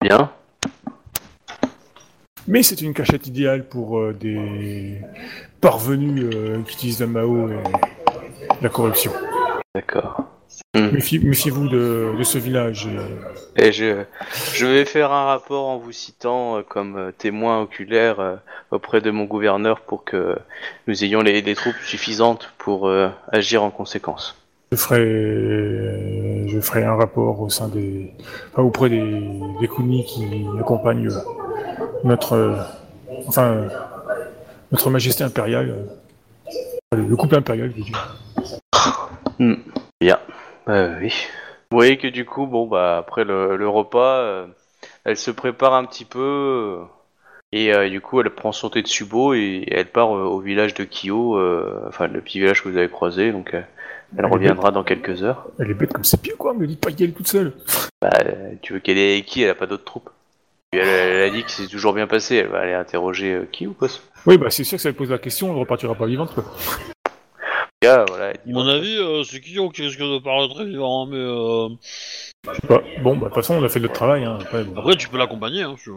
Bien. 0.00 0.30
Mais 2.48 2.62
c'est 2.62 2.80
une 2.80 2.92
cachette 2.92 3.26
idéale 3.26 3.68
pour 3.68 3.98
euh, 3.98 4.12
des 4.12 5.00
parvenus 5.60 6.24
euh, 6.34 6.62
qui 6.62 6.74
utilisent 6.74 7.00
la 7.00 7.06
Mao 7.06 7.48
et 7.48 7.62
la 8.60 8.68
corruption. 8.68 9.12
D'accord. 9.74 10.24
Méfie- 10.74 11.18
Méfiez-vous 11.18 11.68
de, 11.68 12.14
de 12.18 12.22
ce 12.24 12.38
village. 12.38 12.88
et- 13.56 13.66
Et 13.66 13.72
je, 13.72 14.04
je 14.54 14.64
vais 14.66 14.86
faire 14.86 15.12
un 15.12 15.26
rapport 15.26 15.66
en 15.68 15.76
vous 15.76 15.92
citant 15.92 16.56
euh, 16.56 16.62
comme 16.66 16.96
euh, 16.96 17.10
témoin 17.12 17.60
oculaire 17.60 18.20
euh, 18.20 18.36
auprès 18.70 19.02
de 19.02 19.10
mon 19.10 19.24
gouverneur 19.24 19.80
pour 19.80 20.02
que 20.04 20.34
nous 20.86 21.04
ayons 21.04 21.20
les, 21.20 21.42
les 21.42 21.54
troupes 21.54 21.76
suffisantes 21.84 22.54
pour 22.56 22.88
euh, 22.88 23.10
agir 23.30 23.62
en 23.62 23.70
conséquence. 23.70 24.34
Je 24.72 24.76
ferai, 24.78 26.48
je 26.48 26.58
ferai 26.62 26.84
un 26.84 26.94
rapport 26.94 27.38
au 27.42 27.50
sein 27.50 27.68
des, 27.68 28.10
enfin, 28.54 28.62
auprès 28.62 28.88
des, 28.88 29.20
des 29.60 29.68
Kuni 29.68 30.06
qui 30.06 30.24
accompagnent 30.58 31.10
notre, 32.04 32.56
enfin, 33.26 33.66
notre 34.70 34.88
Majesté 34.88 35.22
impériale, 35.22 35.76
le 36.96 37.14
couple 37.16 37.34
impérial, 37.36 37.70
je 37.76 37.76
veux 37.76 37.84
dire. 37.84 38.16
Bien. 40.00 40.18
Euh, 40.68 40.98
oui. 41.00 41.12
Vous 41.70 41.76
voyez 41.78 41.96
que 41.96 42.06
du 42.08 42.24
coup, 42.24 42.46
bon 42.46 42.66
bah 42.66 42.98
après 42.98 43.24
le, 43.24 43.56
le 43.56 43.68
repas, 43.68 44.18
euh, 44.20 44.46
elle 45.04 45.16
se 45.16 45.30
prépare 45.30 45.74
un 45.74 45.84
petit 45.84 46.04
peu 46.04 46.18
euh, 46.20 46.84
et 47.52 47.72
euh, 47.74 47.88
du 47.88 48.00
coup 48.00 48.20
elle 48.20 48.30
prend 48.30 48.52
son 48.52 48.68
thé 48.70 48.82
de 48.82 48.86
subo 48.88 49.34
et, 49.34 49.64
et 49.66 49.74
elle 49.74 49.90
part 49.90 50.16
euh, 50.16 50.22
au 50.24 50.40
village 50.40 50.74
de 50.74 50.84
Kyo, 50.84 51.38
euh, 51.38 51.84
enfin 51.88 52.08
le 52.08 52.20
petit 52.20 52.40
village 52.40 52.62
que 52.62 52.68
vous 52.68 52.76
avez 52.76 52.88
croisé, 52.90 53.32
donc 53.32 53.54
euh, 53.54 53.62
elle 54.14 54.18
Elle 54.18 54.24
est 54.26 54.28
reviendra 54.28 54.70
dans 54.70 54.84
quelques 54.84 55.22
heures. 55.22 55.46
Elle 55.58 55.70
est 55.70 55.74
bête 55.74 55.92
comme 55.94 56.04
ses 56.04 56.18
pieds, 56.18 56.34
quoi. 56.36 56.52
Me 56.52 56.66
dites 56.66 56.80
pas 56.80 56.92
qu'elle 56.92 57.08
est 57.10 57.12
toute 57.12 57.28
seule. 57.28 57.54
Bah, 58.02 58.10
tu 58.60 58.74
veux 58.74 58.78
qu'elle 58.78 58.98
ait 58.98 59.22
qui? 59.22 59.42
Elle 59.42 59.48
a 59.50 59.54
pas 59.54 59.66
d'autres 59.66 59.84
troupes. 59.84 60.10
Elle, 60.72 60.80
elle 60.80 61.22
a 61.22 61.30
dit 61.30 61.42
que 61.42 61.50
c'est 61.50 61.66
toujours 61.66 61.94
bien 61.94 62.06
passé. 62.06 62.36
Elle 62.36 62.48
va 62.48 62.58
aller 62.60 62.74
interroger 62.74 63.32
euh, 63.32 63.48
qui 63.50 63.66
ou 63.66 63.72
quoi 63.72 63.88
ce 63.88 64.00
Oui, 64.26 64.36
bah 64.36 64.50
c'est 64.50 64.64
sûr 64.64 64.76
que 64.76 64.82
ça 64.82 64.92
pose 64.92 65.10
la 65.10 65.18
question, 65.18 65.50
on 65.50 65.54
ne 65.54 65.60
repartira 65.60 65.94
pas 65.94 66.04
vivante. 66.04 66.34
Quoi. 66.34 66.44
Gars 67.82 68.04
Voilà. 68.08 68.30
À 68.30 68.32
mon 68.46 68.66
avis, 68.66 68.96
euh, 68.96 69.22
c'est 69.24 69.40
Kyo 69.40 69.68
qui 69.70 69.82
risque 69.82 69.98
de 69.98 70.18
paraître 70.18 70.54
très 70.54 70.64
vivant, 70.64 71.04
hein, 71.04 71.08
mais 71.10 71.16
euh, 71.18 71.68
Je 72.48 72.60
sais 72.60 72.66
pas. 72.66 72.82
Bon, 73.02 73.14
bah 73.16 73.20
de 73.20 73.24
toute 73.26 73.34
façon, 73.34 73.54
on 73.56 73.64
a 73.64 73.68
fait 73.68 73.80
notre 73.80 73.94
travail. 73.94 74.24
Hein. 74.24 74.38
Après, 74.40 74.64
bon, 74.64 74.80
après 74.80 74.96
tu 74.96 75.08
peux 75.08 75.18
l'accompagner. 75.18 75.62
Hein, 75.62 75.74
si 75.78 75.90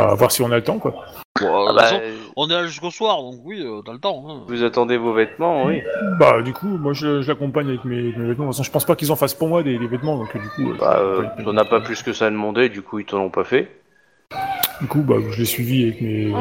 va 0.00 0.14
voir 0.14 0.30
si 0.30 0.42
on 0.42 0.50
a 0.50 0.56
le 0.56 0.64
temps, 0.64 0.78
quoi. 0.78 0.92
Bon, 1.40 1.66
Ah 1.66 1.70
euh, 1.70 1.74
bah, 1.74 1.82
façon, 1.82 2.00
on 2.36 2.48
est 2.48 2.52
là 2.52 2.66
jusqu'au 2.66 2.90
soir, 2.90 3.22
donc 3.22 3.40
oui, 3.44 3.60
euh, 3.60 3.80
t'as 3.84 3.92
le 3.92 3.98
temps. 3.98 4.24
Hein. 4.28 4.42
vous 4.46 4.62
attendez 4.62 4.96
vos 4.96 5.12
vêtements, 5.12 5.64
oui. 5.64 5.82
Bah 6.18 6.42
du 6.42 6.52
coup, 6.52 6.66
moi 6.68 6.92
je, 6.92 7.22
je 7.22 7.28
l'accompagne 7.28 7.68
avec 7.68 7.84
mes, 7.84 8.02
mes 8.02 8.10
vêtements. 8.10 8.28
De 8.28 8.34
toute 8.34 8.46
façon, 8.48 8.62
je 8.62 8.70
pense 8.70 8.84
pas 8.84 8.96
qu'ils 8.96 9.10
en 9.10 9.16
fassent 9.16 9.34
pour 9.34 9.48
moi 9.48 9.62
des, 9.62 9.78
des 9.78 9.86
vêtements, 9.86 10.16
donc 10.16 10.34
euh, 10.36 10.38
du 10.38 10.48
coup... 10.50 10.72
euh, 10.72 10.76
Bah, 10.78 10.98
euh, 11.00 11.24
t'en 11.42 11.56
as 11.56 11.64
pas 11.64 11.80
plus 11.80 12.02
que 12.02 12.12
ça 12.12 12.26
à 12.26 12.30
demander, 12.30 12.68
du 12.68 12.82
coup 12.82 12.98
ils 12.98 13.04
t'en 13.04 13.18
ont 13.18 13.30
pas 13.30 13.44
fait. 13.44 13.68
Du 14.80 14.86
coup, 14.88 15.02
bah 15.02 15.16
je 15.30 15.38
l'ai 15.38 15.44
suivi 15.44 15.84
avec 15.84 16.00
mes... 16.00 16.32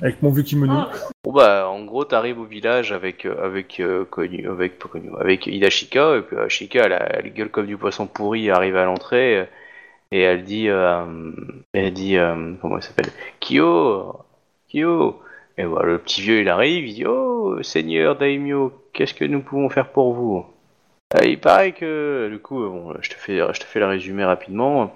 Avec 0.00 0.22
mon 0.22 0.30
vieux 0.30 0.42
kimono. 0.42 0.72
Ah. 0.74 0.90
Bah 1.32 1.68
en 1.68 1.84
gros 1.84 2.04
t'arrives 2.04 2.38
au 2.40 2.44
village 2.44 2.92
avec 2.92 3.26
euh, 3.26 3.44
avec 3.44 3.80
euh, 3.80 4.06
avec 4.48 4.78
pas 4.78 4.88
Konyu, 4.88 5.10
avec 5.18 5.46
Hidashika 5.46 6.16
et 6.16 6.22
puis 6.22 6.36
Ashika 6.36 6.84
elle, 6.84 6.92
a- 6.92 7.18
elle 7.18 7.32
gueule 7.32 7.48
comme 7.50 7.66
du 7.66 7.76
poisson 7.76 8.06
pourri 8.06 8.50
arrive 8.50 8.76
à 8.76 8.84
l'entrée 8.84 9.38
euh, 9.38 9.44
et 10.12 10.20
elle 10.20 10.44
dit 10.44 10.68
euh, 10.68 11.04
elle 11.72 11.92
dit 11.92 12.16
euh, 12.16 12.54
comment 12.60 12.76
elle 12.76 12.82
s'appelle? 12.82 13.10
Kyo 13.40 14.16
Kyo 14.68 15.20
et 15.58 15.64
voilà 15.64 15.88
le 15.88 15.98
petit 15.98 16.20
vieux 16.22 16.40
il 16.40 16.48
arrive 16.48 16.86
il 16.86 16.94
dit 16.94 17.06
oh 17.06 17.62
seigneur 17.62 18.16
daimyo 18.16 18.72
qu'est-ce 18.92 19.14
que 19.14 19.24
nous 19.24 19.40
pouvons 19.40 19.68
faire 19.70 19.88
pour 19.88 20.12
vous? 20.14 20.46
Euh, 21.16 21.24
il 21.26 21.38
paraît 21.40 21.72
que 21.72 22.28
du 22.30 22.38
coup 22.38 22.62
euh, 22.62 22.68
bon 22.68 22.94
je 23.00 23.10
te 23.10 23.14
fais 23.14 23.38
je 23.38 23.60
te 23.60 23.64
fais 23.64 23.80
le 23.80 23.86
résumé 23.86 24.24
rapidement 24.24 24.94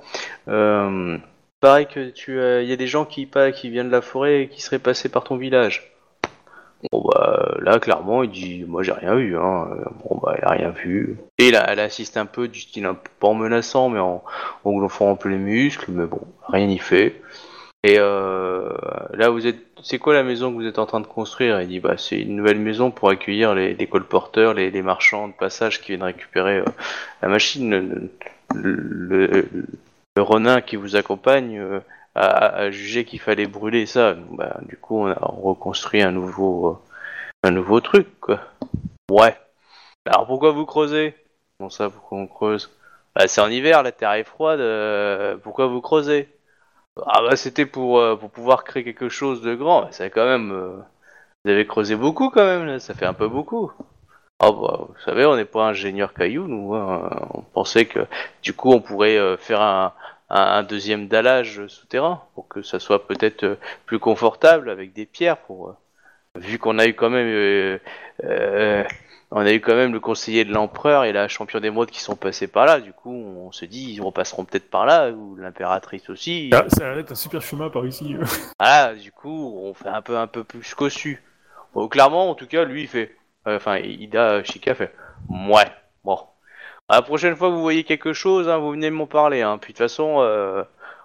euh, 0.48 1.16
paraît 1.60 1.86
que 1.86 2.10
tu 2.10 2.32
il 2.38 2.68
y 2.68 2.72
a 2.72 2.76
des 2.76 2.86
gens 2.86 3.04
qui 3.04 3.26
pas 3.26 3.52
qui 3.52 3.70
viennent 3.70 3.88
de 3.88 3.92
la 3.92 4.02
forêt 4.02 4.42
et 4.42 4.48
qui 4.48 4.62
seraient 4.62 4.78
passés 4.78 5.08
par 5.08 5.24
ton 5.24 5.36
village 5.36 5.92
Bon 6.92 7.02
bah 7.04 7.56
là 7.60 7.80
clairement 7.80 8.22
il 8.22 8.30
dit 8.30 8.64
moi 8.64 8.84
j'ai 8.84 8.92
rien 8.92 9.16
vu 9.16 9.36
hein. 9.36 9.68
Euh, 9.72 9.84
Bon 10.04 10.20
bah 10.22 10.36
il 10.38 10.44
a 10.44 10.50
rien 10.50 10.70
vu. 10.70 11.16
Et 11.38 11.50
là 11.50 11.64
elle 11.68 11.80
assiste 11.80 12.16
un 12.16 12.26
peu 12.26 12.46
du 12.46 12.60
style 12.60 12.88
pas 13.18 13.26
en 13.28 13.34
menaçant 13.34 13.88
mais 13.88 13.98
en, 13.98 14.22
en 14.64 14.72
gonflant 14.72 15.10
un 15.10 15.16
peu 15.16 15.28
les 15.28 15.38
muscles 15.38 15.90
mais 15.90 16.06
bon 16.06 16.20
rien 16.48 16.66
n'y 16.66 16.78
fait. 16.78 17.20
Et 17.82 17.96
euh, 17.98 18.70
là 19.14 19.28
vous 19.30 19.46
êtes 19.46 19.58
c'est 19.82 19.98
quoi 19.98 20.14
la 20.14 20.22
maison 20.22 20.50
que 20.50 20.56
vous 20.56 20.66
êtes 20.66 20.78
en 20.78 20.86
train 20.86 21.00
de 21.00 21.06
construire? 21.06 21.60
Il 21.62 21.68
dit 21.68 21.80
bah 21.80 21.94
c'est 21.98 22.20
une 22.20 22.36
nouvelle 22.36 22.58
maison 22.60 22.90
pour 22.92 23.10
accueillir 23.10 23.54
les, 23.54 23.86
colporteurs, 23.88 24.54
les, 24.54 24.82
marchands 24.82 25.28
de 25.28 25.32
passage 25.32 25.80
qui 25.80 25.88
viennent 25.88 26.02
récupérer 26.04 26.58
euh, 26.58 26.64
la 27.22 27.28
machine. 27.28 28.08
Le, 28.54 28.72
le- 28.72 29.48
le 30.18 30.22
renin 30.22 30.60
qui 30.60 30.74
vous 30.74 30.96
accompagne 30.96 31.60
euh, 31.60 31.80
a, 32.16 32.70
jugé 32.72 33.04
qu'il 33.04 33.20
fallait 33.20 33.46
brûler 33.46 33.86
ça. 33.86 34.14
Bah, 34.32 34.56
du 34.62 34.76
coup, 34.76 35.02
on 35.04 35.06
a 35.06 35.14
reconstruit 35.14 36.02
un 36.02 36.10
nouveau, 36.10 36.70
euh, 36.70 36.76
un 37.44 37.52
nouveau 37.52 37.80
truc, 37.80 38.08
quoi. 38.20 38.40
Ouais. 39.10 39.36
Alors 40.06 40.26
pourquoi 40.26 40.50
vous 40.50 40.66
creusez? 40.66 41.14
Bon 41.60 41.70
ça, 41.70 41.88
pourquoi 41.88 42.18
on 42.18 42.26
creuse? 42.26 42.70
Bah 43.14 43.28
c'est 43.28 43.40
en 43.40 43.48
hiver, 43.48 43.82
la 43.84 43.92
terre 43.92 44.12
est 44.14 44.24
froide. 44.24 44.60
euh, 44.60 45.36
pourquoi 45.36 45.66
vous 45.68 45.80
creusez? 45.80 46.28
Ah 47.06 47.22
bah 47.22 47.36
c'était 47.36 47.66
pour 47.66 48.18
pouvoir 48.30 48.64
créer 48.64 48.84
quelque 48.84 49.08
chose 49.08 49.42
de 49.42 49.54
grand. 49.54 49.82
Bah, 49.82 49.92
ça 49.92 50.10
quand 50.10 50.26
même. 50.26 50.52
vous 51.44 51.50
avez 51.50 51.66
creusé 51.66 51.96
beaucoup 51.96 52.30
quand 52.30 52.44
même. 52.44 52.80
Ça 52.80 52.94
fait 52.94 53.06
un 53.06 53.14
peu 53.14 53.28
beaucoup. 53.28 53.72
Ah 54.40 54.52
bah, 54.52 54.86
vous 54.88 55.00
savez, 55.04 55.26
on 55.26 55.34
n'est 55.34 55.44
pas 55.44 55.64
ingénieur 55.64 56.14
caillou, 56.14 56.46
nous. 56.46 56.74
hein. 56.74 57.10
On 57.34 57.42
pensait 57.42 57.86
que 57.86 58.00
du 58.42 58.52
coup, 58.54 58.72
on 58.72 58.80
pourrait 58.80 59.18
euh, 59.18 59.36
faire 59.36 59.60
un, 59.60 59.92
un, 60.30 60.40
un 60.40 60.62
deuxième 60.62 61.08
dallage 61.08 61.66
souterrain 61.66 62.22
pour 62.34 62.46
que 62.46 62.62
ça 62.62 62.78
soit 62.78 63.06
peut-être 63.08 63.42
euh, 63.44 63.56
plus 63.86 63.98
confortable 63.98 64.70
avec 64.70 64.92
des 64.92 65.06
pierres. 65.06 65.38
Pour 65.38 65.70
euh, 65.70 65.76
vu 66.36 66.58
qu'on 66.60 66.78
a 66.78 66.86
eu 66.86 66.94
quand 66.94 67.10
même, 67.10 67.80
on 69.32 69.40
a 69.44 69.52
eu 69.52 69.60
quand 69.60 69.74
même 69.74 69.92
le 69.92 69.98
conseiller 69.98 70.44
de 70.44 70.52
l'empereur 70.54 71.04
et 71.04 71.12
la 71.12 71.26
champion 71.26 71.58
d'émeraude 71.58 71.90
qui 71.90 72.00
sont 72.00 72.14
passés 72.14 72.46
par 72.46 72.64
là. 72.64 72.78
Du 72.80 72.92
coup, 72.92 73.12
on 73.12 73.50
se 73.50 73.64
dit, 73.64 73.92
ils 73.94 74.00
repasseront 74.00 74.44
peut-être 74.44 74.70
par 74.70 74.86
là 74.86 75.10
ou 75.10 75.34
l'impératrice 75.34 76.08
aussi. 76.10 76.50
Ah, 76.54 76.64
ça 76.68 76.84
a 76.84 76.86
l'air 76.88 76.96
d'être 76.96 77.10
un 77.10 77.16
super 77.16 77.42
chemin 77.42 77.70
par 77.70 77.84
ici. 77.84 78.14
Ah, 78.60 78.94
du 78.94 79.10
coup, 79.10 79.58
on 79.64 79.74
fait 79.74 79.88
un 79.88 80.00
peu 80.00 80.16
un 80.16 80.28
peu 80.28 80.44
plus 80.44 80.74
cossu. 80.76 81.24
Bon, 81.74 81.88
clairement, 81.88 82.30
en 82.30 82.34
tout 82.36 82.46
cas, 82.46 82.62
lui, 82.64 82.82
il 82.82 82.88
fait. 82.88 83.16
Euh, 83.48 83.56
Enfin, 83.56 83.78
Ida 83.78 84.42
Shika 84.44 84.74
fait. 84.74 84.94
Ouais, 85.28 85.66
bon. 86.04 86.18
La 86.90 87.02
prochaine 87.02 87.36
fois 87.36 87.48
que 87.48 87.54
vous 87.54 87.60
voyez 87.62 87.84
quelque 87.84 88.12
chose, 88.12 88.48
hein, 88.48 88.58
vous 88.58 88.70
venez 88.70 88.90
m'en 88.90 89.06
parler. 89.06 89.42
Hein. 89.42 89.58
Puis 89.58 89.72
de 89.72 89.78
toute 89.78 89.84
façon, 89.84 90.16
euh, 90.20 90.62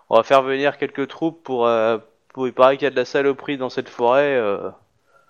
on 0.10 0.16
va 0.18 0.24
faire 0.24 0.42
venir 0.44 0.78
quelques 0.78 1.08
troupes 1.08 1.44
pour. 1.44 1.68
euh, 1.68 1.98
il 2.38 2.54
paraît 2.54 2.78
qu'il 2.78 2.86
y 2.86 2.88
a 2.88 2.92
de 2.92 2.96
la 2.96 3.06
saloperie 3.06 3.58
dans 3.58 3.70
cette 3.70 3.90
forêt. 3.90 4.36
euh, 4.38 4.70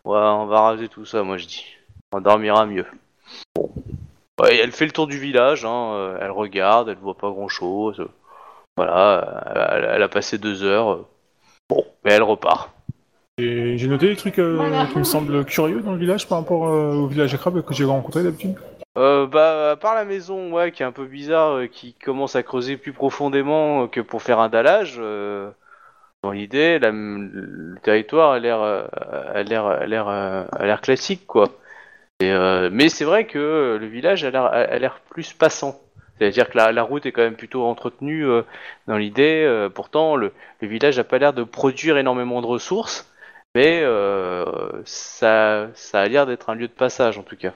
ouais, 0.05 0.17
on 0.17 0.45
va 0.45 0.61
raser 0.61 0.89
tout 0.89 1.05
ça, 1.05 1.23
moi 1.23 1.37
je 1.37 1.45
dis. 1.47 1.65
On 2.11 2.21
dormira 2.21 2.65
mieux. 2.65 2.85
Bon. 3.55 3.71
Elle 4.45 4.71
fait 4.71 4.85
le 4.85 4.91
tour 4.91 5.07
du 5.07 5.17
village, 5.19 5.65
hein, 5.65 5.93
euh, 5.93 6.17
elle 6.21 6.31
regarde, 6.31 6.89
elle 6.89 6.97
voit 6.97 7.17
pas 7.17 7.29
grand 7.29 7.47
chose. 7.47 8.05
Voilà, 8.77 9.43
elle, 9.75 9.85
elle 9.95 10.03
a 10.03 10.09
passé 10.09 10.37
deux 10.37 10.63
heures. 10.63 10.91
euh, 10.91 11.05
Bon, 11.69 11.85
mais 12.03 12.13
elle 12.13 12.23
repart. 12.23 12.69
J'ai 13.39 13.87
noté 13.87 14.09
des 14.09 14.15
trucs 14.15 14.37
euh, 14.37 14.57
Voilà. 14.57 14.85
qui 14.85 14.99
me 14.99 15.03
semblent 15.03 15.43
curieux 15.43 15.81
dans 15.81 15.93
le 15.93 15.97
village 15.97 16.27
par 16.27 16.37
rapport 16.37 16.67
euh, 16.67 16.93
au 16.93 17.07
village 17.07 17.33
à 17.33 17.37
crabes 17.39 17.63
que 17.63 17.73
j'ai 17.73 17.83
rencontré 17.83 18.21
d'habitude. 18.21 18.53
Euh, 18.95 19.25
bah, 19.25 19.71
à 19.71 19.75
part 19.75 19.95
la 19.95 20.05
maison, 20.05 20.51
ouais, 20.53 20.71
qui 20.71 20.83
est 20.83 20.85
un 20.85 20.91
peu 20.91 21.05
bizarre, 21.05 21.53
euh, 21.53 21.65
qui 21.65 21.95
commence 21.95 22.35
à 22.35 22.43
creuser 22.43 22.77
plus 22.77 22.93
profondément 22.93 23.87
que 23.87 24.01
pour 24.01 24.21
faire 24.21 24.39
un 24.39 24.49
dallage. 24.49 24.97
euh, 24.99 25.49
dans 26.21 26.29
l'idée, 26.31 26.77
la- 26.77 26.91
le 26.91 27.75
territoire 27.81 28.31
a 28.33 28.39
l'air, 28.39 28.61
euh, 28.61 28.85
a 29.33 29.41
l'air, 29.41 29.65
a 29.65 29.85
l'air, 29.87 30.07
euh, 30.07 30.45
a 30.51 30.65
l'air 30.67 30.79
classique, 30.81 31.25
quoi. 31.25 31.49
Et, 32.19 32.31
euh, 32.31 32.69
mais 32.71 32.87
c'est 32.87 33.03
vrai 33.03 33.25
que 33.25 33.77
le 33.81 33.87
village 33.87 34.23
a 34.25 34.29
l'air, 34.31 34.43
a 34.45 34.49
a 34.51 34.77
l'air 34.77 35.01
plus 35.09 35.33
passant. 35.33 35.81
C'est-à-dire 36.19 36.49
que 36.49 36.57
la, 36.57 36.71
la 36.71 36.83
route 36.83 37.05
est 37.07 37.11
quand 37.11 37.23
même 37.23 37.35
plutôt 37.35 37.63
entretenue 37.65 38.25
euh, 38.27 38.43
dans 38.87 38.97
l'idée. 38.97 39.43
euh, 39.45 39.69
pourtant, 39.69 40.15
le, 40.15 40.31
le 40.61 40.67
village 40.67 40.97
n'a 40.97 41.03
pas 41.03 41.17
l'air 41.17 41.33
de 41.33 41.43
produire 41.43 41.97
énormément 41.97 42.41
de 42.41 42.45
ressources, 42.47 43.11
mais 43.55 43.81
euh, 43.83 44.45
ça, 44.85 45.67
ça 45.75 46.01
a 46.01 46.07
l'air 46.07 46.25
d'être 46.25 46.49
un 46.49 46.55
lieu 46.55 46.67
de 46.67 46.73
passage 46.73 47.17
en 47.17 47.23
tout 47.23 47.35
cas. 47.35 47.53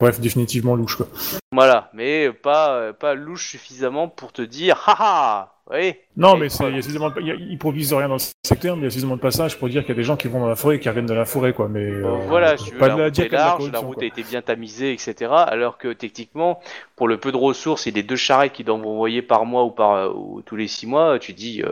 Bref, 0.00 0.18
définitivement 0.20 0.74
louche 0.74 0.96
quoi. 0.96 1.06
Voilà, 1.52 1.88
mais 1.94 2.32
pas, 2.32 2.74
euh, 2.74 2.92
pas 2.92 3.14
louche 3.14 3.50
suffisamment 3.50 4.08
pour 4.08 4.32
te 4.32 4.42
dire 4.42 4.82
haha 4.86 5.54
Oui 5.70 5.94
Non, 6.16 6.36
mais 6.36 6.48
il 6.48 7.58
ils 7.60 7.94
rien 7.94 8.08
dans 8.08 8.14
le 8.14 8.20
secteur, 8.44 8.74
mais 8.76 8.82
il 8.82 8.84
y 8.84 8.86
a 8.88 8.90
suffisamment 8.90 9.14
de 9.16 9.20
passage 9.20 9.58
pour 9.58 9.68
dire 9.68 9.82
qu'il 9.82 9.90
y 9.90 9.92
a 9.92 9.96
des 9.96 10.02
gens 10.02 10.16
qui 10.16 10.26
vont 10.26 10.40
dans 10.40 10.48
la 10.48 10.56
forêt 10.56 10.76
et 10.76 10.80
qui 10.80 10.88
reviennent 10.88 11.06
de 11.06 11.14
la 11.14 11.24
forêt, 11.24 11.52
quoi. 11.52 11.68
Mais 11.68 11.84
euh, 11.84 12.16
Voilà, 12.26 12.56
tu 12.56 12.72
veux, 12.72 12.78
pas 12.78 12.88
la 12.88 12.94
de 12.94 12.98
la 13.00 13.06
route 13.06 13.18
est 13.20 13.28
la 13.28 13.38
large, 13.38 13.70
la 13.70 13.78
route 13.78 13.94
quoi. 13.94 14.02
a 14.02 14.06
été 14.06 14.24
bien 14.24 14.42
tamisée, 14.42 14.92
etc. 14.92 15.30
Alors 15.30 15.78
que 15.78 15.92
techniquement, 15.92 16.58
pour 16.96 17.06
le 17.06 17.18
peu 17.18 17.30
de 17.30 17.36
ressources 17.36 17.86
et 17.86 17.92
les 17.92 18.02
deux 18.02 18.16
charrettes 18.16 18.52
qui 18.54 18.64
doivent 18.64 18.84
envoyer 18.84 19.22
par 19.22 19.46
mois 19.46 19.64
ou 19.64 19.70
par 19.70 20.16
ou 20.16 20.42
tous 20.42 20.56
les 20.56 20.66
six 20.66 20.86
mois, 20.88 21.20
tu 21.20 21.32
dis, 21.32 21.62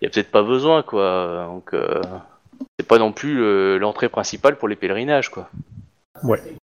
il 0.00 0.04
y 0.04 0.06
a 0.06 0.10
peut-être 0.10 0.30
pas 0.32 0.42
besoin, 0.42 0.82
quoi. 0.82 1.44
Donc, 1.46 1.72
euh, 1.74 2.00
c'est 2.78 2.86
pas 2.86 2.98
non 2.98 3.12
plus 3.12 3.42
euh, 3.42 3.78
l'entrée 3.78 4.08
principale 4.08 4.56
pour 4.56 4.68
les 4.68 4.76
pèlerinages, 4.76 5.30
quoi. 5.30 5.48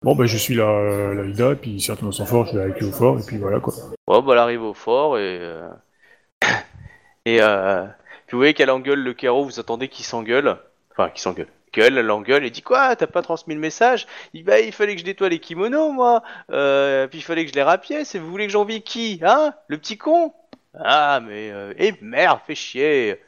Bon, 0.02 0.14
bah, 0.14 0.24
je 0.26 0.36
suis 0.36 0.54
la, 0.54 1.14
la 1.14 1.24
Ida, 1.24 1.54
puis 1.54 1.78
si 1.78 1.86
certains 1.86 2.10
sont 2.10 2.24
forts, 2.26 2.46
je 2.46 2.56
vais 2.56 2.64
avec 2.64 2.82
eux 2.82 2.86
au 2.86 2.92
fort, 2.92 3.18
et 3.18 3.22
puis 3.22 3.38
voilà, 3.38 3.60
quoi. 3.60 3.74
Bon, 4.06 4.22
bah, 4.22 4.32
elle 4.32 4.38
arrive 4.38 4.62
au 4.62 4.74
fort 4.74 5.18
et. 5.18 5.38
euh, 5.40 5.68
et 7.26 7.38
euh, 7.42 7.84
puis 8.26 8.34
vous 8.34 8.38
voyez 8.38 8.54
qu'elle 8.54 8.70
engueule 8.70 9.00
le 9.00 9.12
carreau, 9.12 9.44
vous 9.44 9.60
attendez 9.60 9.88
qu'il 9.88 10.04
s'engueule. 10.04 10.56
Enfin, 10.92 11.10
qu'il 11.10 11.20
s'engueule. 11.20 11.48
Qu'elle 11.70 11.96
elle 11.96 12.06
l'engueule 12.06 12.44
et 12.44 12.50
dit 12.50 12.62
quoi 12.62 12.94
T'as 12.96 13.06
pas 13.06 13.22
transmis 13.22 13.54
le 13.54 13.60
message? 13.60 14.06
Il 14.34 14.44
bah 14.44 14.60
il 14.60 14.72
fallait 14.72 14.94
que 14.94 15.00
je 15.00 15.06
nettoie 15.06 15.30
les 15.30 15.38
kimonos 15.38 15.90
moi, 15.92 16.22
euh, 16.50 17.06
puis 17.08 17.18
il 17.18 17.22
fallait 17.22 17.44
que 17.44 17.50
je 17.50 17.54
les 17.54 17.62
rapièce. 17.62 18.14
Et 18.14 18.18
vous 18.18 18.30
voulez 18.30 18.46
que 18.46 18.52
j'envie 18.52 18.82
qui 18.82 19.20
Hein? 19.24 19.54
Le 19.68 19.78
petit 19.78 19.96
con? 19.96 20.34
Ah 20.78 21.20
mais 21.20 21.50
euh, 21.50 21.72
eh 21.78 21.94
merde, 22.02 22.40
fais 22.46 22.54
chier. 22.54 23.18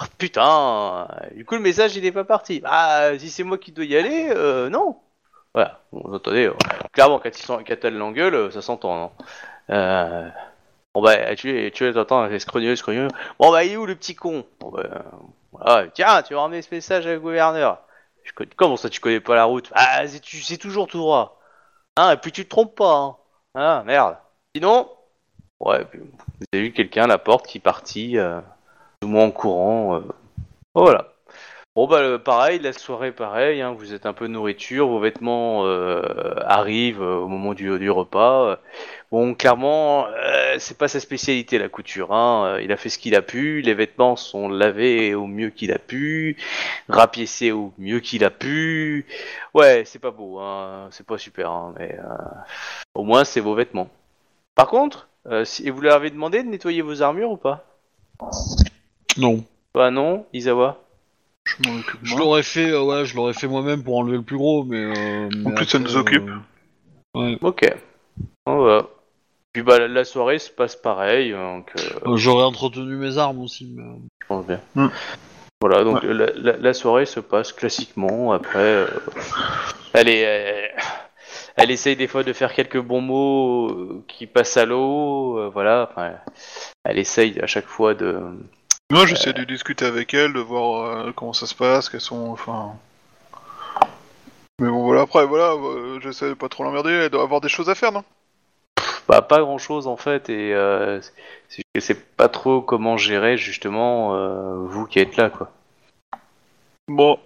Oh, 0.00 0.04
putain. 0.18 1.08
Du 1.34 1.44
coup 1.44 1.54
le 1.54 1.60
message 1.60 1.96
il 1.96 2.04
est 2.04 2.12
pas 2.12 2.24
parti. 2.24 2.62
Ah 2.64 3.10
si 3.18 3.30
c'est 3.30 3.42
moi 3.42 3.58
qui 3.58 3.72
dois 3.72 3.84
y 3.84 3.96
aller, 3.96 4.30
euh, 4.30 4.68
non. 4.68 4.98
Voilà. 5.54 5.80
Bon, 5.92 6.02
vous 6.04 6.14
entendez 6.14 6.46
euh, 6.46 6.54
clairement 6.92 7.18
quand 7.18 7.36
ils 7.36 7.42
sont 7.42 7.62
quand 7.66 7.84
elle 7.84 7.96
l'engueule, 7.96 8.34
euh, 8.34 8.50
ça 8.50 8.62
s'entend. 8.62 8.96
Non 8.96 9.12
euh... 9.70 10.28
Bon 10.94 11.02
bah 11.02 11.36
tu 11.36 11.70
tu 11.72 11.92
t'entends 11.92 12.28
scrogneux 12.38 12.74
scrogneux. 12.76 13.08
Bon 13.38 13.50
bah 13.52 13.64
il 13.64 13.72
est 13.72 13.76
où 13.76 13.86
le 13.86 13.94
petit 13.94 14.14
con? 14.16 14.44
Bah 15.52 15.84
tiens, 15.94 16.22
tu 16.22 16.34
vas 16.34 16.40
ramener 16.42 16.62
ce 16.62 16.74
message 16.74 17.06
à 17.06 17.12
le 17.12 17.20
gouverneur. 17.20 17.78
Je 18.24 18.32
connais- 18.32 18.50
Comment 18.56 18.76
ça, 18.76 18.90
tu 18.90 19.00
connais 19.00 19.20
pas 19.20 19.34
la 19.34 19.44
route? 19.44 19.70
Ah, 19.74 20.06
c'est 20.06 20.58
toujours 20.58 20.86
tout 20.86 20.98
droit. 20.98 21.40
Hein, 21.96 22.12
et 22.12 22.16
puis 22.16 22.32
tu 22.32 22.44
te 22.44 22.50
trompes 22.50 22.76
pas. 22.76 22.94
Hein. 22.94 23.16
Ah, 23.54 23.82
merde. 23.84 24.16
Sinon, 24.54 24.88
ouais, 25.60 25.86
vous 25.92 26.06
avez 26.52 26.62
vu 26.62 26.72
quelqu'un 26.72 27.04
à 27.04 27.06
la 27.06 27.18
porte 27.18 27.46
qui 27.46 27.58
est 27.58 27.60
parti, 27.60 28.18
euh, 28.18 28.40
le 29.02 29.08
monde 29.08 29.28
en 29.28 29.30
courant. 29.30 29.96
euh. 29.96 30.00
Voilà. 30.74 31.08
Bon, 31.76 31.86
bah 31.86 31.98
euh, 31.98 32.18
pareil, 32.18 32.58
la 32.58 32.72
soirée 32.72 33.12
pareil, 33.12 33.62
hein, 33.62 33.72
vous 33.72 33.94
êtes 33.94 34.04
un 34.04 34.12
peu 34.12 34.26
nourriture, 34.26 34.88
vos 34.88 34.98
vêtements 34.98 35.64
euh, 35.66 36.02
arrivent 36.44 37.02
euh, 37.02 37.16
au 37.16 37.28
moment 37.28 37.54
du, 37.54 37.90
repas. 37.90 38.58
Bon, 39.12 39.34
clairement, 39.34 40.06
euh, 40.08 40.56
c'est 40.58 40.76
pas 40.76 40.88
sa 40.88 41.00
spécialité 41.00 41.58
la 41.58 41.68
couture. 41.68 42.12
Hein. 42.12 42.58
Il 42.60 42.72
a 42.72 42.76
fait 42.76 42.88
ce 42.88 42.98
qu'il 42.98 43.14
a 43.14 43.22
pu, 43.22 43.62
les 43.62 43.74
vêtements 43.74 44.16
sont 44.16 44.48
lavés 44.48 45.14
au 45.14 45.26
mieux 45.26 45.50
qu'il 45.50 45.72
a 45.72 45.78
pu, 45.78 46.36
rapiécés 46.88 47.52
au 47.52 47.72
mieux 47.78 48.00
qu'il 48.00 48.24
a 48.24 48.30
pu. 48.30 49.06
Ouais, 49.54 49.84
c'est 49.86 50.00
pas 50.00 50.10
beau, 50.10 50.40
hein. 50.40 50.88
c'est 50.90 51.06
pas 51.06 51.18
super, 51.18 51.50
hein, 51.50 51.74
mais 51.78 51.96
euh, 51.98 52.14
au 52.94 53.04
moins 53.04 53.24
c'est 53.24 53.40
vos 53.40 53.54
vêtements. 53.54 53.88
Par 54.56 54.68
contre, 54.68 55.08
si 55.44 55.70
vous 55.70 55.80
leur 55.80 55.94
avez 55.94 56.10
demandé 56.10 56.42
de 56.42 56.48
nettoyer 56.48 56.82
vos 56.82 57.02
armures 57.02 57.30
ou 57.30 57.36
pas? 57.36 57.64
Non. 59.16 59.44
Bah 59.74 59.90
non, 59.90 60.26
Isawa. 60.32 60.78
Je 61.44 61.56
m'en 61.66 61.78
occupe. 61.78 62.00
Je 62.02 62.10
moi. 62.14 62.20
l'aurais 62.20 62.42
fait, 62.42 62.70
euh, 62.70 62.82
ouais, 62.82 63.04
je 63.06 63.16
l'aurais 63.16 63.32
fait 63.32 63.46
moi-même 63.48 63.82
pour 63.82 63.96
enlever 63.98 64.16
le 64.18 64.22
plus 64.22 64.36
gros, 64.36 64.64
mais. 64.64 64.76
euh, 64.96 65.28
mais 65.36 65.54
plus, 65.54 65.66
ça 65.66 65.78
nous 65.78 65.96
occupe. 65.96 66.28
euh, 67.16 67.20
ouais. 67.20 67.38
Ok. 67.40 67.72
On 68.46 68.58
va. 68.58 68.86
Puis 69.52 69.62
bah 69.62 69.78
la- 69.80 69.88
la 69.88 70.04
soirée 70.04 70.38
se 70.38 70.50
passe 70.50 70.76
pareil, 70.76 71.32
donc 71.32 71.72
euh, 71.76 72.10
Euh, 72.12 72.16
J'aurais 72.16 72.44
entretenu 72.44 72.94
mes 72.96 73.18
armes 73.18 73.40
aussi, 73.40 73.72
mais. 73.74 73.82
je 74.22 74.26
pense 74.26 74.46
bien. 74.46 74.60
Hmm. 74.76 74.88
Voilà, 75.60 75.82
donc 75.84 76.02
la, 76.04 76.26
la- 76.36 76.56
la 76.56 76.72
soirée 76.74 77.04
se 77.06 77.20
passe 77.20 77.52
classiquement. 77.52 78.32
Après, 78.32 78.58
euh, 78.58 78.86
elle 79.92 80.08
est, 80.08 80.20
elle, 80.20 80.70
elle 81.56 81.70
essaye 81.70 81.96
des 81.96 82.06
fois 82.06 82.22
de 82.22 82.32
faire 82.32 82.54
quelques 82.54 82.80
bons 82.80 83.00
mots 83.02 83.68
euh, 83.70 84.04
qui 84.08 84.26
passent 84.26 84.56
à 84.56 84.64
l'eau. 84.66 85.38
euh, 85.38 85.50
voilà, 85.52 85.88
enfin, 85.90 86.12
elle 86.84 86.98
essaye 86.98 87.40
à 87.40 87.46
chaque 87.46 87.66
fois 87.66 87.94
de. 87.94 88.20
Moi, 88.90 89.06
j'essaie 89.06 89.32
de 89.32 89.44
discuter 89.44 89.84
avec 89.84 90.14
elle, 90.14 90.32
de 90.32 90.40
voir 90.40 90.84
euh, 90.84 91.12
comment 91.12 91.32
ça 91.32 91.46
se 91.46 91.54
passe, 91.54 91.88
qu'elles 91.88 92.00
sont. 92.00 92.30
Enfin. 92.30 92.72
Mais 94.60 94.68
bon, 94.68 94.82
voilà, 94.82 95.02
après, 95.02 95.24
voilà, 95.26 95.52
euh, 95.52 96.00
j'essaie 96.00 96.28
de 96.28 96.34
pas 96.34 96.48
trop 96.48 96.64
l'emmerder, 96.64 96.90
elle 96.90 97.10
doit 97.10 97.22
avoir 97.22 97.40
des 97.40 97.48
choses 97.48 97.70
à 97.70 97.76
faire, 97.76 97.92
non? 97.92 98.02
Bah, 99.08 99.22
pas 99.22 99.40
grand 99.40 99.58
chose 99.58 99.86
en 99.86 99.96
fait, 99.96 100.28
et 100.28 100.54
euh, 100.54 101.00
je 101.74 101.80
sais 101.80 101.94
pas 101.94 102.28
trop 102.28 102.60
comment 102.60 102.96
gérer 102.96 103.36
justement 103.36 104.14
euh, 104.14 104.54
vous 104.66 104.86
qui 104.86 104.98
êtes 104.98 105.16
là, 105.16 105.30
quoi. 105.30 105.50
Bon. 106.86 107.18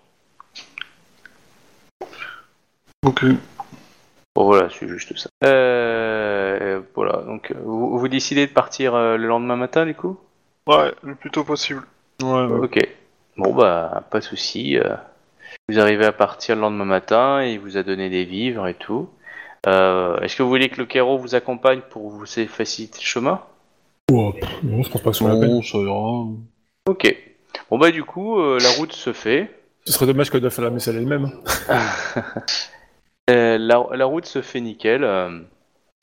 Ok. 3.04 3.24
Bon, 4.34 4.44
voilà, 4.44 4.68
c'est 4.70 4.88
juste 4.88 5.16
ça. 5.16 5.28
Euh, 5.44 6.80
voilà, 6.94 7.22
donc 7.22 7.50
euh, 7.50 7.54
vous, 7.64 7.98
vous 7.98 8.08
décidez 8.08 8.46
de 8.46 8.52
partir 8.52 8.94
euh, 8.94 9.16
le 9.16 9.26
lendemain 9.26 9.56
matin, 9.56 9.86
du 9.86 9.94
coup? 9.94 10.18
Ouais, 10.66 10.92
le 11.02 11.14
plus 11.14 11.30
tôt 11.30 11.44
possible. 11.44 11.82
Ouais, 12.22 12.44
ouais. 12.46 12.58
Ok. 12.64 12.88
Bon, 13.36 13.52
bah, 13.54 14.04
pas 14.10 14.20
de 14.20 14.24
souci. 14.24 14.78
euh, 14.78 14.94
vous 15.68 15.78
arrivez 15.78 16.06
à 16.06 16.12
partir 16.12 16.54
le 16.56 16.62
lendemain 16.62 16.84
matin, 16.84 17.42
et 17.42 17.52
il 17.52 17.60
vous 17.60 17.76
a 17.76 17.82
donné 17.82 18.08
des 18.10 18.24
vivres 18.24 18.66
et 18.66 18.74
tout. 18.74 19.08
Euh, 19.66 20.18
Est-ce 20.20 20.36
que 20.36 20.42
vous 20.42 20.48
voulez 20.48 20.68
que 20.68 20.76
le 20.78 20.86
Cairo 20.86 21.18
vous 21.18 21.34
accompagne 21.34 21.80
pour 21.90 22.10
vous 22.10 22.26
faciliter 22.26 22.98
le 23.00 23.04
chemin? 23.06 23.40
Oh, 24.12 24.32
pff, 24.32 24.62
non, 24.62 24.82
je 24.82 24.90
pense 24.90 25.02
pas 25.02 25.10
que 25.10 25.16
ce 25.16 25.24
soit 25.24 25.32
la 25.34 25.40
peine. 25.40 25.50
Non, 25.54 25.62
ça 25.62 25.78
ira. 25.78 26.24
Ok. 26.86 27.16
Bon, 27.70 27.78
bah, 27.78 27.90
du 27.90 28.04
coup, 28.04 28.38
euh, 28.38 28.58
la 28.60 28.70
route 28.70 28.92
se 28.92 29.12
fait. 29.12 29.50
Ce 29.86 29.92
serait 29.92 30.06
dommage 30.06 30.30
doive 30.30 30.50
faire 30.52 30.64
la 30.64 30.70
messelle 30.70 30.96
elle-même. 30.96 31.30
Euh, 33.30 33.56
la, 33.56 33.82
la 33.92 34.04
route 34.04 34.26
se 34.26 34.42
fait 34.42 34.60
nickel. 34.60 35.02
euh, 35.02 35.40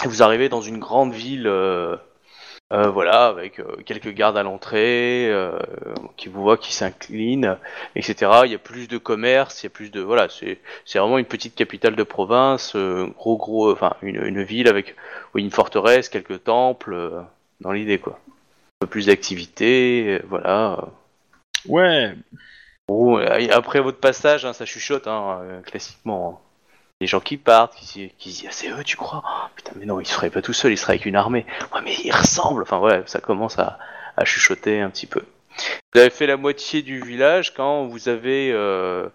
vous 0.05 0.23
arrivez 0.23 0.49
dans 0.49 0.61
une 0.61 0.79
grande 0.79 1.13
ville, 1.13 1.45
euh, 1.45 1.95
euh, 2.71 2.89
voilà, 2.89 3.25
avec 3.27 3.59
euh, 3.59 3.75
quelques 3.85 4.13
gardes 4.13 4.37
à 4.37 4.43
l'entrée, 4.43 5.29
euh, 5.29 5.59
qui 6.15 6.29
vous 6.29 6.41
voient, 6.41 6.57
qui 6.57 6.73
s'inclinent, 6.73 7.57
etc. 7.95 8.31
Il 8.45 8.51
y 8.51 8.55
a 8.55 8.59
plus 8.59 8.87
de 8.87 8.97
commerce, 8.97 9.61
il 9.61 9.65
y 9.65 9.67
a 9.67 9.69
plus 9.69 9.91
de, 9.91 10.01
voilà, 10.01 10.29
c'est 10.29 10.59
c'est 10.85 10.99
vraiment 10.99 11.17
une 11.17 11.25
petite 11.25 11.55
capitale 11.55 11.95
de 11.95 12.03
province, 12.03 12.75
gros 12.75 13.37
gros, 13.37 13.71
enfin 13.71 13.95
une, 14.01 14.23
une 14.23 14.43
ville 14.43 14.67
avec 14.69 14.95
oui, 15.33 15.43
une 15.43 15.51
forteresse, 15.51 16.07
quelques 16.09 16.43
temples, 16.45 17.25
dans 17.59 17.71
l'idée 17.71 17.99
quoi. 17.99 18.19
Un 18.81 18.85
peu 18.85 18.87
plus 18.87 19.07
d'activités, 19.07 20.19
euh, 20.19 20.25
voilà. 20.29 20.85
Ouais. 21.67 22.15
Bon, 22.87 23.17
après 23.51 23.79
votre 23.81 23.99
passage, 23.99 24.45
hein, 24.45 24.53
ça 24.53 24.65
chuchote, 24.65 25.07
hein, 25.07 25.61
classiquement. 25.65 26.41
Les 27.01 27.07
gens 27.07 27.19
qui 27.19 27.35
partent, 27.37 27.75
qui, 27.75 27.85
se- 27.85 28.13
qui 28.19 28.31
se 28.31 28.41
disent 28.41 28.47
ah, 28.47 28.51
c'est 28.53 28.69
eux, 28.69 28.83
tu 28.85 28.95
crois? 28.95 29.23
Oh, 29.25 29.47
Putain, 29.55 29.71
mais 29.75 29.85
non, 29.85 29.99
ils 29.99 30.05
seraient 30.05 30.29
pas 30.29 30.41
tout 30.43 30.53
seuls, 30.53 30.71
ils 30.71 30.77
seraient 30.77 30.93
avec 30.93 31.05
une 31.07 31.15
armée. 31.15 31.45
Ouais, 31.73 31.81
mais 31.83 31.95
ils 32.03 32.11
ressemblent. 32.11 32.61
Enfin 32.61 32.77
voilà, 32.77 33.01
ça 33.07 33.19
commence 33.19 33.57
à, 33.59 33.79
à 34.17 34.23
chuchoter 34.23 34.79
un 34.81 34.89
petit 34.91 35.07
peu. 35.07 35.21
Vous 35.93 35.99
avez 35.99 36.11
fait 36.11 36.27
la 36.27 36.37
moitié 36.37 36.83
du 36.83 37.01
village 37.01 37.53
quand 37.55 37.85
vous 37.87 38.07
avez 38.07 38.51
euh, 38.53 39.09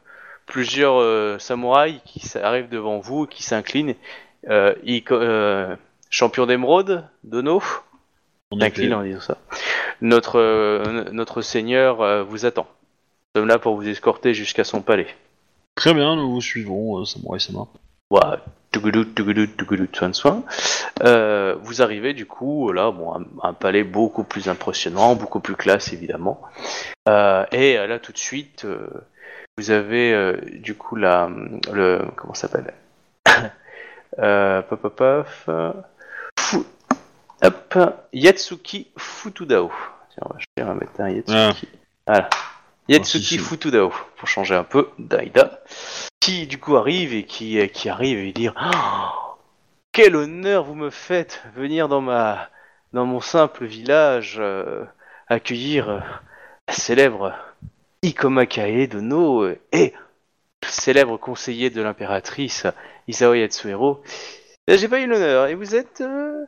plusieurs 0.46 1.00
euh, 1.00 1.38
samouraïs 1.38 2.00
qui 2.04 2.20
arrivent 2.36 2.68
devant 2.68 2.98
vous, 2.98 3.24
et 3.24 3.28
qui 3.28 3.42
s'inclinent. 3.44 3.94
Euh, 4.48 4.74
ils 4.82 5.04
euh, 5.12 5.74
champion 6.10 6.44
d'émeraude, 6.46 7.08
Dono, 7.24 7.62
On 8.50 8.60
incline 8.60 8.94
en 8.94 9.02
disant 9.04 9.20
ça. 9.20 9.38
Notre, 10.00 10.38
euh, 10.40 11.04
notre 11.12 11.40
seigneur 11.40 12.00
euh, 12.02 12.22
vous 12.24 12.46
attend. 12.46 12.66
Nous 13.34 13.40
sommes 13.42 13.48
là 13.48 13.58
pour 13.58 13.76
vous 13.76 13.88
escorter 13.88 14.34
jusqu'à 14.34 14.64
son 14.64 14.82
palais. 14.82 15.06
Très 15.76 15.94
bien, 15.94 16.16
nous 16.16 16.30
vous 16.32 16.40
suivons, 16.40 16.98
euh, 17.00 17.04
Samurai 17.04 17.38
Sama. 17.38 17.66
Ouah, 18.10 18.38
tougoudou, 18.72 19.04
tougoudou, 19.04 19.46
tougoudou, 19.46 19.86
soin 19.92 20.08
de 20.08 20.14
soin. 20.14 20.42
Euh, 21.02 21.56
vous 21.62 21.82
arrivez 21.82 22.14
du 22.14 22.24
coup 22.26 22.72
là, 22.72 22.90
bon, 22.90 23.14
un, 23.14 23.24
un 23.42 23.52
palais 23.52 23.84
beaucoup 23.84 24.24
plus 24.24 24.48
impressionnant, 24.48 25.14
beaucoup 25.16 25.40
plus 25.40 25.54
classe 25.56 25.92
évidemment. 25.92 26.40
Euh, 27.08 27.44
et 27.52 27.78
euh, 27.78 27.86
là 27.86 27.98
tout 27.98 28.12
de 28.12 28.18
suite, 28.18 28.64
euh, 28.64 28.88
vous 29.58 29.70
avez 29.70 30.36
du 30.60 30.74
coup 30.74 30.96
la, 30.96 31.28
le, 31.72 32.02
comment 32.16 32.34
ça 32.34 32.48
s'appelle 32.48 32.72
euh, 34.18 34.62
paf, 34.62 35.44
euh, 35.48 35.72
Fu- 36.38 36.64
hop, 37.42 37.78
Yatsuki 38.12 38.88
Futudao. 38.96 39.70
Tiens, 40.10 40.22
on 40.26 40.32
va, 40.32 40.38
je 40.38 40.64
vais 40.64 40.74
mettre 40.74 41.00
un 41.00 41.10
Yatsuki. 41.10 41.68
Voilà. 42.06 42.28
Yatsuki. 42.88 43.38
Futudao, 43.38 43.92
pour 44.16 44.28
changer 44.28 44.54
un 44.54 44.64
peu 44.64 44.88
d'Aida 44.98 45.62
qui 46.20 46.46
du 46.46 46.58
coup 46.58 46.76
arrive 46.76 47.14
et 47.14 47.24
qui, 47.24 47.58
euh, 47.58 47.66
qui 47.66 47.88
arrive 47.88 48.18
et 48.18 48.32
dire 48.32 48.54
Oh, 48.60 49.36
quel 49.92 50.16
honneur 50.16 50.64
vous 50.64 50.74
me 50.74 50.90
faites 50.90 51.42
venir 51.54 51.88
dans 51.88 52.00
ma 52.00 52.50
dans 52.92 53.06
mon 53.06 53.20
simple 53.20 53.64
village 53.64 54.36
euh, 54.38 54.84
accueillir 55.28 55.88
euh, 55.88 56.00
la 56.68 56.74
célèbre 56.74 57.34
Ikoma 58.02 58.46
Kae 58.46 58.88
de 58.88 59.00
No 59.00 59.46
et 59.72 59.94
le 60.62 60.68
célèbre 60.68 61.16
conseiller 61.16 61.70
de 61.70 61.82
l'impératrice 61.82 62.66
Isao 63.08 63.34
Yatsuhiro. 63.34 64.02
Euh, 64.70 64.76
J'ai 64.76 64.88
pas 64.88 65.00
eu 65.00 65.06
l'honneur. 65.06 65.46
Et 65.46 65.54
vous 65.54 65.74
êtes 65.74 66.00
euh, 66.00 66.44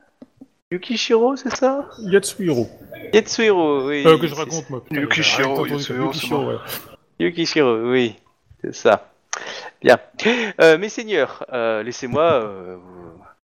Yukishiro, 0.71 1.35
c'est 1.37 1.55
ça? 1.57 1.89
Yatsuhiro. 2.01 2.69
Yatsuhiro, 3.15 3.87
oui. 3.89 4.03
Euh, 4.07 4.19
que 4.19 4.27
je 4.27 4.35
raconte, 4.35 4.69
moi. 4.69 4.85
putain, 4.85 5.01
Yukishiro, 5.01 5.67
Yatsuhiro, 5.67 6.05
Yukishiro, 6.07 6.45
ouais. 6.47 6.57
Yukishiro, 7.19 7.91
oui, 7.91 8.17
c'est 8.63 8.75
ça. 8.75 9.11
Bien. 9.83 9.99
Euh, 10.61 10.77
mes 10.77 10.91
seigneurs, 10.91 11.47
euh, 11.53 11.83
laissez-moi 11.83 12.23
euh, 12.45 12.77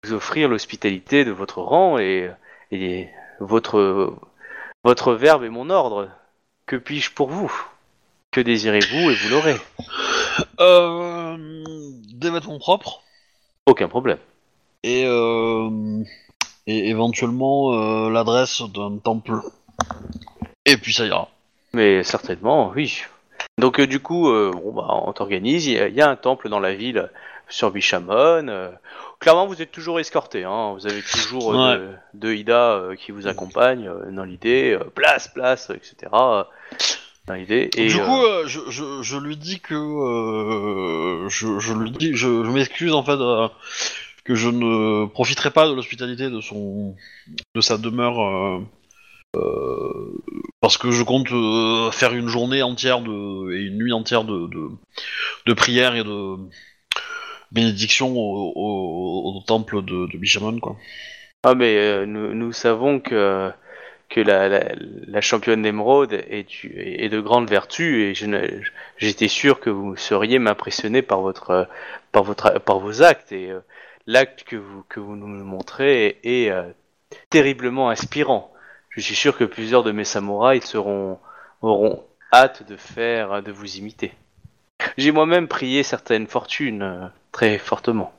vous, 0.03 0.14
offrir 0.14 0.49
l'hospitalité 0.49 1.23
de 1.23 1.31
votre 1.31 1.61
rang 1.61 1.99
et, 1.99 2.31
et 2.72 3.07
votre, 3.39 4.15
votre 4.84 5.14
verbe 5.14 5.43
est 5.43 5.49
mon 5.49 5.69
ordre. 5.69 6.10
Que 6.65 6.76
puis-je 6.76 7.11
pour 7.11 7.30
vous? 7.30 7.52
Que 8.31 8.41
désirez-vous 8.41 9.11
et 9.11 9.14
vous 9.15 9.30
l'aurez? 9.30 9.57
Euh, 10.60 11.38
des 12.14 12.30
vêtements 12.31 12.57
propres 12.57 13.03
Aucun 13.68 13.89
problème. 13.89 14.18
et, 14.84 15.03
euh, 15.06 15.69
et 16.68 16.90
éventuellement 16.90 17.74
euh, 17.74 18.10
l'adresse 18.10 18.62
d'un 18.74 18.98
temple. 18.98 19.34
Et 20.66 20.78
puis 20.78 20.94
ça 20.94 21.06
ira. 21.06 21.28
Mais 21.74 22.04
certainement, 22.04 22.72
oui. 22.76 23.02
Donc 23.58 23.80
euh, 23.80 23.88
du 23.88 24.00
coup, 24.00 24.30
euh, 24.30 24.52
bon, 24.54 24.72
bah, 24.74 24.88
on 24.90 25.14
t'organise. 25.14 25.66
Il 25.68 25.74
y, 25.74 25.80
a- 25.80 25.88
il 25.88 25.96
y 25.96 26.02
a 26.02 26.10
un 26.10 26.16
temple 26.16 26.50
dans 26.50 26.60
la 26.60 26.74
ville 26.74 27.10
sur 27.50 27.72
Bishamon. 27.72 28.48
euh, 28.48 28.70
clairement, 29.20 29.46
vous 29.48 29.62
êtes 29.62 29.72
toujours 29.72 30.00
escorté. 30.00 30.44
Hein, 30.44 30.74
vous 30.74 30.88
avez 30.88 31.02
toujours 31.02 31.48
Ouais. 31.48 31.78
deux, 31.78 31.90
deux 32.14 32.36
Ida 32.36 32.82
qui 32.98 33.12
vous 33.12 33.28
accompagnent 33.28 33.92
dans 34.12 34.24
l'idée. 34.24 34.78
place, 34.96 35.28
place, 35.28 35.70
etc. 35.72 35.96
dans 37.28 37.34
l'idée. 37.34 37.70
Et 37.78 37.88
du 37.88 37.98
coup, 38.00 38.22
je, 38.46 38.60
je, 38.70 39.02
je 39.02 39.18
lui 39.18 39.36
dis 39.38 39.60
que 39.60 39.76
je, 41.30 41.60
je 41.60 41.74
lui 41.74 41.92
dis, 41.92 42.12
je, 42.16 42.28
m'excuse 42.28 42.94
en 42.94 43.04
fait 43.04 43.18
que 44.23 44.35
je 44.35 44.49
ne 44.49 45.06
profiterai 45.07 45.52
pas 45.52 45.68
de 45.68 45.73
l'hospitalité 45.73 46.30
de 46.30 46.41
son, 46.41 46.95
de 47.56 47.61
sa 47.61 47.77
demeure 47.77 48.22
euh, 48.22 48.60
euh, 49.35 50.23
parce 50.60 50.77
que 50.77 50.91
je 50.91 51.03
compte 51.03 51.31
euh, 51.31 51.91
faire 51.91 52.14
une 52.14 52.27
journée 52.27 52.61
entière 52.61 53.02
de 53.02 53.53
et 53.53 53.64
une 53.64 53.77
nuit 53.77 53.93
entière 53.93 54.23
de 54.23 54.48
de, 54.48 54.69
de 55.48 55.95
et 55.95 56.03
de 56.03 56.38
bénédiction 57.52 58.14
au, 58.15 59.43
temple 59.45 59.84
de, 59.84 60.07
de 60.07 60.60
quoi. 60.60 60.77
Ah 61.43 61.56
mais 61.56 62.06
nous, 62.06 62.34
nous 62.34 62.53
savons 62.53 62.99
que 62.99 63.52
que 64.10 64.19
la, 64.19 64.49
la, 64.49 65.22
championne 65.22 65.61
d'émeraude 65.61 66.14
est, 66.14 66.45
est 66.65 67.10
de 67.10 67.22
grande 67.22 67.49
vertu 67.49 68.03
et 68.03 68.14
j'étais 68.98 69.30
sûr 69.30 69.60
que 69.61 69.69
vous 69.69 69.95
seriez 69.95 70.38
m'impressionner 70.38 71.02
par 71.02 71.22
votre 71.22 71.68
par 72.11 72.23
votre 72.23 72.60
par 72.60 72.80
vos 72.80 73.02
actes 73.02 73.34
l'acte 74.07 74.44
que 74.44 74.56
vous 74.56 74.84
que 74.90 74.99
vous 74.99 75.15
nous 75.15 75.28
montrez 75.28 76.06
est, 76.06 76.19
est, 76.23 76.52
euh, 76.52 76.64
terriblement 77.30 77.90
inspirant. 77.90 78.52
Je 78.90 79.02
suis 79.02 79.15
sûr 79.15 79.38
que 79.38 79.44
plusieurs 79.44 79.84
de 79.84 79.91
mes 79.91 80.06
samouraïs 80.06 80.64
seront 80.64 81.19
auront 81.61 82.03
hâte 82.34 82.68
de 82.68 82.76
faire 82.76 83.44
de 83.44 83.52
vous 83.52 83.78
imiter. 83.78 84.14
J'ai 84.98 85.11
moi-même 85.11 85.48
prié 85.48 85.84
certaines 85.84 86.28
fortunes 86.28 86.82
euh, 86.82 87.07
très 87.32 87.57
fortement. 87.57 88.14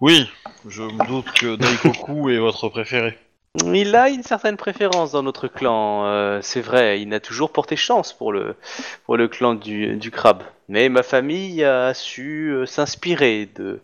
Oui, 0.00 0.30
je 0.68 0.82
me 0.82 1.06
doute 1.06 1.30
que 1.32 1.56
Daikoku 1.56 2.30
est 2.30 2.38
votre 2.38 2.68
préféré. 2.68 3.18
Il 3.66 3.94
a 3.94 4.08
une 4.08 4.22
certaine 4.22 4.56
préférence 4.56 5.12
dans 5.12 5.22
notre 5.22 5.46
clan, 5.46 6.06
euh, 6.06 6.40
c'est 6.40 6.62
vrai. 6.62 7.02
Il 7.02 7.08
n'a 7.08 7.20
toujours 7.20 7.52
porté 7.52 7.76
chance 7.76 8.12
pour 8.12 8.32
le, 8.32 8.56
pour 9.04 9.18
le 9.18 9.28
clan 9.28 9.54
du, 9.54 9.96
du 9.96 10.10
crabe. 10.10 10.42
Mais 10.68 10.88
ma 10.88 11.02
famille 11.02 11.62
a 11.62 11.92
su 11.92 12.50
euh, 12.50 12.64
s'inspirer 12.64 13.46
de 13.54 13.80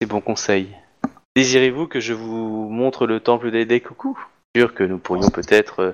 ses 0.00 0.06
bons 0.06 0.20
conseils. 0.20 0.76
Désirez-vous 1.34 1.86
que 1.86 2.00
je 2.00 2.12
vous 2.12 2.68
montre 2.68 3.06
le 3.06 3.20
temple 3.20 3.50
des 3.50 3.64
Daikoku 3.64 4.18
Sûr 4.56 4.74
que 4.74 4.84
nous 4.84 4.98
pourrions 4.98 5.30
peut-être 5.30 5.80
euh, 5.80 5.92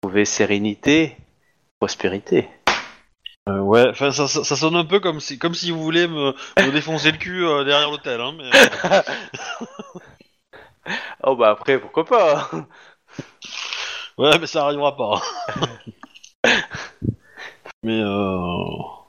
trouver 0.00 0.24
sérénité, 0.24 1.16
prospérité. 1.78 2.48
Euh, 3.48 3.60
ouais, 3.60 3.88
enfin 3.90 4.10
ça, 4.10 4.26
ça, 4.26 4.42
ça 4.42 4.56
sonne 4.56 4.74
un 4.74 4.84
peu 4.84 5.00
comme 5.00 5.20
si, 5.20 5.38
comme 5.38 5.54
si 5.54 5.70
vous 5.70 5.82
voulez 5.82 6.08
me, 6.08 6.34
me 6.58 6.72
défoncer 6.72 7.12
le 7.12 7.18
cul 7.18 7.44
euh, 7.44 7.64
derrière 7.64 7.90
l'hôtel, 7.90 8.20
hein, 8.20 8.34
mais... 8.36 8.50
Oh 11.22 11.36
bah 11.36 11.50
après, 11.50 11.78
pourquoi 11.78 12.04
pas 12.04 12.50
Ouais, 14.18 14.38
mais 14.38 14.46
ça 14.46 14.64
arrivera 14.64 14.96
pas. 14.96 15.22
mais 17.82 18.00
euh... 18.00 19.03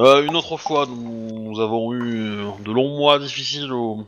euh, 0.00 0.22
une 0.24 0.36
autre 0.36 0.56
fois, 0.56 0.86
nous, 0.86 1.50
nous 1.50 1.60
avons 1.60 1.92
eu 1.94 2.36
de 2.64 2.72
longs 2.72 2.96
mois 2.96 3.18
difficiles 3.18 3.72
au... 3.72 4.06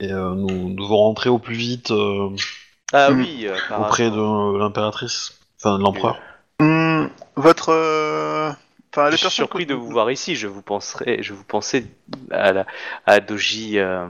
et 0.00 0.10
euh, 0.12 0.34
nous 0.34 0.74
devons 0.74 0.96
rentrer 0.98 1.30
au 1.30 1.38
plus 1.38 1.54
vite 1.54 1.90
euh, 1.90 2.30
Ah 2.92 3.10
Hmm. 3.10 3.20
oui, 3.20 3.46
euh, 3.46 3.56
par 3.68 3.80
auprès 3.82 4.08
rapport- 4.08 4.52
de 4.52 4.58
l'impératrice, 4.58 5.38
enfin 5.58 5.78
de 5.78 5.82
l'empereur. 5.82 6.18
Hum, 6.60 7.10
votre. 7.36 7.70
euh, 7.70 8.50
Enfin, 8.96 9.06
les 9.06 9.12
Je 9.12 9.16
suis 9.16 9.24
personnes. 9.24 9.44
surpris 9.46 9.64
que- 9.66 9.70
de 9.70 9.74
vous 9.74 9.88
voir 9.90 10.08
ici. 10.12 10.36
Je 10.36 10.46
vous 10.46 10.62
penserai, 10.62 11.18
je 11.20 11.32
vous 11.34 11.42
pensais 11.42 11.84
à 12.30 12.52
la, 12.52 12.64
à 13.06 13.18
Doji, 13.18 13.78
euh, 13.80 14.06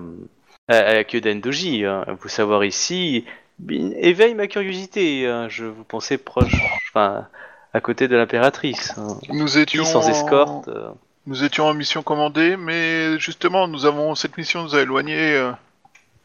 à, 0.69 0.75
à 0.77 1.05
Kyoden 1.05 1.41
Doji. 1.41 1.87
hein. 1.87 2.05
Vous 2.21 2.29
savoir 2.29 2.65
ici 2.67 3.25
éveille 3.71 4.35
ma 4.35 4.47
curiosité. 4.47 5.27
hein. 5.27 5.49
Je 5.49 5.65
vous 5.65 5.85
pensais 5.85 6.19
proche, 6.19 6.53
enfin, 6.91 7.27
à 7.75 7.81
côté 7.81 8.09
de 8.09 8.17
l'impératrice. 8.17 8.95
hein. 8.97 9.19
Nous 9.31 9.59
étions. 9.59 9.85
sans 9.85 10.07
en- 10.07 10.11
escorte. 10.11 10.69
euh. 10.69 10.89
Nous 11.27 11.43
étions 11.43 11.67
en 11.67 11.75
mission 11.75 12.03
commandée, 12.03 12.57
mais 12.57 13.19
justement, 13.19 13.67
nous 13.67 13.87
avons 13.87 14.15
cette 14.15 14.37
mission 14.37 14.63
nous 14.63 14.75
a 14.77 14.81
éloignés 14.83 15.35
euh, 15.37 15.51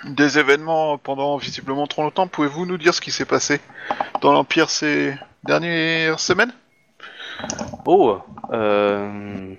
des 0.06 0.38
événements 0.38 0.98
pendant 0.98 1.38
visiblement 1.38 1.88
trop 1.88 2.04
longtemps. 2.04 2.28
Pouvez-vous 2.28 2.66
nous 2.66 2.78
dire 2.78 2.94
ce 2.94 3.02
qui 3.02 3.12
s'est 3.12 3.26
passé 3.26 3.62
dans 4.22 4.34
l'Empire 4.34 4.70
ces 4.70 5.16
dernières 5.46 6.20
semaines? 6.20 6.52
Oh, 7.86 8.18
euh... 8.52 9.54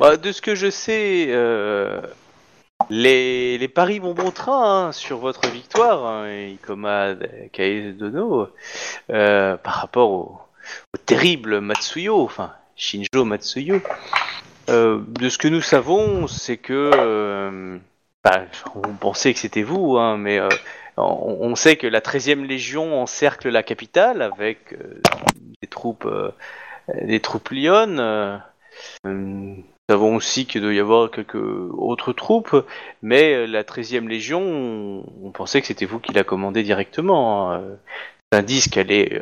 bah, 0.00 0.16
de 0.16 0.32
ce 0.32 0.40
que 0.40 0.54
je 0.54 0.70
sais, 0.70 1.26
euh, 1.28 2.00
les, 2.88 3.58
les 3.58 3.68
paris 3.68 3.98
vont 3.98 4.14
bon 4.14 4.30
train 4.30 4.86
hein, 4.86 4.92
sur 4.92 5.18
votre 5.18 5.46
victoire, 5.50 6.06
hein, 6.06 6.26
Ikoma 6.30 7.08
Kaedono, 7.52 8.48
euh, 9.10 9.58
par 9.58 9.74
rapport 9.74 10.10
au, 10.10 10.38
au 10.94 10.98
terrible 10.98 11.60
Matsuyo, 11.60 12.22
enfin 12.22 12.52
Shinjo 12.76 13.24
Matsuyo. 13.24 13.80
Euh, 14.68 15.00
de 15.08 15.28
ce 15.28 15.38
que 15.38 15.48
nous 15.48 15.62
savons, 15.62 16.26
c'est 16.26 16.58
que 16.58 16.90
euh, 16.94 17.78
bah, 18.22 18.42
on 18.74 18.94
pensait 18.94 19.32
que 19.32 19.38
c'était 19.40 19.62
vous, 19.62 19.96
hein, 19.96 20.18
mais 20.18 20.38
euh, 20.38 20.48
on, 20.98 21.54
sait 21.54 21.76
que 21.76 21.86
la 21.86 22.00
13e 22.00 22.44
Légion 22.44 23.00
encercle 23.00 23.48
la 23.48 23.62
capitale 23.62 24.20
avec 24.20 24.76
des 25.62 25.68
troupes 25.68 26.06
des 27.02 27.20
troupes 27.20 27.52
euh, 27.52 28.38
nous 29.04 29.64
savons 29.88 30.16
aussi 30.16 30.46
qu'il 30.46 30.62
doit 30.62 30.74
y 30.74 30.80
avoir 30.80 31.10
quelques 31.10 31.36
autres 31.36 32.12
troupes, 32.12 32.56
mais 33.02 33.46
la 33.46 33.64
13e 33.64 34.06
Légion, 34.06 35.04
on, 35.22 35.30
pensait 35.30 35.60
que 35.60 35.66
c'était 35.66 35.86
vous 35.86 35.98
qui 35.98 36.12
la 36.12 36.24
commandez 36.24 36.62
directement. 36.62 37.52
hein. 37.52 37.62
C'est 38.30 38.38
indice 38.38 38.68
qu'elle 38.68 38.92
est, 38.92 39.18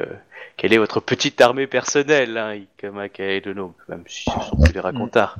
quelle 0.56 0.72
est 0.72 0.78
votre 0.78 1.00
petite 1.00 1.40
armée 1.40 1.66
personnelle, 1.66 2.36
hein, 2.38 2.54
Ikama 2.54 3.08
Kaedono, 3.08 3.74
même 3.88 4.04
si 4.06 4.24
ce 4.24 4.48
sont 4.48 4.56
des 4.72 4.80
racontards. 4.80 5.36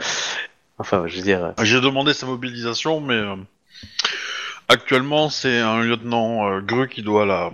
Enfin, 0.78 1.06
je 1.06 1.16
veux 1.16 1.22
dire, 1.22 1.54
J'ai 1.62 1.80
demandé 1.80 2.12
sa 2.12 2.26
mobilisation, 2.26 3.00
mais 3.00 3.14
euh, 3.14 3.36
actuellement 4.68 5.30
c'est 5.30 5.58
un 5.58 5.80
lieutenant 5.80 6.46
euh, 6.50 6.60
Gru 6.60 6.88
qui 6.88 7.02
doit 7.02 7.24
la, 7.24 7.50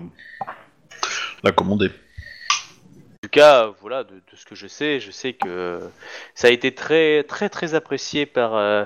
la 1.44 1.52
commander. 1.52 1.88
En 1.88 3.22
tout 3.22 3.30
cas, 3.30 3.70
voilà, 3.80 4.02
de, 4.02 4.14
de 4.14 4.36
ce 4.36 4.44
que 4.44 4.56
je 4.56 4.66
sais, 4.66 4.98
je 4.98 5.12
sais 5.12 5.34
que 5.34 5.78
ça 6.34 6.48
a 6.48 6.50
été 6.50 6.74
très, 6.74 7.22
très, 7.22 7.48
très 7.48 7.74
apprécié 7.74 8.26
par, 8.26 8.56
euh, 8.56 8.84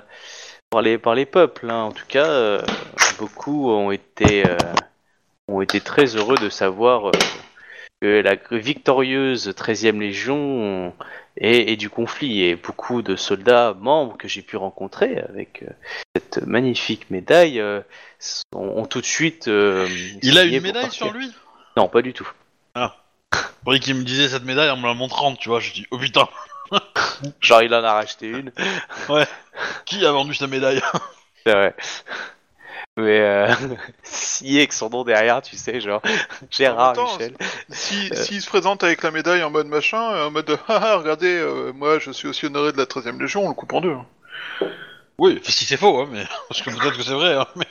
par, 0.69 0.83
les, 0.83 0.99
par 0.99 1.15
les 1.15 1.25
peuples. 1.25 1.71
hein. 1.71 1.85
En 1.85 1.93
tout 1.93 2.05
cas, 2.07 2.27
euh, 2.27 2.61
beaucoup 3.19 3.71
ont 3.71 3.91
été, 3.91 4.47
euh, 4.47 4.59
ont 5.49 5.63
été 5.63 5.81
très 5.81 6.05
heureux 6.17 6.37
de 6.37 6.51
savoir 6.51 7.09
euh, 7.09 7.13
que 8.01 8.21
la 8.21 8.37
victorieuse 8.51 9.49
13e 9.57 10.01
Légion 10.01 10.93
est, 11.39 11.73
est 11.73 11.77
du 11.77 11.89
conflit. 11.91 12.43
Et 12.43 12.57
beaucoup 12.57 13.03
de 13.03 13.17
soldats 13.17 13.75
membres 13.79 14.17
que 14.19 14.29
j'ai 14.29 14.43
pu 14.43 14.57
rencontrer 14.57 15.19
avec 15.19 15.63
euh, 15.63 15.67
cette 16.15 16.47
magnifique 16.47 17.11
médaille 17.11 17.61
euh, 17.61 17.81
sont- 18.19 18.43
ont 18.59 18.87
tout 18.87 19.01
de 19.01 19.07
suite. 19.07 19.49
euh, 19.49 19.89
Il 20.23 20.39
a 20.39 20.45
une 20.45 20.61
médaille 20.61 20.91
sur 20.91 21.13
lui? 21.13 21.31
Non, 21.77 21.89
pas 21.89 22.03
du 22.03 22.13
tout. 22.13 22.31
Pour 23.65 23.75
qu'il 23.75 23.95
me 23.97 24.05
disait 24.05 24.29
cette 24.29 24.45
médaille 24.45 24.71
en 24.71 24.77
me 24.77 24.87
la 24.87 24.95
montrant, 24.95 25.35
tu 25.35 25.49
vois, 25.49 25.61
je 25.61 25.73
dis 25.73 25.87
oh 25.91 25.99
putain, 25.99 26.29
Genre, 27.41 27.63
il 27.63 27.75
en 27.75 27.83
a 27.83 27.93
racheté 27.95 28.29
une. 28.29 28.53
qui 29.85 30.05
a 30.07 30.13
vendu 30.13 30.35
sa 30.35 30.47
médaille? 30.47 30.81
C'est 31.47 31.53
vrai. 31.53 31.75
Mais 32.99 33.21
euh, 33.21 33.49
signé 34.03 34.59
avec 34.61 34.73
son 34.73 34.89
nom 34.89 35.05
derrière, 35.05 35.43
tu 35.43 35.57
sais, 35.57 35.81
genre 35.81 36.01
Gérard 36.51 36.95
temps, 36.95 37.13
Michel. 37.19 37.35
Si, 37.69 38.11
Euh. 38.13 38.17
S'il 38.17 38.41
se 38.41 38.49
présente 38.49 38.83
avec 38.85 39.03
la 39.03 39.11
médaille 39.11 39.43
en 39.43 39.51
mode 39.51 39.67
machin, 39.67 40.01
euh, 40.15 40.27
en 40.27 40.31
mode 40.31 40.47
de, 40.47 40.57
ah, 40.69 40.81
ah, 40.83 40.97
regardez, 40.97 41.35
euh, 41.37 41.73
moi 41.75 41.99
je 41.99 42.11
suis 42.11 42.27
aussi 42.29 42.47
honoré 42.47 42.73
de 42.73 42.79
la 42.79 42.85
13ème 42.85 43.21
Légion, 43.21 43.45
on 43.45 43.49
le 43.49 43.55
coupe 43.55 43.73
en 43.75 43.81
deux. 43.83 43.93
hein. 43.93 44.07
Oui, 45.19 45.41
si 45.45 45.65
c'est 45.65 45.79
faux, 45.79 46.01
hein, 46.01 46.09
mais 46.13 46.25
parce 46.49 46.61
que 46.61 46.69
peut-être 46.71 46.97
que 46.97 47.03
c'est 47.03 47.15
vrai. 47.15 47.35
Hein, 47.35 47.47
mais... 47.57 47.67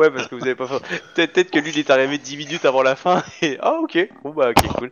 Ouais, 0.00 0.10
parce 0.10 0.26
que 0.26 0.34
vous 0.34 0.42
avez 0.42 0.56
pas 0.56 0.66
fait. 0.66 0.80
Peut-être 1.14 1.32
peut-être 1.32 1.50
que 1.52 1.58
lui 1.60 1.70
il 1.70 1.78
est 1.78 1.90
arrivé 1.90 2.18
10 2.18 2.36
minutes 2.36 2.64
avant 2.64 2.82
la 2.82 2.96
fin 2.96 3.22
et 3.42 3.56
ah 3.60 3.74
ok, 3.80 4.08
bon 4.24 4.30
bah 4.30 4.50
ok 4.50 4.66
cool. 4.76 4.90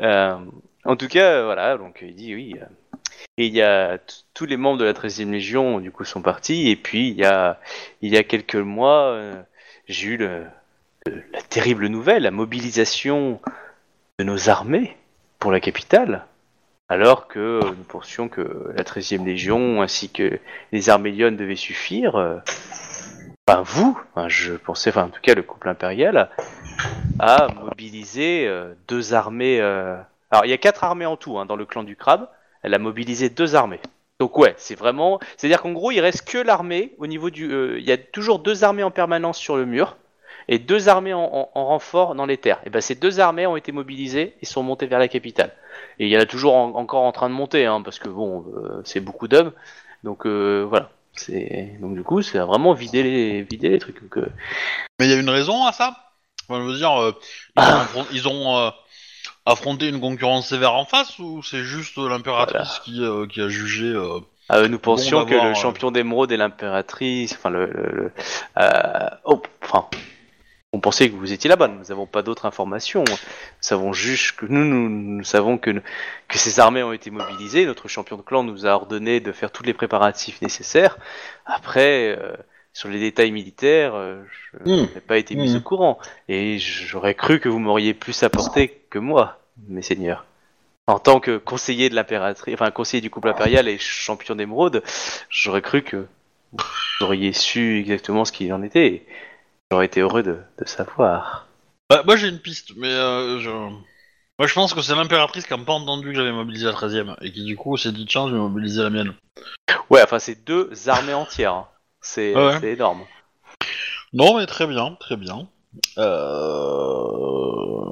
Euh, 0.00 0.36
en 0.84 0.96
tout 0.96 1.06
cas, 1.08 1.44
voilà, 1.44 1.76
donc 1.76 1.98
il 2.02 2.14
dit 2.16 2.34
oui. 2.34 2.56
Et 3.38 3.46
il 3.46 3.54
y 3.54 3.62
a 3.62 3.98
tous 4.34 4.46
les 4.46 4.56
membres 4.56 4.78
de 4.78 4.84
la 4.84 4.92
13e 4.92 5.30
Légion 5.30 5.80
du 5.80 5.90
coup 5.90 6.04
sont 6.04 6.22
partis 6.22 6.68
et 6.70 6.76
puis 6.76 7.08
il 7.08 7.16
y 7.16 7.24
a 7.24 7.58
il 8.02 8.12
y 8.12 8.16
a 8.16 8.22
quelques 8.24 8.56
mois 8.56 9.12
euh, 9.12 9.34
j'ai 9.88 10.08
eu 10.08 10.16
la 10.16 11.42
terrible 11.48 11.86
nouvelle, 11.86 12.22
la 12.22 12.30
mobilisation 12.30 13.40
de 14.18 14.24
nos 14.24 14.48
armées 14.48 14.96
pour 15.38 15.50
la 15.50 15.60
capitale. 15.60 16.26
Alors 16.88 17.26
que 17.26 17.60
nous 17.64 17.84
pensions 17.84 18.28
que 18.28 18.72
la 18.76 18.84
13e 18.84 19.24
Légion 19.24 19.80
ainsi 19.82 20.10
que 20.10 20.38
les 20.72 20.90
armées 20.90 21.10
lyonnes 21.10 21.36
devaient 21.36 21.56
suffire. 21.56 22.16
euh, 22.16 22.38
Enfin, 23.48 23.62
vous, 23.62 24.00
je 24.28 24.52
pensais, 24.52 24.90
enfin, 24.90 25.04
en 25.04 25.08
tout 25.08 25.20
cas, 25.20 25.34
le 25.34 25.42
couple 25.42 25.68
impérial 25.68 26.30
a 27.18 27.48
mobilisé 27.48 28.46
euh, 28.46 28.74
deux 28.86 29.14
armées. 29.14 29.60
euh, 29.60 29.96
Alors, 30.30 30.44
il 30.44 30.50
y 30.50 30.54
a 30.54 30.58
quatre 30.58 30.84
armées 30.84 31.06
en 31.06 31.16
tout 31.16 31.38
hein, 31.38 31.46
dans 31.46 31.56
le 31.56 31.66
clan 31.66 31.82
du 31.82 31.96
crabe. 31.96 32.28
Elle 32.62 32.74
a 32.74 32.78
mobilisé 32.78 33.28
deux 33.30 33.54
armées. 33.54 33.80
Donc, 34.20 34.38
ouais, 34.38 34.54
c'est 34.56 34.74
vraiment. 34.76 35.18
C'est-à-dire 35.36 35.62
qu'en 35.62 35.72
gros, 35.72 35.90
il 35.90 36.00
reste 36.00 36.28
que 36.28 36.38
l'armée 36.38 36.94
au 36.98 37.06
niveau 37.06 37.30
du. 37.30 37.50
euh, 37.52 37.78
Il 37.78 37.84
y 37.84 37.92
a 37.92 37.98
toujours 37.98 38.38
deux 38.38 38.64
armées 38.64 38.82
en 38.84 38.90
permanence 38.90 39.38
sur 39.38 39.56
le 39.56 39.66
mur 39.66 39.96
et 40.48 40.58
deux 40.58 40.88
armées 40.88 41.14
en, 41.14 41.22
en- 41.24 41.50
en 41.54 41.66
renfort 41.66 42.14
dans 42.14 42.26
les 42.26 42.36
terres. 42.36 42.60
Et 42.66 42.70
ben, 42.70 42.80
ces 42.80 42.94
deux 42.94 43.20
armées 43.20 43.46
ont 43.46 43.56
été 43.56 43.72
mobilisées 43.72 44.34
et 44.40 44.46
sont 44.46 44.62
montées 44.62 44.86
vers 44.86 44.98
la 44.98 45.08
capitale. 45.08 45.52
Et 45.98 46.06
il 46.06 46.10
y 46.12 46.16
en 46.16 46.20
a 46.20 46.26
toujours 46.26 46.54
en- 46.54 46.74
encore 46.74 47.02
en 47.04 47.12
train 47.12 47.28
de 47.28 47.34
monter, 47.34 47.66
hein, 47.66 47.82
parce 47.82 47.98
que 47.98 48.08
bon, 48.08 48.44
euh, 48.56 48.80
c'est 48.84 49.00
beaucoup 49.00 49.28
d'hommes. 49.28 49.52
Donc, 50.04 50.26
euh, 50.26 50.64
voilà. 50.68 50.90
C'est 51.14 51.76
donc 51.80 51.94
du 51.94 52.02
coup, 52.02 52.22
c'est 52.22 52.38
vraiment 52.38 52.72
vider 52.72 53.02
les 53.02 53.42
vider 53.42 53.68
les 53.68 53.78
trucs. 53.78 54.00
Donc, 54.02 54.16
euh, 54.18 54.26
mais 54.98 55.06
il 55.06 55.10
y 55.10 55.14
a 55.14 55.20
une 55.20 55.28
raison 55.30 55.64
à 55.64 55.72
ça? 55.72 55.96
Enfin, 56.48 56.60
je 56.62 56.66
veux 56.70 56.76
dire, 56.76 56.92
euh, 57.00 57.12
ils 57.56 57.62
ont, 57.62 57.78
affron- 57.78 58.06
ils 58.12 58.28
ont, 58.28 58.58
euh, 58.58 58.70
affronté 59.46 59.88
une 59.88 60.00
concurrence 60.00 60.48
sévère 60.48 60.74
en 60.74 60.84
face 60.84 61.18
ou 61.18 61.42
c'est 61.42 61.64
juste 61.64 61.96
l'impératrice 61.98 62.80
qui, 62.84 63.02
euh, 63.02 63.26
qui 63.26 63.40
a 63.40 63.48
jugé 63.48 63.86
euh, 63.86 64.20
euh, 64.50 64.68
nous 64.68 64.78
pensions 64.78 65.24
que 65.24 65.34
le 65.34 65.54
champion 65.54 65.90
d'émeraude 65.90 66.30
et 66.32 66.36
l'impératrice, 66.36 67.32
enfin 67.34 67.50
le, 67.50 67.66
le- 67.66 67.90
le- 67.92 68.12
oh, 69.24 69.42
enfin, 69.62 69.86
On 70.74 70.80
pensait 70.80 71.10
que 71.10 71.16
vous 71.16 71.32
étiez 71.32 71.48
là-bas. 71.48 71.68
Nous 71.68 71.84
n'avons 71.88 72.06
pas 72.06 72.22
d'autres 72.22 72.46
informations. 72.46 73.04
Nous 73.08 73.16
savons 73.60 73.92
juste 73.92 74.36
que 74.36 74.46
nous, 74.46 74.64
nous, 74.64 74.88
nous 75.18 75.24
savons 75.24 75.58
que, 75.58 75.70
que 76.28 76.38
ces 76.38 76.60
armées 76.60 76.82
ont 76.82 76.92
été 76.92 77.10
mobilisées. 77.10 77.66
Notre 77.66 77.88
champion 77.88 78.16
de 78.16 78.22
clan 78.22 78.42
nous 78.42 78.66
a 78.66 78.70
ordonné 78.70 79.20
de 79.20 79.32
faire 79.32 79.50
tous 79.52 79.62
les 79.64 79.74
préparatifs 79.74 80.40
nécessaires. 80.42 80.96
Après, 81.46 82.18
sur 82.72 82.88
les 82.88 82.98
détails 83.00 83.32
militaires, 83.32 83.94
euh, 83.94 84.22
je 84.52 84.58
Hmm. 84.70 84.86
n'ai 84.94 85.00
pas 85.00 85.18
été 85.18 85.34
mis 85.34 85.52
Hmm. 85.52 85.56
au 85.56 85.60
courant. 85.60 85.98
Et 86.28 86.58
j'aurais 86.58 87.14
cru 87.14 87.40
que 87.40 87.48
vous 87.48 87.58
m'auriez 87.58 87.94
plus 87.94 88.22
apporté 88.22 88.68
que 88.90 88.98
moi, 88.98 89.40
mes 89.68 89.82
seigneurs. 89.82 90.24
En 90.88 90.98
tant 90.98 91.20
que 91.20 91.38
conseiller 91.38 91.88
de 91.90 91.94
l'impératrice, 91.94 92.54
enfin 92.54 92.70
conseiller 92.70 93.00
du 93.00 93.10
couple 93.10 93.28
impérial 93.28 93.68
et 93.68 93.78
champion 93.78 94.34
d'émeraude, 94.34 94.82
j'aurais 95.30 95.62
cru 95.62 95.82
que 95.82 96.06
vous 96.52 97.04
auriez 97.06 97.32
su 97.32 97.78
exactement 97.78 98.24
ce 98.24 98.32
qu'il 98.32 98.52
en 98.52 98.62
était. 98.62 98.86
et 98.88 99.06
J'aurais 99.70 99.86
été 99.86 100.00
heureux 100.00 100.22
de, 100.22 100.38
de 100.58 100.64
savoir. 100.66 101.46
Bah, 101.88 102.02
moi 102.04 102.16
j'ai 102.16 102.28
une 102.28 102.40
piste, 102.40 102.72
mais 102.76 102.88
euh, 102.88 103.38
je... 103.40 103.50
Moi 103.50 104.48
je 104.48 104.54
pense 104.54 104.74
que 104.74 104.82
c'est 104.82 104.94
l'impératrice 104.94 105.46
qui 105.46 105.52
a 105.54 105.58
pas 105.58 105.72
entendu 105.72 106.08
que 106.08 106.14
j'avais 106.14 106.32
mobilisé 106.32 106.66
la 106.66 106.72
13 106.72 106.96
e 106.96 107.06
et 107.22 107.30
qui 107.32 107.44
du 107.44 107.56
coup 107.56 107.76
s'est 107.76 107.92
dit 107.92 108.06
tiens 108.06 108.28
je 108.28 108.32
vais 108.34 108.40
mobiliser 108.40 108.82
la 108.82 108.90
mienne. 108.90 109.14
Ouais, 109.88 110.02
enfin 110.02 110.18
c'est 110.18 110.44
deux 110.44 110.70
armées 110.88 111.14
entières. 111.14 111.66
C'est 112.02 112.34
Ouais, 112.34 112.46
ouais. 112.46 112.58
c'est 112.60 112.72
énorme. 112.72 113.02
Non 114.12 114.36
mais 114.36 114.46
très 114.46 114.66
bien, 114.66 114.96
très 115.00 115.16
bien. 115.16 115.46
Euh... 115.98 117.86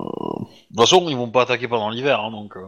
De 0.71 0.77
toute 0.77 0.81
façon 0.81 1.09
ils 1.09 1.17
vont 1.17 1.31
pas 1.31 1.43
attaquer 1.43 1.69
pendant 1.69 1.91
l'hiver, 1.91 2.21
hein, 2.21 2.31
donc... 2.31 2.57
euh, 2.57 2.67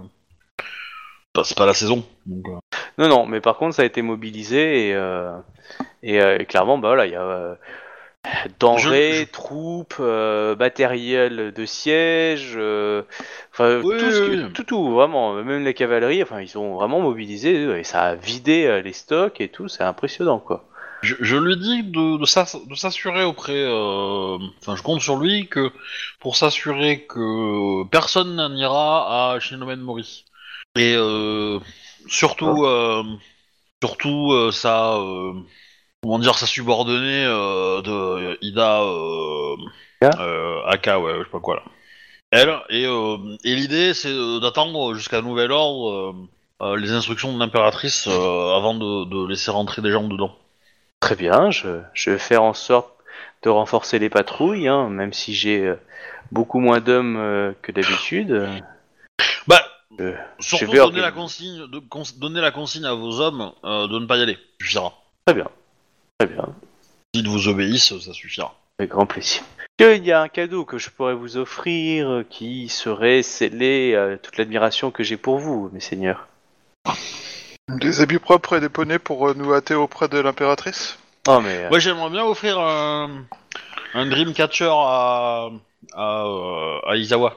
bah, 1.35 1.43
c'est 1.45 1.57
pas 1.57 1.67
la 1.67 1.75
saison. 1.75 2.05
Donc, 2.27 2.49
euh, 2.49 2.59
Non, 2.99 3.09
non, 3.09 3.27
mais 3.27 3.41
par 3.41 3.57
contre 3.57 3.75
ça 3.75 3.83
a 3.83 3.85
été 3.85 4.03
mobilisé 4.03 4.89
et, 4.91 4.99
et, 6.03 6.17
et 6.19 6.45
clairement, 6.47 6.79
bah 6.79 6.89
voilà, 6.89 7.07
il 7.07 7.13
y 7.13 7.17
a 7.17 7.57
denrées, 8.61 9.13
Je- 9.13 9.21
je- 9.27 9.31
troupes, 9.31 9.97
euh, 10.01 10.55
matériel 10.57 11.53
de 11.53 11.67
siège, 11.67 12.53
euh, 12.57 13.03
enfin 13.53 13.81
Oui, 13.83 13.97
tout, 13.99 14.11
ce 14.11 14.47
oui. 14.47 14.53
tout, 14.53 14.65
tout, 14.65 14.93
vraiment, 14.93 15.35
même 15.35 15.65
les 15.65 15.75
cavaleries, 15.75 16.23
enfin 16.23 16.41
ils 16.41 16.49
sont 16.49 16.75
vraiment 16.75 17.01
mobilisés 17.01 17.65
eux, 17.65 17.79
et 17.79 17.85
ça 17.85 18.03
a 18.03 18.15
vidé 18.15 18.81
les 18.83 18.93
stocks 18.93 19.41
et 19.41 19.49
tout, 19.49 19.69
c'est 19.69 19.83
impressionnant 19.83 20.39
quoi. 20.39 20.65
Je, 21.03 21.17
je 21.21 21.37
lui 21.37 21.57
dis 21.57 21.83
de, 21.83 22.19
de 22.19 22.25
s'ass- 22.25 22.67
de 22.67 22.75
s'assurer 22.75 23.25
auprès... 23.25 23.53
euh, 23.57 24.39
Enfin 24.61 24.77
je 24.77 24.83
compte 24.83 25.01
sur 25.01 25.17
lui 25.17 25.49
que 25.49 25.73
pour 26.21 26.37
s'assurer 26.37 27.05
que 27.07 27.85
personne 27.89 28.37
n'ira 28.55 29.33
à 29.35 29.41
Shinomen 29.41 29.81
Mori. 29.81 30.25
Et 30.77 30.95
euh, 30.97 31.59
surtout... 32.07 32.65
euh, 32.65 33.03
surtout 33.83 34.33
euh, 34.33 34.53
sa... 34.53 34.95
euh, 34.95 35.33
comment 36.03 36.21
dire, 36.21 36.39
sa 36.39 36.47
subordonnée 36.47 37.25
euh, 37.27 37.83
de 37.83 38.39
Ida 38.43 38.83
euh, 38.83 39.57
Aka 40.67 41.01
ouais, 41.01 41.15
je 41.19 41.25
sais 41.25 41.31
pas 41.31 41.41
quoi 41.41 41.57
là. 41.57 41.63
Elle, 42.31 42.57
et, 42.71 42.87
euh, 42.87 43.19
et 43.45 43.55
l'idée 43.55 43.93
c'est 43.93 44.15
d'attendre 44.41 44.95
jusqu'à 44.95 45.21
nouvel 45.21 45.53
ordre 45.53 46.15
les 46.77 46.93
instructions 46.93 47.33
de 47.35 47.41
l'impératrice 47.41 48.07
euh, 48.07 48.57
avant 48.57 48.75
de, 48.75 49.05
de 49.05 49.29
laisser 49.29 49.51
rentrer 49.51 49.83
des 49.83 49.91
gens 49.91 50.07
dedans. 50.07 50.35
Très 51.03 51.17
bien, 51.17 51.51
je, 51.51 51.81
je 51.95 52.11
vais 52.13 52.19
faire 52.19 52.45
en 52.45 52.55
sorte 52.55 52.89
de 53.43 53.49
renforcer 53.51 53.99
les 53.99 54.09
patrouilles, 54.09 54.69
hein, 54.69 54.89
même 54.89 55.13
si 55.13 55.35
j'ai 55.35 55.67
euh, 55.67 55.75
beaucoup 56.31 56.61
moins 56.61 56.79
d'hommes 56.81 57.17
euh, 57.17 57.53
que 57.61 57.73
d'habitude. 57.73 58.49
Bah, 59.49 59.61
je- 59.99 60.15
surtout 60.39 60.73
donner 60.73 61.01
la, 61.01 61.11
consigne, 61.11 61.67
de, 61.67 61.81
cons- 61.81 62.05
donner 62.19 62.41
la 62.41 62.53
consigne 62.53 62.85
à 62.85 62.95
vos 62.95 63.21
hommes 63.21 63.51
euh, 63.65 63.89
de 63.89 63.99
ne 63.99 64.07
pas 64.07 64.17
y 64.17 64.23
aller, 64.23 64.35
ça 64.61 64.67
suffira. 64.67 64.93
Très 65.27 65.35
bien, 65.35 65.49
très 66.21 66.29
bien. 66.29 66.49
S'ils 67.13 67.29
vous 67.29 67.49
obéissent, 67.49 67.99
ça 67.99 68.13
suffira. 68.13 68.55
Avec 68.79 68.93
grand 68.93 69.07
plaisir. 69.07 69.43
Il 69.81 70.07
y 70.07 70.13
a 70.13 70.23
un 70.23 70.29
cadeau 70.29 70.65
que 70.65 70.79
je 70.79 70.89
pourrais 70.91 71.15
vous 71.15 71.37
offrir 71.37 72.23
qui 72.31 72.69
serait 72.69 73.23
scellé 73.25 73.97
à 73.97 74.17
toute 74.17 74.39
l'admiration 74.39 74.93
que 74.93 75.03
j'ai 75.03 75.17
pour 75.17 75.39
vous, 75.41 75.69
mes 75.73 75.81
seigneurs. 75.81 76.29
Des 77.79 78.01
habits 78.01 78.19
propres 78.19 78.57
et 78.57 78.61
des 78.61 78.69
poneys 78.69 78.99
pour 78.99 79.29
euh, 79.29 79.35
nous 79.35 79.53
hâter 79.55 79.75
auprès 79.75 80.09
de 80.09 80.19
l'impératrice? 80.19 80.99
Oh, 81.29 81.41
mais. 81.41 81.65
euh, 81.65 81.69
Moi 81.71 81.79
j'aimerais 81.79 82.11
bien 82.11 82.25
offrir 82.25 82.59
un, 82.59 83.25
un 83.95 84.07
Dreamcatcher 84.07 84.71
à, 84.73 85.49
à, 85.95 86.25
euh, 86.27 86.79
à 86.87 86.97
Izawa. 86.97 87.37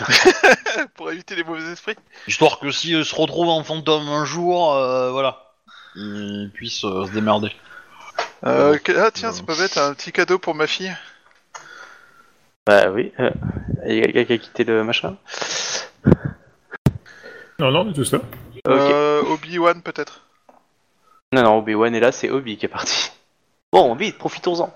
Pour 0.94 1.10
éviter 1.10 1.34
les 1.36 1.44
mauvais 1.44 1.72
esprits? 1.72 1.96
Histoire 2.26 2.58
que 2.58 2.70
s'il 2.70 3.04
se 3.04 3.14
retrouve 3.14 3.48
en 3.48 3.62
fantôme 3.64 4.08
un 4.08 4.24
jour, 4.24 4.72
euh, 4.74 5.10
voilà, 5.10 5.52
il 5.96 6.50
puisse 6.54 6.84
euh, 6.84 7.06
se 7.06 7.12
démerder. 7.12 7.52
Euh, 8.46 8.78
que- 8.78 8.92
Ah 8.96 9.10
tiens, 9.12 9.32
c'est 9.32 9.44
pas 9.46 9.56
bête, 9.56 9.76
un 9.76 9.94
petit 9.94 10.12
cadeau 10.12 10.38
pour 10.38 10.54
ma 10.54 10.66
fille. 10.66 10.94
Bah 12.66 12.90
oui. 12.90 13.12
euh, 13.20 13.30
Il 13.86 13.96
y 13.96 14.00
a 14.00 14.04
quelqu'un 14.06 14.24
qui 14.24 14.32
a 14.32 14.38
quitté 14.38 14.64
le 14.64 14.84
machin 14.84 15.16
Non, 17.58 17.70
non, 17.70 17.92
tout 17.92 18.04
ça. 18.04 18.16
Ok. 18.18 18.53
Euh, 18.68 19.22
Obi-Wan 19.22 19.82
peut-être. 19.82 20.20
Non, 21.32 21.42
non, 21.42 21.58
Obi-Wan 21.58 21.94
est 21.94 22.00
là, 22.00 22.12
c'est 22.12 22.30
Obi 22.30 22.56
qui 22.56 22.66
est 22.66 22.68
parti. 22.68 23.10
Bon, 23.72 23.92
vite, 23.96 24.18
profitons-en. 24.18 24.72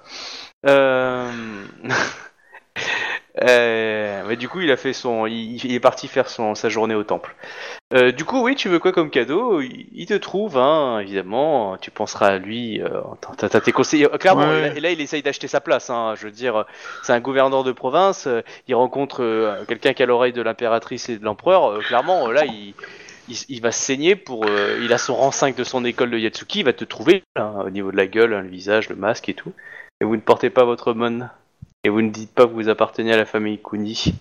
Euh... 0.67 1.31
euh, 3.43 4.25
mais 4.27 4.35
du 4.37 4.49
coup, 4.49 4.61
il 4.61 4.73
a 4.73 4.77
fait 4.77 4.93
son, 4.93 5.27
il, 5.27 5.65
il 5.65 5.73
est 5.73 5.79
parti 5.79 6.09
faire 6.09 6.29
son 6.29 6.57
sa 6.57 6.69
journée 6.69 6.97
au 6.97 7.05
temple. 7.05 7.37
Euh, 7.95 8.11
du 8.11 8.25
coup, 8.25 8.43
oui, 8.43 8.57
tu 8.57 8.69
veux 8.69 8.81
quoi 8.81 8.91
comme 8.91 9.09
cadeau? 9.11 9.61
Il, 9.61 9.87
il 9.93 10.07
te 10.07 10.15
trouve, 10.15 10.59
hein, 10.59 10.99
évidemment. 10.99 11.77
Tu 11.79 11.93
penseras 11.93 12.27
à 12.27 12.39
lui. 12.39 12.83
Euh, 12.83 13.01
t'as, 13.37 13.49
tes 13.61 13.71
conseillers. 13.71 14.13
euh, 14.13 14.19
Clairement, 14.19 14.49
Ouais. 14.49 14.59
et, 14.59 14.63
là, 14.63 14.75
et 14.75 14.81
là, 14.81 14.91
il 14.91 15.01
essaye 15.01 15.23
d'acheter 15.23 15.47
sa 15.47 15.61
place. 15.61 15.91
Hein, 15.91 16.15
je 16.17 16.25
veux 16.25 16.33
dire, 16.33 16.65
c'est 17.05 17.13
un 17.13 17.21
gouverneur 17.21 17.63
de 17.63 17.71
province. 17.71 18.27
euh, 18.27 18.43
il 18.67 18.75
rencontre 18.75 19.23
euh, 19.23 19.65
quelqu'un 19.69 19.93
qui 19.93 20.03
a 20.03 20.07
l'oreille 20.07 20.33
de 20.33 20.43
l'impératrice 20.43 21.09
et 21.09 21.19
de 21.19 21.25
l'empereur. 21.25 21.67
euh, 21.71 21.81
clairement, 21.83 22.29
euh, 22.29 22.33
là, 22.33 22.45
il 22.47 22.75
il, 23.29 23.37
il 23.49 23.61
va 23.63 23.73
saigner 23.73 24.17
pour. 24.17 24.45
euh, 24.47 24.79
il 24.83 24.93
a 24.93 24.99
son 24.99 25.15
rang 25.15 25.31
5 25.31 25.57
de 25.57 25.65
son 25.65 25.85
école 25.85 26.11
de 26.11 26.19
Yatsuki, 26.19 26.61
il 26.61 26.65
va 26.65 26.73
te 26.73 26.85
trouver 26.85 27.23
hein, 27.37 27.63
au 27.65 27.71
niveau 27.71 27.91
de 27.93 27.97
la 27.97 28.07
gueule, 28.07 28.35
hein, 28.35 28.43
le 28.43 28.49
visage, 28.49 28.89
le 28.89 28.97
masque 28.97 29.29
et 29.29 29.35
tout. 29.35 29.53
Et 30.01 30.05
vous 30.05 30.17
ne 30.17 30.21
portez 30.21 30.51
pas 30.51 30.65
votre 30.65 30.93
mon. 30.93 31.29
Et 31.85 31.89
vous 31.91 32.03
ne 32.03 32.11
dites 32.11 32.33
pas 32.35 32.47
que 32.47 32.53
vous 32.53 32.69
appartenez 32.69 33.13
à 33.13 33.17
la 33.17 33.25
famille 33.25 33.59
Kuni. 33.63 34.15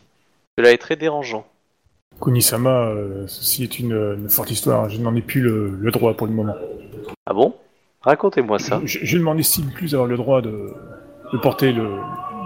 Cela 0.58 0.72
est 0.72 0.78
très 0.78 0.96
dérangeant. 0.96 1.46
Kunisama, 2.22 2.88
euh, 2.88 3.26
ceci 3.28 3.64
est 3.64 3.80
une, 3.80 3.94
une 3.94 4.30
forte 4.30 4.50
histoire. 4.52 4.90
Je 4.90 4.98
n'en 5.00 5.16
ai 5.16 5.22
plus 5.22 5.42
le, 5.42 5.70
le 5.80 5.92
droit 5.92 6.16
pour 6.16 6.28
le 6.28 6.34
moment. 6.34 6.56
Ah 7.26 7.34
bon? 7.34 7.56
Racontez-moi 8.02 8.58
ça. 8.60 8.82
Je, 8.86 9.00
je 9.04 9.18
ne 9.18 9.24
m'en 9.24 9.36
estime 9.38 9.72
plus 9.72 9.94
avoir 9.94 10.08
le 10.08 10.18
droit 10.18 10.42
de, 10.42 10.72
de 11.34 11.38
porter 11.38 11.72
le, 11.74 11.84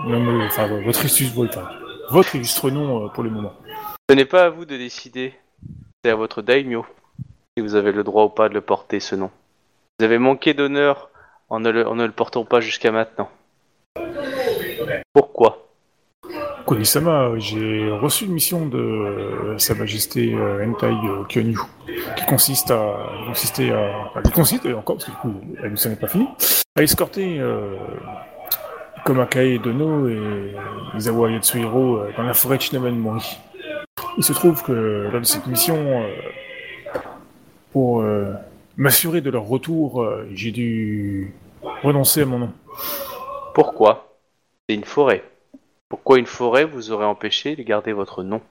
le- 0.10 0.46
enfin, 0.46 0.68
votre, 0.84 1.06
illustre, 1.06 1.40
enfin, 1.48 1.70
votre 2.10 2.36
illustre 2.36 2.70
nom 2.70 3.06
euh, 3.06 3.08
pour 3.10 3.24
le 3.24 3.30
moment. 3.30 3.54
Ce 4.10 4.16
n'est 4.16 4.26
pas 4.26 4.46
à 4.46 4.50
vous 4.50 4.66
de 4.66 4.76
décider. 4.76 5.34
C'est 6.04 6.10
à 6.10 6.16
votre 6.16 6.42
daimyo 6.42 6.84
si 7.56 7.62
vous 7.62 7.76
avez 7.76 7.92
le 7.92 8.04
droit 8.04 8.24
ou 8.24 8.30
pas 8.30 8.50
de 8.50 8.56
le 8.56 8.62
porter, 8.62 9.00
ce 9.00 9.14
nom. 9.14 9.30
Vous 10.00 10.06
avez 10.06 10.18
manqué 10.18 10.56
d'honneur 10.56 11.12
en 11.48 11.60
ne 11.60 11.70
le, 11.70 12.12
portant 12.12 12.44
pas 12.44 12.60
jusqu'à 12.60 12.92
maintenant. 12.92 13.30
Pourquoi? 15.14 15.68
Konisama, 16.66 17.38
j'ai 17.38 17.92
reçu 17.92 18.26
une 18.26 18.32
mission 18.32 18.66
de 18.66 18.80
euh, 18.80 19.58
Sa 19.60 19.76
Majesté 19.76 20.34
euh, 20.34 20.66
Hentai 20.66 20.88
euh, 20.88 21.24
Kyonyu, 21.26 21.60
qui 22.18 22.26
consiste 22.26 22.72
à, 22.72 22.96
qui 24.24 24.32
consiste 24.32 24.66
encore 24.66 24.96
parce 24.96 25.06
que 25.06 25.12
du 25.12 25.18
coup 25.18 25.34
la 25.62 25.70
mission 25.70 25.90
n'est 25.92 25.96
pas 25.98 26.08
finie, 26.08 26.30
à 26.76 26.82
escorter 26.82 27.40
euh, 27.40 27.76
Komakae 29.04 29.60
Dono 29.60 30.08
et 30.08 30.56
Izawa 30.96 31.30
Yatsuhiro 31.32 31.98
euh, 31.98 32.12
dans 32.18 32.24
la 32.24 32.34
forêt 32.34 32.58
de 32.58 32.62
Shinamen 32.64 32.98
Mori. 32.98 33.38
Il 34.18 34.24
se 34.24 34.34
trouve 34.34 34.64
que 34.64 35.10
lors 35.12 35.22
de 35.22 35.26
cette 35.26 35.48
mission, 35.48 36.04
euh, 36.04 36.08
pour 37.72 38.02
euh, 38.02 38.34
m'assurer 38.78 39.22
de 39.22 39.30
leur 39.30 39.44
retour, 39.44 40.02
euh, 40.02 40.28
j'ai 40.34 40.52
dû 40.52 41.34
renoncer 41.84 42.22
à 42.22 42.26
mon 42.26 42.40
nom. 42.40 42.54
Pourquoi? 43.54 44.18
C'est 44.68 44.76
une 44.76 44.86
forêt. 44.86 45.24
Pourquoi 45.90 46.20
une 46.20 46.26
forêt 46.26 46.66
vous 46.66 46.92
aurait 46.92 47.06
empêché 47.06 47.56
de 47.56 47.64
garder 47.64 47.94
votre 47.94 48.24
nom? 48.24 48.42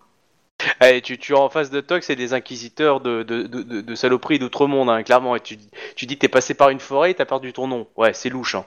Allez, 0.79 1.01
tu, 1.01 1.17
tu 1.17 1.33
es 1.33 1.37
en 1.37 1.49
face 1.49 1.71
de 1.71 1.81
toi, 1.81 1.99
que 1.99 2.05
c'est 2.05 2.17
des 2.17 2.35
inquisiteurs 2.35 3.01
de, 3.01 3.23
de, 3.23 3.45
de, 3.45 3.63
de, 3.63 3.81
de 3.81 3.95
saloperies 3.95 4.39
d'outre-monde, 4.39 4.91
hein, 4.91 5.03
clairement. 5.03 5.37
Et 5.37 5.41
tu, 5.41 5.57
tu 5.97 6.05
dis 6.07 6.17
que 6.17 6.21
t'es 6.21 6.29
passé 6.29 6.53
par 6.53 6.69
une 6.69 6.81
forêt 6.81 7.13
et 7.13 7.15
t'as 7.15 7.25
perdu 7.25 7.53
ton 7.53 7.67
nom. 7.67 7.87
Ouais, 7.97 8.13
c'est 8.13 8.29
louche. 8.29 8.55
Hein. 8.55 8.67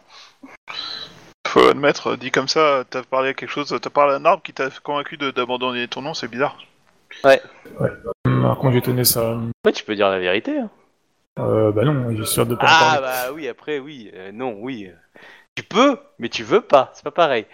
Faut 1.47 1.67
admettre, 1.67 2.15
dit 2.15 2.31
comme 2.31 2.47
ça, 2.47 2.83
t'as 2.89 3.03
parlé 3.03 3.29
à 3.29 3.33
quelque 3.35 3.51
chose, 3.51 3.75
t'as 3.79 3.89
parlé 3.91 4.13
à 4.13 4.17
un 4.17 4.25
arbre 4.25 4.41
qui 4.41 4.53
t'a 4.53 4.69
convaincu 4.81 5.17
d'abandonner 5.17 5.87
ton 5.87 6.01
nom, 6.01 6.15
c'est 6.15 6.27
bizarre. 6.27 6.57
Hum, 7.23 8.43
Alors, 8.43 8.57
comment 8.59 8.71
j'ai 8.73 8.81
tenu 8.81 9.05
ça 9.05 9.37
Ouais, 9.65 9.71
tu 9.71 9.83
peux 9.83 9.95
dire 9.95 10.09
la 10.09 10.19
vérité. 10.19 10.57
Hein. 10.59 10.69
euh, 11.39 11.71
Bah 11.71 11.83
non, 11.85 12.15
j'ai 12.15 12.25
sûr 12.25 12.45
de 12.45 12.55
pas 12.55 12.65
en 12.65 12.67
Ah 12.69 12.79
parler. 12.79 13.01
bah 13.01 13.31
oui, 13.33 13.47
après 13.47 13.79
oui, 13.79 14.11
euh, 14.13 14.31
non, 14.31 14.55
oui. 14.59 14.87
euh. 14.87 14.95
Tu 15.55 15.63
peux, 15.63 15.97
mais 16.19 16.29
tu 16.29 16.43
veux 16.43 16.61
pas, 16.61 16.91
c'est 16.93 17.03
pas 17.03 17.11
pareil. 17.11 17.45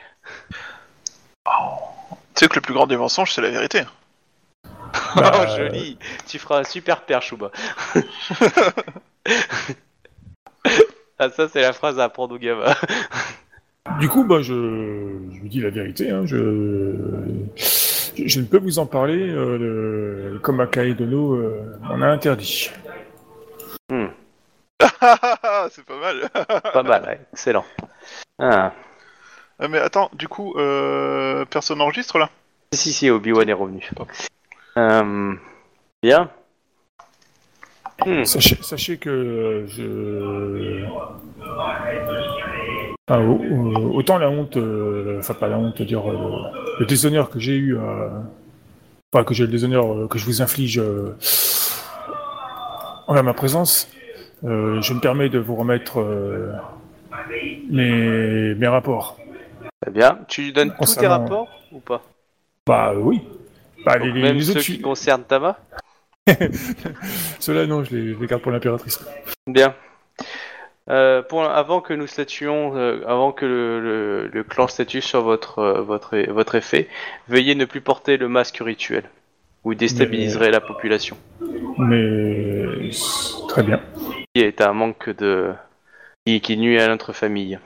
Tu 1.45 1.51
sais 2.35 2.47
que 2.47 2.55
le 2.55 2.61
plus 2.61 2.73
grand 2.73 2.87
des 2.87 2.95
mensonges, 2.97 3.33
c'est 3.33 3.41
la 3.41 3.49
vérité. 3.51 3.83
Bah, 5.15 5.31
oh, 5.35 5.45
joli, 5.57 5.97
tu 6.27 6.39
feras 6.39 6.59
un 6.59 6.63
super 6.63 7.01
père, 7.01 7.21
Chouba. 7.21 7.51
ah 11.19 11.29
ça 11.29 11.47
c'est 11.49 11.61
la 11.61 11.73
phrase 11.73 11.99
à 11.99 12.05
apprendre 12.05 12.35
au 12.35 12.37
gamin. 12.37 12.73
Du 13.99 14.07
coup, 14.07 14.23
bah, 14.23 14.41
je, 14.41 14.53
je 15.33 15.39
vous 15.41 15.47
dis 15.47 15.59
la 15.61 15.69
vérité. 15.69 16.09
Hein, 16.11 16.25
je, 16.25 16.95
je, 18.27 18.39
ne 18.39 18.45
peux 18.45 18.59
vous 18.59 18.79
en 18.79 18.85
parler. 18.85 19.29
Euh, 19.29 19.57
le, 19.57 20.39
comme 20.39 20.59
Akai 20.59 20.93
Dono 20.93 21.33
euh, 21.33 21.77
m'en 21.81 22.01
a 22.01 22.07
interdit. 22.07 22.71
c'est 25.71 25.85
pas 25.85 25.99
mal. 25.99 26.29
Pas 26.73 26.83
mal, 26.83 27.03
ouais. 27.03 27.19
excellent. 27.33 27.65
Ah. 28.39 28.73
Ah, 29.59 29.67
mais 29.67 29.79
attends, 29.79 30.09
du 30.13 30.27
coup, 30.27 30.53
euh, 30.57 31.43
personne 31.45 31.79
n'enregistre 31.79 32.17
là? 32.17 32.29
Si, 32.73 32.93
si, 32.93 33.09
Obi-Wan 33.09 33.49
est 33.49 33.53
revenu. 33.53 33.89
Euh, 34.77 35.33
bien. 36.01 36.29
Hmm. 38.05 38.23
Sachez, 38.23 38.57
sachez 38.61 38.97
que 38.97 39.09
euh, 39.09 39.67
je. 39.67 40.85
Enfin, 43.09 43.21
au- 43.25 43.39
au- 43.41 43.95
autant 43.95 44.19
la 44.19 44.29
honte, 44.29 44.55
euh, 44.57 45.17
enfin 45.17 45.33
pas 45.33 45.47
la 45.47 45.57
honte, 45.57 45.81
dire 45.81 46.07
euh, 46.07 46.43
le 46.79 46.85
déshonneur 46.85 47.31
que 47.31 47.39
j'ai 47.39 47.55
eu, 47.55 47.75
euh, 47.75 48.07
enfin 49.11 49.23
que 49.23 49.33
j'ai 49.33 49.47
le 49.47 49.51
déshonneur 49.51 49.91
euh, 49.91 50.07
que 50.07 50.19
je 50.19 50.25
vous 50.25 50.43
inflige 50.43 50.77
euh, 50.77 51.15
envers 53.07 53.23
ma 53.23 53.33
présence, 53.33 53.89
euh, 54.43 54.79
je 54.83 54.93
me 54.93 54.99
permets 54.99 55.29
de 55.29 55.39
vous 55.39 55.55
remettre 55.55 56.01
euh, 56.01 56.51
mes, 57.71 58.53
mes 58.53 58.67
rapports. 58.67 59.17
Très 59.81 59.91
bien. 59.91 60.19
Tu 60.27 60.43
lui 60.43 60.53
donnes 60.53 60.71
tous 60.79 60.95
tes 60.95 61.07
rapports 61.07 61.47
ou 61.71 61.79
pas? 61.79 62.03
Bah 62.67 62.91
euh, 62.93 62.99
oui. 62.99 63.21
Bah, 63.85 63.97
les, 63.97 64.11
Même 64.11 64.35
les 64.35 64.43
ceux 64.43 64.51
autres, 64.51 64.61
qui 64.61 64.81
concernent 64.81 65.23
Tama? 65.23 65.57
Ceux-là 67.39 67.65
non, 67.65 67.83
je 67.83 67.95
les, 67.95 68.13
je 68.13 68.19
les 68.19 68.27
garde 68.27 68.43
pour 68.43 68.51
l'impératrice. 68.51 68.99
Bien. 69.47 69.73
Euh, 70.89 71.21
pour, 71.21 71.43
avant 71.43 71.81
que 71.81 71.93
nous 71.93 72.07
statuions, 72.07 72.75
euh, 72.75 73.01
avant 73.07 73.31
que 73.31 73.45
le, 73.45 73.79
le- 73.79 74.27
le 74.27 74.43
clan 74.43 74.67
statue 74.67 75.01
sur 75.01 75.21
votre, 75.21 75.59
euh, 75.59 75.81
votre, 75.81 76.17
votre 76.31 76.55
effet, 76.55 76.87
veuillez 77.27 77.53
ne 77.53 77.65
plus 77.65 77.81
porter 77.81 78.17
le 78.17 78.27
masque 78.27 78.57
rituel. 78.59 79.03
Vous 79.63 79.75
déstabiliserez 79.75 80.49
la 80.51 80.61
population. 80.61 81.17
Mais 81.77 82.89
très 83.49 83.61
bien. 83.63 83.81
Qui 84.33 84.41
est 84.41 84.61
un 84.61 84.73
manque 84.73 85.09
de. 85.09 85.51
qui, 86.25 86.41
qui 86.41 86.57
nuit 86.57 86.79
à 86.79 86.87
notre 86.87 87.13
famille. 87.13 87.59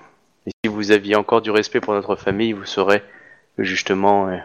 Et 0.45 0.51
si 0.65 0.69
vous 0.69 0.91
aviez 0.91 1.15
encore 1.15 1.41
du 1.41 1.51
respect 1.51 1.79
pour 1.79 1.93
notre 1.93 2.15
famille, 2.17 2.51
vous 2.51 2.65
saurez 2.65 3.01
que 3.55 3.63
justement, 3.63 4.27
euh, 4.27 4.37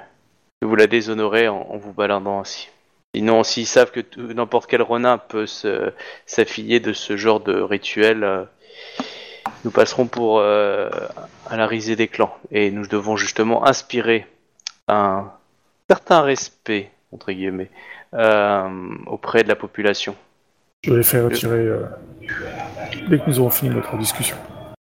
vous 0.62 0.76
la 0.76 0.86
déshonorez 0.86 1.48
en, 1.48 1.66
en 1.70 1.76
vous 1.78 1.92
baladant 1.92 2.38
ainsi. 2.40 2.68
Sinon, 3.14 3.42
s'ils 3.42 3.66
savent 3.66 3.90
que 3.90 4.00
n'importe 4.18 4.70
quel 4.70 4.82
renin 4.82 5.18
peut 5.18 5.46
s'affilier 6.26 6.78
de 6.78 6.92
ce 6.92 7.16
genre 7.16 7.40
de 7.40 7.58
rituel, 7.60 8.22
euh, 8.22 8.44
nous 9.64 9.70
passerons 9.70 10.06
pour 10.06 10.38
euh, 10.38 10.88
à 11.48 11.56
la 11.56 11.66
risée 11.66 11.96
des 11.96 12.08
clans. 12.08 12.34
Et 12.50 12.70
nous 12.70 12.86
devons 12.86 13.16
justement 13.16 13.66
inspirer 13.66 14.26
un 14.88 15.30
certain 15.90 16.22
respect, 16.22 16.90
entre 17.12 17.32
guillemets, 17.32 17.70
euh, 18.14 18.68
auprès 19.06 19.42
de 19.42 19.48
la 19.48 19.56
population. 19.56 20.14
Je 20.84 20.92
vais 20.94 21.02
faire 21.02 21.24
retirer 21.24 21.58
euh, 21.66 21.84
dès 23.08 23.18
que 23.18 23.24
nous 23.26 23.40
aurons 23.40 23.50
fini 23.50 23.74
notre 23.74 23.96
discussion. 23.96 24.36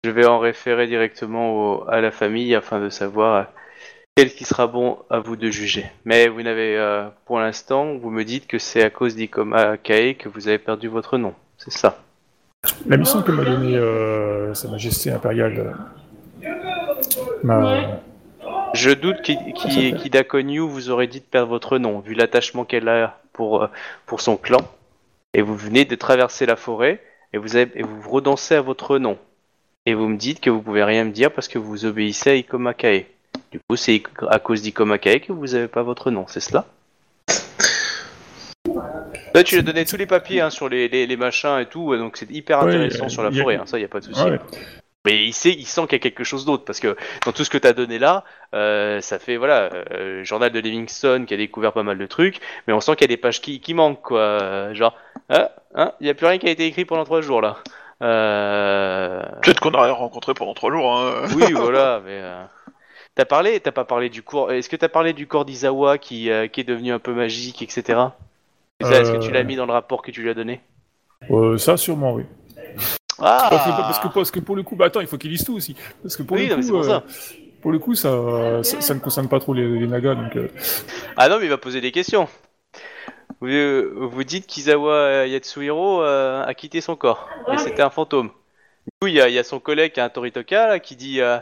Je 0.04 0.10
vais 0.12 0.26
en 0.26 0.40
référer 0.40 0.88
directement 0.88 1.54
au- 1.54 1.90
à 1.90 2.02
la 2.02 2.12
famille 2.12 2.54
afin 2.54 2.80
de 2.80 2.90
savoir 2.90 3.48
quel 4.16 4.32
qui 4.34 4.46
sera 4.46 4.68
bon 4.68 5.00
à 5.10 5.20
vous 5.20 5.36
de 5.36 5.50
juger. 5.50 5.86
Mais 6.06 6.28
vous 6.28 6.42
n'avez, 6.44 6.78
euh, 6.78 7.08
pour 7.26 7.40
l'instant, 7.40 7.96
vous 7.96 8.12
me 8.12 8.24
dites 8.24 8.46
que 8.48 8.60
c'est 8.60 8.84
à 8.84 8.90
cause 8.90 9.16
d'Ikoma 9.16 9.78
Kae 9.78 10.16
que 10.16 10.30
vous 10.30 10.48
avez 10.48 10.58
perdu 10.60 10.88
votre 10.88 11.18
nom. 11.18 11.34
C'est 11.58 11.72
ça? 11.72 11.98
La 12.88 12.98
mission 12.98 13.22
que 13.22 13.32
m'a 13.32 13.44
donnée 13.44 13.76
euh, 13.78 14.54
Sa 14.54 14.68
Majesté 14.70 15.12
impériale 15.12 15.74
euh, 16.44 16.50
m'a 17.44 18.00
Je 18.74 18.92
doute 18.92 19.22
qu'I- 19.22 19.38
qu'I- 19.54 19.96
qu'Ida 19.96 20.24
Konyu 20.24 20.60
vous 20.60 20.90
aurait 20.90 21.08
dit 21.08 21.20
de 21.20 21.26
perdre 21.26 21.50
votre 21.50 21.78
nom, 21.78 22.00
vu 22.00 22.14
l'attachement 22.14 22.66
qu'elle 22.66 22.90
a 22.90 23.20
pour, 23.34 23.64
euh, 23.64 23.68
pour 24.06 24.22
son 24.22 24.38
clan. 24.38 24.62
Et 25.34 25.42
vous 25.42 25.56
venez 25.56 25.86
de 25.86 25.96
traverser 25.96 26.46
la 26.46 26.56
forêt 26.56 27.02
et 27.34 27.38
vous, 27.38 27.56
avez, 27.56 27.72
et 27.80 27.84
vous 27.84 28.10
redansez 28.10 28.56
à 28.56 28.62
votre 28.62 28.98
nom. 28.98 29.18
Et 29.86 29.94
vous 29.94 30.08
me 30.08 30.18
dites 30.18 30.40
que 30.40 30.50
vous 30.50 30.62
pouvez 30.62 30.84
rien 30.84 31.04
me 31.04 31.12
dire 31.12 31.32
parce 31.32 31.48
que 31.48 31.60
vous 31.60 31.86
obéissez 31.86 32.30
à 32.32 32.36
Ikoma 32.36 32.74
Kae. 32.74 33.06
Du 33.52 33.60
coup, 33.60 33.76
c'est 33.76 34.02
à 34.30 34.40
cause 34.40 34.62
d'Ikoma 34.62 34.98
Kae 34.98 35.20
que 35.20 35.34
vous 35.34 35.48
n'avez 35.48 35.68
pas 35.68 35.84
votre 35.84 36.10
nom, 36.10 36.26
c'est 36.28 36.40
cela? 36.40 36.66
Là, 39.36 39.44
tu 39.44 39.56
lui 39.56 39.60
as 39.60 39.64
donné 39.64 39.86
tous 39.86 39.98
les 39.98 40.06
papiers 40.07 40.41
hein, 40.41 40.49
sur 40.49 40.70
les, 40.70 40.88
les, 40.88 41.06
les 41.06 41.18
machins 41.18 41.60
et 41.60 41.66
tout, 41.66 41.95
donc 41.98 42.18
c'est 42.18 42.30
hyper 42.32 42.60
intéressant 42.62 43.10
sur 43.10 43.22
la 43.24 43.30
y 43.30 43.40
a- 43.40 43.41
forêt, 43.41 43.56
hein, 43.56 43.66
ça 43.66 43.78
y 43.80 43.84
a 43.84 43.88
pas 43.88 43.99
de 43.99 44.06
souci. 44.06 44.22
Ah 44.24 44.30
ouais. 44.30 44.40
Mais 45.06 45.24
il 45.24 45.34
sait, 45.34 45.52
il 45.52 45.66
sent 45.68 45.82
qu'il 45.84 45.94
y 45.94 45.95
a 45.95 45.99
quelque 45.99 46.24
chose 46.24 46.45
d'autre 46.45 46.66
parce 46.66 46.80
que 46.80 46.95
dans 47.26 47.32
tout 47.32 47.44
ce 47.44 47.52
que 47.52 47.60
t'as 47.60 47.74
donné 47.74 47.99
là, 47.99 48.24
euh, 48.56 49.02
ça 49.02 49.20
fait 49.20 49.38
voilà, 49.38 49.70
euh, 49.91 50.24
journal 50.24 50.52
de 50.52 50.60
Livingston 50.60 51.26
qui 51.28 51.34
a 51.36 51.38
découvert 51.38 51.74
pas 51.74 51.84
mal 51.84 51.99
de 51.99 52.06
trucs, 52.07 52.40
mais 52.66 52.74
on 52.74 52.80
sent 52.80 52.95
qu'il 52.95 53.02
y 53.02 53.14
a 53.14 53.16
des 53.16 53.22
pages 53.22 53.40
qui, 53.40 53.60
qui 53.60 53.76
manquent 53.76 54.02
quoi. 54.02 54.20
Euh, 54.20 54.74
genre, 54.74 54.95
ah, 55.30 55.52
hein, 55.76 55.91
il 56.02 56.07
y 56.07 56.10
a 56.10 56.16
plus 56.16 56.26
rien 56.26 56.40
qui 56.40 56.48
a 56.48 56.49
été 56.49 56.66
écrit 56.66 56.86
pendant 56.86 57.03
trois 57.03 57.22
jours 57.22 57.41
là. 57.41 57.57
Euh... 58.02 59.22
Peut-être 59.41 59.60
qu'on 59.60 59.74
aurait 59.74 59.91
rencontré 59.91 60.34
pendant 60.34 60.53
trois 60.53 60.72
jours. 60.72 60.98
Hein. 60.98 61.28
Oui, 61.36 61.52
voilà, 61.53 62.02
mais 62.03 62.20
euh, 62.22 62.44
t'as 63.16 63.26
parlé, 63.26 63.60
t'as 63.60 63.72
pas 63.72 63.86
parlé 63.86 64.10
du 64.10 64.24
cours. 64.24 64.52
Est-ce 64.52 64.70
que 64.70 64.76
t'as 64.76 64.90
parlé 64.90 65.14
du 65.14 65.28
corps 65.28 65.45
d'Izawa 65.45 65.98
qui, 65.98 66.30
euh, 66.32 66.48
qui 66.48 66.62
est 66.62 66.66
devenu 66.66 66.91
un 66.91 66.99
peu 66.99 67.14
magique, 67.14 67.62
etc. 67.62 67.99
Ça, 68.82 69.00
Est-ce 69.00 69.12
que 69.12 69.18
tu 69.18 69.32
l'as 69.32 69.44
Euh. 69.44 69.44
mis 69.44 69.58
dans 69.58 69.66
le 69.66 69.74
rapport 69.74 70.02
que 70.02 70.12
tu 70.12 70.22
lui 70.22 70.30
as 70.30 70.34
donné? 70.34 70.62
Euh, 71.30 71.58
ça, 71.58 71.78
sûrement, 71.78 72.14
oui. 72.14 72.24
Ah 73.20 73.50
Parce, 73.50 73.64
que, 73.66 73.70
parce, 73.72 74.00
que, 74.00 74.08
parce 74.08 74.32
que 74.32 74.40
pour 74.40 74.56
le 74.56 74.64
coup, 74.64 74.76
bah 74.76 74.86
attends, 74.86 75.02
il 75.02 75.08
faut 75.08 75.18
qu'il 75.18 75.32
lise 75.32 75.44
tout 75.44 75.56
aussi. 75.56 75.76
Parce 76.02 76.16
que 76.16 76.24
pour 76.24 76.38
Oui, 76.38 76.44
le 76.44 76.48
non, 76.50 76.56
mais 76.58 76.62
coup, 76.62 76.64
c'est 76.64 76.74
pour 76.74 76.84
ça. 76.84 77.04
euh, 77.08 77.10
pour 77.62 77.72
le 77.72 77.80
coup, 77.80 77.96
ça, 77.96 78.12
ça, 78.64 78.82
ça 78.82 78.94
ne 78.94 79.00
concerne 79.00 79.28
pas 79.30 79.40
trop 79.40 79.54
les, 79.54 79.80
les 79.80 79.88
nagas, 79.88 80.16
donc. 80.16 80.36
euh, 80.36 80.48
Ah 81.16 81.28
non, 81.30 81.40
mais 81.40 81.46
il 81.46 81.50
va 81.50 81.58
poser 81.58 81.82
des 81.82 81.92
questions. 81.92 82.28
Vous, 83.42 84.10
vous 84.10 84.24
dites 84.24 84.48
qu'Izawa 84.48 85.28
Yatsuhiro 85.28 86.02
euh, 86.04 86.44
a 86.46 86.54
quitté 86.54 86.82
son 86.82 86.96
corps, 86.96 87.36
et 87.52 87.58
c'était 87.58 87.82
un 87.82 87.90
fantôme. 87.90 88.28
Du 88.30 88.92
coup, 89.02 89.08
il 89.08 89.16
y, 89.16 89.22
a- 89.22 89.30
il 89.30 89.36
y 89.36 89.40
a 89.40 89.44
son 89.44 89.60
collègue 89.60 89.94
qui 89.94 90.00
a 90.02 90.06
un 90.06 90.10
Toritoka 90.10 90.68
là, 90.70 90.80
qui 90.80 90.96
dit 90.96 91.22
euh, 91.22 91.40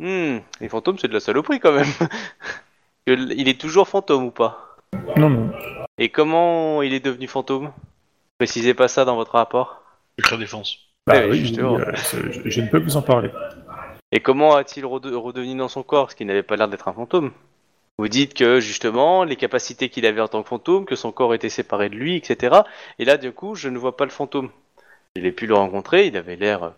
Hmm, 0.00 0.38
les 0.60 0.68
fantômes 0.68 0.98
c'est 0.98 1.08
de 1.08 1.14
la 1.14 1.20
saloperie 1.20 1.60
quand 1.60 1.72
même. 1.72 1.88
Il 3.06 3.48
est 3.48 3.60
toujours 3.60 3.88
fantôme 3.88 4.24
ou 4.26 4.30
pas? 4.32 4.71
Non, 5.16 5.30
non. 5.30 5.50
Et 5.98 6.08
comment 6.08 6.82
il 6.82 6.92
est 6.94 7.04
devenu 7.04 7.26
fantôme? 7.28 7.72
Précisez 8.38 8.74
pas 8.74 8.88
ça 8.88 9.04
dans 9.04 9.16
votre 9.16 9.32
rapport. 9.32 9.82
Secret 10.18 10.38
défense. 10.38 10.78
Bah 11.06 11.14
Ouais, 11.20 11.28
oui, 11.30 11.38
justement. 11.38 11.74
oui, 11.74 11.82
euh, 11.82 11.92
je, 12.44 12.50
je 12.50 12.60
ne 12.60 12.68
peux 12.68 12.78
vous 12.78 12.96
en 12.96 13.02
parler. 13.02 13.30
Et 14.10 14.20
comment 14.20 14.54
a-t-il 14.56 14.84
rede- 14.84 15.06
redevenu 15.14 15.56
dans 15.56 15.68
son 15.68 15.82
corps, 15.82 16.10
ce 16.10 16.16
qui 16.16 16.24
n'avait 16.24 16.42
pas 16.42 16.56
l'air 16.56 16.68
d'être 16.68 16.88
un 16.88 16.92
fantôme 16.92 17.30
Vous 17.98 18.08
dites 18.08 18.34
que 18.34 18.60
justement, 18.60 19.24
les 19.24 19.36
capacités 19.36 19.88
qu'il 19.88 20.06
avait 20.06 20.20
en 20.20 20.28
tant 20.28 20.42
que 20.42 20.48
fantôme, 20.48 20.84
que 20.84 20.96
son 20.96 21.12
corps 21.12 21.34
était 21.34 21.48
séparé 21.48 21.88
de 21.88 21.94
lui, 21.94 22.16
etc. 22.16 22.56
Et 22.98 23.04
là, 23.04 23.16
du 23.16 23.32
coup, 23.32 23.54
je 23.54 23.68
ne 23.68 23.78
vois 23.78 23.96
pas 23.96 24.04
le 24.04 24.10
fantôme. 24.10 24.50
Je 25.16 25.22
l'ai 25.22 25.32
pu 25.32 25.46
le 25.46 25.54
rencontrer, 25.54 26.06
il 26.06 26.16
avait 26.16 26.36
l'air 26.36 26.72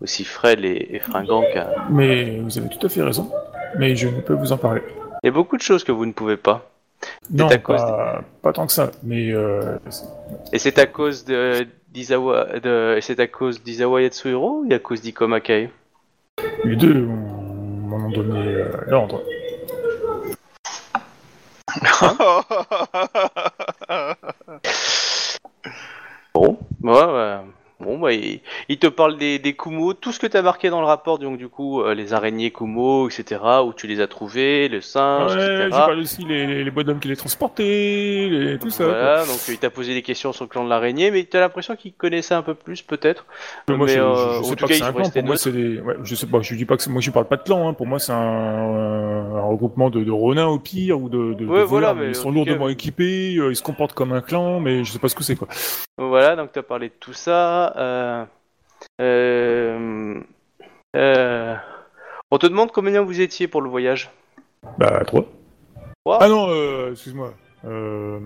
aussi 0.00 0.24
frêle 0.24 0.64
et, 0.64 0.88
et 0.90 1.00
fringant 1.00 1.42
qu'un... 1.52 1.68
Mais 1.90 2.38
vous 2.40 2.58
avez 2.58 2.68
tout 2.68 2.84
à 2.86 2.88
fait 2.88 3.02
raison. 3.02 3.30
Mais 3.78 3.94
je 3.96 4.08
ne 4.08 4.20
peux 4.20 4.34
vous 4.34 4.52
en 4.52 4.56
parler. 4.58 4.82
Il 5.22 5.26
y 5.26 5.28
a 5.28 5.32
beaucoup 5.32 5.56
de 5.56 5.62
choses 5.62 5.84
que 5.84 5.92
vous 5.92 6.06
ne 6.06 6.12
pouvez 6.12 6.36
pas. 6.36 6.70
Non, 7.30 7.48
à 7.48 7.58
cause 7.58 7.80
pas, 7.80 8.24
pas 8.42 8.52
tant 8.52 8.66
que 8.66 8.72
ça. 8.72 8.90
Mais 9.02 9.32
euh, 9.32 9.78
Et 10.52 10.58
c'est 10.58 10.78
à 10.78 10.86
cause 10.86 11.24
de 11.24 11.66
d'Izawa, 11.92 12.58
de, 12.58 12.96
et 12.96 13.00
c'est 13.00 13.20
à 13.20 13.26
cause 13.26 13.62
d'Izawa 13.62 14.02
Yatsuhiro 14.02 14.64
ou 14.64 14.72
à 14.72 14.78
cause 14.78 15.00
d'Ikoma 15.00 15.40
Kai 15.40 15.70
les 16.64 16.76
deux 16.76 16.94
m'en 16.94 17.96
ont 17.96 18.10
donné 18.10 18.40
euh, 18.40 18.68
l'ordre. 18.86 19.22
Bon, 26.34 26.58
ouais, 26.82 27.04
ouais. 27.04 27.38
Bon, 27.84 27.98
bah, 27.98 28.12
il, 28.12 28.40
il 28.68 28.78
te 28.78 28.86
parle 28.86 29.16
des, 29.16 29.38
des 29.38 29.52
Kumo, 29.54 29.92
tout 29.94 30.10
ce 30.12 30.18
que 30.18 30.26
tu 30.26 30.36
as 30.36 30.42
marqué 30.42 30.70
dans 30.70 30.80
le 30.80 30.86
rapport, 30.86 31.18
donc 31.18 31.36
du 31.38 31.48
coup, 31.48 31.82
euh, 31.82 31.94
les 31.94 32.12
araignées 32.14 32.50
Kumo, 32.50 33.08
etc., 33.08 33.40
où 33.64 33.72
tu 33.72 33.86
les 33.86 34.00
as 34.00 34.06
trouvés, 34.06 34.68
le 34.68 34.80
singe, 34.80 35.34
Ouais, 35.36 35.44
etc. 35.66 35.68
parlé 35.70 36.02
aussi 36.02 36.24
les, 36.24 36.46
les, 36.46 36.64
les 36.64 36.70
bonhommes 36.70 36.98
qui 37.00 37.08
les 37.08 37.16
transportaient, 37.16 38.28
les- 38.30 38.58
tout 38.58 38.70
ça. 38.70 38.84
quoi. 38.84 38.92
Voilà, 38.92 39.18
donc 39.26 39.38
il 39.48 39.58
t'a 39.58 39.70
posé 39.70 39.94
des 39.94 40.02
questions 40.02 40.32
sur 40.32 40.44
le 40.44 40.48
clan 40.48 40.64
de 40.64 40.70
l'araignée, 40.70 41.10
mais 41.10 41.24
tu 41.24 41.36
as 41.36 41.40
l'impression 41.40 41.76
qu'il 41.76 41.92
connaissait 41.92 42.34
un 42.34 42.42
peu 42.42 42.54
plus, 42.54 42.82
peut-être. 42.82 43.26
Mais 43.68 43.76
moi, 43.76 43.86
Mais, 43.86 43.92
je, 43.94 44.00
euh, 44.00 44.38
je- 44.38 44.42
sais 44.44 44.56
pas 44.56 44.60
cas, 44.62 44.66
que 44.66 44.74
c'est 44.74 44.82
un 44.82 44.92
clan. 44.92 45.10
Pour 45.10 45.22
moi, 45.24 45.36
c'est 45.36 45.52
des. 45.52 45.80
Ouais, 45.80 45.94
je 46.02 46.14
sais 46.14 46.26
pas. 46.26 46.40
Je 46.40 46.54
dis 46.54 46.64
pas 46.64 46.76
que 46.76 46.88
moi, 46.88 47.00
je 47.00 47.10
parle 47.10 47.26
pas 47.26 47.36
de 47.36 47.42
clan. 47.42 47.68
Hein. 47.68 47.74
Pour 47.74 47.86
moi, 47.86 47.98
c'est 47.98 48.12
un, 48.12 48.16
un 48.18 49.42
regroupement 49.42 49.90
de, 49.90 50.02
de 50.04 50.10
renins 50.10 50.46
au 50.46 50.58
pire 50.58 51.00
ou 51.00 51.08
de. 51.08 51.34
de, 51.34 51.44
Ouais, 51.46 51.60
de 51.60 51.64
voilà, 51.64 51.94
mais 51.94 52.08
ils 52.08 52.14
sont 52.14 52.30
lourdement 52.30 52.66
cas- 52.66 52.72
équipés. 52.72 53.36
euh, 53.36 53.50
ils 53.50 53.56
se 53.56 53.62
comportent 53.62 53.92
comme 53.94 54.12
un 54.12 54.20
clan, 54.20 54.60
mais 54.60 54.84
je 54.84 54.92
sais 54.92 54.98
pas 54.98 55.08
ce 55.08 55.14
que 55.14 55.22
c'est 55.24 55.36
quoi. 55.36 55.48
Voilà, 55.98 56.36
donc 56.36 56.52
tu 56.52 56.58
as 56.58 56.62
parlé 56.62 56.88
de 56.88 56.94
tout 56.98 57.12
ça. 57.12 57.73
Euh, 57.76 58.24
euh, 59.00 60.20
euh, 60.96 61.54
on 62.30 62.38
te 62.38 62.46
demande 62.46 62.72
combien 62.72 63.02
vous 63.02 63.20
étiez 63.20 63.48
pour 63.48 63.62
le 63.62 63.68
voyage 63.68 64.10
Bah 64.78 65.02
trois. 65.04 65.24
Trois 66.04 66.18
Ah 66.20 66.28
non, 66.28 66.46
euh, 66.48 66.92
excuse-moi. 66.92 67.34
Euh, 67.64 68.20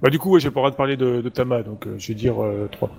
bah 0.00 0.10
du 0.10 0.18
coup, 0.18 0.30
ouais, 0.32 0.40
j'ai 0.40 0.50
pas 0.50 0.60
le 0.60 0.60
droit 0.60 0.70
de 0.70 0.76
parler 0.76 0.96
de, 0.96 1.20
de 1.20 1.28
Tama, 1.28 1.62
donc 1.62 1.86
euh, 1.86 1.96
je 1.98 2.08
vais 2.08 2.14
dire 2.14 2.42
euh, 2.42 2.68
trois. 2.70 2.90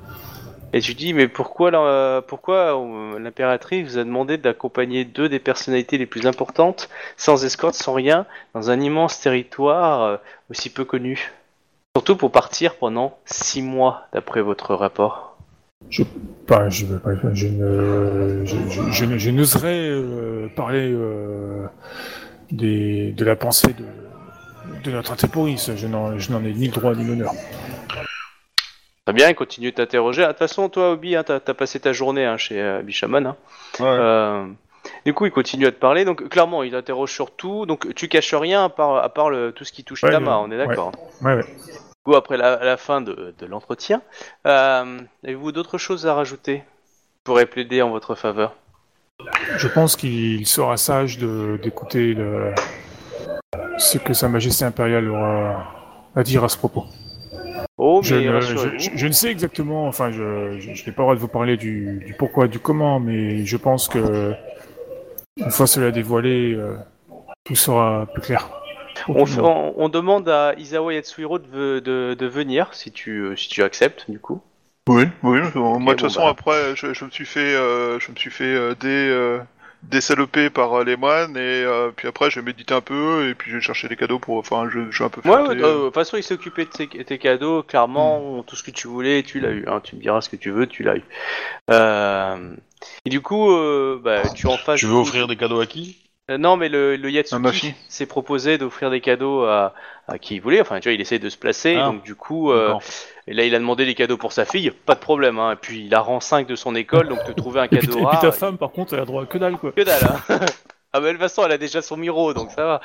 Et 0.72 0.82
tu 0.82 0.94
dis, 0.94 1.14
mais 1.14 1.28
pourquoi 1.28 1.72
la- 1.72 2.22
pourquoi 2.28 2.78
euh, 2.80 3.18
l'impératrice 3.18 3.88
vous 3.88 3.98
a 3.98 4.04
demandé 4.04 4.38
d'accompagner 4.38 5.04
deux 5.04 5.28
des 5.28 5.40
personnalités 5.40 5.98
les 5.98 6.06
plus 6.06 6.28
importantes, 6.28 6.90
sans 7.18 7.44
escorte, 7.44 7.74
sans 7.74 7.94
rien, 7.94 8.28
dans 8.54 8.70
un 8.70 8.80
immense 8.80 9.20
territoire 9.20 10.04
euh, 10.04 10.18
aussi 10.52 10.70
peu 10.72 10.86
connu? 10.86 11.32
Surtout 11.98 12.16
pour 12.18 12.32
partir 12.32 12.76
pendant 12.76 13.18
six 13.26 13.64
mois, 13.64 14.04
d'après 14.14 14.42
votre 14.42 14.76
rapport. 14.76 15.29
Je, 15.88 16.04
pas- 16.46 16.70
je 16.70 16.86
ne, 16.86 18.46
je, 18.46 18.56
je- 18.70 18.92
je 18.92 19.06
ne- 19.06 19.18
je 19.18 19.30
n'oserais 19.32 19.88
euh, 19.90 20.48
parler 20.56 20.92
euh, 20.92 21.66
des, 22.52 23.12
de 23.14 23.26
la 23.26 23.36
pensée 23.36 23.74
de, 23.74 23.86
de 24.84 24.92
notre 24.92 25.14
antéporiste. 25.14 25.76
Je 25.78 25.88
n'en, 25.88 26.20
je 26.20 26.32
n'en 26.32 26.44
ai 26.44 26.54
ni 26.54 26.68
le 26.68 26.74
droit 26.74 26.94
ni 26.94 27.06
l'honneur. 27.06 27.32
Très 29.06 29.14
bien, 29.14 29.34
continue 29.34 29.72
de 29.72 29.76
t'interroger. 29.78 30.24
Ah, 30.24 30.28
De 30.28 30.32
toute 30.34 30.40
façon, 30.40 30.70
toi, 30.70 30.92
Obi, 30.92 31.16
hein, 31.16 31.24
t'as 31.24 31.36
as 31.48 31.54
passé 31.54 31.80
ta 31.80 31.94
journée 31.94 32.26
hein, 32.26 32.38
chez 32.38 32.62
euh, 32.62 32.82
Bishaman. 32.84 33.26
hein. 33.28 33.36
Euh, 33.80 34.46
du 35.06 35.14
coup, 35.16 35.26
il 35.26 35.32
continue 35.32 35.66
à 35.66 35.72
te 35.72 35.80
parler. 35.80 36.06
Donc, 36.06 36.28
clairement, 36.30 36.62
il 36.62 36.72
t'interroge 36.72 37.12
sur 37.12 37.32
tout. 37.32 37.66
Donc, 37.66 37.96
tu 37.96 38.08
caches 38.10 38.34
rien 38.36 38.66
à 38.66 38.70
part, 38.70 38.98
à 38.98 39.10
part 39.10 39.30
le- 39.32 39.52
tout 39.54 39.64
ce 39.64 39.72
qui 39.72 39.84
touche 39.84 40.04
Ouais, 40.04 40.12
Tama, 40.12 40.38
ouais, 40.40 40.46
on 40.48 40.52
est 40.52 40.58
d'accord 40.58 40.92
Ouais, 41.24 41.36
ouais. 41.36 41.46
Coup, 42.06 42.16
après 42.16 42.38
la, 42.38 42.78
fin 42.78 43.02
de, 43.02 43.34
de 43.38 43.46
l'entretien, 43.46 44.02
euh, 44.48 45.00
avez-vous 45.24 45.52
d'autres 45.52 45.78
choses 45.78 46.08
à 46.08 46.14
rajouter 46.14 46.64
pourraient 47.24 47.46
plaider 47.46 47.82
en 47.82 47.90
votre 47.90 48.16
faveur? 48.16 48.56
Je 49.58 49.68
pense 49.68 49.96
qu'il 49.96 50.46
sera 50.48 50.78
sage 50.78 51.18
d'écouter 51.18 52.14
le, 52.14 52.54
ce 53.78 53.98
que 53.98 54.14
Sa 54.14 54.30
Majesté 54.30 54.64
impériale 54.64 55.10
aura 55.10 55.66
à 56.16 56.24
dire 56.24 56.44
à 56.44 56.50
ce 56.50 56.58
propos. 56.58 56.86
Oh, 57.78 58.02
Je, 58.04 58.16
mais 58.16 58.26
ne, 58.26 58.42
je, 58.42 58.90
je 58.96 59.08
ne 59.08 59.12
sais 59.12 59.30
exactement, 59.30 59.88
enfin, 59.88 60.12
je, 60.12 60.58
je, 60.60 60.74
je 60.74 60.86
n'ai 60.86 60.92
pas 60.92 61.02
le 61.02 61.06
droit 61.06 61.16
de 61.16 61.20
vous 61.20 61.28
parler 61.28 61.58
du, 61.58 62.02
du 62.06 62.14
pourquoi, 62.14 62.48
du 62.48 62.60
comment, 62.60 63.00
mais 63.00 63.46
je 63.46 63.58
pense 63.58 63.88
que 63.88 64.34
une 65.38 65.52
fois 65.52 65.68
cela 65.68 65.92
dévoilé, 65.92 66.54
euh, 66.54 66.76
tout 67.46 67.56
sera 67.56 68.06
plus 68.14 68.22
clair. 68.22 68.50
On, 69.08 69.90
demande 69.90 70.28
à 70.30 70.54
Isawa 70.58 70.94
Yatsuhiro 70.94 71.40
de, 71.40 71.48
ve- 71.48 71.82
de, 71.82 72.16
de 72.18 72.26
venir, 72.26 72.74
si 72.74 72.92
tu, 72.92 73.22
euh, 73.22 73.36
si 73.36 73.50
tu 73.50 73.64
acceptes, 73.64 74.10
du 74.10 74.20
coup. 74.20 74.42
Oui, 74.88 75.04
oui. 75.24 75.40
Moi, 75.42 75.44
de 75.44 75.54
bon, 75.56 75.86
toute 75.86 76.02
façon, 76.02 76.22
bah. 76.22 76.30
après, 76.30 76.76
je, 76.76 76.94
je 76.94 77.06
me 77.06 77.10
suis 77.10 77.26
fait, 77.26 77.54
euh, 77.54 78.00
je 78.00 78.12
me 78.12 78.16
suis 78.16 78.32
fait 78.32 78.44
euh, 78.44 78.76
dé, 78.80 78.88
euh, 78.88 79.40
désaloper 79.84 80.50
par 80.50 80.84
les 80.84 80.96
moines, 80.96 81.38
et 81.38 81.66
puis 81.96 82.08
après, 82.08 82.32
j'ai 82.32 82.42
médité 82.42 82.74
un 82.74 82.82
peu, 82.82 83.30
et 83.30 83.36
puis 83.36 83.52
j'ai 83.52 83.62
cherché 83.62 83.88
des 83.88 83.96
cadeaux 83.96 84.20
pour, 84.20 84.38
enfin, 84.38 84.68
je, 84.72 84.90
je 84.90 84.96
suis 84.96 85.04
un 85.04 85.10
peu 85.10 85.22
Ouais, 85.30 85.38
ouais, 85.38 85.56
de 85.56 85.86
toute 85.86 85.94
façon, 85.94 86.18
il 86.18 86.24
s'est 86.24 86.34
occupé 86.34 86.66
de 86.66 86.70
tes, 86.70 86.88
tes 86.88 87.18
cadeaux, 87.18 87.64
clairement, 87.64 88.44
tout 88.44 88.56
ce 88.56 88.64
que 88.64 88.72
tu 88.72 88.88
voulais, 88.88 89.24
tu 89.24 89.40
l'as 89.40 89.52
eu. 89.52 89.64
Hein. 89.68 89.80
Tu 89.84 89.96
me 89.96 90.02
diras 90.02 90.22
ce 90.22 90.30
que 90.30 90.36
tu 90.36 90.50
veux, 90.50 90.68
tu 90.68 90.84
l'as 90.84 90.98
eu. 90.98 91.04
Et 93.06 93.10
du 93.10 93.22
coup, 93.22 93.48
bah, 94.04 94.24
tu 94.34 94.48
en 94.48 94.58
fasses. 94.58 94.80
Tu 94.80 94.86
veux 94.88 94.96
offrir 94.96 95.28
des 95.28 95.38
cadeaux 95.38 95.62
à 95.62 95.66
qui? 95.66 96.09
Euh, 96.30 96.38
non, 96.38 96.58
mais 96.58 96.70
le, 96.70 96.96
le 96.96 97.12
Yatsuki 97.12 97.74
s'est 97.88 98.06
proposé 98.06 98.58
d'offrir 98.58 98.92
des 98.92 99.02
cadeaux 99.02 99.46
à, 99.46 99.74
à 100.08 100.20
qui 100.20 100.36
il 100.36 100.42
voulait. 100.42 100.62
Enfin, 100.62 100.80
tu 100.80 100.90
vois, 100.90 100.94
il 100.94 101.02
essaie 101.02 101.20
de 101.20 101.30
se 101.30 101.38
placer. 101.38 101.76
Ah. 101.76 101.86
Donc, 101.86 102.04
du 102.04 102.16
coup, 102.16 102.52
euh, 102.52 102.76
et 103.28 103.34
là, 103.34 103.46
il 103.46 103.56
a 103.56 103.60
demandé 103.60 103.86
des 103.86 103.96
cadeaux 103.96 104.18
pour 104.18 104.32
sa 104.32 104.46
fille. 104.46 104.72
Pas 104.72 104.96
de 104.96 105.00
problème. 105.00 105.40
Hein. 105.40 105.54
Et 105.54 105.56
puis, 105.56 105.86
il 105.86 105.96
a 105.96 106.02
rang 106.02 106.20
5 106.20 106.48
de 106.48 106.56
son 106.56 106.76
école. 106.76 107.08
Donc, 107.10 107.24
te 107.24 107.32
trouver 107.32 107.62
un 107.62 107.64
Et 107.64 107.68
puis, 107.70 107.80
cadeau 107.80 108.00
et 108.00 108.06
puis 108.06 108.20
ta 108.22 108.32
femme, 108.32 108.58
par 108.58 108.72
contre, 108.72 108.94
elle 108.94 109.02
a 109.02 109.06
droit 109.06 109.24
à 109.24 109.26
que 109.26 109.38
dalle, 109.38 109.58
quoi. 109.58 109.72
Que 109.72 109.82
dalle. 109.82 110.04
Hein. 110.04 110.40
ah, 110.94 111.00
mais 111.00 111.08
de 111.08 111.12
toute 111.14 111.22
façon, 111.22 111.44
elle 111.46 111.52
a 111.52 111.58
déjà 111.58 111.82
son 111.82 111.98
miro. 111.98 112.34
Donc, 112.34 112.52
ça 112.52 112.66
va. 112.66 112.82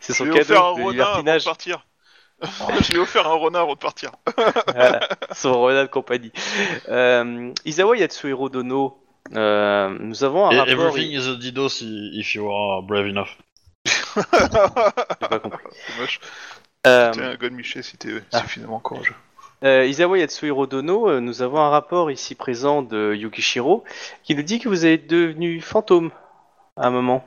C'est 0.00 0.12
son 0.12 0.24
lui 0.24 0.36
ai 0.36 0.40
offert 0.40 0.62
un 0.62 0.74
cadeau 0.74 0.92
de 0.92 0.98
renard 0.98 1.14
avant 1.14 1.22
de 1.22 1.44
partir. 1.44 1.86
je 2.42 2.90
lui 2.90 2.96
ai 2.96 3.00
offert 3.00 3.26
un 3.26 3.34
renard 3.34 3.62
avant 3.62 3.74
de 3.74 3.78
partir. 3.78 4.10
Voilà, 4.74 5.08
son 5.32 5.60
renard 5.60 5.84
de 5.84 5.90
compagnie. 5.90 6.32
Euh, 6.88 7.52
Isawa 7.64 7.96
Yatsuhiro 7.96 8.48
Dono, 8.48 8.98
euh, 9.34 9.96
nous 10.00 10.24
avons 10.24 10.46
un 10.46 10.50
Et- 10.50 10.58
rapport. 10.58 10.72
Everything 10.96 11.12
is 11.12 11.28
a 11.28 11.34
didos 11.36 11.80
i- 11.80 12.10
if 12.18 12.34
you 12.34 12.50
are 12.50 12.82
brave 12.82 13.06
enough. 13.06 13.36
J'ai 13.86 13.92
pas 15.28 15.38
compris. 15.40 15.64
C'est 15.86 16.00
moche. 16.00 16.20
Euh, 16.86 17.10
T'es 17.12 17.22
un 17.22 17.34
Godmiché 17.36 17.82
si 17.82 17.96
t'es 17.96 18.10
Ah. 18.32 18.40
suffisamment 18.40 18.78
courageux. 18.80 19.14
euh, 19.64 19.86
Isawa 19.86 20.18
Yatsuhiro 20.18 20.66
Dono, 20.66 21.08
euh, 21.08 21.20
nous 21.20 21.40
avons 21.42 21.58
un 21.58 21.70
rapport 21.70 22.10
ici 22.10 22.34
présent 22.34 22.82
de 22.82 23.14
Yukishiro 23.14 23.84
qui 24.22 24.34
nous 24.34 24.42
dit 24.42 24.58
que 24.58 24.68
vous 24.68 24.84
êtes 24.84 25.06
devenu 25.06 25.60
fantôme 25.62 26.10
à 26.76 26.86
un 26.86 26.90
moment. 26.90 27.26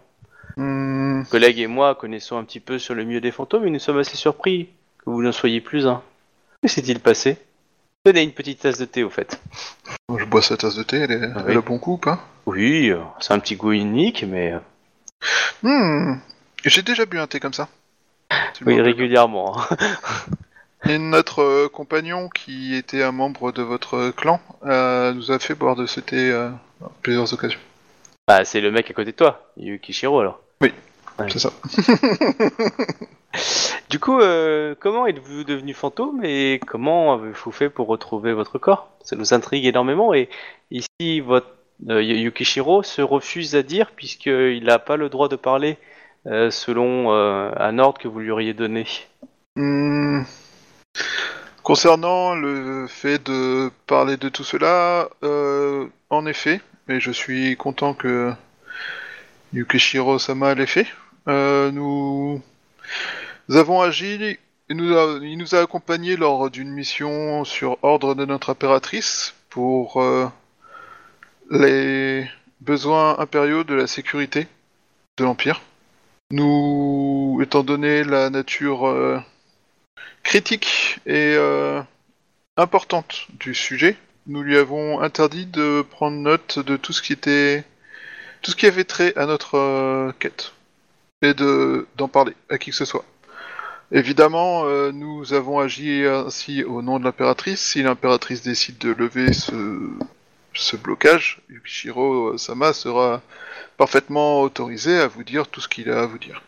Collègues 1.30 1.60
et 1.60 1.68
moi 1.68 1.94
connaissons 1.96 2.38
un 2.38 2.44
petit 2.44 2.60
peu 2.60 2.80
sur 2.80 2.94
le 2.96 3.04
milieu 3.04 3.22
des 3.22 3.32
fantômes 3.32 3.66
et 3.68 3.70
nous 3.70 3.80
sommes 3.80 3.98
assez 4.00 4.18
surpris 4.18 4.70
que 5.00 5.10
vous 5.10 5.22
n'en 5.22 5.32
soyez 5.32 5.62
plus 5.62 5.88
un. 5.88 6.02
Que 6.64 6.68
s'est-il 6.68 7.00
passé? 7.00 7.38
Tenez 8.08 8.24
une 8.24 8.32
petite 8.32 8.62
tasse 8.62 8.78
de 8.78 8.86
thé 8.86 9.04
au 9.04 9.10
fait. 9.10 9.38
je 10.18 10.24
bois 10.24 10.42
sa 10.42 10.56
tasse 10.56 10.76
de 10.76 10.84
thé, 10.84 10.96
elle, 11.00 11.12
est, 11.12 11.30
Ah 11.36 11.40
elle 11.40 11.50
oui. 11.52 11.58
a 11.58 11.62
bon 11.62 11.76
goût 11.76 11.96
ou 11.96 11.98
pas? 11.98 12.24
Oui, 12.46 12.90
euh, 12.90 13.02
c'est 13.20 13.34
un 13.34 13.40
petit 13.40 13.58
goût 13.58 13.74
unique, 13.74 14.24
mais 14.26 14.54
euh, 14.54 14.60
Hmm, 15.62 16.18
J'ai 16.64 16.84
déjà 16.84 17.06
bu 17.06 17.20
un 17.20 17.28
thé 17.28 17.42
comme 17.42 17.52
ça. 17.52 17.68
Oui, 18.66 18.80
régulièrement. 18.80 19.60
hein. 19.60 19.76
Et 20.86 20.98
notre 21.00 21.42
euh, 21.42 21.68
compagnon, 21.68 22.30
qui 22.30 22.76
était 22.76 23.04
un 23.04 23.12
membre 23.12 23.52
de 23.52 23.62
votre 23.62 24.12
clan, 24.12 24.40
euh, 24.66 25.12
nous 25.12 25.30
a 25.34 25.38
fait 25.40 25.54
boire 25.56 25.76
de 25.76 25.86
ce 25.86 26.00
thé 26.00 26.32
euh, 26.32 26.48
à 26.82 26.90
plusieurs 27.02 27.34
occasions. 27.34 27.60
Bah, 28.26 28.46
c'est 28.46 28.62
le 28.62 28.72
mec 28.72 28.90
à 28.90 28.94
côté 28.94 29.12
de 29.12 29.18
toi, 29.18 29.52
Yukishiro 29.58 30.18
alors. 30.22 30.40
Ouais. 30.62 30.74
C'est 31.28 31.40
ça. 31.40 31.52
Du 33.90 34.00
coup, 34.00 34.20
euh, 34.20 34.76
comment 34.78 35.08
êtes-vous 35.08 35.46
devenu 35.46 35.74
fantôme 35.74 36.22
et 36.24 36.60
comment 36.68 37.14
avez-vous 37.14 37.52
fait 37.54 37.70
pour 37.70 37.88
retrouver 37.88 38.34
votre 38.34 38.58
corps? 38.58 38.90
Ça 39.02 39.16
nous 39.16 39.34
intrigue 39.34 39.66
énormément 39.66 40.14
et 40.14 40.28
ici, 40.72 41.22
votre 41.22 41.48
euh, 41.90 42.04
Yu- 42.04 42.18
Yukishiro 42.18 42.84
se 42.84 43.02
refuse 43.02 43.56
à 43.56 43.64
dire 43.64 43.92
puisqu'il 43.92 44.66
n'a 44.66 44.80
pas 44.80 44.98
le 44.98 45.08
droit 45.08 45.30
de 45.30 45.38
parler 45.38 45.78
euh, 46.26 46.52
selon 46.52 47.12
un 47.14 47.80
ordre 47.80 47.98
que 47.98 48.10
vous 48.10 48.20
lui 48.20 48.30
auriez 48.30 48.54
donné. 48.54 48.86
Hmm. 49.56 50.24
Concernant 51.64 52.36
le 52.36 52.88
fait 52.88 53.24
de 53.26 53.72
parler 53.88 54.18
de 54.18 54.28
tout 54.28 54.44
cela, 54.44 55.08
en 56.10 56.26
effet, 56.26 56.60
et 56.90 57.00
je 57.00 57.12
suis 57.12 57.56
content 57.56 57.94
que 57.94 58.34
Yukishiro 59.54 60.20
Sama 60.20 60.56
l'ait 60.56 60.66
fait, 60.66 60.88
nous... 61.28 62.42
nous 63.50 63.58
avons 63.58 63.82
agi, 63.82 64.38
il 64.70 64.76
nous 64.76 64.98
a, 64.98 65.20
il 65.22 65.38
nous 65.38 65.56
a 65.56 65.62
accompagnés 65.62 66.18
lors 66.18 66.50
d'une 66.50 66.70
mission 66.70 67.46
sur 67.46 67.78
ordre 67.84 68.16
de 68.16 68.26
notre 68.26 68.50
impératrice 68.50 69.34
pour 69.50 70.02
euh, 70.02 70.28
les 71.50 72.30
besoins 72.60 73.18
impériaux 73.20 73.64
de 73.64 73.74
la 73.74 73.88
sécurité 73.88 74.48
de 75.18 75.24
l'Empire. 75.24 75.62
Nous, 76.32 77.40
étant 77.42 77.64
donné 77.64 78.04
la 78.04 78.30
nature 78.30 78.88
euh, 78.88 79.20
critique 80.24 81.00
et 81.06 81.36
euh, 81.38 81.82
importante 82.58 83.28
du 83.40 83.56
sujet, 83.56 83.96
nous 84.26 84.44
lui 84.44 84.58
avons 84.58 85.00
interdit 85.00 85.46
de 85.46 85.86
prendre 85.90 86.18
note 86.18 86.60
de 86.60 86.76
tout 86.76 86.92
ce 86.92 87.02
qui 87.02 87.14
était, 87.14 87.64
tout 88.42 88.52
ce 88.52 88.58
qui 88.58 88.66
avait 88.66 88.84
trait 88.84 89.14
à 89.16 89.26
notre 89.26 90.12
quête 90.20 90.52
et 91.22 91.34
de 91.34 91.88
d'en 91.98 92.08
parler 92.08 92.34
à 92.50 92.58
qui 92.58 92.72
que 92.72 92.76
ce 92.76 92.86
soit. 92.86 93.06
Évidemment, 93.92 94.66
euh, 94.66 94.92
nous 94.92 95.34
avons 95.34 95.60
agi 95.60 96.04
ainsi 96.06 96.64
au 96.64 96.82
nom 96.82 97.00
de 97.00 97.06
l'impératrice. 97.06 97.62
Si 97.62 97.82
l'impératrice 97.82 98.42
décide 98.42 98.78
de 98.80 98.92
lever 98.92 99.32
ce, 99.32 99.54
ce 100.54 100.76
blocage, 100.76 101.42
Yukishiro 101.50 102.38
Sama 102.38 102.74
sera 102.74 103.22
parfaitement 103.78 104.42
autorisé 104.42 104.98
à 104.98 105.08
vous 105.08 105.24
dire 105.24 105.48
tout 105.48 105.62
ce 105.62 105.70
qu'il 105.70 105.90
a 105.90 106.02
à 106.02 106.06
vous 106.06 106.20
dire. 106.20 106.44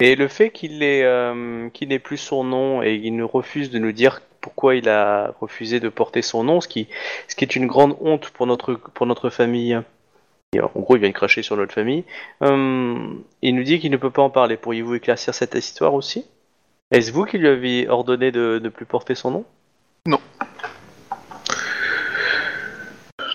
Et 0.00 0.16
le 0.16 0.28
fait 0.28 0.50
qu'il 0.50 0.82
ait, 0.82 1.04
euh, 1.04 1.68
qu'il 1.70 1.98
plus 2.00 2.16
son 2.16 2.42
nom 2.42 2.82
et 2.82 3.00
qu'il 3.00 3.14
nous 3.14 3.28
refuse 3.28 3.70
de 3.70 3.78
nous 3.78 3.92
dire 3.92 4.20
pourquoi 4.40 4.74
il 4.74 4.88
a 4.88 5.34
refusé 5.40 5.78
de 5.78 5.90
porter 5.90 6.22
son 6.22 6.42
nom, 6.42 6.60
ce 6.60 6.68
qui, 6.68 6.88
ce 7.28 7.36
qui 7.36 7.44
est 7.44 7.54
une 7.54 7.66
grande 7.66 7.96
honte 8.00 8.30
pour 8.30 8.46
notre, 8.46 8.74
pour 8.74 9.06
notre 9.06 9.30
famille. 9.30 9.78
Et, 10.52 10.60
en 10.60 10.70
gros, 10.74 10.96
il 10.96 11.00
vient 11.00 11.08
de 11.10 11.14
cracher 11.14 11.42
sur 11.42 11.56
notre 11.56 11.72
famille. 11.72 12.02
Euh, 12.42 13.14
il 13.40 13.54
nous 13.54 13.62
dit 13.62 13.78
qu'il 13.78 13.92
ne 13.92 13.96
peut 13.96 14.10
pas 14.10 14.22
en 14.22 14.30
parler. 14.30 14.56
Pourriez-vous 14.56 14.96
éclaircir 14.96 15.32
cette 15.32 15.54
histoire 15.54 15.94
aussi? 15.94 16.26
Est-ce 16.90 17.12
vous 17.12 17.24
qui 17.24 17.38
lui 17.38 17.46
avez 17.46 17.88
ordonné 17.88 18.32
de 18.32 18.60
ne 18.60 18.68
plus 18.68 18.84
porter 18.84 19.14
son 19.14 19.30
nom? 19.30 19.44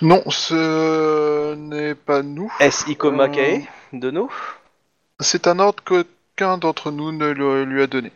Non, 0.01 0.21
ce 0.29 1.53
n'est 1.55 1.95
pas 1.95 2.21
nous. 2.21 2.51
Est-ce 2.59 2.89
Ikoma 2.89 3.29
Euh. 3.29 3.59
De 3.93 4.11
nous? 4.11 4.29
C'est 5.21 5.47
un 5.47 5.57
ordre 5.59 5.81
qu'aucun 5.85 6.57
d'entre 6.57 6.91
nous 6.91 7.13
ne 7.13 7.31
le- 7.31 7.63
lui 7.63 7.81
a 7.81 7.87
donné. 7.87 8.11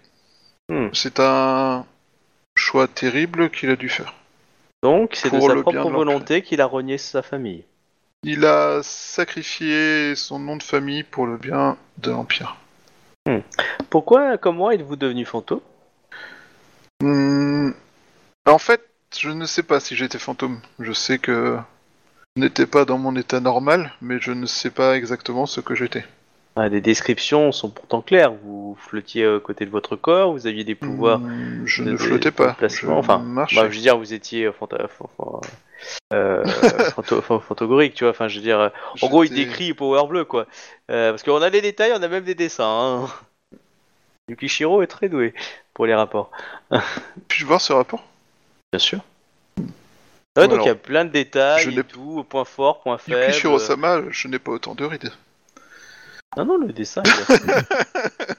Hmm. 0.67 0.89
C'est 0.91 1.21
un 1.21 1.85
choix 2.55 2.89
terrible 2.89 3.49
qu'il 3.49 3.69
a 3.69 3.77
dû 3.77 3.88
faire. 3.88 4.13
Donc, 4.84 5.11
c'est 5.15 5.34
de 5.34 5.39
sa 5.39 5.55
propre 5.55 5.89
volonté 5.89 6.41
qu'il 6.41 6.59
a 6.59 6.65
renié 6.65 6.97
sa 6.97 7.21
famille. 7.21 7.63
Il 8.24 8.46
a 8.46 8.82
sacrifié 8.84 10.16
son 10.16 10.40
nom 10.40 10.58
de 10.58 10.64
famille 10.64 11.04
pour 11.04 11.26
le 11.26 11.38
bien 11.38 11.78
de 11.98 12.12
l'Empire. 12.12 12.58
Pourquoi, 13.90 14.38
comment 14.38 14.72
êtes-vous 14.72 14.96
devenu 14.96 15.26
fantôme? 15.26 15.62
Hmm, 17.02 17.72
En 18.46 18.58
fait, 18.58 18.82
je 19.18 19.30
ne 19.30 19.46
sais 19.46 19.64
pas 19.64 19.80
si 19.80 19.96
j'étais 19.96 20.20
fantôme. 20.20 20.60
Je 20.80 20.91
sais 20.91 21.18
que 21.20 21.58
je 22.36 22.41
n'étais 22.41 22.68
pas 22.68 22.86
dans 22.86 22.98
mon 22.98 23.16
état 23.16 23.40
normal, 23.40 23.94
mais 24.02 24.20
je 24.20 24.32
ne 24.32 24.46
sais 24.46 24.70
pas 24.70 24.98
exactement 24.98 25.46
ce 25.46 25.62
que 25.62 25.76
j'étais. 25.76 26.06
Ah, 26.55 26.67
les 26.67 26.81
descriptions 26.81 27.51
sont 27.51 27.69
pourtant 27.69 28.01
claires. 28.01 28.34
Vous 28.43 28.76
flottiez 28.80 29.26
à 29.26 29.39
côté 29.39 29.65
de 29.65 29.69
votre 29.69 29.95
corps, 29.95 30.34
vous 30.34 30.45
aviez 30.47 30.63
des 30.63 30.76
pouvoirs. 30.76 31.19
Hmm, 31.19 31.65
Je 31.65 31.84
de- 31.84 31.91
ne 31.91 31.97
flottais 31.97 32.31
pas. 32.31 32.53
placement, 32.53 32.95
je 32.95 32.99
enfin. 32.99 33.19
Bah, 33.35 33.45
je 33.69 33.76
veux 33.76 33.81
dire, 33.81 33.97
vous 33.97 34.13
étiez 34.13 34.45
euh, 34.45 34.51
fanta- 34.51 34.88
fan- 34.89 35.07
fan- 35.17 35.39
euh, 36.13 36.43
fanto- 36.95 37.21
fantagorique, 37.41 37.93
tu 37.93 38.03
vois. 38.03 38.11
Enfin, 38.11 38.27
je 38.27 38.38
veux 38.38 38.41
dire, 38.43 38.59
euh, 38.59 38.69
en 39.01 39.07
gros, 39.07 39.23
il 39.23 39.30
décrit 39.34 39.73
Power 39.73 40.07
Bleu, 40.07 40.26
quoi. 40.26 40.47
Euh, 40.91 41.11
parce 41.11 41.23
qu'on 41.23 41.41
a 41.41 41.49
des 41.49 41.61
détails, 41.61 41.93
on 41.95 42.01
a 42.01 42.07
même 42.07 42.23
des 42.26 42.35
dessins. 42.35 43.05
Hein. 43.05 43.57
Yukishiro 44.27 44.81
est 44.81 44.88
très 44.88 45.07
doué 45.09 45.34
pour 45.73 45.85
les 45.85 45.95
rapports. 45.95 46.31
Puis-je 47.30 47.45
voir 47.45 47.61
ce 47.61 47.73
rapport? 47.73 48.03
Bien 48.73 48.80
sûr. 48.80 48.99
Ouais, 50.38 50.47
donc 50.47 50.59
il 50.61 50.67
y 50.67 50.69
a 50.69 50.76
plein 50.76 51.05
de 51.05 51.09
détails 51.09 51.63
je 51.63 51.80
et 51.80 51.84
tout, 51.84 52.23
points 52.30 52.45
forts, 52.45 52.81
points 52.81 52.97
faibles. 52.97 53.21
Yukishiro-sama, 53.21 54.01
je 54.09 54.27
n'ai 54.27 54.39
pas 54.39 54.51
autant 54.51 54.76
de 54.76 54.84
rides. 54.85 55.11
Non, 56.38 56.45
non, 56.45 56.57
le 56.57 56.72
dessin. 56.72 57.01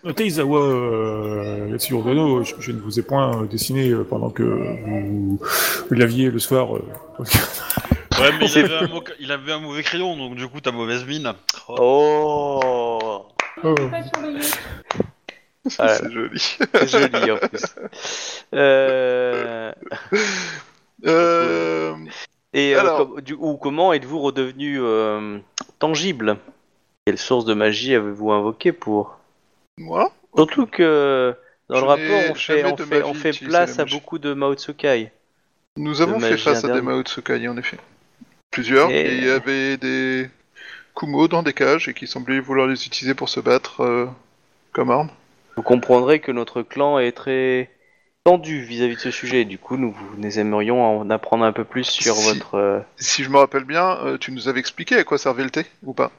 Notez 0.05 0.27
Isawa 0.27 0.59
euh, 0.63 1.77
Dono, 1.91 2.45
je, 2.45 2.55
je 2.61 2.73
ne 2.73 2.81
vous 2.81 2.99
ai 2.99 3.03
point 3.03 3.43
euh, 3.43 3.47
dessiné 3.47 3.89
euh, 3.91 4.05
pendant 4.05 4.31
que 4.31 4.43
vous, 4.45 5.41
vous 5.89 5.95
l'aviez 5.95 6.31
le 6.31 6.39
soir. 6.39 6.77
euh, 6.77 6.83
Ouais, 8.21 8.31
mais 8.39 8.47
il 8.51 8.59
avait, 8.59 8.75
un 8.77 8.89
mo- 8.89 9.05
il 9.19 9.33
avait 9.33 9.53
un 9.53 9.61
mauvais 9.61 9.83
crayon, 9.83 10.15
donc 10.17 10.35
du 10.37 10.47
coup, 10.47 10.61
t'as 10.61 10.73
mauvaise 10.73 11.07
mine. 11.07 11.33
Oh. 11.69 12.61
oh, 12.63 13.27
oh. 13.65 13.75
Pas 13.91 14.03
surveillé. 14.05 14.41
Ah, 15.79 15.95
C'est 15.95 16.11
joli. 16.13 16.39
c'est 16.75 16.89
joli 16.89 17.31
en 17.31 17.37
plus. 17.39 17.65
Euh... 18.55 19.73
Euh, 21.07 21.95
Et 22.53 22.75
euh, 22.75 22.81
Alors. 22.81 22.99
com- 23.09 23.21
du, 23.23 23.33
ou 23.39 23.57
comment 23.57 23.93
êtes-vous 23.95 24.21
redevenu 24.21 24.79
euh, 24.81 25.39
tangible? 25.79 26.37
Quelle 27.11 27.19
source 27.19 27.45
de 27.45 27.55
magie 27.55 27.93
avez-vous 27.97 28.31
invoqué 28.31 28.71
pour 28.71 29.19
moi 29.79 30.13
Surtout 30.37 30.67
que 30.67 31.35
dans 31.69 31.79
Je 31.79 31.81
le 31.81 31.87
rapport, 31.89 32.23
on 32.31 32.35
fait, 32.37 32.63
on 32.65 32.69
on 33.11 33.15
place 33.49 33.79
la 33.79 33.83
à 33.83 33.85
beaucoup 33.85 34.21
de 34.21 34.33
Mao 34.33 34.55
Tsukai. 34.55 35.11
Nous 35.77 36.03
avons 36.03 36.21
fait 36.21 36.37
face 36.37 36.59
à 36.59 36.69
des 36.69 36.75
interne. 36.75 36.85
Mao 36.87 37.03
Tsukai, 37.03 37.49
en 37.49 37.57
effet. 37.57 37.79
Plusieurs, 38.53 38.93
Et- 38.93 39.01
et 39.01 39.17
il 39.17 39.25
y 39.25 39.29
avait 39.29 39.77
des 39.77 40.31
Kumo 40.95 41.27
dans 41.27 41.43
des 41.43 41.53
cages 41.53 41.89
et 41.89 41.95
qui 41.95 42.07
semblaient 42.07 42.39
vouloir 42.39 42.69
les 42.69 42.87
utiliser 42.87 43.15
pour 43.15 43.29
se 43.29 43.41
battre 43.41 43.81
euh, 43.81 44.07
comme 44.73 44.93
arme. 44.93 45.11
Vous 45.57 45.65
comprendrez 45.65 46.21
que 46.21 46.31
notre 46.31 46.63
clan 46.63 47.01
est 47.01 47.11
très 47.11 47.71
tendu 48.23 48.63
vis-à-vis 48.63 48.95
de 48.95 49.01
ce 49.01 49.11
sujet. 49.11 49.45
Du 49.45 49.59
coup, 49.59 49.77
nous, 49.77 49.97
nous 50.17 50.39
aimerions 50.39 51.01
en 51.01 51.11
apprendre 51.11 51.45
un 51.45 51.53
peu 51.53 51.65
plus 51.65 51.83
sur 51.83 52.15
Si. 52.15 52.23
votre. 52.39 52.55
euh, 52.55 52.79
Si 52.99 53.25
je 53.25 53.31
me 53.31 53.39
rappelle 53.39 53.65
bien, 53.65 53.99
euh, 54.05 54.17
tu 54.17 54.31
nous 54.31 54.47
avais 54.47 54.61
expliqué 54.61 54.95
à 54.95 55.03
quoi 55.03 55.19
servait 55.19 55.43
le 55.43 55.51
thé, 55.51 55.67
ou 55.83 55.93
pas? 55.93 56.13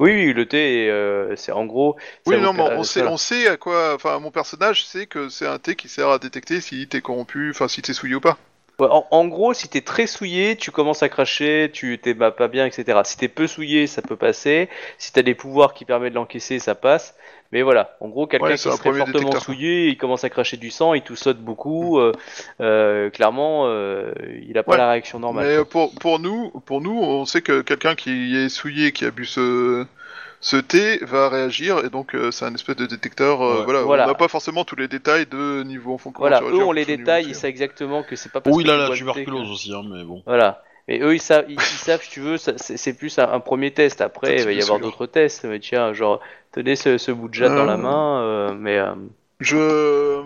Oui, 0.00 0.12
oui, 0.12 0.32
le 0.32 0.46
thé, 0.46 0.88
euh, 0.88 1.36
c'est 1.36 1.52
en 1.52 1.66
gros. 1.66 1.94
Oui, 2.26 2.40
non, 2.40 2.54
mais 2.54 2.62
on 2.62 2.82
sait, 2.82 3.02
on 3.02 3.18
sait 3.18 3.46
à 3.48 3.58
quoi. 3.58 3.94
Enfin, 3.94 4.18
mon 4.18 4.30
personnage 4.30 4.86
sait 4.86 5.06
que 5.06 5.28
c'est 5.28 5.46
un 5.46 5.58
thé 5.58 5.76
qui 5.76 5.88
sert 5.88 6.08
à 6.08 6.18
détecter 6.18 6.62
si 6.62 6.88
t'es 6.88 7.02
corrompu, 7.02 7.50
enfin 7.50 7.68
si 7.68 7.82
t'es 7.82 7.92
souillé 7.92 8.14
ou 8.14 8.20
pas. 8.20 8.38
Ouais, 8.78 8.88
en, 8.90 9.06
en 9.10 9.26
gros, 9.26 9.52
si 9.52 9.68
t'es 9.68 9.82
très 9.82 10.06
souillé, 10.06 10.56
tu 10.56 10.70
commences 10.70 11.02
à 11.02 11.10
cracher, 11.10 11.70
tu 11.70 11.98
t'es 11.98 12.14
bah, 12.14 12.30
pas 12.30 12.48
bien, 12.48 12.64
etc. 12.64 12.98
Si 13.04 13.18
t'es 13.18 13.28
peu 13.28 13.46
souillé, 13.46 13.86
ça 13.86 14.00
peut 14.00 14.16
passer. 14.16 14.70
Si 14.96 15.12
t'as 15.12 15.20
des 15.20 15.34
pouvoirs 15.34 15.74
qui 15.74 15.84
permettent 15.84 16.14
de 16.14 16.18
l'encaisser, 16.18 16.58
ça 16.58 16.74
passe. 16.74 17.14
Mais 17.52 17.62
voilà, 17.62 17.96
en 18.00 18.08
gros, 18.08 18.28
quelqu'un 18.28 18.46
Ouais, 18.46 18.52
qui 18.52 18.58
serait 18.58 18.76
fortement 18.76 19.04
détecteur. 19.06 19.42
souillé, 19.42 19.88
il 19.88 19.96
commence 19.96 20.22
à 20.22 20.30
cracher 20.30 20.56
du 20.56 20.70
sang, 20.70 20.94
il 20.94 21.02
tout 21.02 21.16
saute 21.16 21.38
beaucoup. 21.38 21.98
euh, 21.98 22.12
euh, 22.60 23.10
clairement, 23.10 23.66
euh, 23.66 24.12
il 24.46 24.56
a 24.56 24.62
pas 24.62 24.72
Ouais, 24.72 24.78
la 24.78 24.90
réaction 24.90 25.18
normale. 25.18 25.46
Mais 25.46 25.64
pour, 25.64 25.92
pour 25.96 26.20
nous, 26.20 26.50
pour 26.66 26.80
nous, 26.80 26.96
on 26.96 27.24
sait 27.24 27.42
que 27.42 27.60
quelqu'un 27.62 27.96
qui 27.96 28.36
est 28.36 28.48
souillé, 28.48 28.92
qui 28.92 29.04
a 29.04 29.10
bu 29.10 29.24
ce, 29.26 29.84
ce 30.40 30.56
thé, 30.56 30.98
va 31.02 31.28
réagir, 31.28 31.84
et 31.84 31.90
donc 31.90 32.14
euh, 32.14 32.30
c'est 32.30 32.44
un 32.44 32.54
espèce 32.54 32.76
de 32.76 32.86
détecteur. 32.86 33.42
euh, 33.42 33.58
Ouais. 33.58 33.64
voilà, 33.64 33.82
Voilà. 33.82 34.04
on 34.04 34.06
n'a 34.08 34.14
pas 34.14 34.28
forcément 34.28 34.64
tous 34.64 34.76
les 34.76 34.86
détails 34.86 35.26
de 35.26 35.64
niveau 35.64 35.94
en 35.94 35.98
fond. 35.98 36.12
comment 36.12 36.28
Voilà, 36.28 36.42
eux 36.42 36.62
ont 36.64 36.70
les 36.70 36.86
niveau 36.86 37.02
ils 37.26 37.34
savent 37.34 37.50
exactement 37.50 38.04
que 38.04 38.14
c'est 38.14 38.30
pas 38.30 38.40
parce 38.40 38.54
Oh, 38.54 38.58
que 38.60 38.64
il 38.64 38.70
a 38.70 38.74
tu 38.74 38.78
la 38.78 38.86
thé 38.86 38.92
que- 38.92 38.98
tuberculose 38.98 39.50
aussi, 39.50 39.74
hein, 39.74 39.82
mais 39.92 40.04
bon. 40.04 40.22
Voilà. 40.24 40.62
Mais 40.88 40.98
eux, 41.00 41.14
ils 41.14 41.20
savent, 41.20 41.44
ils, 41.48 41.54
ils 41.54 41.60
savent, 41.60 42.02
si 42.02 42.10
tu 42.10 42.20
veux, 42.20 42.36
c'est 42.36 42.94
plus 42.98 43.16
un, 43.20 43.30
un 43.30 43.38
premier 43.38 43.70
test. 43.70 44.00
Après, 44.00 44.36
il 44.38 44.44
va 44.44 44.52
y 44.52 44.60
avoir 44.62 44.80
d'autres 44.80 45.06
tests. 45.06 45.44
Mais 45.44 45.60
tiens, 45.60 45.92
genre, 45.92 46.20
tenez 46.52 46.76
ce, 46.76 46.98
ce 46.98 47.10
bout 47.12 47.28
de 47.28 47.34
jade 47.34 47.54
dans 47.54 47.64
la 47.64 47.74
Euh. 47.74 47.76
main. 47.76 48.22
euh, 48.22 48.54
mais 48.54 48.78
euh, 48.78 48.94
Je. 49.40 50.22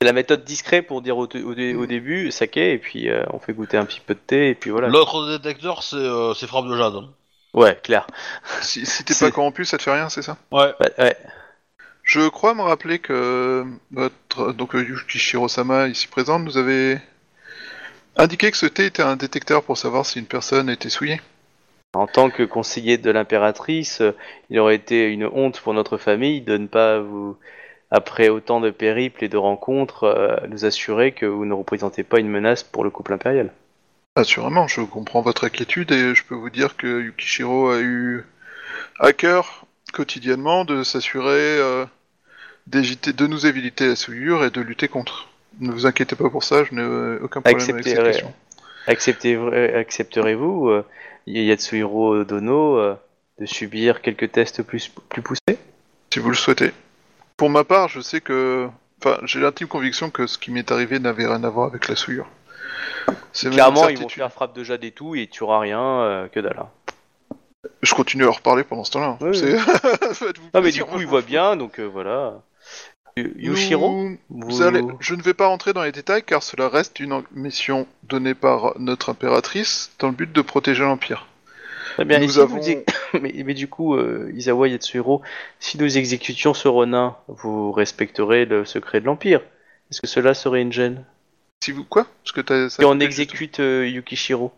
c'est 0.00 0.06
la 0.06 0.12
méthode 0.12 0.44
discrète 0.44 0.86
pour 0.86 1.02
dire 1.02 1.16
au, 1.18 1.24
au, 1.26 1.54
dé- 1.54 1.74
au 1.74 1.86
début, 1.86 2.30
saké, 2.30 2.72
et 2.72 2.78
puis 2.78 3.08
euh, 3.08 3.24
on 3.32 3.38
fait 3.38 3.52
goûter 3.52 3.76
un 3.76 3.84
petit 3.84 4.00
peu 4.00 4.14
de 4.14 4.20
thé, 4.20 4.50
et 4.50 4.54
puis 4.54 4.70
voilà. 4.70 4.88
L'autre 4.88 5.28
détecteur, 5.38 5.82
c'est 5.82 5.96
euh, 5.96 6.34
frappe 6.34 6.66
de 6.66 6.76
jade. 6.76 6.94
hein. 6.94 7.10
Ouais, 7.54 7.78
clair. 7.82 8.06
Si, 8.60 8.84
si 8.86 9.04
t'es 9.04 9.14
pas 9.20 9.30
corrompu, 9.30 9.64
ça 9.64 9.78
te 9.78 9.82
fait 9.82 9.92
rien, 9.92 10.08
c'est 10.08 10.22
ça? 10.22 10.36
Ouais. 10.52 10.72
Ouais, 10.80 10.92
ouais. 10.98 11.16
Je 12.02 12.28
crois 12.28 12.54
me 12.54 12.62
rappeler 12.62 12.98
que 12.98 13.64
votre 13.90 14.52
donc 14.52 14.72
Yukishiro-sama 14.74 15.88
ici 15.88 16.06
présent 16.08 16.38
nous 16.38 16.56
avait 16.56 17.00
indiqué 18.16 18.50
que 18.50 18.56
ce 18.56 18.66
thé 18.66 18.86
était 18.86 19.02
un 19.02 19.16
détecteur 19.16 19.62
pour 19.62 19.78
savoir 19.78 20.04
si 20.06 20.18
une 20.18 20.26
personne 20.26 20.68
était 20.68 20.90
souillée. 20.90 21.20
En 21.98 22.06
tant 22.06 22.30
que 22.30 22.44
conseiller 22.44 22.96
de 22.96 23.10
l'impératrice, 23.10 24.02
il 24.50 24.58
aurait 24.60 24.76
été 24.76 25.08
une 25.08 25.26
honte 25.26 25.60
pour 25.60 25.74
notre 25.74 25.96
famille 25.98 26.40
de 26.40 26.56
ne 26.56 26.66
pas 26.68 27.00
vous, 27.00 27.36
après 27.90 28.28
autant 28.28 28.60
de 28.60 28.70
périples 28.70 29.24
et 29.24 29.28
de 29.28 29.36
rencontres, 29.36 30.04
euh, 30.04 30.36
nous 30.48 30.64
assurer 30.64 31.10
que 31.12 31.26
vous 31.26 31.44
ne 31.44 31.54
représentez 31.54 32.04
pas 32.04 32.20
une 32.20 32.28
menace 32.28 32.62
pour 32.62 32.84
le 32.84 32.90
couple 32.90 33.14
impérial. 33.14 33.50
Assurément, 34.14 34.68
je 34.68 34.80
comprends 34.82 35.22
votre 35.22 35.44
inquiétude 35.44 35.90
et 35.90 36.14
je 36.14 36.24
peux 36.24 36.34
vous 36.36 36.50
dire 36.50 36.76
que 36.76 37.02
Yukishiro 37.02 37.70
a 37.70 37.80
eu 37.80 38.24
à 39.00 39.12
cœur 39.12 39.64
quotidiennement 39.92 40.64
de 40.64 40.84
s'assurer 40.84 41.58
euh, 41.58 41.84
d'éviter- 42.68 43.12
de 43.12 43.26
nous 43.26 43.44
éviter 43.46 43.88
la 43.88 43.96
souillure 43.96 44.44
et 44.44 44.50
de 44.50 44.60
lutter 44.60 44.86
contre. 44.86 45.28
Ne 45.60 45.72
vous 45.72 45.86
inquiétez 45.86 46.14
pas 46.14 46.30
pour 46.30 46.44
ça, 46.44 46.62
je 46.62 46.74
n'ai 46.74 47.18
aucun 47.22 47.40
problème 47.40 47.60
avec 47.74 47.84
cette 47.88 48.04
question. 48.12 48.32
Accepterez-vous, 49.76 50.68
euh, 50.68 50.84
Yatsuhiro 51.32 52.24
Dono, 52.24 52.76
euh, 52.78 52.94
de 53.40 53.46
subir 53.46 54.02
quelques 54.02 54.32
tests 54.32 54.62
plus, 54.62 54.88
plus 55.08 55.22
poussés 55.22 55.58
Si 56.12 56.18
vous 56.18 56.30
le 56.30 56.36
souhaitez. 56.36 56.72
Pour 57.36 57.50
ma 57.50 57.64
part, 57.64 57.88
je 57.88 58.00
sais 58.00 58.20
que. 58.20 58.68
Enfin, 59.00 59.18
j'ai 59.24 59.38
l'intime 59.40 59.68
conviction 59.68 60.10
que 60.10 60.26
ce 60.26 60.38
qui 60.38 60.50
m'est 60.50 60.70
arrivé 60.72 60.98
n'avait 60.98 61.26
rien 61.26 61.44
à 61.44 61.48
voir 61.50 61.68
avec 61.68 61.86
la 61.88 61.94
souillure. 61.94 62.26
C'est 63.32 63.50
Clairement, 63.50 63.88
ils 63.88 63.98
vont 63.98 64.08
faire 64.08 64.32
frappe 64.32 64.54
de 64.56 64.64
jade 64.64 64.82
et 64.84 64.90
tout, 64.90 65.14
et 65.14 65.28
tu 65.28 65.44
auras 65.44 65.60
rien 65.60 65.80
euh, 65.80 66.28
que 66.28 66.40
dalle. 66.40 66.58
hein. 66.58 66.68
Je 67.82 67.94
continue 67.94 68.24
à 68.24 68.26
leur 68.26 68.40
parler 68.40 68.64
pendant 68.64 68.82
ce 68.84 68.90
temps-là. 68.92 69.18
Oui, 69.20 69.36
C'est- 69.38 69.56
Faites-vous 70.14 70.48
Non, 70.52 70.60
mais 70.62 70.70
du 70.72 70.82
coup, 70.84 70.96
je 70.98 71.02
il 71.02 71.04
m'en 71.06 71.10
voit 71.10 71.20
fous. 71.22 71.26
bien, 71.28 71.54
donc 71.56 71.78
euh, 71.78 71.84
voilà. 71.84 72.34
Yu- 73.18 73.34
Yushiro 73.38 74.08
vous- 74.30 74.62
allez- 74.62 74.82
Je 75.00 75.14
ne 75.14 75.22
vais 75.22 75.34
pas 75.34 75.46
rentrer 75.46 75.72
dans 75.72 75.82
les 75.82 75.92
détails 75.92 76.22
car 76.22 76.42
cela 76.42 76.68
reste 76.68 77.00
une 77.00 77.22
mission 77.34 77.86
donnée 78.04 78.34
par 78.34 78.74
notre 78.78 79.10
impératrice 79.10 79.90
dans 79.98 80.08
le 80.08 80.14
but 80.14 80.32
de 80.32 80.40
protéger 80.42 80.82
l'Empire. 80.84 81.26
Très 81.94 82.04
bien, 82.04 82.18
et 82.20 82.26
nous 82.26 82.32
si 82.32 82.40
avons- 82.40 82.56
vous 82.58 82.68
ex- 82.70 82.84
mais, 83.20 83.34
mais 83.44 83.54
du 83.54 83.66
coup, 83.68 83.94
euh, 83.96 84.30
Isawa 84.34 84.68
Yatsuhiro, 84.68 85.22
si 85.58 85.78
nous 85.78 85.98
exécutions 85.98 86.54
ce 86.54 86.68
renin, 86.68 87.16
vous 87.28 87.72
respecterez 87.72 88.44
le 88.44 88.64
secret 88.64 89.00
de 89.00 89.06
l'Empire 89.06 89.40
Est-ce 89.90 90.00
que 90.00 90.06
cela 90.06 90.34
serait 90.34 90.62
une 90.62 90.72
gêne? 90.72 91.04
Si 91.60 91.72
vous 91.72 91.82
quoi? 91.84 92.06
Parce 92.22 92.32
que 92.32 92.68
ça 92.68 92.82
Si 92.82 92.84
on 92.84 93.00
exécute 93.00 93.58
euh, 93.58 93.88
Yukishiro, 93.88 94.52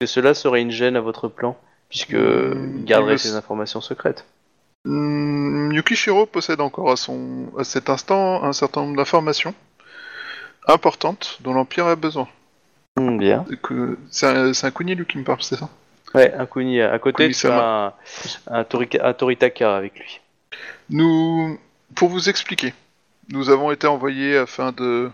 est-ce 0.00 0.06
que 0.06 0.20
cela 0.20 0.34
serait 0.34 0.60
une 0.60 0.70
gêne 0.70 0.94
à 0.94 1.00
votre 1.00 1.26
plan 1.28 1.56
Puisque 1.88 2.10
il 2.12 2.84
garderait 2.84 3.12
le- 3.12 3.18
ces 3.18 3.34
informations 3.34 3.80
secrètes? 3.80 4.24
Hmm, 4.84 5.72
Yukishiro 5.72 6.26
possède 6.26 6.60
encore 6.60 6.90
à, 6.90 6.96
son, 6.96 7.52
à 7.58 7.64
cet 7.64 7.90
instant 7.90 8.42
un 8.44 8.52
certain 8.52 8.82
nombre 8.82 8.96
d'informations 8.96 9.54
importantes 10.66 11.38
dont 11.40 11.52
l'Empire 11.52 11.86
a 11.86 11.96
besoin. 11.96 12.28
Hmm, 12.96 13.18
bien. 13.18 13.44
C'est 14.10 14.26
un, 14.26 14.50
un 14.50 14.70
Kuni, 14.70 14.94
lui, 14.94 15.06
qui 15.06 15.18
me 15.18 15.24
parle, 15.24 15.42
c'est 15.42 15.56
ça? 15.56 15.68
Ouais, 16.14 16.32
un 16.32 16.46
Kuni 16.46 16.80
à 16.80 16.98
côté, 16.98 17.24
tu 17.24 17.34
Kuni-sama. 17.34 17.94
as 18.48 18.52
un, 18.54 18.60
un, 18.60 18.62
Torika- 18.62 19.04
un 19.04 19.12
Toritaka 19.12 19.76
avec 19.76 19.98
lui. 19.98 20.20
Nous, 20.90 21.58
pour 21.94 22.08
vous 22.08 22.28
expliquer, 22.30 22.72
nous 23.30 23.50
avons 23.50 23.70
été 23.72 23.86
envoyés 23.86 24.38
afin 24.38 24.72
de 24.72 25.10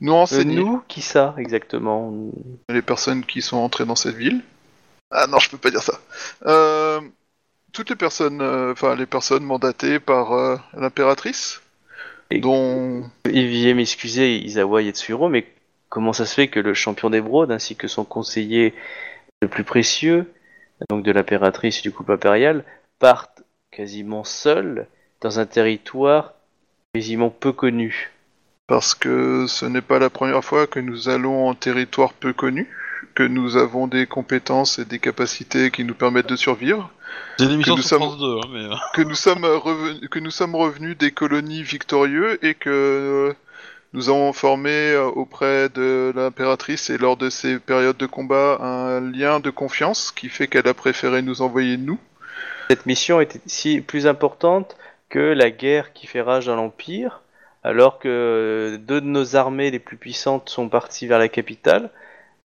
nous 0.00 0.12
Euh, 0.12 0.16
renseigner 0.16 0.56
nous, 0.56 0.82
qui 0.86 1.02
ça 1.02 1.34
exactement? 1.36 2.12
Les 2.68 2.82
personnes 2.82 3.24
qui 3.24 3.42
sont 3.42 3.56
entrées 3.56 3.86
dans 3.86 3.96
cette 3.96 4.14
ville. 4.14 4.40
Ah 5.10 5.26
non, 5.26 5.40
je 5.40 5.50
peux 5.50 5.58
pas 5.58 5.70
dire 5.72 5.82
ça. 5.82 5.98
Euh, 6.46 7.00
toutes 7.72 7.90
les 7.90 7.96
personnes, 7.96 8.40
euh, 8.40 8.72
enfin 8.72 8.96
les 8.96 9.06
personnes 9.06 9.44
mandatées 9.44 10.00
par 10.00 10.32
euh, 10.32 10.56
l'impératrice, 10.74 11.60
dont 12.30 13.04
Il 13.26 13.48
vient 13.48 13.74
m'excuser, 13.74 14.38
Isawa 14.38 14.82
Yatsuhiro, 14.82 15.28
mais 15.28 15.46
comment 15.88 16.12
ça 16.12 16.26
se 16.26 16.34
fait 16.34 16.48
que 16.48 16.60
le 16.60 16.74
champion 16.74 17.10
d'émeraude 17.10 17.50
ainsi 17.50 17.76
que 17.76 17.88
son 17.88 18.04
conseiller 18.04 18.74
le 19.42 19.48
plus 19.48 19.64
précieux, 19.64 20.32
donc 20.88 21.02
de 21.04 21.12
l'impératrice 21.12 21.82
du 21.82 21.92
couple 21.92 22.12
impérial, 22.12 22.64
partent 22.98 23.42
quasiment 23.70 24.24
seuls 24.24 24.86
dans 25.20 25.38
un 25.40 25.46
territoire 25.46 26.34
quasiment 26.94 27.30
peu 27.30 27.52
connu? 27.52 28.10
Parce 28.66 28.94
que 28.94 29.46
ce 29.48 29.66
n'est 29.66 29.80
pas 29.80 29.98
la 29.98 30.10
première 30.10 30.44
fois 30.44 30.68
que 30.68 30.78
nous 30.78 31.08
allons 31.08 31.48
en 31.48 31.54
territoire 31.54 32.12
peu 32.12 32.32
connu, 32.32 32.68
que 33.16 33.24
nous 33.24 33.56
avons 33.56 33.88
des 33.88 34.06
compétences 34.06 34.78
et 34.78 34.84
des 34.84 35.00
capacités 35.00 35.72
qui 35.72 35.82
nous 35.82 35.94
permettent 35.94 36.28
de 36.28 36.36
survivre, 36.36 36.92
C'est 37.38 37.44
une 37.46 37.52
émission 37.52 37.76
nous 37.76 37.82
sur 37.82 37.98
sommes- 37.98 38.08
France 38.08 38.18
2, 38.18 38.36
hein, 38.38 38.48
mais... 38.52 38.64
euh, 38.64 38.76
que 38.94 39.02
nous 39.02 39.14
sommes 39.14 39.44
revenus, 39.44 40.08
que 40.10 40.18
nous 40.18 40.30
sommes 40.30 40.54
revenus 40.54 40.96
des 40.98 41.10
colonies 41.10 41.62
victorieux 41.62 42.44
et 42.44 42.54
que 42.54 42.70
euh, 42.70 43.32
nous 43.92 44.08
avons 44.08 44.32
formé 44.32 44.70
euh, 44.70 45.04
auprès 45.06 45.68
de 45.68 46.12
l'impératrice 46.14 46.90
et 46.90 46.98
lors 46.98 47.16
de 47.16 47.30
ces 47.30 47.58
périodes 47.58 47.96
de 47.96 48.06
combat 48.06 48.58
un 48.60 49.00
lien 49.00 49.40
de 49.40 49.50
confiance 49.50 50.12
qui 50.12 50.28
fait 50.28 50.48
qu'elle 50.48 50.68
a 50.68 50.74
préféré 50.74 51.22
nous 51.22 51.42
envoyer 51.42 51.76
nous. 51.76 51.98
Cette 52.68 52.86
mission 52.86 53.20
était 53.20 53.40
si 53.46 53.80
plus 53.80 54.06
importante 54.06 54.76
que 55.08 55.18
la 55.18 55.50
guerre 55.50 55.92
qui 55.92 56.06
fait 56.06 56.20
rage 56.20 56.46
dans 56.46 56.54
l'Empire, 56.56 57.22
alors 57.64 57.98
que 57.98 58.78
deux 58.80 59.00
de 59.00 59.06
nos 59.06 59.34
armées 59.34 59.70
les 59.72 59.80
plus 59.80 59.96
puissantes 59.96 60.48
sont 60.48 60.68
parties 60.68 61.06
vers 61.08 61.18
la 61.18 61.28
capitale. 61.28 61.90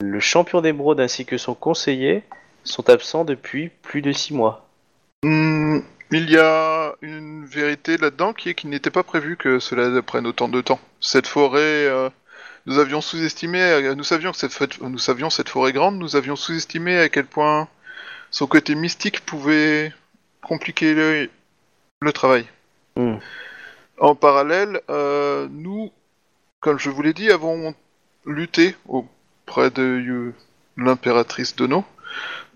Le 0.00 0.18
champion 0.20 0.60
d'émeraude 0.60 1.00
ainsi 1.00 1.24
que 1.24 1.38
son 1.38 1.54
conseiller 1.54 2.24
sont 2.68 2.88
absents 2.90 3.24
depuis 3.24 3.70
plus 3.82 4.02
de 4.02 4.12
six 4.12 4.34
mois. 4.34 4.68
Hmm, 5.22 5.80
il 6.10 6.30
y 6.30 6.38
a 6.38 6.94
une 7.02 7.44
vérité 7.44 7.96
là-dedans 7.96 8.32
qui 8.32 8.48
est 8.50 8.54
qu'il 8.54 8.70
n'était 8.70 8.90
pas 8.90 9.02
prévu 9.02 9.36
que 9.36 9.58
cela 9.58 10.00
prenne 10.02 10.26
autant 10.26 10.48
de 10.48 10.60
temps. 10.60 10.80
Cette 11.00 11.26
forêt, 11.26 11.60
euh, 11.60 12.08
nous 12.66 12.78
avions 12.78 13.00
sous-estimé, 13.00 13.60
euh, 13.60 13.94
nous 13.94 14.04
savions 14.04 14.32
que 14.32 14.38
cette, 14.38 14.52
fête- 14.52 14.80
nous 14.80 14.98
savions 14.98 15.30
cette 15.30 15.48
forêt 15.48 15.72
grande, 15.72 15.98
nous 15.98 16.16
avions 16.16 16.36
sous-estimé 16.36 16.98
à 16.98 17.08
quel 17.08 17.26
point 17.26 17.68
son 18.30 18.46
côté 18.46 18.74
mystique 18.74 19.24
pouvait 19.24 19.92
compliquer 20.42 20.94
le, 20.94 21.28
le 22.00 22.12
travail. 22.12 22.46
Hmm. 22.96 23.16
En 23.98 24.14
parallèle, 24.14 24.80
euh, 24.90 25.48
nous, 25.50 25.90
comme 26.60 26.78
je 26.78 26.90
vous 26.90 27.02
l'ai 27.02 27.12
dit, 27.14 27.30
avons 27.30 27.74
lutté 28.24 28.76
auprès 28.86 29.70
de 29.70 29.82
euh, 29.82 30.34
l'impératrice 30.76 31.56
Dono 31.56 31.84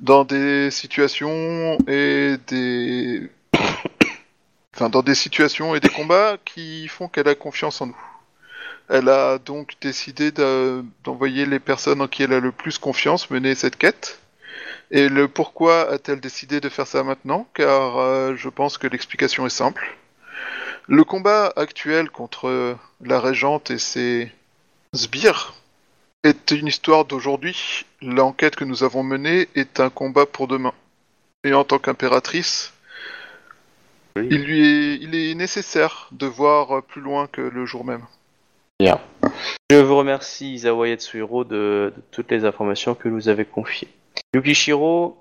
dans 0.00 0.24
des 0.24 0.70
situations 0.70 1.78
et 1.86 2.36
des 2.48 3.30
enfin 4.74 4.88
dans 4.88 5.02
des 5.02 5.14
situations 5.14 5.74
et 5.74 5.80
des 5.80 5.88
combats 5.88 6.36
qui 6.44 6.88
font 6.88 7.08
qu'elle 7.08 7.28
a 7.28 7.34
confiance 7.34 7.80
en 7.80 7.86
nous. 7.86 8.00
Elle 8.88 9.08
a 9.08 9.38
donc 9.38 9.74
décidé 9.80 10.32
de- 10.32 10.84
d'envoyer 11.04 11.46
les 11.46 11.60
personnes 11.60 12.00
en 12.02 12.08
qui 12.08 12.22
elle 12.24 12.32
a 12.32 12.40
le 12.40 12.52
plus 12.52 12.78
confiance 12.78 13.30
mener 13.30 13.54
cette 13.54 13.76
quête. 13.76 14.18
Et 14.90 15.08
le 15.08 15.28
pourquoi 15.28 15.90
a-t-elle 15.90 16.20
décidé 16.20 16.60
de 16.60 16.68
faire 16.68 16.86
ça 16.86 17.02
maintenant? 17.02 17.46
Car 17.54 17.98
euh, 17.98 18.34
je 18.36 18.48
pense 18.50 18.76
que 18.76 18.86
l'explication 18.86 19.46
est 19.46 19.50
simple. 19.50 19.96
Le 20.88 21.04
combat 21.04 21.52
actuel 21.56 22.10
contre 22.10 22.76
la 23.00 23.20
régente 23.20 23.70
et 23.70 23.78
ses 23.78 24.30
sbires 24.92 25.54
est 26.24 26.50
une 26.52 26.66
histoire 26.66 27.04
d'aujourd'hui. 27.04 27.84
L'enquête 28.00 28.56
que 28.56 28.64
nous 28.64 28.84
avons 28.84 29.02
menée 29.02 29.48
est 29.54 29.80
un 29.80 29.90
combat 29.90 30.26
pour 30.26 30.48
demain. 30.48 30.72
Et 31.44 31.54
en 31.54 31.64
tant 31.64 31.78
qu'impératrice, 31.78 32.72
Oui. 34.16 34.28
il 34.30 34.44
lui 34.44 34.60
est, 34.66 34.94
il 34.96 35.14
est 35.14 35.34
nécessaire 35.34 36.08
de 36.12 36.26
voir 36.26 36.82
plus 36.82 37.00
loin 37.00 37.26
que 37.26 37.40
le 37.40 37.66
jour 37.66 37.84
même. 37.84 38.04
Je 39.70 39.76
vous 39.76 39.96
remercie 39.96 40.54
Isawa 40.54 40.88
Yatsuhiro 40.88 41.44
de, 41.44 41.92
de 41.96 42.02
toutes 42.10 42.30
les 42.30 42.44
informations 42.44 42.94
que 42.94 43.08
vous 43.08 43.28
avez 43.28 43.44
confiées. 43.44 43.88
Yukishiro, 44.34 45.16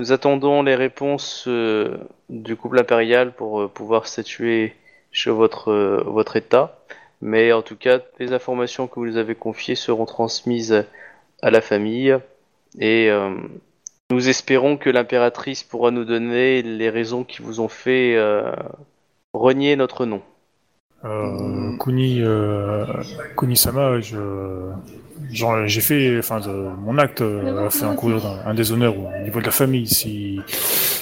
nous 0.00 0.12
attendons 0.12 0.62
les 0.62 0.74
réponses 0.74 1.44
euh, 1.48 1.96
du 2.28 2.56
couple 2.56 2.78
impérial 2.78 3.32
pour 3.32 3.62
euh, 3.62 3.68
pouvoir 3.68 4.06
statuer 4.06 4.74
sur 5.12 5.34
votre, 5.34 5.70
euh, 5.70 6.02
votre 6.06 6.36
état. 6.36 6.78
Mais 7.20 7.52
en 7.52 7.62
tout 7.62 7.76
cas, 7.76 8.00
les 8.18 8.32
informations 8.32 8.86
que 8.86 8.94
vous 8.94 9.06
nous 9.06 9.16
avez 9.16 9.34
confiées 9.34 9.74
seront 9.74 10.06
transmises 10.06 10.84
à 11.42 11.50
la 11.50 11.60
famille. 11.60 12.16
Et 12.78 13.10
euh, 13.10 13.30
nous 14.10 14.28
espérons 14.28 14.76
que 14.76 14.90
l'impératrice 14.90 15.62
pourra 15.62 15.90
nous 15.90 16.04
donner 16.04 16.62
les 16.62 16.88
raisons 16.88 17.24
qui 17.24 17.42
vous 17.42 17.60
ont 17.60 17.68
fait 17.68 18.14
euh, 18.16 18.50
renier 19.34 19.76
notre 19.76 20.06
nom. 20.06 20.22
Euh, 21.04 21.76
Kuni, 21.78 22.20
euh, 22.20 22.84
genre, 25.32 25.66
j'ai 25.66 25.80
fait, 25.80 26.18
enfin, 26.18 26.40
de- 26.40 26.48
mon 26.50 26.98
acte 26.98 27.22
euh, 27.22 27.66
a 27.66 27.70
fait 27.70 27.84
un, 27.84 27.96
un 28.44 28.54
déshonneur 28.54 28.94
au 28.98 29.08
niveau 29.24 29.40
de 29.40 29.46
la 29.46 29.50
famille. 29.50 29.86
Si, 29.86 30.40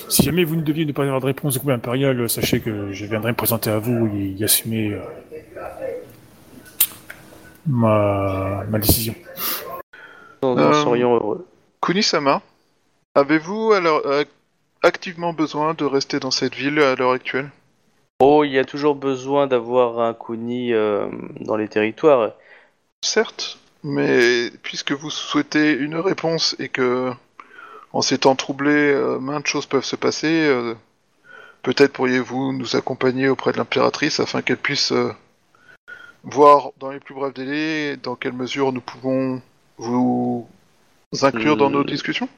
si 0.09 0.23
jamais 0.23 0.45
vous 0.45 0.55
ne 0.57 0.63
deviez 0.63 0.85
ne 0.85 0.93
pas 0.93 1.03
avoir 1.03 1.21
de 1.21 1.27
réponse 1.27 1.55
du 1.55 1.59
groupe 1.59 1.73
impérial, 1.73 2.29
sachez 2.29 2.61
que 2.61 2.93
je 2.93 3.07
viendrai 3.07 3.33
me 3.33 3.37
présenter 3.37 3.71
à 3.71 3.79
vous 3.79 4.09
et 4.15 4.27
y 4.39 4.45
assumer 4.45 4.93
euh, 4.93 5.01
ma, 7.69 8.65
ma 8.69 8.79
décision. 8.79 9.15
Nous 10.43 10.49
en 10.49 10.59
Euh, 10.59 10.73
serions 10.73 11.15
heureux. 11.15 11.47
Kunisama, 11.81 12.43
avez-vous 13.15 13.73
alors 13.73 14.03
euh, 14.07 14.25
activement 14.83 15.33
besoin 15.33 15.75
de 15.75 15.85
rester 15.85 16.19
dans 16.19 16.31
cette 16.31 16.55
ville 16.55 16.79
à 16.81 16.95
l'heure 16.95 17.13
actuelle? 17.13 17.51
Oh, 18.21 18.43
il 18.43 18.51
y 18.51 18.59
a 18.59 18.65
toujours 18.65 18.97
besoin 18.97 19.47
d'avoir 19.47 20.01
un 20.01 20.15
Kuni 20.15 20.73
euh, 20.73 21.07
dans 21.41 21.57
les 21.57 21.69
territoires. 21.69 22.33
Certes, 23.05 23.59
mais 23.85 24.51
puisque 24.63 24.91
vous 24.91 25.11
souhaitez 25.11 25.73
une 25.73 25.95
réponse 25.95 26.57
et 26.59 26.69
que, 26.69 27.13
en 27.93 28.03
ces 28.03 28.19
temps 28.19 28.35
troublés, 28.35 28.93
euh, 28.93 29.21
maintes 29.21 29.47
choses 29.47 29.67
peuvent 29.67 29.85
se 29.85 29.95
passer, 29.95 30.49
euh, 30.49 30.75
peut-être 31.63 31.93
pourriez-vous 31.93 32.53
nous 32.53 32.75
accompagner 32.75 33.29
auprès 33.29 33.53
de 33.53 33.59
l'impératrice 33.59 34.19
afin 34.19 34.43
qu'elle 34.43 34.57
puisse 34.57 34.91
euh, 34.91 35.13
voir 36.31 36.73
dans 36.79 36.91
les 36.91 37.01
plus 37.01 37.15
brefs 37.15 37.35
délais 37.35 37.97
dans 37.97 38.15
quelle 38.17 38.33
mesure 38.33 38.73
nous 38.73 38.81
pouvons 38.81 39.41
vous 39.79 40.47
inclure 41.23 41.57
dans 41.57 41.71
nos 41.71 41.81
Euh, 41.81 41.85
discussions? 41.85 42.29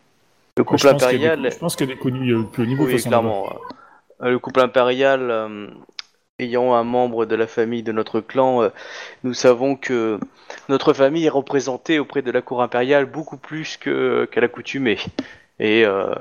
Le 0.56 0.64
couple 0.64 0.88
impérial, 0.88 1.50
Je 1.50 1.58
pense 1.58 1.76
des 1.76 1.96
connus 1.96 2.34
euh, 2.34 2.42
plus 2.42 2.62
haut 2.64 2.66
niveau. 2.66 2.84
oui, 2.84 2.92
façon, 2.92 3.08
clairement. 3.08 3.48
euh, 4.22 4.30
Le 4.30 4.38
couple 4.38 4.60
impérial, 4.60 5.30
euh, 5.30 5.68
ayant 6.38 6.74
un 6.74 6.84
membre 6.84 7.24
de 7.26 7.34
la 7.36 7.46
famille 7.46 7.82
de 7.82 7.92
notre 7.92 8.20
clan, 8.20 8.62
euh, 8.62 8.68
nous 9.24 9.34
savons 9.34 9.76
que 9.76 10.18
notre 10.68 10.92
famille 10.92 11.26
est 11.26 11.30
représentée 11.30 11.98
auprès 11.98 12.22
de 12.22 12.30
la 12.30 12.42
cour 12.42 12.62
impériale 12.62 13.06
beaucoup 13.06 13.36
plus 13.38 13.76
que 13.76 14.28
qu'à 14.30 14.40
l'accoutumée. 14.40 14.98
Et 15.58 15.84
euh, 15.84 16.14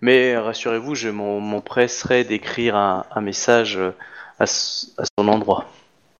mais 0.00 0.36
rassurez-vous, 0.36 0.94
je 0.94 1.08
m'en- 1.08 1.40
m'empresserai 1.40 2.24
d'écrire 2.24 2.76
un, 2.76 3.04
un 3.10 3.20
message 3.20 3.78
à 4.38 4.46
son 4.46 5.28
endroit. 5.28 5.64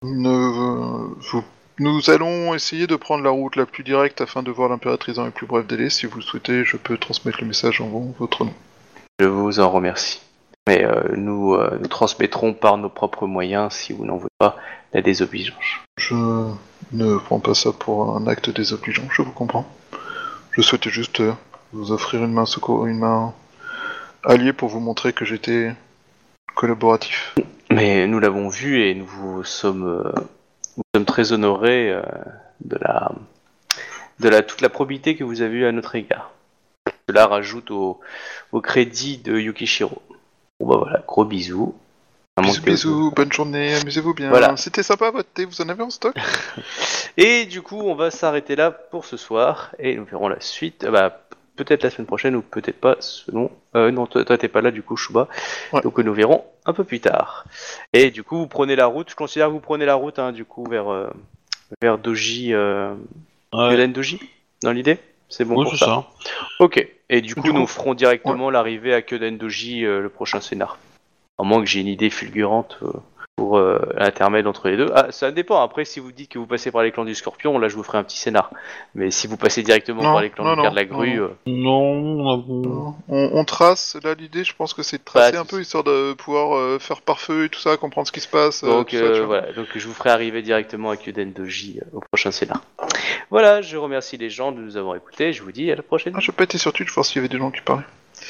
Ne- 0.03 1.15
vous- 1.33 1.45
Nous 1.81 2.11
allons 2.11 2.55
essayer 2.55 2.87
de 2.89 2.97
prendre 2.97 3.23
la 3.23 3.31
route 3.31 3.55
la 3.57 3.65
plus 3.67 3.85
directe 3.85 4.21
afin 4.21 4.43
de 4.43 4.51
voir 4.51 4.69
l'impératrice 4.69 5.15
dans 5.17 5.25
les 5.25 5.31
plus 5.31 5.47
brefs 5.47 5.67
délais. 5.67 5.91
Si 5.91 6.07
vous 6.07 6.17
le 6.17 6.23
souhaitez, 6.23 6.65
je 6.65 6.77
peux 6.77 6.99
transmettre 6.99 7.39
le 7.41 7.47
message 7.47 7.81
en 7.81 7.87
vo- 7.89 8.15
votre 8.19 8.45
nom. 8.45 8.55
Je 9.21 9.27
vous 9.27 9.61
en 9.61 9.71
remercie. 9.71 10.21
Mais 10.69 10.85
euh, 10.85 11.03
nous, 11.17 11.55
euh, 11.55 11.79
nous 11.81 11.87
transmettrons 11.89 12.53
par 12.53 12.79
nos 12.79 12.89
propres 12.89 13.27
moyens, 13.27 13.73
si 13.75 13.93
vous 13.93 14.05
n'en 14.05 14.17
voulez 14.17 14.29
pas, 14.39 14.57
la 14.93 15.03
désobligeance. 15.03 15.65
Je 15.99 16.15
ne 16.93 17.17
prends 17.19 17.39
pas 17.41 17.55
ça 17.55 17.73
pour 17.73 18.17
un 18.17 18.27
acte 18.27 18.51
désobligeant, 18.51 19.05
je 19.13 19.23
vous 19.23 19.33
comprends. 19.33 19.67
Je 20.53 20.63
souhaitais 20.63 20.91
juste 20.91 21.21
euh, 21.21 21.33
vous 21.73 21.93
offrir 21.93 22.23
une 22.25 22.33
main 22.33 22.47
secours, 22.47 22.87
une 22.87 22.99
main 22.99 23.33
alliée 24.25 24.53
pour 24.53 24.69
vous 24.69 24.81
montrer 24.81 25.13
que 25.13 25.25
j'étais 25.25 25.73
collaboratif. 26.57 27.35
Mais 27.71 28.07
nous 28.07 28.19
l'avons 28.19 28.49
vu 28.49 28.83
et 28.83 28.95
nous 28.95 29.07
vous 29.07 29.45
sommes, 29.45 29.87
euh, 29.87 30.13
nous 30.77 30.83
sommes 30.95 31.05
très 31.05 31.33
honorés 31.33 31.93
euh, 31.93 32.03
de 32.61 32.77
la, 32.81 33.13
de 34.21 34.29
la 34.29 34.43
toute 34.43 34.61
la 34.61 34.69
probité 34.69 35.17
que 35.17 35.25
vous 35.25 35.43
avez 35.43 35.59
eue 35.59 35.67
à 35.67 35.73
notre 35.73 35.95
égard. 35.95 36.33
Cela 37.09 37.27
rajoute 37.27 37.71
au, 37.71 38.01
au 38.53 38.61
crédit 38.61 39.19
de 39.19 39.39
Yukishiro. 39.39 40.03
Bon 40.61 40.67
bah 40.67 40.77
voilà, 40.79 41.03
gros 41.07 41.25
bisous. 41.25 41.75
Bisous, 42.41 42.63
bisous, 42.63 43.13
bonne 43.15 43.33
journée, 43.33 43.75
amusez-vous 43.75 44.15
bien. 44.15 44.29
Voilà. 44.29 44.57
C'était 44.57 44.83
sympa 44.83 45.11
votre 45.11 45.29
thé, 45.29 45.45
vous 45.45 45.61
en 45.61 45.69
avez 45.69 45.83
en 45.83 45.91
stock 45.91 46.15
Et 47.17 47.47
du 47.47 47.63
coup, 47.63 47.81
on 47.81 47.95
va 47.95 48.11
s'arrêter 48.11 48.55
là 48.55 48.71
pour 48.71 49.05
ce 49.05 49.17
soir 49.17 49.75
et 49.79 49.97
nous 49.97 50.05
verrons 50.05 50.29
la 50.29 50.41
suite. 50.41 50.87
Bah, 50.87 51.21
peut-être 51.59 51.83
la 51.83 51.91
semaine 51.91 52.07
prochaine 52.07 52.35
ou 52.37 52.41
peut-être 52.43 52.81
pas, 52.81 52.97
selon. 53.01 53.51
Euh, 53.77 53.91
non, 53.91 54.07
toi, 54.07 54.25
t'es 54.39 54.49
pas 54.49 54.63
là 54.63 54.71
du 54.71 54.83
coup, 54.83 54.97
Shuba. 54.97 55.29
Ouais. 55.73 55.83
Donc 55.83 55.99
nous 55.99 56.15
verrons 56.15 56.45
un 56.65 56.73
peu 56.73 56.85
plus 56.85 57.01
tard. 57.01 57.45
Et 57.93 58.11
du 58.11 58.23
coup, 58.23 58.39
vous 58.39 58.47
prenez 58.47 58.77
la 58.77 58.87
route. 58.87 59.11
Je 59.11 59.15
considère 59.17 59.49
que 59.49 59.53
vous 59.53 59.61
prenez 59.61 59.85
la 59.85 59.95
route, 59.95 60.19
hein, 60.19 60.33
du 60.33 60.45
coup, 60.45 60.65
vers 60.69 60.91
euh, 60.91 61.11
vers 61.83 61.99
Doji, 61.99 62.55
euh, 62.55 62.95
Ouais. 63.53 63.75
Hélène 63.75 63.93
Doji, 63.93 64.21
dans 64.63 64.73
l'idée? 64.73 64.99
C'est 65.31 65.45
bon 65.45 65.57
Oui, 65.59 65.65
pour 65.65 65.77
ça. 65.77 65.87
ça. 65.87 66.07
Ok. 66.61 66.87
Et 67.11 67.21
du 67.23 67.35
coup, 67.35 67.43
Du 67.43 67.51
coup, 67.51 67.59
nous 67.59 67.67
ferons 67.67 67.95
directement 67.95 68.51
l'arrivée 68.51 68.93
à 68.95 69.01
Kyoden 69.03 69.37
Doji, 69.39 69.85
euh, 69.85 70.01
le 70.01 70.09
prochain 70.11 70.41
scénar. 70.41 70.79
À 71.39 71.45
moins 71.45 71.61
que 71.61 71.67
j'ai 71.67 71.81
une 71.81 71.87
idée 71.87 72.11
fulgurante. 72.11 72.79
Pour 73.39 73.57
euh, 73.57 73.79
l'intermède 73.95 74.49
entre 74.49 74.69
les 74.69 74.77
deux. 74.77 74.91
Ah, 74.97 75.07
ça 75.11 75.31
dépend. 75.31 75.63
Après, 75.63 75.85
si 75.85 76.01
vous 76.01 76.11
dites 76.11 76.29
que 76.29 76.41
vous 76.41 76.47
passez 76.47 76.73
par 76.73 76.83
les 76.83 76.91
clans 76.91 77.05
du 77.05 77.15
Scorpion, 77.15 77.57
là, 77.61 77.69
je 77.69 77.77
vous 77.77 77.85
ferai 77.85 77.99
un 77.99 78.03
petit 78.03 78.19
scénar. 78.19 78.51
Mais 78.97 79.13
si 79.13 79.29
vous 79.29 79.37
passez 79.37 79.63
directement 79.63 80.03
Non, 80.03 80.13
par 80.15 80.23
les 80.23 80.31
clans 80.31 80.45
non, 80.45 80.57
du 80.57 80.63
Père 80.63 80.71
de 80.73 80.77
la 80.77 80.85
non, 80.85 80.91
Grue, 80.93 81.17
non. 81.19 81.23
euh, 81.23 81.29
Non, 81.47 81.81
on 81.81 82.29
a- 82.35 82.95
On, 83.09 83.31
on 83.35 83.45
trace, 83.45 83.97
là 84.03 84.15
l'idée 84.15 84.43
je 84.43 84.55
pense 84.57 84.75
que 84.75 84.83
c'est 84.83 84.99
de 84.99 85.05
tracer 85.05 85.33
Bah, 85.35 85.41
un 85.41 85.45
peu 85.45 85.61
histoire 85.61 85.85
de 85.85 86.15
pouvoir 86.15 86.57
euh, 86.57 86.79
faire 86.81 87.01
par 87.01 87.21
feu 87.21 87.45
et 87.45 87.49
tout 87.49 87.61
ça, 87.61 87.77
comprendre 87.77 88.09
ce 88.09 88.13
qui 88.13 88.21
se 88.21 88.27
passe. 88.29 88.65
euh, 88.65 88.67
donc 88.67 88.89
tout 88.89 88.97
ça, 88.97 89.03
tu 89.13 89.21
euh, 89.21 89.25
voilà. 89.27 89.53
Donc 89.53 89.69
je 89.77 89.87
vous 89.87 89.95
ferai 89.95 90.11
arriver 90.11 90.43
directement 90.43 90.89
avec 90.89 91.07
Uden 91.07 91.33
Doji 91.33 91.79
euh, 91.81 91.97
au 91.99 92.01
prochain 92.01 92.33
scénar. 92.33 92.61
Voilà, 93.31 93.63
je 93.63 93.77
remercie 93.77 94.17
les 94.17 94.31
gens 94.31 94.51
de 94.51 94.59
nous 94.61 94.77
avoir 94.77 94.97
écoutés. 94.97 95.33
Je 95.33 95.43
vous 95.45 95.53
dis 95.53 95.71
à 95.71 95.77
la 95.77 95.83
prochaine. 95.83 96.13
Ah, 96.17 96.21
j'ai 96.21 96.33
pas 96.33 96.43
été 96.45 96.59
sur 96.59 96.73
Twitch 96.73 96.93
voir 96.93 97.05
s'il 97.07 97.17
y 97.17 97.19
avait 97.21 97.29
des 97.29 97.39
gens 97.39 97.51
qui 97.53 97.61
parlaient. 97.61 97.85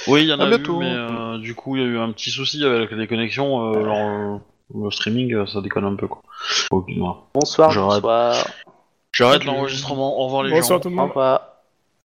Oui, 0.06 0.22
il 0.24 0.28
y 0.28 0.32
en 0.34 0.40
À 0.40 0.44
a 0.44 0.48
bientôt. 0.48 0.76
eu, 0.76 0.84
mais 0.84 0.92
euh, 0.92 1.38
du 1.38 1.54
coup, 1.54 1.76
il 1.76 1.82
y 1.82 1.84
a 1.84 1.88
eu 1.88 1.98
un 1.98 2.12
petit 2.12 2.30
souci 2.30 2.62
avec 2.64 2.90
les 2.90 3.06
connexions. 3.06 3.72
euh, 3.74 3.84
genre, 3.84 3.96
euh, 3.98 4.38
le 4.74 4.90
streaming, 4.90 5.32
euh, 5.34 5.46
ça 5.46 5.60
déconne 5.60 5.84
un 5.84 5.94
peu, 5.96 6.06
quoi. 6.08 6.22
Bonsoir, 7.34 7.70
J'arrête. 7.70 8.02
bonsoir. 8.02 8.46
J'arrête 9.12 9.44
l'enregistrement. 9.44 10.18
Au 10.20 10.24
revoir 10.26 10.42
les 10.42 10.50
Bonsoir 10.50 10.78
gens. 10.78 10.82
tout 10.82 10.88
le 10.88 10.94
Au 10.94 10.98
monde. 10.98 11.08
revoir. 11.08 11.40